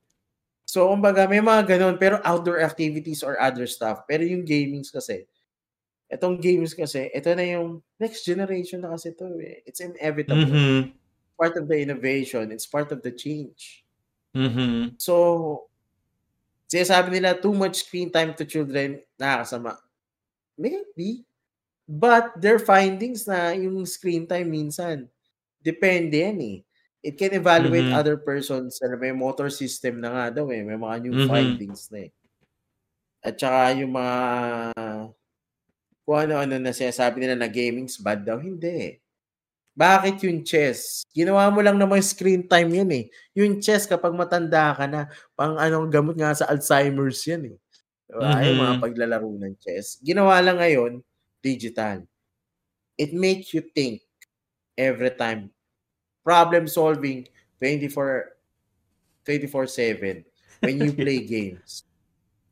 So, 0.66 0.88
kumbaga, 0.92 1.26
may 1.30 1.40
mga 1.44 1.76
ganun. 1.78 1.96
Pero 2.00 2.18
outdoor 2.24 2.60
activities 2.64 3.22
or 3.26 3.36
other 3.42 3.66
stuff. 3.68 4.04
Pero 4.08 4.24
yung 4.26 4.44
gamings 4.46 4.90
kasi, 4.94 5.26
itong 6.12 6.38
games 6.42 6.74
kasi, 6.76 7.10
ito 7.12 7.30
na 7.34 7.44
yung 7.46 7.80
next 8.00 8.24
generation 8.26 8.82
na 8.84 8.94
kasi 8.94 9.12
to 9.16 9.28
eh. 9.42 9.62
It's 9.68 9.80
inevitable. 9.82 10.54
Mhm. 10.54 10.92
Part 11.38 11.56
of 11.58 11.68
the 11.68 11.78
innovation. 11.80 12.50
It's 12.52 12.66
part 12.68 12.92
of 12.92 13.02
the 13.02 13.12
change. 13.14 13.84
Mhm. 14.34 14.96
So, 14.98 15.68
sinasabi 16.70 17.18
nila, 17.20 17.38
too 17.40 17.54
much 17.54 17.84
screen 17.86 18.10
time 18.12 18.34
to 18.36 18.44
children, 18.48 19.02
nakakasama. 19.20 19.78
Maybe. 20.58 21.24
But 21.88 22.38
their 22.40 22.58
findings 22.62 23.26
na 23.28 23.52
yung 23.56 23.84
screen 23.86 24.26
time 24.26 24.50
minsan, 24.52 25.08
depende 25.62 26.22
yan 26.24 26.38
eh. 26.42 26.58
It 27.02 27.18
can 27.18 27.34
evaluate 27.34 27.90
Mhm. 27.90 27.98
other 27.98 28.14
persons 28.16 28.78
na 28.78 28.94
may 28.94 29.10
motor 29.10 29.50
system 29.50 29.98
na 29.98 30.08
nga 30.14 30.24
daw 30.38 30.46
eh. 30.54 30.62
May 30.62 30.78
mga 30.78 30.96
new 31.02 31.18
Mhm. 31.18 31.26
findings 31.26 31.90
na 31.90 32.06
eh. 32.06 32.12
At 33.22 33.38
saka 33.38 33.70
yung 33.78 33.94
mga 33.94 34.16
kung 36.02 36.18
ano-ano 36.26 36.56
na 36.58 36.74
sinasabi 36.74 37.22
nila 37.22 37.38
na 37.38 37.46
gaming's 37.46 37.98
bad 38.02 38.26
daw. 38.26 38.38
Hindi. 38.42 38.98
Bakit 39.74 40.22
yung 40.28 40.42
chess? 40.46 41.04
Ginawa 41.14 41.48
mo 41.50 41.60
lang 41.64 41.78
naman 41.80 42.02
screen 42.04 42.46
time 42.48 42.70
yan 42.74 42.90
eh. 42.92 43.04
Yung 43.38 43.62
chess 43.62 43.86
kapag 43.88 44.12
matanda 44.16 44.74
ka 44.76 44.86
na, 44.90 45.08
pang 45.38 45.56
anong 45.58 45.88
gamot 45.92 46.16
nga 46.18 46.34
sa 46.36 46.48
Alzheimer's 46.50 47.22
yan 47.26 47.54
eh. 47.54 47.56
Diba? 48.10 48.30
Yung 48.46 48.60
mga 48.60 48.74
paglalaro 48.82 49.28
ng 49.38 49.54
chess. 49.62 49.98
Ginawa 50.04 50.38
lang 50.44 50.58
ngayon, 50.60 50.92
digital. 51.42 52.04
It 53.00 53.12
makes 53.16 53.52
you 53.56 53.62
think 53.62 54.02
every 54.78 55.12
time 55.16 55.52
problem 56.24 56.66
solving 56.70 57.26
24 57.60 58.34
24/7 59.26 60.24
when 60.62 60.78
you 60.82 60.92
play 60.94 61.22
games. 61.34 61.84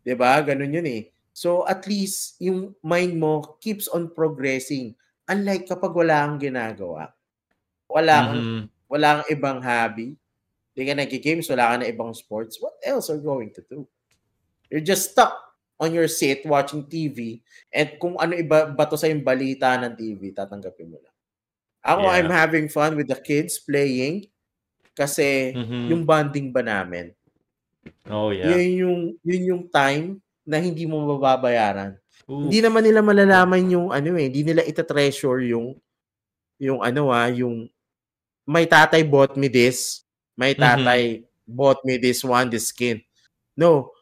'Di 0.05 0.15
ba? 0.17 0.39
Ganun 0.43 0.75
'yun 0.75 0.89
eh. 0.89 1.03
So 1.35 1.65
at 1.69 1.87
least 1.87 2.37
yung 2.43 2.75
mind 2.83 3.17
mo 3.17 3.57
keeps 3.63 3.89
on 3.91 4.11
progressing 4.13 4.95
unlike 5.31 5.67
kapag 5.71 5.95
wala 5.95 6.27
kang 6.27 6.41
ginagawa. 6.43 7.15
Wala 7.91 8.17
kang 8.31 8.43
Mhm. 8.43 8.63
wala 8.91 9.09
kang 9.23 9.31
ibang 9.33 9.61
hobby. 9.63 10.15
Hindi 10.75 10.83
ka 10.87 10.95
nagki-games, 10.97 11.47
wala 11.51 11.75
ka 11.75 11.77
na 11.83 11.91
ibang 11.91 12.15
sports. 12.15 12.59
What 12.63 12.79
else 12.87 13.11
are 13.11 13.19
you 13.19 13.27
going 13.27 13.51
to 13.59 13.63
do? 13.67 13.87
You're 14.71 14.85
just 14.87 15.13
stuck 15.15 15.35
on 15.83 15.91
your 15.95 16.07
seat 16.07 16.47
watching 16.47 16.87
TV 16.87 17.43
and 17.75 17.99
kung 17.99 18.15
ano 18.19 18.39
iba 18.39 18.71
bato 18.71 18.95
sa 18.95 19.11
yung 19.11 19.25
balita 19.27 19.75
ng 19.81 19.95
TV, 19.99 20.31
tatanggapin 20.35 20.91
mo 20.91 20.99
lang. 21.03 21.10
Ako, 21.85 22.05
Yeah. 22.05 22.17
I'm 22.21 22.31
having 22.33 22.69
fun 22.69 22.97
with 22.97 23.09
the 23.09 23.17
kids 23.19 23.57
playing 23.63 24.29
kasi 24.97 25.57
Mhm. 25.57 25.89
yung 25.93 26.03
bonding 26.05 26.53
ba 26.53 26.61
namin, 26.65 27.13
Oh, 28.11 28.31
yeah. 28.33 28.57
yun 28.57 28.69
yung, 28.85 29.01
yun 29.25 29.43
yung 29.57 29.65
time 29.73 30.21
na 30.45 30.61
hindi 30.61 30.85
mo 30.89 31.01
mababayaran. 31.05 31.97
Ooh. 32.29 32.49
Hindi 32.49 32.61
naman 32.65 32.85
nila 32.85 33.01
malalaman 33.05 33.65
yung 33.73 33.89
ano 33.93 34.17
eh, 34.19 34.29
hindi 34.31 34.43
nila 34.45 34.65
ita-treasure 34.65 35.45
yung 35.51 35.77
yung 36.61 36.81
ano 36.85 37.11
ah, 37.13 37.29
yung 37.29 37.69
my 38.49 38.65
tatay 38.67 39.05
bought 39.07 39.37
me 39.37 39.49
this, 39.53 40.05
my 40.41 40.57
Mhm. 40.57 40.61
tatay 40.61 41.03
bought 41.47 41.81
me 41.85 41.97
this 42.01 42.25
one, 42.25 42.49
this 42.51 42.73
skin. 42.73 43.01
No, 43.57 43.93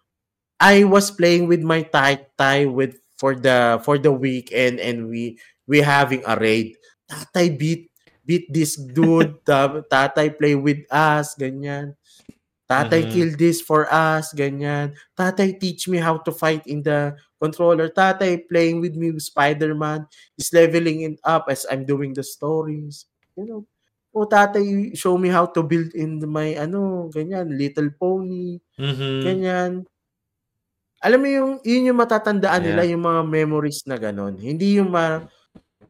I 0.63 0.87
was 0.87 1.11
playing 1.11 1.51
with 1.51 1.63
my 1.67 1.83
tatay 1.85 2.71
with 2.71 2.97
for 3.19 3.35
the 3.35 3.83
for 3.83 3.99
the 3.99 4.15
weekend 4.15 4.79
and 4.79 5.11
we 5.11 5.37
we 5.67 5.83
having 5.83 6.23
a 6.27 6.39
raid. 6.39 6.78
Tatay 7.09 7.57
beat 7.57 7.89
beat 8.29 8.47
this 8.53 8.77
dude, 8.77 9.41
ta- 9.49 9.81
tatay 9.89 10.37
play 10.37 10.53
with 10.53 10.85
us, 10.93 11.33
ganyan. 11.33 11.97
Tatay 12.69 13.09
Mhm. 13.09 13.11
kill 13.17 13.31
this 13.41 13.65
for 13.65 13.89
us, 13.89 14.37
ganyan. 14.37 14.93
Tatay 15.17 15.57
teach 15.57 15.89
me 15.89 15.97
how 15.97 16.21
to 16.21 16.29
fight 16.29 16.61
in 16.69 16.85
the 16.85 17.17
controller. 17.41 17.89
Tatay 17.89 18.45
playing 18.45 18.85
with 18.85 18.93
me 18.93 19.09
with 19.09 19.25
Spider-Man 19.25 20.05
is 20.37 20.53
leveling 20.53 21.01
it 21.09 21.17
up 21.25 21.49
as 21.49 21.65
I'm 21.73 21.89
doing 21.89 22.13
the 22.13 22.21
stories. 22.21 23.09
You 23.41 23.45
know, 23.49 23.61
o 24.13 24.29
tatay 24.29 24.93
show 24.93 25.17
me 25.17 25.33
how 25.33 25.49
to 25.49 25.65
build 25.65 25.97
in 25.97 26.21
my 26.29 26.53
ano, 26.61 27.09
ganyan, 27.09 27.57
little 27.57 27.89
pony, 27.97 28.61
Mhm. 28.77 29.25
ganyan. 29.25 29.73
Alam 30.99 31.19
mo 31.23 31.29
yung 31.31 31.53
yun 31.63 31.89
yung 31.95 32.01
matatandaan 32.03 32.61
nila 32.69 32.83
Yeah. 32.85 32.93
yung 32.93 33.05
mga 33.07 33.23
memories 33.25 33.87
na 33.87 33.97
ganon. 33.97 34.35
Hindi 34.37 34.77
yung 34.83 34.91
ma, 34.91 35.23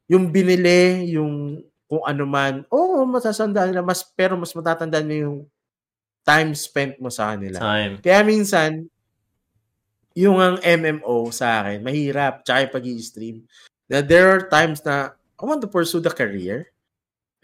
yung 0.08 0.32
binili, 0.32 1.12
yung 1.14 1.60
kung 1.88 2.02
ano 2.04 2.24
man. 2.28 2.64
Oo, 2.72 3.04
matatandaan 3.08 3.72
nila 3.72 3.84
mas 3.84 4.04
pero 4.04 4.36
mas 4.36 4.52
matatandaan 4.52 5.08
mo 5.08 5.14
yung 5.16 5.38
time 6.24 6.52
spent 6.52 7.00
mo 7.00 7.08
sa 7.08 7.32
kanila. 7.32 7.60
Time. 7.60 7.92
Kaya 8.04 8.20
minsan, 8.24 8.84
yung 10.12 10.36
ang 10.42 10.58
MMO 10.60 11.30
sa 11.30 11.62
akin, 11.64 11.80
mahirap, 11.80 12.42
tsaka 12.42 12.80
pag 12.80 12.84
stream 13.00 13.46
na 13.88 14.02
there 14.04 14.28
are 14.28 14.44
times 14.50 14.82
na 14.84 15.14
I 15.38 15.44
want 15.46 15.62
to 15.62 15.70
pursue 15.70 16.02
the 16.02 16.10
career 16.12 16.68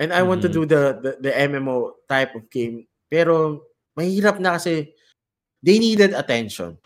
and 0.02 0.10
I 0.12 0.20
want 0.26 0.42
to 0.44 0.50
Mhm. 0.50 0.56
do 0.58 0.62
the, 0.66 0.82
the 1.00 1.12
the 1.30 1.32
MMO 1.32 1.96
type 2.10 2.34
of 2.34 2.50
game. 2.50 2.84
Pero 3.08 3.62
mahirap 3.94 4.42
na 4.42 4.58
kasi 4.58 4.90
they 5.64 5.78
needed 5.80 6.12
attention. 6.12 6.76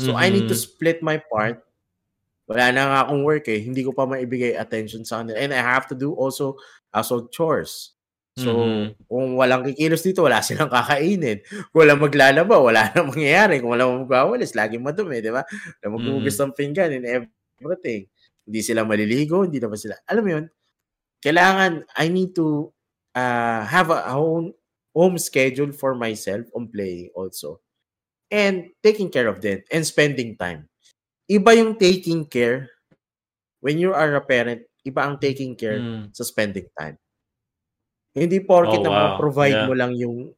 So 0.00 0.16
I 0.16 0.32
need 0.32 0.48
to 0.48 0.56
Mhm. 0.56 0.64
split 0.64 0.98
my 1.04 1.20
part. 1.20 1.60
Wala 2.50 2.74
na 2.74 2.82
nga 2.90 2.98
akong 3.06 3.22
work 3.22 3.46
eh. 3.46 3.62
Hindi 3.62 3.86
ko 3.86 3.94
pa 3.94 4.10
maibigay 4.10 4.58
attention 4.58 5.06
sa 5.06 5.22
kanila. 5.22 5.38
And 5.38 5.54
I 5.54 5.62
have 5.62 5.86
to 5.94 5.96
do 5.96 6.10
also 6.18 6.58
household 6.90 7.30
chores. 7.30 7.94
So, 8.34 8.50
Mhm. 8.50 9.06
kung 9.06 9.26
walang 9.38 9.62
kikilos 9.70 10.02
dito, 10.02 10.26
wala 10.26 10.42
silang 10.42 10.70
kakainin. 10.74 11.42
Kung 11.70 11.86
walang 11.86 12.02
maglalaba, 12.02 12.56
wala 12.58 12.90
nang 12.94 13.14
mangyayari. 13.14 13.62
Kung 13.62 13.70
walang 13.74 14.02
magwawalis, 14.06 14.54
lagi 14.58 14.82
madumi, 14.82 15.22
di 15.22 15.30
ba? 15.30 15.46
Walang 15.82 15.94
maghugas 15.98 16.34
ng 16.42 16.54
pinggan 16.58 16.90
and 16.98 17.06
everything. 17.06 18.10
Hindi 18.46 18.60
sila 18.66 18.82
maliligo, 18.82 19.46
hindi 19.46 19.62
naman 19.62 19.78
sila. 19.78 19.94
Alam 20.10 20.22
mo 20.26 20.30
yun, 20.40 20.46
kailangan, 21.22 21.84
I 21.98 22.06
need 22.08 22.32
to 22.38 22.70
uh, 23.18 23.62
have 23.66 23.90
a 23.90 24.14
home, 24.14 24.54
home 24.94 25.18
schedule 25.18 25.74
for 25.74 25.94
myself 25.98 26.46
on 26.54 26.70
playing 26.70 27.10
also. 27.14 27.60
And 28.30 28.70
taking 28.80 29.10
care 29.10 29.26
of 29.26 29.42
them 29.42 29.66
and 29.74 29.82
spending 29.82 30.38
time. 30.38 30.69
Iba 31.30 31.54
yung 31.54 31.78
taking 31.78 32.26
care 32.26 32.66
when 33.62 33.78
you 33.78 33.94
are 33.94 34.18
a 34.18 34.24
parent, 34.24 34.66
iba 34.82 35.06
ang 35.06 35.14
taking 35.20 35.54
care 35.54 35.78
Mm. 35.78 36.10
sa 36.10 36.26
spending 36.26 36.66
time. 36.74 36.98
Hindi 38.10 38.42
porket 38.42 38.82
Oh, 38.82 38.84
na 38.84 38.90
wow. 38.90 38.98
ma-provide 39.14 39.54
Yeah. 39.54 39.68
mo 39.70 39.74
lang 39.78 39.92
yung 39.94 40.34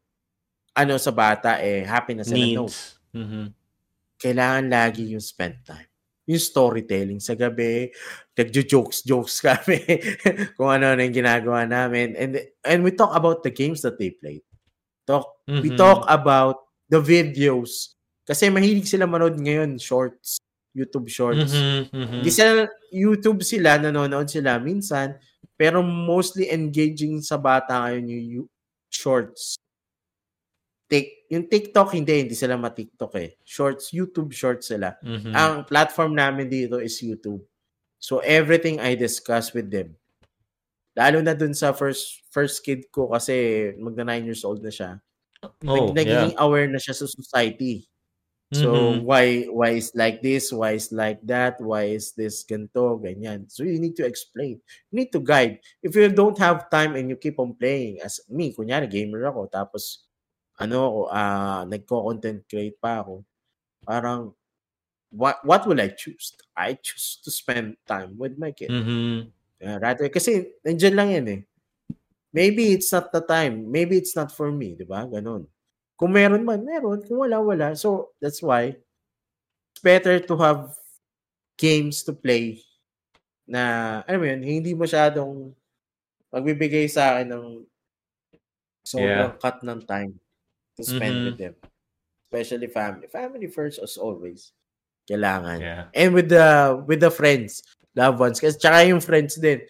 ano 0.73 0.94
sa 1.01 1.12
bata 1.12 1.60
eh 1.60 1.85
happy 1.85 2.12
na 2.16 2.24
sila. 2.24 2.36
No. 2.52 2.64
Needs. 2.69 2.78
Mhm. 3.12 3.44
Kailangan 4.19 4.66
lagi 4.69 5.02
yung 5.12 5.24
spend 5.24 5.64
time. 5.64 5.89
Yung 6.28 6.39
storytelling 6.40 7.19
sa 7.19 7.35
gabi, 7.35 7.90
nagjo-jokes 8.36 9.02
jokes 9.02 9.40
kami 9.47 9.81
kung 10.55 10.70
ano 10.70 10.93
na 10.93 11.02
yung 11.02 11.16
ginagawa 11.16 11.64
namin 11.64 12.12
and 12.14 12.36
and 12.62 12.81
we 12.85 12.93
talk 12.93 13.12
about 13.16 13.40
the 13.43 13.51
games 13.52 13.81
that 13.82 13.97
they 13.97 14.12
played. 14.12 14.44
Talk 15.09 15.24
we 15.48 15.73
Mhm. 15.73 15.81
talk 15.81 16.05
about 16.06 16.69
the 16.89 17.01
videos 17.01 17.97
kasi 18.23 18.52
mahilig 18.52 18.86
sila 18.86 19.09
manood 19.09 19.35
ngayon 19.40 19.81
shorts, 19.81 20.39
YouTube 20.73 21.09
shorts. 21.09 21.53
Mhm. 21.53 21.81
Mhm. 21.93 22.15
Hindi 22.20 22.31
sila, 22.32 22.65
YouTube 22.93 23.40
sila, 23.44 23.77
nanonood 23.77 24.28
sila 24.28 24.57
minsan, 24.57 25.16
pero 25.55 25.85
mostly 25.85 26.49
engaging 26.49 27.20
sa 27.20 27.36
bata 27.36 27.77
ngayon 27.86 28.05
yung 28.09 28.24
you- 28.24 28.51
shorts. 28.89 29.57
Tik, 30.89 31.28
yung 31.32 31.49
TikTok, 31.49 31.97
hindi, 31.97 32.20
hindi 32.28 32.36
sila 32.36 32.61
ma-TikTok 32.61 33.12
eh. 33.16 33.40
Shorts, 33.40 33.97
YouTube 33.97 34.28
shorts 34.36 34.69
sila. 34.69 34.93
Mhm. 35.01 35.32
Ang 35.32 35.53
platform 35.65 36.12
namin 36.12 36.53
dito 36.53 36.77
is 36.77 37.01
YouTube. 37.01 37.40
So 37.97 38.20
everything 38.20 38.77
I 38.82 38.93
discuss 38.93 39.57
with 39.57 39.73
them. 39.73 39.97
Lalo 40.93 41.24
na 41.24 41.32
dun 41.32 41.57
sa 41.57 41.73
first 41.73 42.20
first 42.28 42.61
kid 42.61 42.85
ko 42.93 43.09
kasi 43.09 43.73
magna 43.81 44.05
9 44.12 44.28
years 44.28 44.44
old 44.44 44.61
na 44.61 44.69
siya. 44.69 45.01
Oh, 45.65 45.89
Nag- 45.89 46.05
yeah. 46.05 46.28
nagiging 46.28 46.35
aware 46.36 46.69
na 46.69 46.77
siya 46.77 46.93
sa 46.93 47.09
society. 47.09 47.89
So 48.53 48.69
Mhm. 48.69 49.09
why 49.09 49.24
why 49.49 49.81
is 49.81 49.97
like 49.97 50.20
this? 50.20 50.53
Why 50.53 50.77
is 50.77 50.93
like 50.93 51.24
that? 51.24 51.57
Why 51.57 51.97
is 51.97 52.12
this 52.12 52.45
ganto? 52.45 53.01
Ganyan. 53.01 53.49
So 53.49 53.65
you 53.65 53.81
need 53.81 53.97
to 53.97 54.05
explain. 54.05 54.61
You 54.93 54.95
need 55.01 55.09
to 55.16 55.24
guide. 55.24 55.65
If 55.81 55.97
you 55.97 56.12
don't 56.12 56.37
have 56.37 56.69
time 56.69 56.93
and 57.01 57.09
you 57.09 57.16
keep 57.16 57.41
on 57.41 57.57
playing 57.57 58.05
as 58.05 58.20
me, 58.29 58.53
kunyari 58.53 58.93
gamer 58.93 59.24
ako 59.24 59.49
tapos 59.49 60.05
ano 60.61 61.09
ah 61.09 61.65
nagko-content 61.65 62.45
create 62.45 62.77
pa 62.77 63.01
ako. 63.01 63.24
Parang 63.89 64.37
what 65.09 65.41
what 65.49 65.65
will 65.65 65.81
I 65.81 65.89
choose? 65.97 66.37
I 66.53 66.77
choose 66.77 67.24
to 67.24 67.33
spend 67.33 67.81
time 67.89 68.20
with 68.20 68.37
my 68.37 68.53
kid. 68.53 68.69
Mm-hmm. 68.69 69.33
Uh, 69.65 69.79
rather 69.81 70.12
kasi 70.12 70.61
nandiyan 70.61 70.95
lang 70.95 71.09
yan 71.09 71.27
eh. 71.29 71.41
Maybe 72.37 72.77
it's 72.77 72.93
not 72.93 73.09
the 73.12 73.24
time. 73.24 73.65
Maybe 73.73 73.97
it's 73.97 74.12
not 74.12 74.29
for 74.29 74.53
me, 74.53 74.77
'di 74.77 74.85
ba? 74.85 75.09
Ganon. 75.09 75.49
Kung 76.03 76.11
meron 76.19 76.43
man, 76.43 76.66
meron. 76.66 76.99
Kung 77.07 77.23
wala, 77.23 77.39
wala. 77.39 77.79
So, 77.79 78.11
that's 78.19 78.43
why 78.43 78.74
it's 79.70 79.83
better 79.87 80.19
to 80.19 80.35
have 80.43 80.74
games 81.55 82.03
to 82.03 82.11
play 82.11 82.59
na, 83.47 84.03
alam 84.11 84.19
mo 84.19 84.27
yun, 84.27 84.43
hindi 84.43 84.74
masyadong 84.74 85.55
magbibigay 86.35 86.91
sa 86.91 87.15
akin 87.15 87.31
ng 87.31 87.47
sobrang 88.83 89.39
cut 89.39 89.62
ng 89.62 89.79
time 89.87 90.19
to 90.74 90.83
spend 90.83 91.23
Mhm. 91.23 91.24
with 91.31 91.39
them. 91.39 91.55
Especially 92.27 92.66
family. 92.66 93.07
Family 93.07 93.47
first 93.47 93.79
as 93.79 93.95
always. 93.95 94.51
Kailangan. 95.07 95.59
Yeah. 95.62 95.85
And 95.95 96.19
with 96.19 96.35
the 96.35 96.83
with 96.83 96.99
the 96.99 97.15
friends, 97.15 97.62
loved 97.95 98.19
ones. 98.19 98.43
Kasi 98.43 98.59
tsaka 98.59 98.91
yung 98.91 98.99
friends 98.99 99.39
din. 99.39 99.62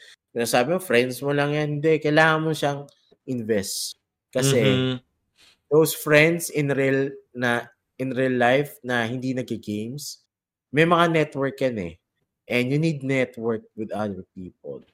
Sabi 0.49 0.73
mo, 0.73 0.81
friends 0.81 1.21
mo 1.21 1.37
lang 1.37 1.53
yan. 1.53 1.69
Hindi, 1.77 2.01
kailangan 2.01 2.41
mo 2.41 2.57
siyang 2.57 2.89
invest. 3.29 4.01
Kasi 4.33 4.61
Mhm. 4.65 4.97
Those 5.73 5.97
friends 5.97 6.53
in 6.53 6.69
real 6.69 7.09
na 7.33 7.65
in 7.97 8.13
real 8.13 8.37
life 8.37 8.77
na 8.85 9.09
hindi 9.09 9.33
nagki-games, 9.33 10.21
may 10.69 10.85
mga 10.85 11.09
network 11.09 11.57
yan 11.57 11.77
eh. 11.81 11.95
And 12.45 12.69
you 12.69 12.77
need 12.77 13.01
network 13.01 13.65
with 13.73 13.89
other 13.97 14.29
people. 14.37 14.85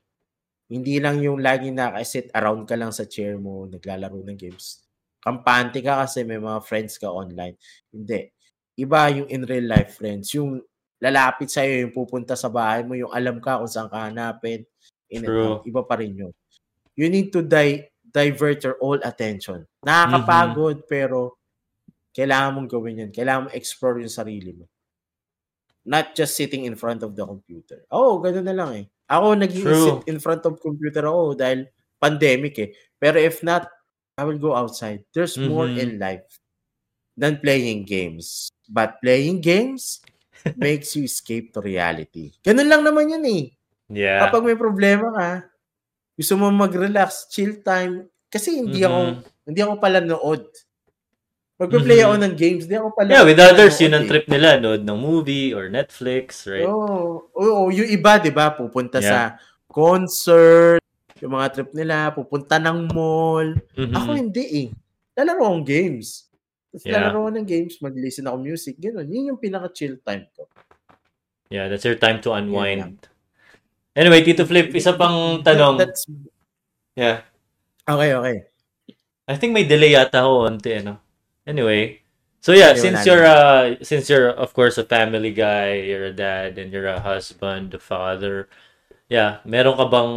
Hindi 0.71 1.03
lang 1.03 1.19
yung 1.19 1.43
lagi 1.43 1.75
naka-sit 1.75 2.31
around 2.31 2.69
ka 2.71 2.79
lang 2.79 2.95
sa 2.95 3.09
chair 3.09 3.41
mo, 3.41 3.67
naglalaro 3.67 4.23
ng 4.23 4.39
games. 4.39 4.85
Kampante 5.19 5.83
ka 5.83 6.07
kasi 6.07 6.23
may 6.23 6.39
mga 6.39 6.61
friends 6.63 7.01
ka 7.01 7.11
online. 7.11 7.59
Hindi. 7.91 8.31
Iba 8.79 9.11
yung 9.11 9.27
in 9.33 9.43
real 9.49 9.67
life 9.67 9.99
friends. 9.99 10.31
Yung 10.37 10.63
lalapit 11.03 11.51
sa'yo, 11.51 11.89
yung 11.89 11.95
pupunta 11.97 12.37
sa 12.39 12.53
bahay 12.53 12.85
mo, 12.85 12.95
yung 12.95 13.11
alam 13.11 13.43
ka 13.43 13.59
kung 13.59 13.71
saan 13.71 13.91
ka 13.91 14.07
hanapin. 14.07 14.63
In 15.09 15.25
True. 15.25 15.65
Iba 15.65 15.83
pa 15.89 15.99
rin 15.99 16.15
yun. 16.15 16.35
You 16.95 17.09
need 17.09 17.33
to 17.33 17.41
di- 17.41 17.89
divert 18.09 18.65
your 18.65 18.77
all 18.81 18.99
attention. 19.05 19.69
Nakakapagod, 19.85 20.89
pero 20.89 21.37
kailangan 22.17 22.57
mong 22.57 22.69
gawin 22.69 23.01
yun. 23.07 23.11
Kailangan 23.13 23.49
mong 23.49 23.57
explore 23.57 24.01
yung 24.01 24.11
sarili 24.11 24.57
mo. 24.57 24.65
Not 25.89 26.13
just 26.13 26.37
sitting 26.37 26.65
in 26.69 26.77
front 26.77 27.01
of 27.01 27.17
the 27.17 27.25
computer. 27.25 27.85
Oo, 27.93 28.17
oh, 28.19 28.21
gano'n 28.21 28.45
na 28.45 28.57
lang 28.57 28.71
eh. 28.77 28.87
Ako 29.09 29.39
naging 29.41 29.65
True. 29.65 29.85
sit 29.85 30.01
in 30.13 30.21
front 30.21 30.45
of 30.45 30.61
computer 30.61 31.01
ako 31.09 31.33
dahil 31.33 31.65
pandemic 31.97 32.55
eh. 32.61 32.71
Pero 33.01 33.17
if 33.17 33.41
not, 33.41 33.65
I 34.19 34.27
will 34.27 34.37
go 34.37 34.53
outside. 34.53 35.07
There's 35.15 35.39
more 35.39 35.65
Mhm. 35.71 35.79
in 35.81 35.91
life 35.97 36.27
than 37.17 37.41
playing 37.41 37.87
games. 37.89 38.51
But 38.69 39.01
playing 39.01 39.41
games 39.41 40.03
makes 40.61 40.93
you 40.93 41.09
escape 41.09 41.55
to 41.57 41.65
reality. 41.65 42.37
Ganun 42.45 42.69
lang 42.69 42.83
naman 42.85 43.15
yun 43.15 43.25
eh. 43.25 43.45
Yeah. 43.89 44.29
Kapag 44.29 44.45
may 44.45 44.59
problema 44.59 45.09
ka, 45.15 45.31
gusto 46.19 46.35
mo 46.35 46.51
mag-relax, 46.51 47.31
chill 47.31 47.63
time. 47.63 48.11
Kasi 48.27 48.59
hindi 48.59 48.83
ako, 48.83 48.99
Mhm. 48.99 49.19
hindi 49.47 49.61
ako 49.63 49.75
pala 49.79 50.03
nood. 50.03 50.43
Magpe-play 51.59 52.03
Mhm. 52.03 52.07
ako 52.07 52.15
ng 52.23 52.35
games, 52.39 52.63
hindi 52.67 52.77
ako 52.79 52.89
pala 52.95 53.09
Yeah, 53.11 53.25
with 53.27 53.39
others, 53.39 53.75
yun 53.79 53.95
ang 53.95 54.03
nanood 54.03 54.07
eh. 54.07 54.11
trip 54.11 54.27
nila. 54.27 54.49
Nood 54.59 54.83
ng 54.83 54.99
movie 54.99 55.51
or 55.55 55.71
Netflix, 55.71 56.47
right? 56.47 56.67
Oo. 56.67 57.31
Oo, 57.35 57.63
yung 57.71 57.87
iba, 57.87 58.19
di 58.19 58.31
ba, 58.31 58.51
pupunta 58.55 58.99
Yeah. 58.99 59.11
sa 59.11 59.19
concert, 59.67 60.83
yung 61.19 61.35
mga 61.35 61.47
trip 61.55 61.71
nila, 61.75 62.15
pupunta 62.15 62.63
ng 62.63 62.91
mall. 62.95 63.59
Mhm. 63.75 63.95
Ako 63.95 64.11
hindi 64.15 64.45
eh. 64.55 64.69
Lalaro 65.19 65.51
akong 65.51 65.67
games. 65.67 66.31
Tapos 66.71 66.85
Yeah. 66.87 66.95
lalaro 67.01 67.27
ako 67.27 67.31
ng 67.43 67.47
games, 67.49 67.75
mag-listen 67.83 68.27
ako 68.31 68.37
music, 68.39 68.75
gano'n. 68.79 69.07
Yun 69.11 69.35
yung 69.35 69.41
pinaka-chill 69.43 69.99
time 70.03 70.31
ko. 70.35 70.47
Yeah, 71.51 71.67
that's 71.67 71.83
your 71.83 71.99
time 71.99 72.23
to 72.23 72.37
unwind. 72.39 73.09
Anyway, 73.99 74.23
Tito 74.23 74.47
Flip, 74.47 74.71
isa 74.79 74.95
pang 74.95 75.43
tanong. 75.43 75.75
That's, 75.83 76.07
Yeah. 76.95 77.27
okay, 77.87 78.15
okay. 78.15 78.37
I 79.29 79.35
think 79.37 79.53
may 79.53 79.67
delay 79.67 79.93
yata 79.99 80.23
ho 80.23 80.47
onti, 80.47 80.79
ano. 80.79 80.99
Anyway, 81.47 82.01
so 82.41 82.53
yeah, 82.55 82.73
Ayun, 82.75 82.81
since 82.81 83.01
you're 83.07 83.27
uh 83.27 83.65
since 83.83 84.09
you're 84.09 84.31
of 84.31 84.55
course 84.55 84.79
a 84.79 84.85
family 84.87 85.33
guy, 85.33 85.83
you're 85.89 86.07
a 86.13 86.15
dad 86.15 86.59
and 86.59 86.73
you're 86.73 86.89
a 86.89 87.01
husband, 87.03 87.75
a 87.75 87.81
father. 87.83 88.49
Yeah, 89.09 89.41
meron 89.45 89.77
ka 89.77 89.87
bang 89.89 90.15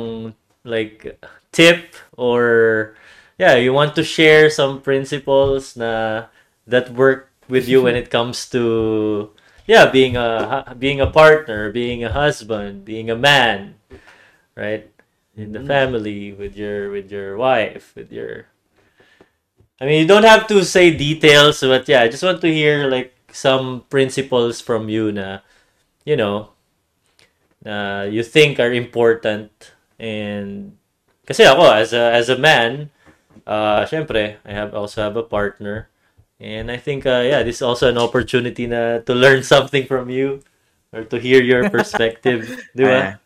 like 0.63 1.17
tip 1.51 1.95
or 2.15 2.95
yeah, 3.39 3.55
you 3.55 3.73
want 3.73 3.95
to 3.95 4.03
share 4.03 4.49
some 4.51 4.81
principles 4.81 5.75
na 5.75 6.27
that 6.67 6.91
work 6.93 7.31
with 7.49 7.67
you 7.67 7.81
when 7.83 7.95
it 7.95 8.11
comes 8.11 8.47
to 8.51 9.31
yeah, 9.71 9.85
being 9.87 10.15
a 10.17 10.75
being 10.77 10.99
a 10.99 11.07
partner, 11.09 11.71
being 11.71 12.03
a 12.03 12.11
husband, 12.11 12.83
being 12.85 13.09
a 13.09 13.15
man, 13.15 13.75
right? 14.55 14.89
In 15.37 15.53
the 15.53 15.63
Mhm. 15.63 15.67
family 15.71 16.33
with 16.33 16.55
your 16.57 16.91
with 16.91 17.11
your 17.11 17.37
wife, 17.37 17.95
with 17.95 18.11
your 18.11 18.47
I 19.81 19.85
mean, 19.85 20.01
you 20.01 20.07
don't 20.07 20.23
have 20.23 20.47
to 20.47 20.63
say 20.63 20.91
details, 20.95 21.61
but 21.61 21.87
yeah, 21.89 22.01
I 22.01 22.07
just 22.07 22.23
want 22.23 22.41
to 22.41 22.53
hear 22.53 22.87
like 22.87 23.13
some 23.33 23.85
principles 23.89 24.61
from 24.61 24.89
you 24.89 25.11
na, 25.11 25.39
you 26.05 26.15
know, 26.17 26.51
na 27.63 28.03
you 28.03 28.23
think 28.23 28.59
are 28.59 28.73
important 28.73 29.49
and 29.99 30.75
kasi 31.25 31.45
ako 31.45 31.69
as 31.69 31.93
a 31.93 32.11
as 32.13 32.27
a 32.29 32.37
man, 32.37 32.89
uh 33.47 33.85
syempre, 33.85 34.37
I 34.45 34.53
have 34.53 34.73
also 34.75 35.03
have 35.03 35.17
a 35.17 35.25
partner 35.25 35.90
and 36.41 36.73
I 36.73 36.77
think 36.81 37.05
uh 37.05 37.21
yeah, 37.21 37.45
this 37.45 37.61
is 37.61 37.65
also 37.65 37.87
an 37.87 38.01
opportunity 38.01 38.65
na 38.65 38.99
to 39.05 39.13
learn 39.13 39.45
something 39.45 39.85
from 39.85 40.09
you 40.09 40.41
or 40.91 41.05
to 41.07 41.17
hear 41.21 41.39
your 41.41 41.69
perspective, 41.75 42.49
di 42.75 42.83
ba? 42.83 43.21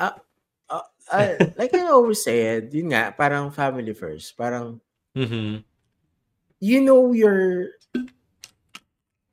Ah, 0.00 0.16
ah, 0.72 0.86
ah, 1.12 1.32
like 1.54 1.70
I 1.76 1.92
always 1.92 2.24
said, 2.24 2.74
yun 2.74 2.90
nga, 2.90 3.14
parang 3.14 3.54
family 3.54 3.94
first. 3.94 4.34
Parang, 4.34 4.82
Mhm. 5.14 5.62
you 6.58 6.78
know 6.80 7.12
your 7.14 7.70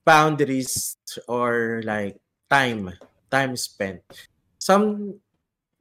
boundaries 0.06 0.98
or 1.26 1.82
like 1.86 2.18
time, 2.50 2.94
time 3.32 3.54
spent. 3.58 4.02
Some, 4.62 5.18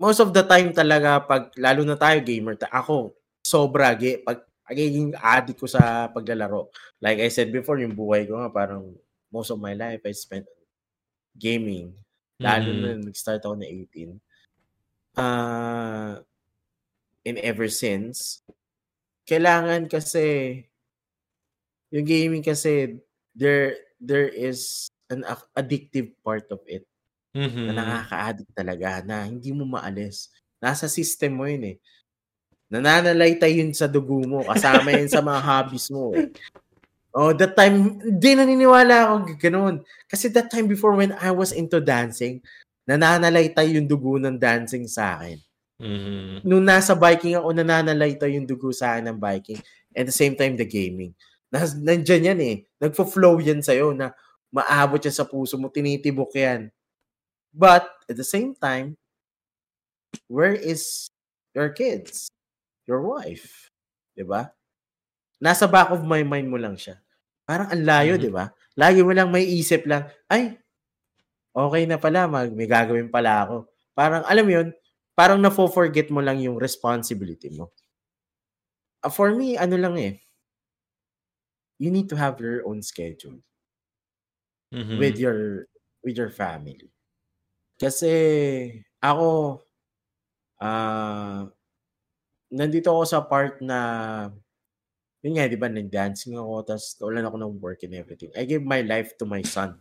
most 0.01 0.21
of 0.21 0.33
the 0.33 0.45
time 0.45 0.73
talaga, 0.73 1.21
pag, 1.27 1.53
lalo 1.61 1.85
na 1.85 2.01
tayo 2.01 2.25
gamer, 2.25 2.57
ta- 2.57 2.73
ako, 2.73 3.13
sobra, 3.45 3.93
pag, 4.25 4.48
pagiging 4.69 5.17
addict 5.19 5.61
ko 5.61 5.69
sa 5.71 6.09
paglalaro. 6.13 6.69
Like 7.01 7.21
I 7.25 7.31
said 7.33 7.51
before, 7.53 7.81
yung 7.81 7.97
buhay 7.97 8.29
ko 8.29 8.39
nga, 8.41 8.53
parang, 8.53 8.95
most 9.33 9.51
of 9.53 9.61
my 9.61 9.75
life, 9.77 10.01
I 10.07 10.13
spent 10.17 10.47
gaming. 11.39 11.95
Lalo 12.43 12.71
Mhm. 12.71 12.77
na 12.77 12.99
nag-start 12.99 13.43
ako 13.45 13.57
na 13.61 13.69
18. 13.69 14.21
Ah, 15.19 16.23
and 17.27 17.39
ever 17.43 17.69
since, 17.69 18.43
kailangan 19.29 19.89
kasi, 19.91 20.65
yung 21.93 22.07
gaming 22.09 22.45
kasi, 22.45 23.01
there, 23.37 23.77
there 24.01 24.29
is 24.29 24.89
an 25.13 25.25
addictive 25.57 26.13
part 26.25 26.47
of 26.53 26.61
it 26.69 26.85
na 27.67 27.73
Mhm. 27.75 27.79
nakaka-addict 27.79 28.53
talaga, 28.57 29.03
na 29.07 29.25
hindi 29.29 29.53
mo 29.55 29.65
maalis. 29.69 30.31
Nasa 30.63 30.89
system 30.91 31.39
mo 31.41 31.45
yun 31.49 31.77
eh. 31.77 31.79
Nananalaytay 32.69 33.65
yun 33.65 33.73
sa 33.73 33.89
dugo 33.89 34.21
mo, 34.29 34.45
kasama 34.45 34.93
yun 34.93 35.09
sa 35.09 35.25
mga 35.25 35.41
hobbies 35.41 35.89
mo 35.89 36.13
eh. 36.13 36.29
Oh, 37.17 37.33
that 37.33 37.57
time, 37.57 37.97
hindi 38.05 38.31
naniniwala 38.37 39.09
ako 39.09 39.15
g- 39.33 39.41
ganun. 39.49 39.81
Kasi 40.05 40.29
that 40.37 40.53
time 40.53 40.69
before 40.69 40.93
when 40.93 41.17
I 41.17 41.33
was 41.33 41.57
into 41.57 41.81
dancing, 41.81 42.45
nananalaytay 42.85 43.73
yung 43.75 43.89
dugo 43.89 44.21
ng 44.21 44.37
dancing 44.37 44.85
sa 44.85 45.17
akin. 45.17 45.41
Mhm. 45.81 46.45
Nung 46.45 46.65
nasa 46.69 46.93
biking 46.93 47.41
ako, 47.41 47.57
nananalaytay 47.57 48.37
yung 48.37 48.45
dugo 48.45 48.69
sa 48.77 48.95
akin 48.95 49.11
ng 49.11 49.19
biking. 49.19 49.59
At 49.97 50.05
the 50.05 50.15
same 50.15 50.37
time, 50.37 50.55
the 50.61 50.69
gaming. 50.69 51.17
Nas, 51.49 51.73
nandyan 51.73 52.37
yan 52.37 52.41
eh. 52.45 52.57
Nagpo-flow 52.77 53.41
yan 53.41 53.65
sa'yo 53.65 53.97
na 53.97 54.13
maabot 54.53 55.01
yan 55.01 55.17
sa 55.17 55.25
puso 55.25 55.57
mo, 55.57 55.73
tinitibok 55.73 56.37
yan. 56.37 56.69
But, 57.57 57.89
at 58.05 58.17
the 58.21 58.29
same 58.29 58.53
time, 58.53 58.95
where 60.29 60.53
is 60.53 61.09
your 61.57 61.73
kids? 61.73 62.29
Your 62.89 63.03
wife? 63.07 63.71
'Di 64.17 64.25
ba? 64.27 64.51
Nasa 65.43 65.67
back 65.71 65.91
of 65.95 66.03
my 66.07 66.23
mind 66.27 66.49
mo 66.51 66.59
lang 66.59 66.75
siya. 66.79 66.99
Parang 67.47 67.71
ang 67.71 67.85
layo, 67.85 68.15
Mhm. 68.15 68.21
'di 68.21 68.31
ba? 68.33 68.51
Lagi 68.79 69.01
mo 69.07 69.13
lang 69.15 69.31
may 69.35 69.47
isip 69.47 69.87
lang, 69.91 70.07
ay, 70.31 70.59
okay 71.55 71.85
na 71.89 71.99
pala, 72.01 72.27
mag, 72.31 72.51
may 72.55 72.69
gagawin 72.71 73.11
pala 73.13 73.45
ako. 73.47 73.57
Parang, 73.97 74.23
alam 74.27 74.45
mo 74.47 74.53
yun, 74.59 74.69
parang 75.19 75.41
na-forget 75.43 76.09
mo 76.15 76.21
lang 76.25 76.39
yung 76.41 76.57
responsibility 76.61 77.51
mo. 77.53 77.75
Ah, 79.03 79.11
for 79.11 79.35
me, 79.35 79.57
ano 79.59 79.77
lang 79.77 79.95
eh, 79.99 80.23
you 81.79 81.91
need 81.91 82.09
to 82.09 82.17
have 82.17 82.39
your 82.41 82.65
own 82.67 82.83
schedule 82.83 83.39
Mhm. 84.73 84.99
with 84.99 85.19
your 85.19 85.67
with 86.05 86.17
your 86.17 86.31
family. 86.31 86.91
Kasi 87.81 88.13
ako 89.03 89.61
ah 90.61 91.49
nandito 92.51 92.89
ako 92.93 93.05
sa 93.09 93.21
part 93.25 93.61
na 93.65 93.79
yun 95.23 95.35
nga, 95.37 95.47
'di 95.51 95.59
ba, 95.59 95.69
nag-dancing 95.71 96.35
ako 96.39 96.53
tapos 96.67 96.87
nawalan 96.99 97.27
ako 97.29 97.37
ng 97.41 97.55
work 97.63 97.81
and 97.87 97.95
everything. 97.99 98.31
I 98.39 98.45
gave 98.47 98.63
my 98.67 98.83
life 98.83 99.15
to 99.19 99.27
my 99.27 99.43
son. 99.43 99.79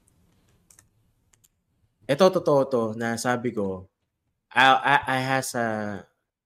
Ito 2.07 2.31
totoo 2.31 2.61
'to 2.71 2.83
na 2.95 3.19
sabi 3.19 3.51
ko, 3.51 3.91
I 4.51 4.65
I, 4.71 4.95
I 5.17 5.19
has 5.35 5.55
a 5.55 5.67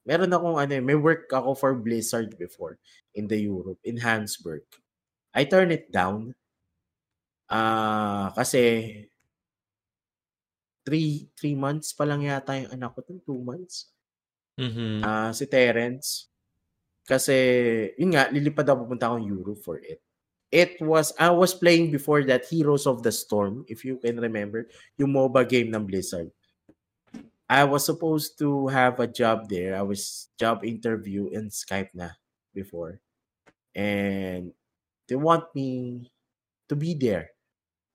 meron 0.08 0.34
akong 0.34 0.58
ano, 0.62 0.74
eh, 0.78 0.84
may 0.84 0.98
work 0.98 1.30
ako 1.32 1.54
for 1.58 1.74
Blizzard 1.78 2.38
before 2.42 2.78
in 3.18 3.28
the 3.30 3.38
Europe, 3.40 3.80
in 3.86 4.02
Hansburg. 4.02 4.66
I 5.36 5.46
turn 5.48 5.72
it 5.74 5.92
down. 5.94 6.36
Ah, 7.50 8.32
kasi 8.36 8.58
3 10.86 11.30
3 11.38 11.56
months 11.64 11.90
pa 11.98 12.04
lang 12.10 12.22
yata 12.26 12.54
yung 12.58 12.72
anak 12.76 12.92
ko, 12.98 13.00
2 13.06 13.42
months. 13.50 13.76
Mhm. 14.62 15.02
Ah, 15.04 15.32
si 15.34 15.46
Terence. 15.50 16.30
Kasi, 17.10 17.36
yun 18.00 18.14
nga, 18.16 18.30
lilipad 18.36 18.68
ako 18.68 18.88
pupunta 18.88 19.06
akong 19.12 19.28
Europe 19.28 19.62
for 19.66 19.78
it. 19.82 20.00
It 20.52 20.80
was, 20.84 21.12
I 21.20 21.32
was 21.34 21.54
playing 21.56 21.92
before 21.96 22.24
that 22.30 22.48
Heroes 22.48 22.86
of 22.88 23.04
the 23.04 23.12
Storm, 23.12 23.66
if 23.68 23.84
you 23.88 23.98
can 24.04 24.20
remember, 24.22 24.68
yung 25.00 25.16
MOBA 25.16 25.44
game 25.50 25.70
ng 25.74 25.86
Blizzard. 25.88 26.32
I 27.52 27.64
was 27.68 27.86
supposed 27.86 28.40
to 28.40 28.68
have 28.72 29.00
a 29.00 29.08
job 29.08 29.50
there. 29.50 29.76
I 29.76 29.84
was 29.84 30.30
job 30.40 30.64
interview 30.64 31.28
in 31.36 31.52
Skype 31.52 31.92
na 31.94 32.16
before. 32.56 33.04
And 33.76 34.54
they 35.08 35.16
want 35.18 35.54
me 35.56 36.10
to 36.70 36.76
be 36.76 36.96
there. 36.96 37.32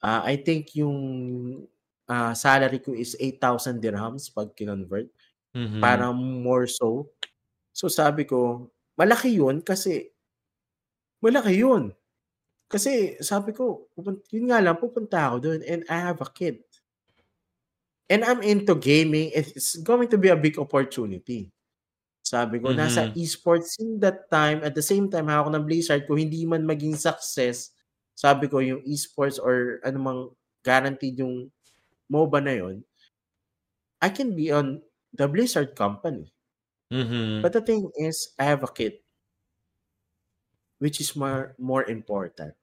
Ah, 0.03 0.23
I 0.25 0.37
think 0.41 0.75
yung 0.77 1.69
ah, 2.09 2.35
salary 2.35 2.81
ko 2.81 2.93
is 2.95 3.17
8,000 3.21 3.81
dirhams 3.83 4.29
pag 4.33 4.53
kinonvert. 4.57 5.11
Mhm. 5.57 5.81
Parang 5.83 6.13
more 6.45 6.69
so. 6.69 7.13
So 7.75 7.89
sabi 7.89 8.25
ko, 8.29 8.71
malaki 9.01 9.37
yun 9.41 9.63
kasi 9.65 10.13
malaki 11.25 11.53
yun. 11.65 11.85
Kasi 12.73 13.17
sabi 13.23 13.53
ko, 13.55 13.89
yun 14.35 14.47
nga 14.51 14.61
lang, 14.65 14.79
pupunta 14.83 15.19
ako 15.31 15.37
doon 15.45 15.61
and 15.67 15.83
I 15.89 15.99
have 16.11 16.21
a 16.25 16.31
kid. 16.31 16.65
And 18.11 18.23
I'm 18.23 18.39
into 18.43 18.75
gaming. 18.79 19.35
It's 19.35 19.75
going 19.83 20.07
to 20.15 20.19
be 20.19 20.31
a 20.31 20.39
big 20.39 20.59
opportunity. 20.63 21.51
Sabi 22.23 22.61
ko, 22.63 22.71
nasa 22.75 23.11
Mhm. 23.11 23.19
esports 23.19 23.79
in 23.83 23.99
that 24.03 24.31
time, 24.31 24.63
at 24.63 24.75
the 24.75 24.85
same 24.85 25.11
time, 25.11 25.27
hawak 25.31 25.51
ng 25.55 25.67
Blizzard, 25.67 26.07
kung 26.07 26.19
hindi 26.21 26.47
man 26.47 26.67
maging 26.67 26.95
success, 26.99 27.73
sabi 28.15 28.47
ko, 28.51 28.61
yung 28.63 28.83
esports 28.87 29.39
or 29.43 29.83
anumang 29.87 30.33
guaranteed 30.63 31.19
yung 31.23 31.51
MOBA 32.11 32.41
na 32.45 32.55
yun, 32.57 32.77
I 34.01 34.09
can 34.09 34.37
be 34.37 34.53
on 34.53 34.86
the 35.17 35.29
Blizzard 35.29 35.75
company. 35.77 36.33
Mhm. 36.93 37.43
But 37.43 37.53
the 37.55 37.61
thing 37.63 37.91
is, 37.97 38.35
I 38.39 38.45
have 38.45 38.63
a 38.63 38.69
kid. 38.69 39.01
which 40.79 41.01
is 41.01 41.15
more 41.15 41.55
more 41.59 41.85
important? 41.85 42.55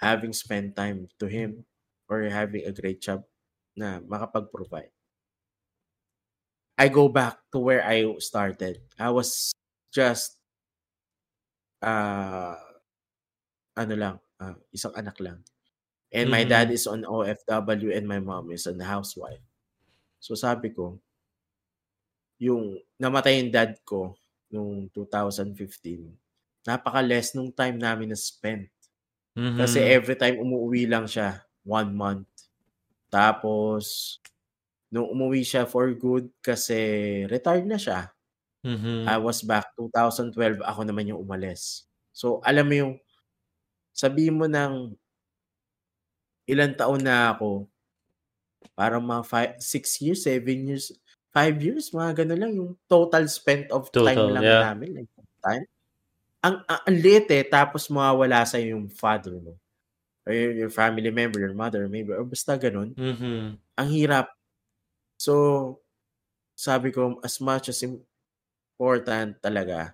Having 0.00 0.32
spent 0.32 0.74
time 0.74 1.08
to 1.18 1.26
him 1.26 1.66
or 2.08 2.22
having 2.22 2.64
a 2.64 2.72
great 2.72 3.02
job 3.02 3.26
na 3.76 4.00
makapag-provide? 4.00 4.90
I 6.78 6.88
go 6.88 7.08
back 7.08 7.38
to 7.52 7.58
where 7.58 7.84
I 7.84 8.16
started. 8.18 8.80
I 8.98 9.10
was 9.10 9.52
just 9.92 10.36
uh 11.82 12.56
ano 13.76 13.94
lang, 13.96 14.16
uh, 14.40 14.56
isang 14.72 14.94
anak 14.96 15.16
lang. 15.20 15.40
And 16.12 16.30
my 16.30 16.44
dad 16.46 16.70
is 16.72 16.86
on 16.88 17.04
OFW 17.04 17.92
and 17.92 18.06
my 18.08 18.20
mom 18.22 18.50
is 18.52 18.66
an 18.70 18.80
housewife. 18.80 19.42
So 20.20 20.34
sabi 20.34 20.72
ko, 20.72 21.00
yung 22.40 22.76
namatay 23.00 23.40
yung 23.42 23.52
dad 23.54 23.76
ko 23.86 24.16
nung 24.52 24.88
2015, 24.92 26.12
napaka-less 26.66 27.34
nung 27.36 27.50
time 27.54 27.78
namin 27.80 28.12
na 28.12 28.18
spent. 28.18 28.68
Kasi 29.56 29.80
Mhm. 29.80 29.96
every 29.96 30.16
time 30.18 30.40
umuwi 30.40 30.86
lang 30.88 31.06
siya, 31.10 31.44
one 31.66 31.92
month. 31.94 32.28
Tapos, 33.12 34.18
nung 34.92 35.08
umuwi 35.12 35.42
siya 35.46 35.66
for 35.68 35.88
good 35.96 36.30
kasi 36.44 36.76
retired 37.30 37.66
na 37.68 37.78
siya, 37.80 38.12
I 39.06 39.18
Mhm. 39.18 39.22
was 39.22 39.42
back 39.46 39.72
2012, 39.78 40.60
ako 40.64 40.82
naman 40.86 41.10
yung 41.12 41.22
umalis. 41.22 41.86
So, 42.14 42.40
alam 42.46 42.66
mo 42.70 42.74
yung, 42.76 42.94
sabihin 43.96 44.38
mo 44.38 44.46
ng 44.50 44.96
ilang 46.48 46.78
taon 46.78 47.02
na 47.02 47.34
ako, 47.34 47.66
parang 48.78 49.02
mga 49.04 49.56
6 49.62 49.98
years, 50.02 50.24
7 50.26 50.66
years, 50.68 50.94
5 51.36 51.60
years, 51.60 51.92
mga 51.92 52.24
gano'n 52.24 52.40
lang 52.40 52.52
yung 52.56 52.72
total 52.88 53.28
spent 53.28 53.68
of 53.68 53.92
time 53.92 54.16
Total, 54.16 54.32
lang 54.32 54.44
yeah. 54.48 54.62
namin. 54.72 54.88
Like, 55.04 55.10
time. 55.44 55.64
Ang, 56.40 56.56
ang, 56.64 56.80
ang 56.88 56.96
liit 56.96 57.28
eh, 57.28 57.44
tapos 57.44 57.92
mawawala 57.92 58.48
sa 58.48 58.56
yung 58.56 58.88
father 58.88 59.36
mo. 59.36 59.52
Or 60.24 60.32
your, 60.32 60.52
your 60.66 60.72
family 60.72 61.12
member, 61.12 61.38
your 61.44 61.52
mother, 61.52 61.84
maybe, 61.92 62.16
or 62.16 62.24
basta 62.24 62.56
ganun. 62.56 62.96
Mhm. 62.96 63.60
Ang 63.60 63.88
hirap. 63.92 64.32
So, 65.20 65.76
sabi 66.56 66.88
ko, 66.88 67.20
as 67.20 67.36
much 67.44 67.68
as 67.68 67.84
important 67.84 69.36
talaga, 69.44 69.92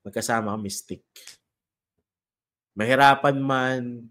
magkasama 0.00 0.56
kami 0.56 0.72
stick. 0.72 1.04
Mahirapan 2.72 3.36
man, 3.36 4.08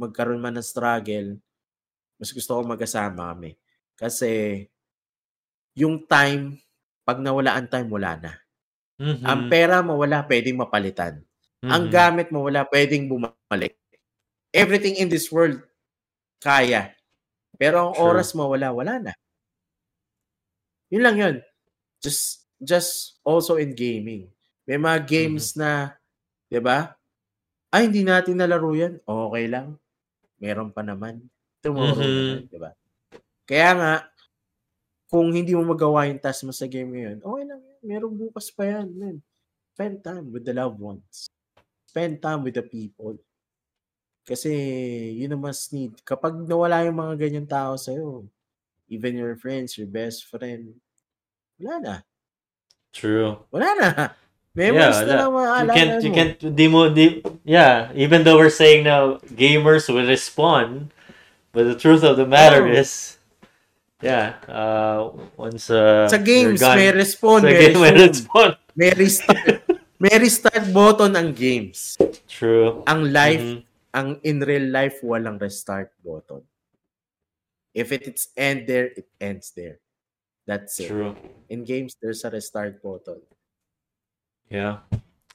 magkaroon 0.00 0.40
man 0.40 0.56
ng 0.56 0.64
struggle, 0.64 1.36
mas 2.16 2.32
gusto 2.32 2.56
ko 2.56 2.60
magkasama 2.64 3.36
kami. 3.36 3.52
Kasi, 3.94 4.64
yung 5.74 6.06
time, 6.06 6.58
pag 7.04 7.18
nawala 7.20 7.58
ang 7.58 7.68
time, 7.68 7.90
wala 7.90 8.16
na. 8.18 8.32
Ang 9.26 9.46
Mhm. 9.46 9.50
pera 9.50 9.82
mawala, 9.82 10.22
pwedeng 10.24 10.58
mapalitan. 10.62 11.20
Ang 11.66 11.90
Mhm. 11.90 11.92
gamit 11.92 12.28
mawala, 12.30 12.62
pwedeng 12.70 13.10
bumalik. 13.10 13.74
Everything 14.54 14.94
in 15.02 15.10
this 15.10 15.28
world, 15.34 15.58
kaya. 16.38 16.94
Pero 17.58 17.90
ang 17.90 17.92
True. 17.98 18.06
oras 18.06 18.32
mawala, 18.38 18.70
wala 18.70 18.94
na. 19.02 19.12
Yun 20.94 21.02
lang 21.02 21.16
yun. 21.18 21.36
Just, 21.98 22.46
just 22.62 23.18
also 23.26 23.58
in 23.58 23.74
gaming. 23.74 24.30
May 24.64 24.78
mga 24.78 25.04
games 25.04 25.58
na, 25.58 25.98
di 26.48 26.62
ba? 26.62 26.94
Ay, 27.74 27.90
hindi 27.90 28.06
natin 28.06 28.38
nalaro 28.38 28.70
yan. 28.78 29.02
Okay 29.02 29.44
lang. 29.50 29.76
Meron 30.38 30.70
pa 30.70 30.86
naman. 30.86 31.26
Tomorrow 31.64 31.98
naman, 31.98 32.46
Mhm. 32.46 32.52
di 32.52 32.58
ba? 32.62 32.70
Kaya 33.44 33.70
nga, 33.74 33.92
kung 35.14 35.30
hindi 35.30 35.54
mo 35.54 35.62
magawa 35.62 36.10
yung 36.10 36.18
task 36.18 36.42
mo 36.42 36.50
sa 36.50 36.66
game 36.66 36.90
ngayon, 36.90 37.22
okay 37.22 37.44
lang 37.46 37.60
yan. 37.62 37.78
Meron 37.86 38.18
bukas 38.18 38.50
pa 38.50 38.66
yan, 38.66 38.90
man. 38.98 39.16
Spend 39.78 40.02
time 40.02 40.26
with 40.34 40.42
the 40.42 40.50
loved 40.50 40.82
ones. 40.82 41.30
Spend 41.86 42.18
time 42.18 42.42
with 42.42 42.58
the 42.58 42.66
people. 42.66 43.14
Kasi, 44.26 44.50
yun 45.14 45.38
ang 45.38 45.46
mas 45.46 45.70
need. 45.70 45.94
Kapag 46.02 46.34
nawala 46.50 46.82
yung 46.82 46.98
mga 46.98 47.14
ganyan 47.14 47.46
tao 47.46 47.78
sa'yo, 47.78 48.26
even 48.90 49.14
your 49.14 49.38
friends, 49.38 49.78
your 49.78 49.86
best 49.86 50.26
friend, 50.26 50.74
wala 51.62 51.74
na. 51.78 51.94
True. 52.90 53.38
Wala 53.54 53.70
na. 53.78 53.88
Memories 54.50 54.98
Yeah, 54.98 55.06
na 55.06 55.14
lang 55.14 55.30
you 55.30 55.34
maaalala 55.38 55.70
can't, 55.74 55.94
you 56.02 56.10
mo. 56.10 56.16
can't, 56.18 56.34
di 56.42 56.66
mo, 56.66 56.80
di, 56.90 57.06
yeah, 57.46 57.90
even 57.94 58.26
though 58.26 58.38
we're 58.38 58.50
saying 58.50 58.82
now 58.82 59.22
gamers 59.30 59.86
will 59.86 60.06
respond, 60.06 60.90
but 61.54 61.70
the 61.70 61.78
truth 61.78 62.02
of 62.02 62.18
the 62.18 62.26
matter 62.26 62.66
Oh. 62.66 62.74
is, 62.74 63.18
yeah, 64.04 64.36
uh, 64.46 65.10
once 65.40 65.72
uh, 65.72 66.04
Sa 66.06 66.20
games, 66.20 66.60
gone, 66.60 66.76
may 66.76 66.92
respond, 66.92 67.40
sa 67.42 67.48
may 67.48 67.56
game 67.56 67.80
may 67.80 67.92
respond. 67.96 68.52
May 68.76 68.90
restart. 68.92 69.64
may 70.02 70.14
restart 70.20 70.64
button 70.70 71.16
ang 71.16 71.32
games. 71.32 71.96
True. 72.28 72.84
Ang 72.84 73.08
life, 73.08 73.40
Mhm. 73.40 73.58
ang 73.96 74.08
in 74.20 74.44
real 74.44 74.68
life, 74.68 75.00
walang 75.00 75.40
restart 75.40 75.88
button. 76.04 76.44
If 77.74 77.90
it, 77.90 78.06
it's 78.06 78.30
end 78.36 78.68
there, 78.70 78.92
it 78.94 79.08
ends 79.18 79.50
there. 79.56 79.80
That's 80.46 80.78
it. 80.78 80.92
True. 80.92 81.16
In 81.48 81.64
games, 81.64 81.96
there's 81.98 82.22
a 82.22 82.30
restart 82.30 82.78
button. 82.84 83.18
Yeah. 84.52 84.84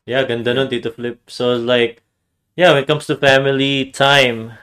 Yeah, 0.06 0.24
ganda 0.24 0.54
nun, 0.54 0.70
Tito 0.70 0.94
Flip. 0.94 1.20
So, 1.28 1.58
like, 1.58 2.02
yeah, 2.56 2.72
when 2.72 2.84
it 2.84 2.88
comes 2.88 3.06
to 3.08 3.18
family 3.18 3.92
time, 3.92 4.54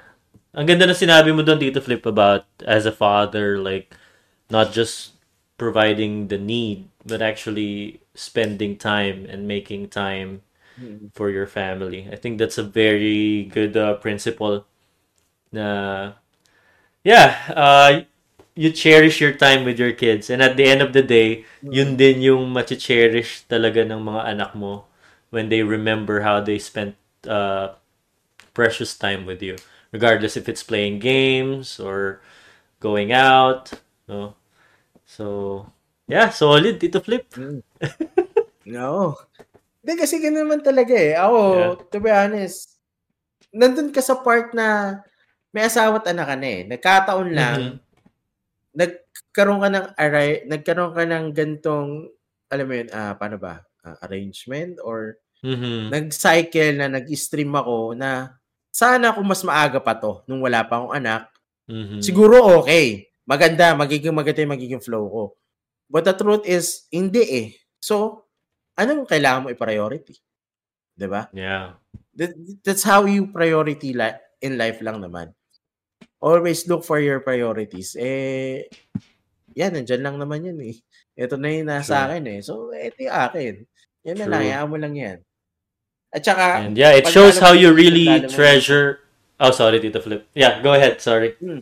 ang 0.56 0.66
ganda 0.66 0.88
na 0.88 0.96
sinabi 0.96 1.30
mo 1.36 1.44
doon, 1.44 1.60
Tito 1.60 1.80
Flip, 1.84 2.02
about 2.06 2.48
as 2.64 2.86
a 2.88 2.94
father, 2.94 3.60
like, 3.60 3.92
not 4.50 4.72
just 4.72 5.14
providing 5.60 6.28
the 6.28 6.38
need, 6.40 6.88
but 7.04 7.20
actually 7.22 8.00
spending 8.16 8.76
time 8.76 9.26
and 9.28 9.46
making 9.46 9.88
time 9.92 10.42
Mm. 10.76 11.08
for 11.16 11.30
your 11.32 11.46
family. 11.48 12.04
I 12.12 12.16
think 12.16 12.36
that's 12.38 12.58
a 12.58 12.66
very 12.66 13.48
good 13.48 13.76
uh, 13.76 13.96
principle. 13.96 14.66
Na, 15.52 16.12
yeah, 17.04 17.36
uh, 17.54 18.02
you 18.54 18.72
cherish 18.72 19.20
your 19.20 19.32
time 19.32 19.64
with 19.64 19.78
your 19.78 19.92
kids. 19.92 20.30
And 20.30 20.42
at 20.42 20.56
the 20.56 20.64
end 20.66 20.82
of 20.82 20.92
the 20.92 21.02
day, 21.02 21.44
yun 21.62 21.96
din 21.96 22.20
yung 22.22 22.52
machi-cherish 22.52 23.48
talaga 23.48 23.84
ng 23.84 24.00
mga 24.00 24.22
anak 24.36 24.52
mo 24.56 24.84
when 25.30 25.48
they 25.48 25.62
remember 25.62 26.22
how 26.22 26.40
they 26.40 26.58
spent 26.58 26.96
uh, 27.28 27.76
precious 28.54 28.96
time 28.96 29.26
with 29.26 29.42
you. 29.42 29.56
Regardless 29.96 30.36
if 30.36 30.44
it's 30.44 30.60
playing 30.60 31.00
games 31.00 31.80
or 31.80 32.20
going 32.84 33.16
out. 33.16 33.72
No? 34.04 34.36
So, 35.08 35.64
yeah, 36.04 36.28
solid. 36.28 36.76
Tito 36.76 37.00
Flip. 37.00 37.24
Mm. 37.32 37.64
No. 38.66 39.14
Hindi 39.78 39.94
kasi 39.94 40.18
ganun 40.18 40.50
naman 40.50 40.60
talaga 40.66 40.90
eh. 40.90 41.14
Ako, 41.14 41.38
Yeah. 41.54 41.74
to 41.94 41.98
be 42.02 42.10
honest, 42.10 42.82
nandun 43.54 43.94
ka 43.94 44.02
sa 44.02 44.18
part 44.18 44.50
na 44.58 44.98
may 45.54 45.62
asawa 45.62 46.02
at 46.02 46.10
anak 46.10 46.26
ka 46.26 46.34
na 46.34 46.48
eh. 46.50 46.60
Nagkataon 46.66 47.28
lang, 47.30 47.60
Mhm. 47.62 47.76
nagkaroon 48.74 49.62
ka 49.62 49.68
ng 49.70 49.86
array, 49.94 50.30
nagkaroon 50.50 50.92
ka 50.98 51.04
ng 51.06 51.26
gantong, 51.30 52.10
alam 52.50 52.66
mo 52.66 52.74
yun, 52.74 52.90
ah, 52.90 53.14
paano 53.14 53.38
ba? 53.38 53.62
Ah, 53.86 53.94
arrangement 54.02 54.82
or 54.82 55.22
Mhm. 55.46 55.94
nag-cycle 55.94 56.74
na 56.74 56.90
nag-stream 56.90 57.54
ako 57.54 57.94
na 57.94 58.34
sana 58.76 59.16
kung 59.16 59.24
mas 59.24 59.40
maaga 59.40 59.80
pa 59.80 59.96
to 59.96 60.20
nung 60.28 60.44
wala 60.44 60.60
pa 60.60 60.76
akong 60.76 60.92
anak, 60.92 61.32
Mhm. 61.64 62.04
siguro 62.04 62.60
okay. 62.60 63.08
Maganda, 63.26 63.72
magiging 63.74 64.12
maganda 64.14 64.44
yung 64.44 64.54
magiging 64.54 64.84
flow 64.84 65.04
ko. 65.08 65.22
But 65.88 66.06
the 66.06 66.14
truth 66.14 66.44
is, 66.46 66.84
hindi 66.92 67.24
eh. 67.26 67.48
So, 67.80 68.22
anong 68.76 69.08
kailangan 69.08 69.42
mo 69.42 69.48
i-priority? 69.50 70.14
ba? 71.08 71.26
Yeah. 71.34 71.74
That, 72.14 72.36
that's 72.62 72.86
how 72.86 73.02
you 73.08 73.32
priority 73.32 73.96
li- 73.96 74.20
in 74.44 74.54
life 74.54 74.78
lang 74.78 75.02
naman. 75.02 75.34
Always 76.22 76.64
look 76.70 76.86
for 76.86 77.02
your 77.02 77.18
priorities. 77.18 77.98
Eh, 77.98 78.70
yan, 79.58 79.74
nandyan 79.74 80.06
lang 80.06 80.16
naman 80.22 80.46
yun 80.46 80.60
eh. 80.62 80.76
Ito 81.18 81.34
na 81.34 81.50
yung 81.50 81.66
nasa 81.66 81.96
True. 81.98 82.04
akin 82.14 82.24
eh. 82.30 82.38
So, 82.46 82.52
ito 82.70 82.98
yung 83.02 83.16
akin. 83.16 83.52
Yan 84.06 84.16
na 84.22 84.26
lang, 84.30 84.40
hayaan 84.46 84.70
mo 84.70 84.76
lang 84.78 84.94
yan. 84.94 85.18
At 86.14 86.22
saka, 86.24 86.64
And 86.64 86.78
yeah, 86.78 86.94
it 86.94 87.06
shows 87.08 87.38
how 87.38 87.52
you 87.52 87.74
really 87.74 88.06
lalo 88.06 88.26
mo- 88.26 88.32
treasure. 88.32 89.04
Oh, 89.36 89.52
sorry, 89.52 89.80
Tito 89.80 90.00
Flip. 90.00 90.24
Yeah, 90.32 90.64
go 90.64 90.72
ahead. 90.72 91.00
Sorry. 91.02 91.36
Hmm. 91.36 91.60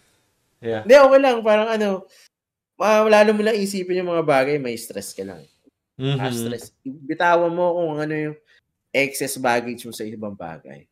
Yeah. 0.63 0.87
Hindi, 0.87 0.95
okay 0.95 1.21
lang. 1.21 1.37
Parang 1.43 1.69
ano, 1.69 2.07
lalo 2.79 3.31
mo 3.35 3.43
lang 3.43 3.59
isipin 3.59 4.05
yung 4.05 4.15
mga 4.15 4.25
bagay, 4.25 4.57
may 4.63 4.79
stress 4.79 5.11
ka 5.13 5.27
lang. 5.27 5.43
Mhm. 5.99 6.19
Ah, 6.19 6.31
stress. 6.31 6.71
Bitawan 6.83 7.51
mo 7.51 7.75
kung 7.75 7.99
ano 7.99 8.15
yung 8.15 8.37
excess 8.95 9.39
baggage 9.39 9.83
mo 9.87 9.93
sa 9.93 10.07
ibang 10.07 10.39
bagay. 10.39 10.87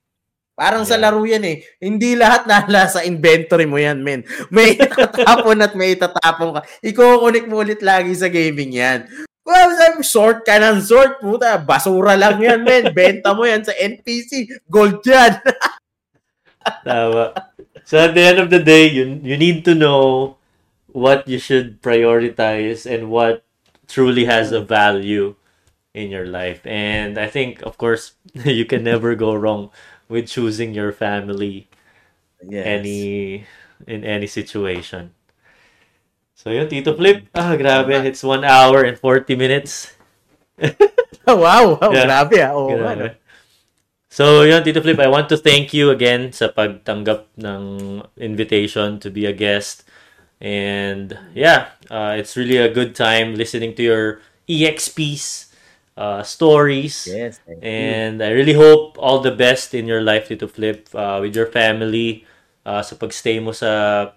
Parang 0.53 0.85
sa 0.85 1.01
Yeah. 1.01 1.09
laro 1.09 1.23
yan 1.25 1.43
eh. 1.49 1.65
Hindi 1.81 2.13
lahat 2.13 2.45
nala 2.45 2.85
sa 2.85 3.01
inventory 3.01 3.65
mo 3.65 3.81
yan, 3.81 4.05
men. 4.05 4.21
May 4.53 4.75
itatapon 4.83 5.65
at 5.65 5.73
may 5.73 5.97
itatapon 5.97 6.59
ka. 6.59 6.61
Iko-connect 6.85 7.47
mo 7.49 7.63
ulit 7.65 7.81
lagi 7.81 8.13
sa 8.13 8.29
gaming 8.29 8.77
yan. 8.77 9.09
Well, 9.43 9.75
sabi, 9.75 10.03
sort 10.07 10.47
ka 10.47 10.55
ng 10.59 10.79
sort, 10.81 11.19
puta. 11.19 11.59
Basura 11.59 12.15
lang 12.15 12.39
yan, 12.39 12.63
men. 12.63 12.91
Benta 12.97 13.35
mo 13.35 13.43
yan 13.43 13.67
sa 13.67 13.75
NPC. 13.75 14.47
Gold 14.71 15.03
yan. 15.03 15.43
Tama. 16.87 17.35
So 17.85 17.99
at 17.99 18.15
the 18.15 18.23
end 18.23 18.39
of 18.39 18.51
the 18.51 18.63
day, 18.63 18.87
you 18.87 19.19
you 19.23 19.37
need 19.37 19.65
to 19.67 19.75
know 19.75 20.37
what 20.95 21.27
you 21.27 21.39
should 21.39 21.83
prioritize 21.83 22.87
and 22.87 23.11
what 23.11 23.43
truly 23.89 24.25
has 24.27 24.53
a 24.53 24.61
value 24.63 25.35
in 25.95 26.11
your 26.11 26.27
life. 26.27 26.63
And 26.67 27.19
I 27.19 27.27
think, 27.27 27.63
of 27.63 27.77
course, 27.79 28.15
you 28.47 28.65
can 28.65 28.85
never 28.85 29.15
go 29.15 29.35
wrong 29.35 29.71
with 30.09 30.29
choosing 30.31 30.75
your 30.75 30.93
family 30.93 31.69
Yes. 32.43 32.67
any 32.67 33.47
in 33.87 34.05
any 34.05 34.27
situation. 34.27 35.15
So 36.43 36.51
yun, 36.51 36.67
Tito 36.67 36.91
Flip. 36.99 37.23
Ah, 37.39 37.55
grabe. 37.55 38.03
It's 38.03 38.27
1 38.27 38.43
hour 38.43 38.83
and 38.83 38.99
40 38.99 39.39
minutes. 39.39 39.95
wow, 41.27 41.79
wow 41.79 41.91
Yeah. 41.95 42.03
grabe 42.03 42.37
ah. 42.43 42.51
Oo, 42.59 42.75
Grabe. 42.75 42.91
ano. 42.91 43.07
So, 44.13 44.43
yun, 44.45 44.61
Tito 44.67 44.83
Flip, 44.83 44.99
I 44.99 45.07
want 45.09 45.31
to 45.31 45.39
thank 45.39 45.71
you 45.73 45.89
again 45.89 46.35
sa 46.35 46.51
pagtanggap 46.53 47.31
ng 47.39 47.63
invitation 48.21 48.99
to 49.01 49.09
be 49.09 49.25
a 49.25 49.33
guest. 49.33 49.87
And 50.43 51.15
yeah, 51.33 51.73
uh, 51.89 52.19
it's 52.19 52.35
really 52.37 52.59
a 52.59 52.69
good 52.69 52.99
time 52.99 53.39
listening 53.39 53.79
to 53.79 53.83
your 53.87 54.05
EXPs, 54.51 55.55
uh, 55.97 56.21
stories. 56.27 57.07
Yes, 57.09 57.39
thank 57.47 57.63
you. 57.63 57.71
And 57.71 58.19
I 58.21 58.35
really 58.35 58.59
hope 58.59 58.99
all 58.99 59.23
the 59.23 59.31
best 59.33 59.73
in 59.79 59.87
your 59.87 60.03
life, 60.03 60.27
Tito 60.29 60.51
Flip, 60.51 60.91
uh, 60.93 61.23
with 61.23 61.33
your 61.39 61.47
family, 61.47 62.27
uh, 62.67 62.83
sa 62.83 62.99
pagstay 62.99 63.39
mo 63.39 63.55
sa 63.55 64.11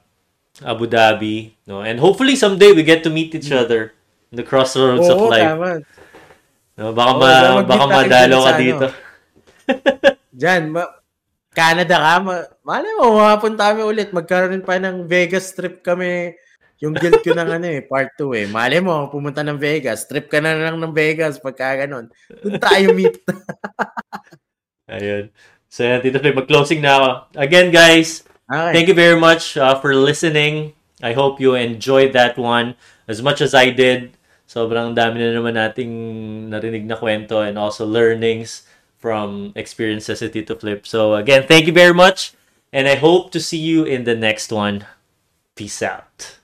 Abu 0.64 0.88
Dhabi. 0.88 1.52
No? 1.68 1.84
And 1.84 2.00
hopefully 2.00 2.40
someday 2.40 2.72
we 2.72 2.86
get 2.86 3.04
to 3.04 3.12
meet 3.12 3.36
each 3.36 3.52
other 3.52 3.92
in 4.32 4.40
the 4.40 4.46
crossroads 4.48 5.10
of 5.10 5.20
Oo, 5.20 5.28
life. 5.28 5.44
tama. 5.44 5.70
No? 6.80 6.96
Baka, 6.96 7.12
Oo, 7.12 7.20
ma- 7.20 7.68
baka 7.68 7.86
madalo 7.90 8.38
ka 8.40 8.46
sa 8.48 8.54
dito. 8.56 8.86
ano. 8.94 9.04
Diyan, 10.32 10.64
ma- 10.72 10.94
Canada 11.56 11.96
ka, 12.00 12.14
ma- 12.20 12.48
malay 12.68 12.92
mo, 13.00 13.16
mapunta 13.20 13.72
kami 13.72 13.84
ulit. 13.84 14.12
Magkaroon 14.12 14.64
pa 14.64 14.80
ng 14.80 15.08
Vegas 15.08 15.52
trip 15.56 15.80
kami. 15.84 16.36
Yung 16.84 16.92
guild 16.92 17.24
ko 17.24 17.32
ng 17.32 17.50
ano 17.56 17.68
eh, 17.72 17.80
part 17.88 18.12
2 18.20 18.36
eh. 18.36 18.46
Malay 18.52 18.84
mo, 18.84 19.08
pumunta 19.08 19.40
ng 19.48 19.56
Vegas. 19.56 20.04
Trip 20.12 20.28
ka 20.28 20.44
na 20.44 20.52
lang 20.52 20.76
ng 20.76 20.92
Vegas 20.92 21.40
pagka 21.40 21.88
ganun. 21.88 22.12
Doon 22.44 22.60
tayo 22.60 22.92
meet. 22.92 23.16
Ayun. 24.92 25.32
So, 25.72 25.88
yan, 25.88 26.04
Tito 26.04 26.20
Flip, 26.20 26.36
mag-closing 26.36 26.84
na 26.84 26.92
ako. 27.00 27.10
Again, 27.40 27.72
guys, 27.72 28.28
Okay. 28.46 28.74
Thank 28.74 28.88
you 28.88 28.94
very 28.94 29.20
much 29.20 29.58
uh, 29.58 29.80
for 29.80 29.96
listening. 29.96 30.74
I 31.02 31.14
hope 31.14 31.42
you 31.42 31.56
enjoyed 31.56 32.14
that 32.14 32.38
one 32.38 32.76
as 33.08 33.22
much 33.22 33.42
as 33.42 33.54
I 33.54 33.74
did. 33.74 34.14
Sobrang 34.46 34.94
dami 34.94 35.18
na 35.18 35.34
naman 35.34 35.58
nating 35.58 35.94
narinig 36.54 36.86
na 36.86 36.96
kwento 36.96 37.42
and 37.42 37.58
also 37.58 37.86
learnings 37.86 38.70
from 39.02 39.52
experiences 39.58 40.22
at 40.22 40.34
Tito 40.34 40.54
Flip. 40.54 40.86
So 40.86 41.18
again, 41.18 41.50
thank 41.50 41.66
you 41.66 41.74
very 41.74 41.94
much 41.94 42.38
and 42.70 42.88
I 42.88 42.96
hope 43.02 43.34
to 43.34 43.42
see 43.42 43.58
you 43.58 43.84
in 43.84 44.06
the 44.06 44.16
next 44.16 44.54
one. 44.54 44.86
Peace 45.58 45.82
out. 45.82 46.38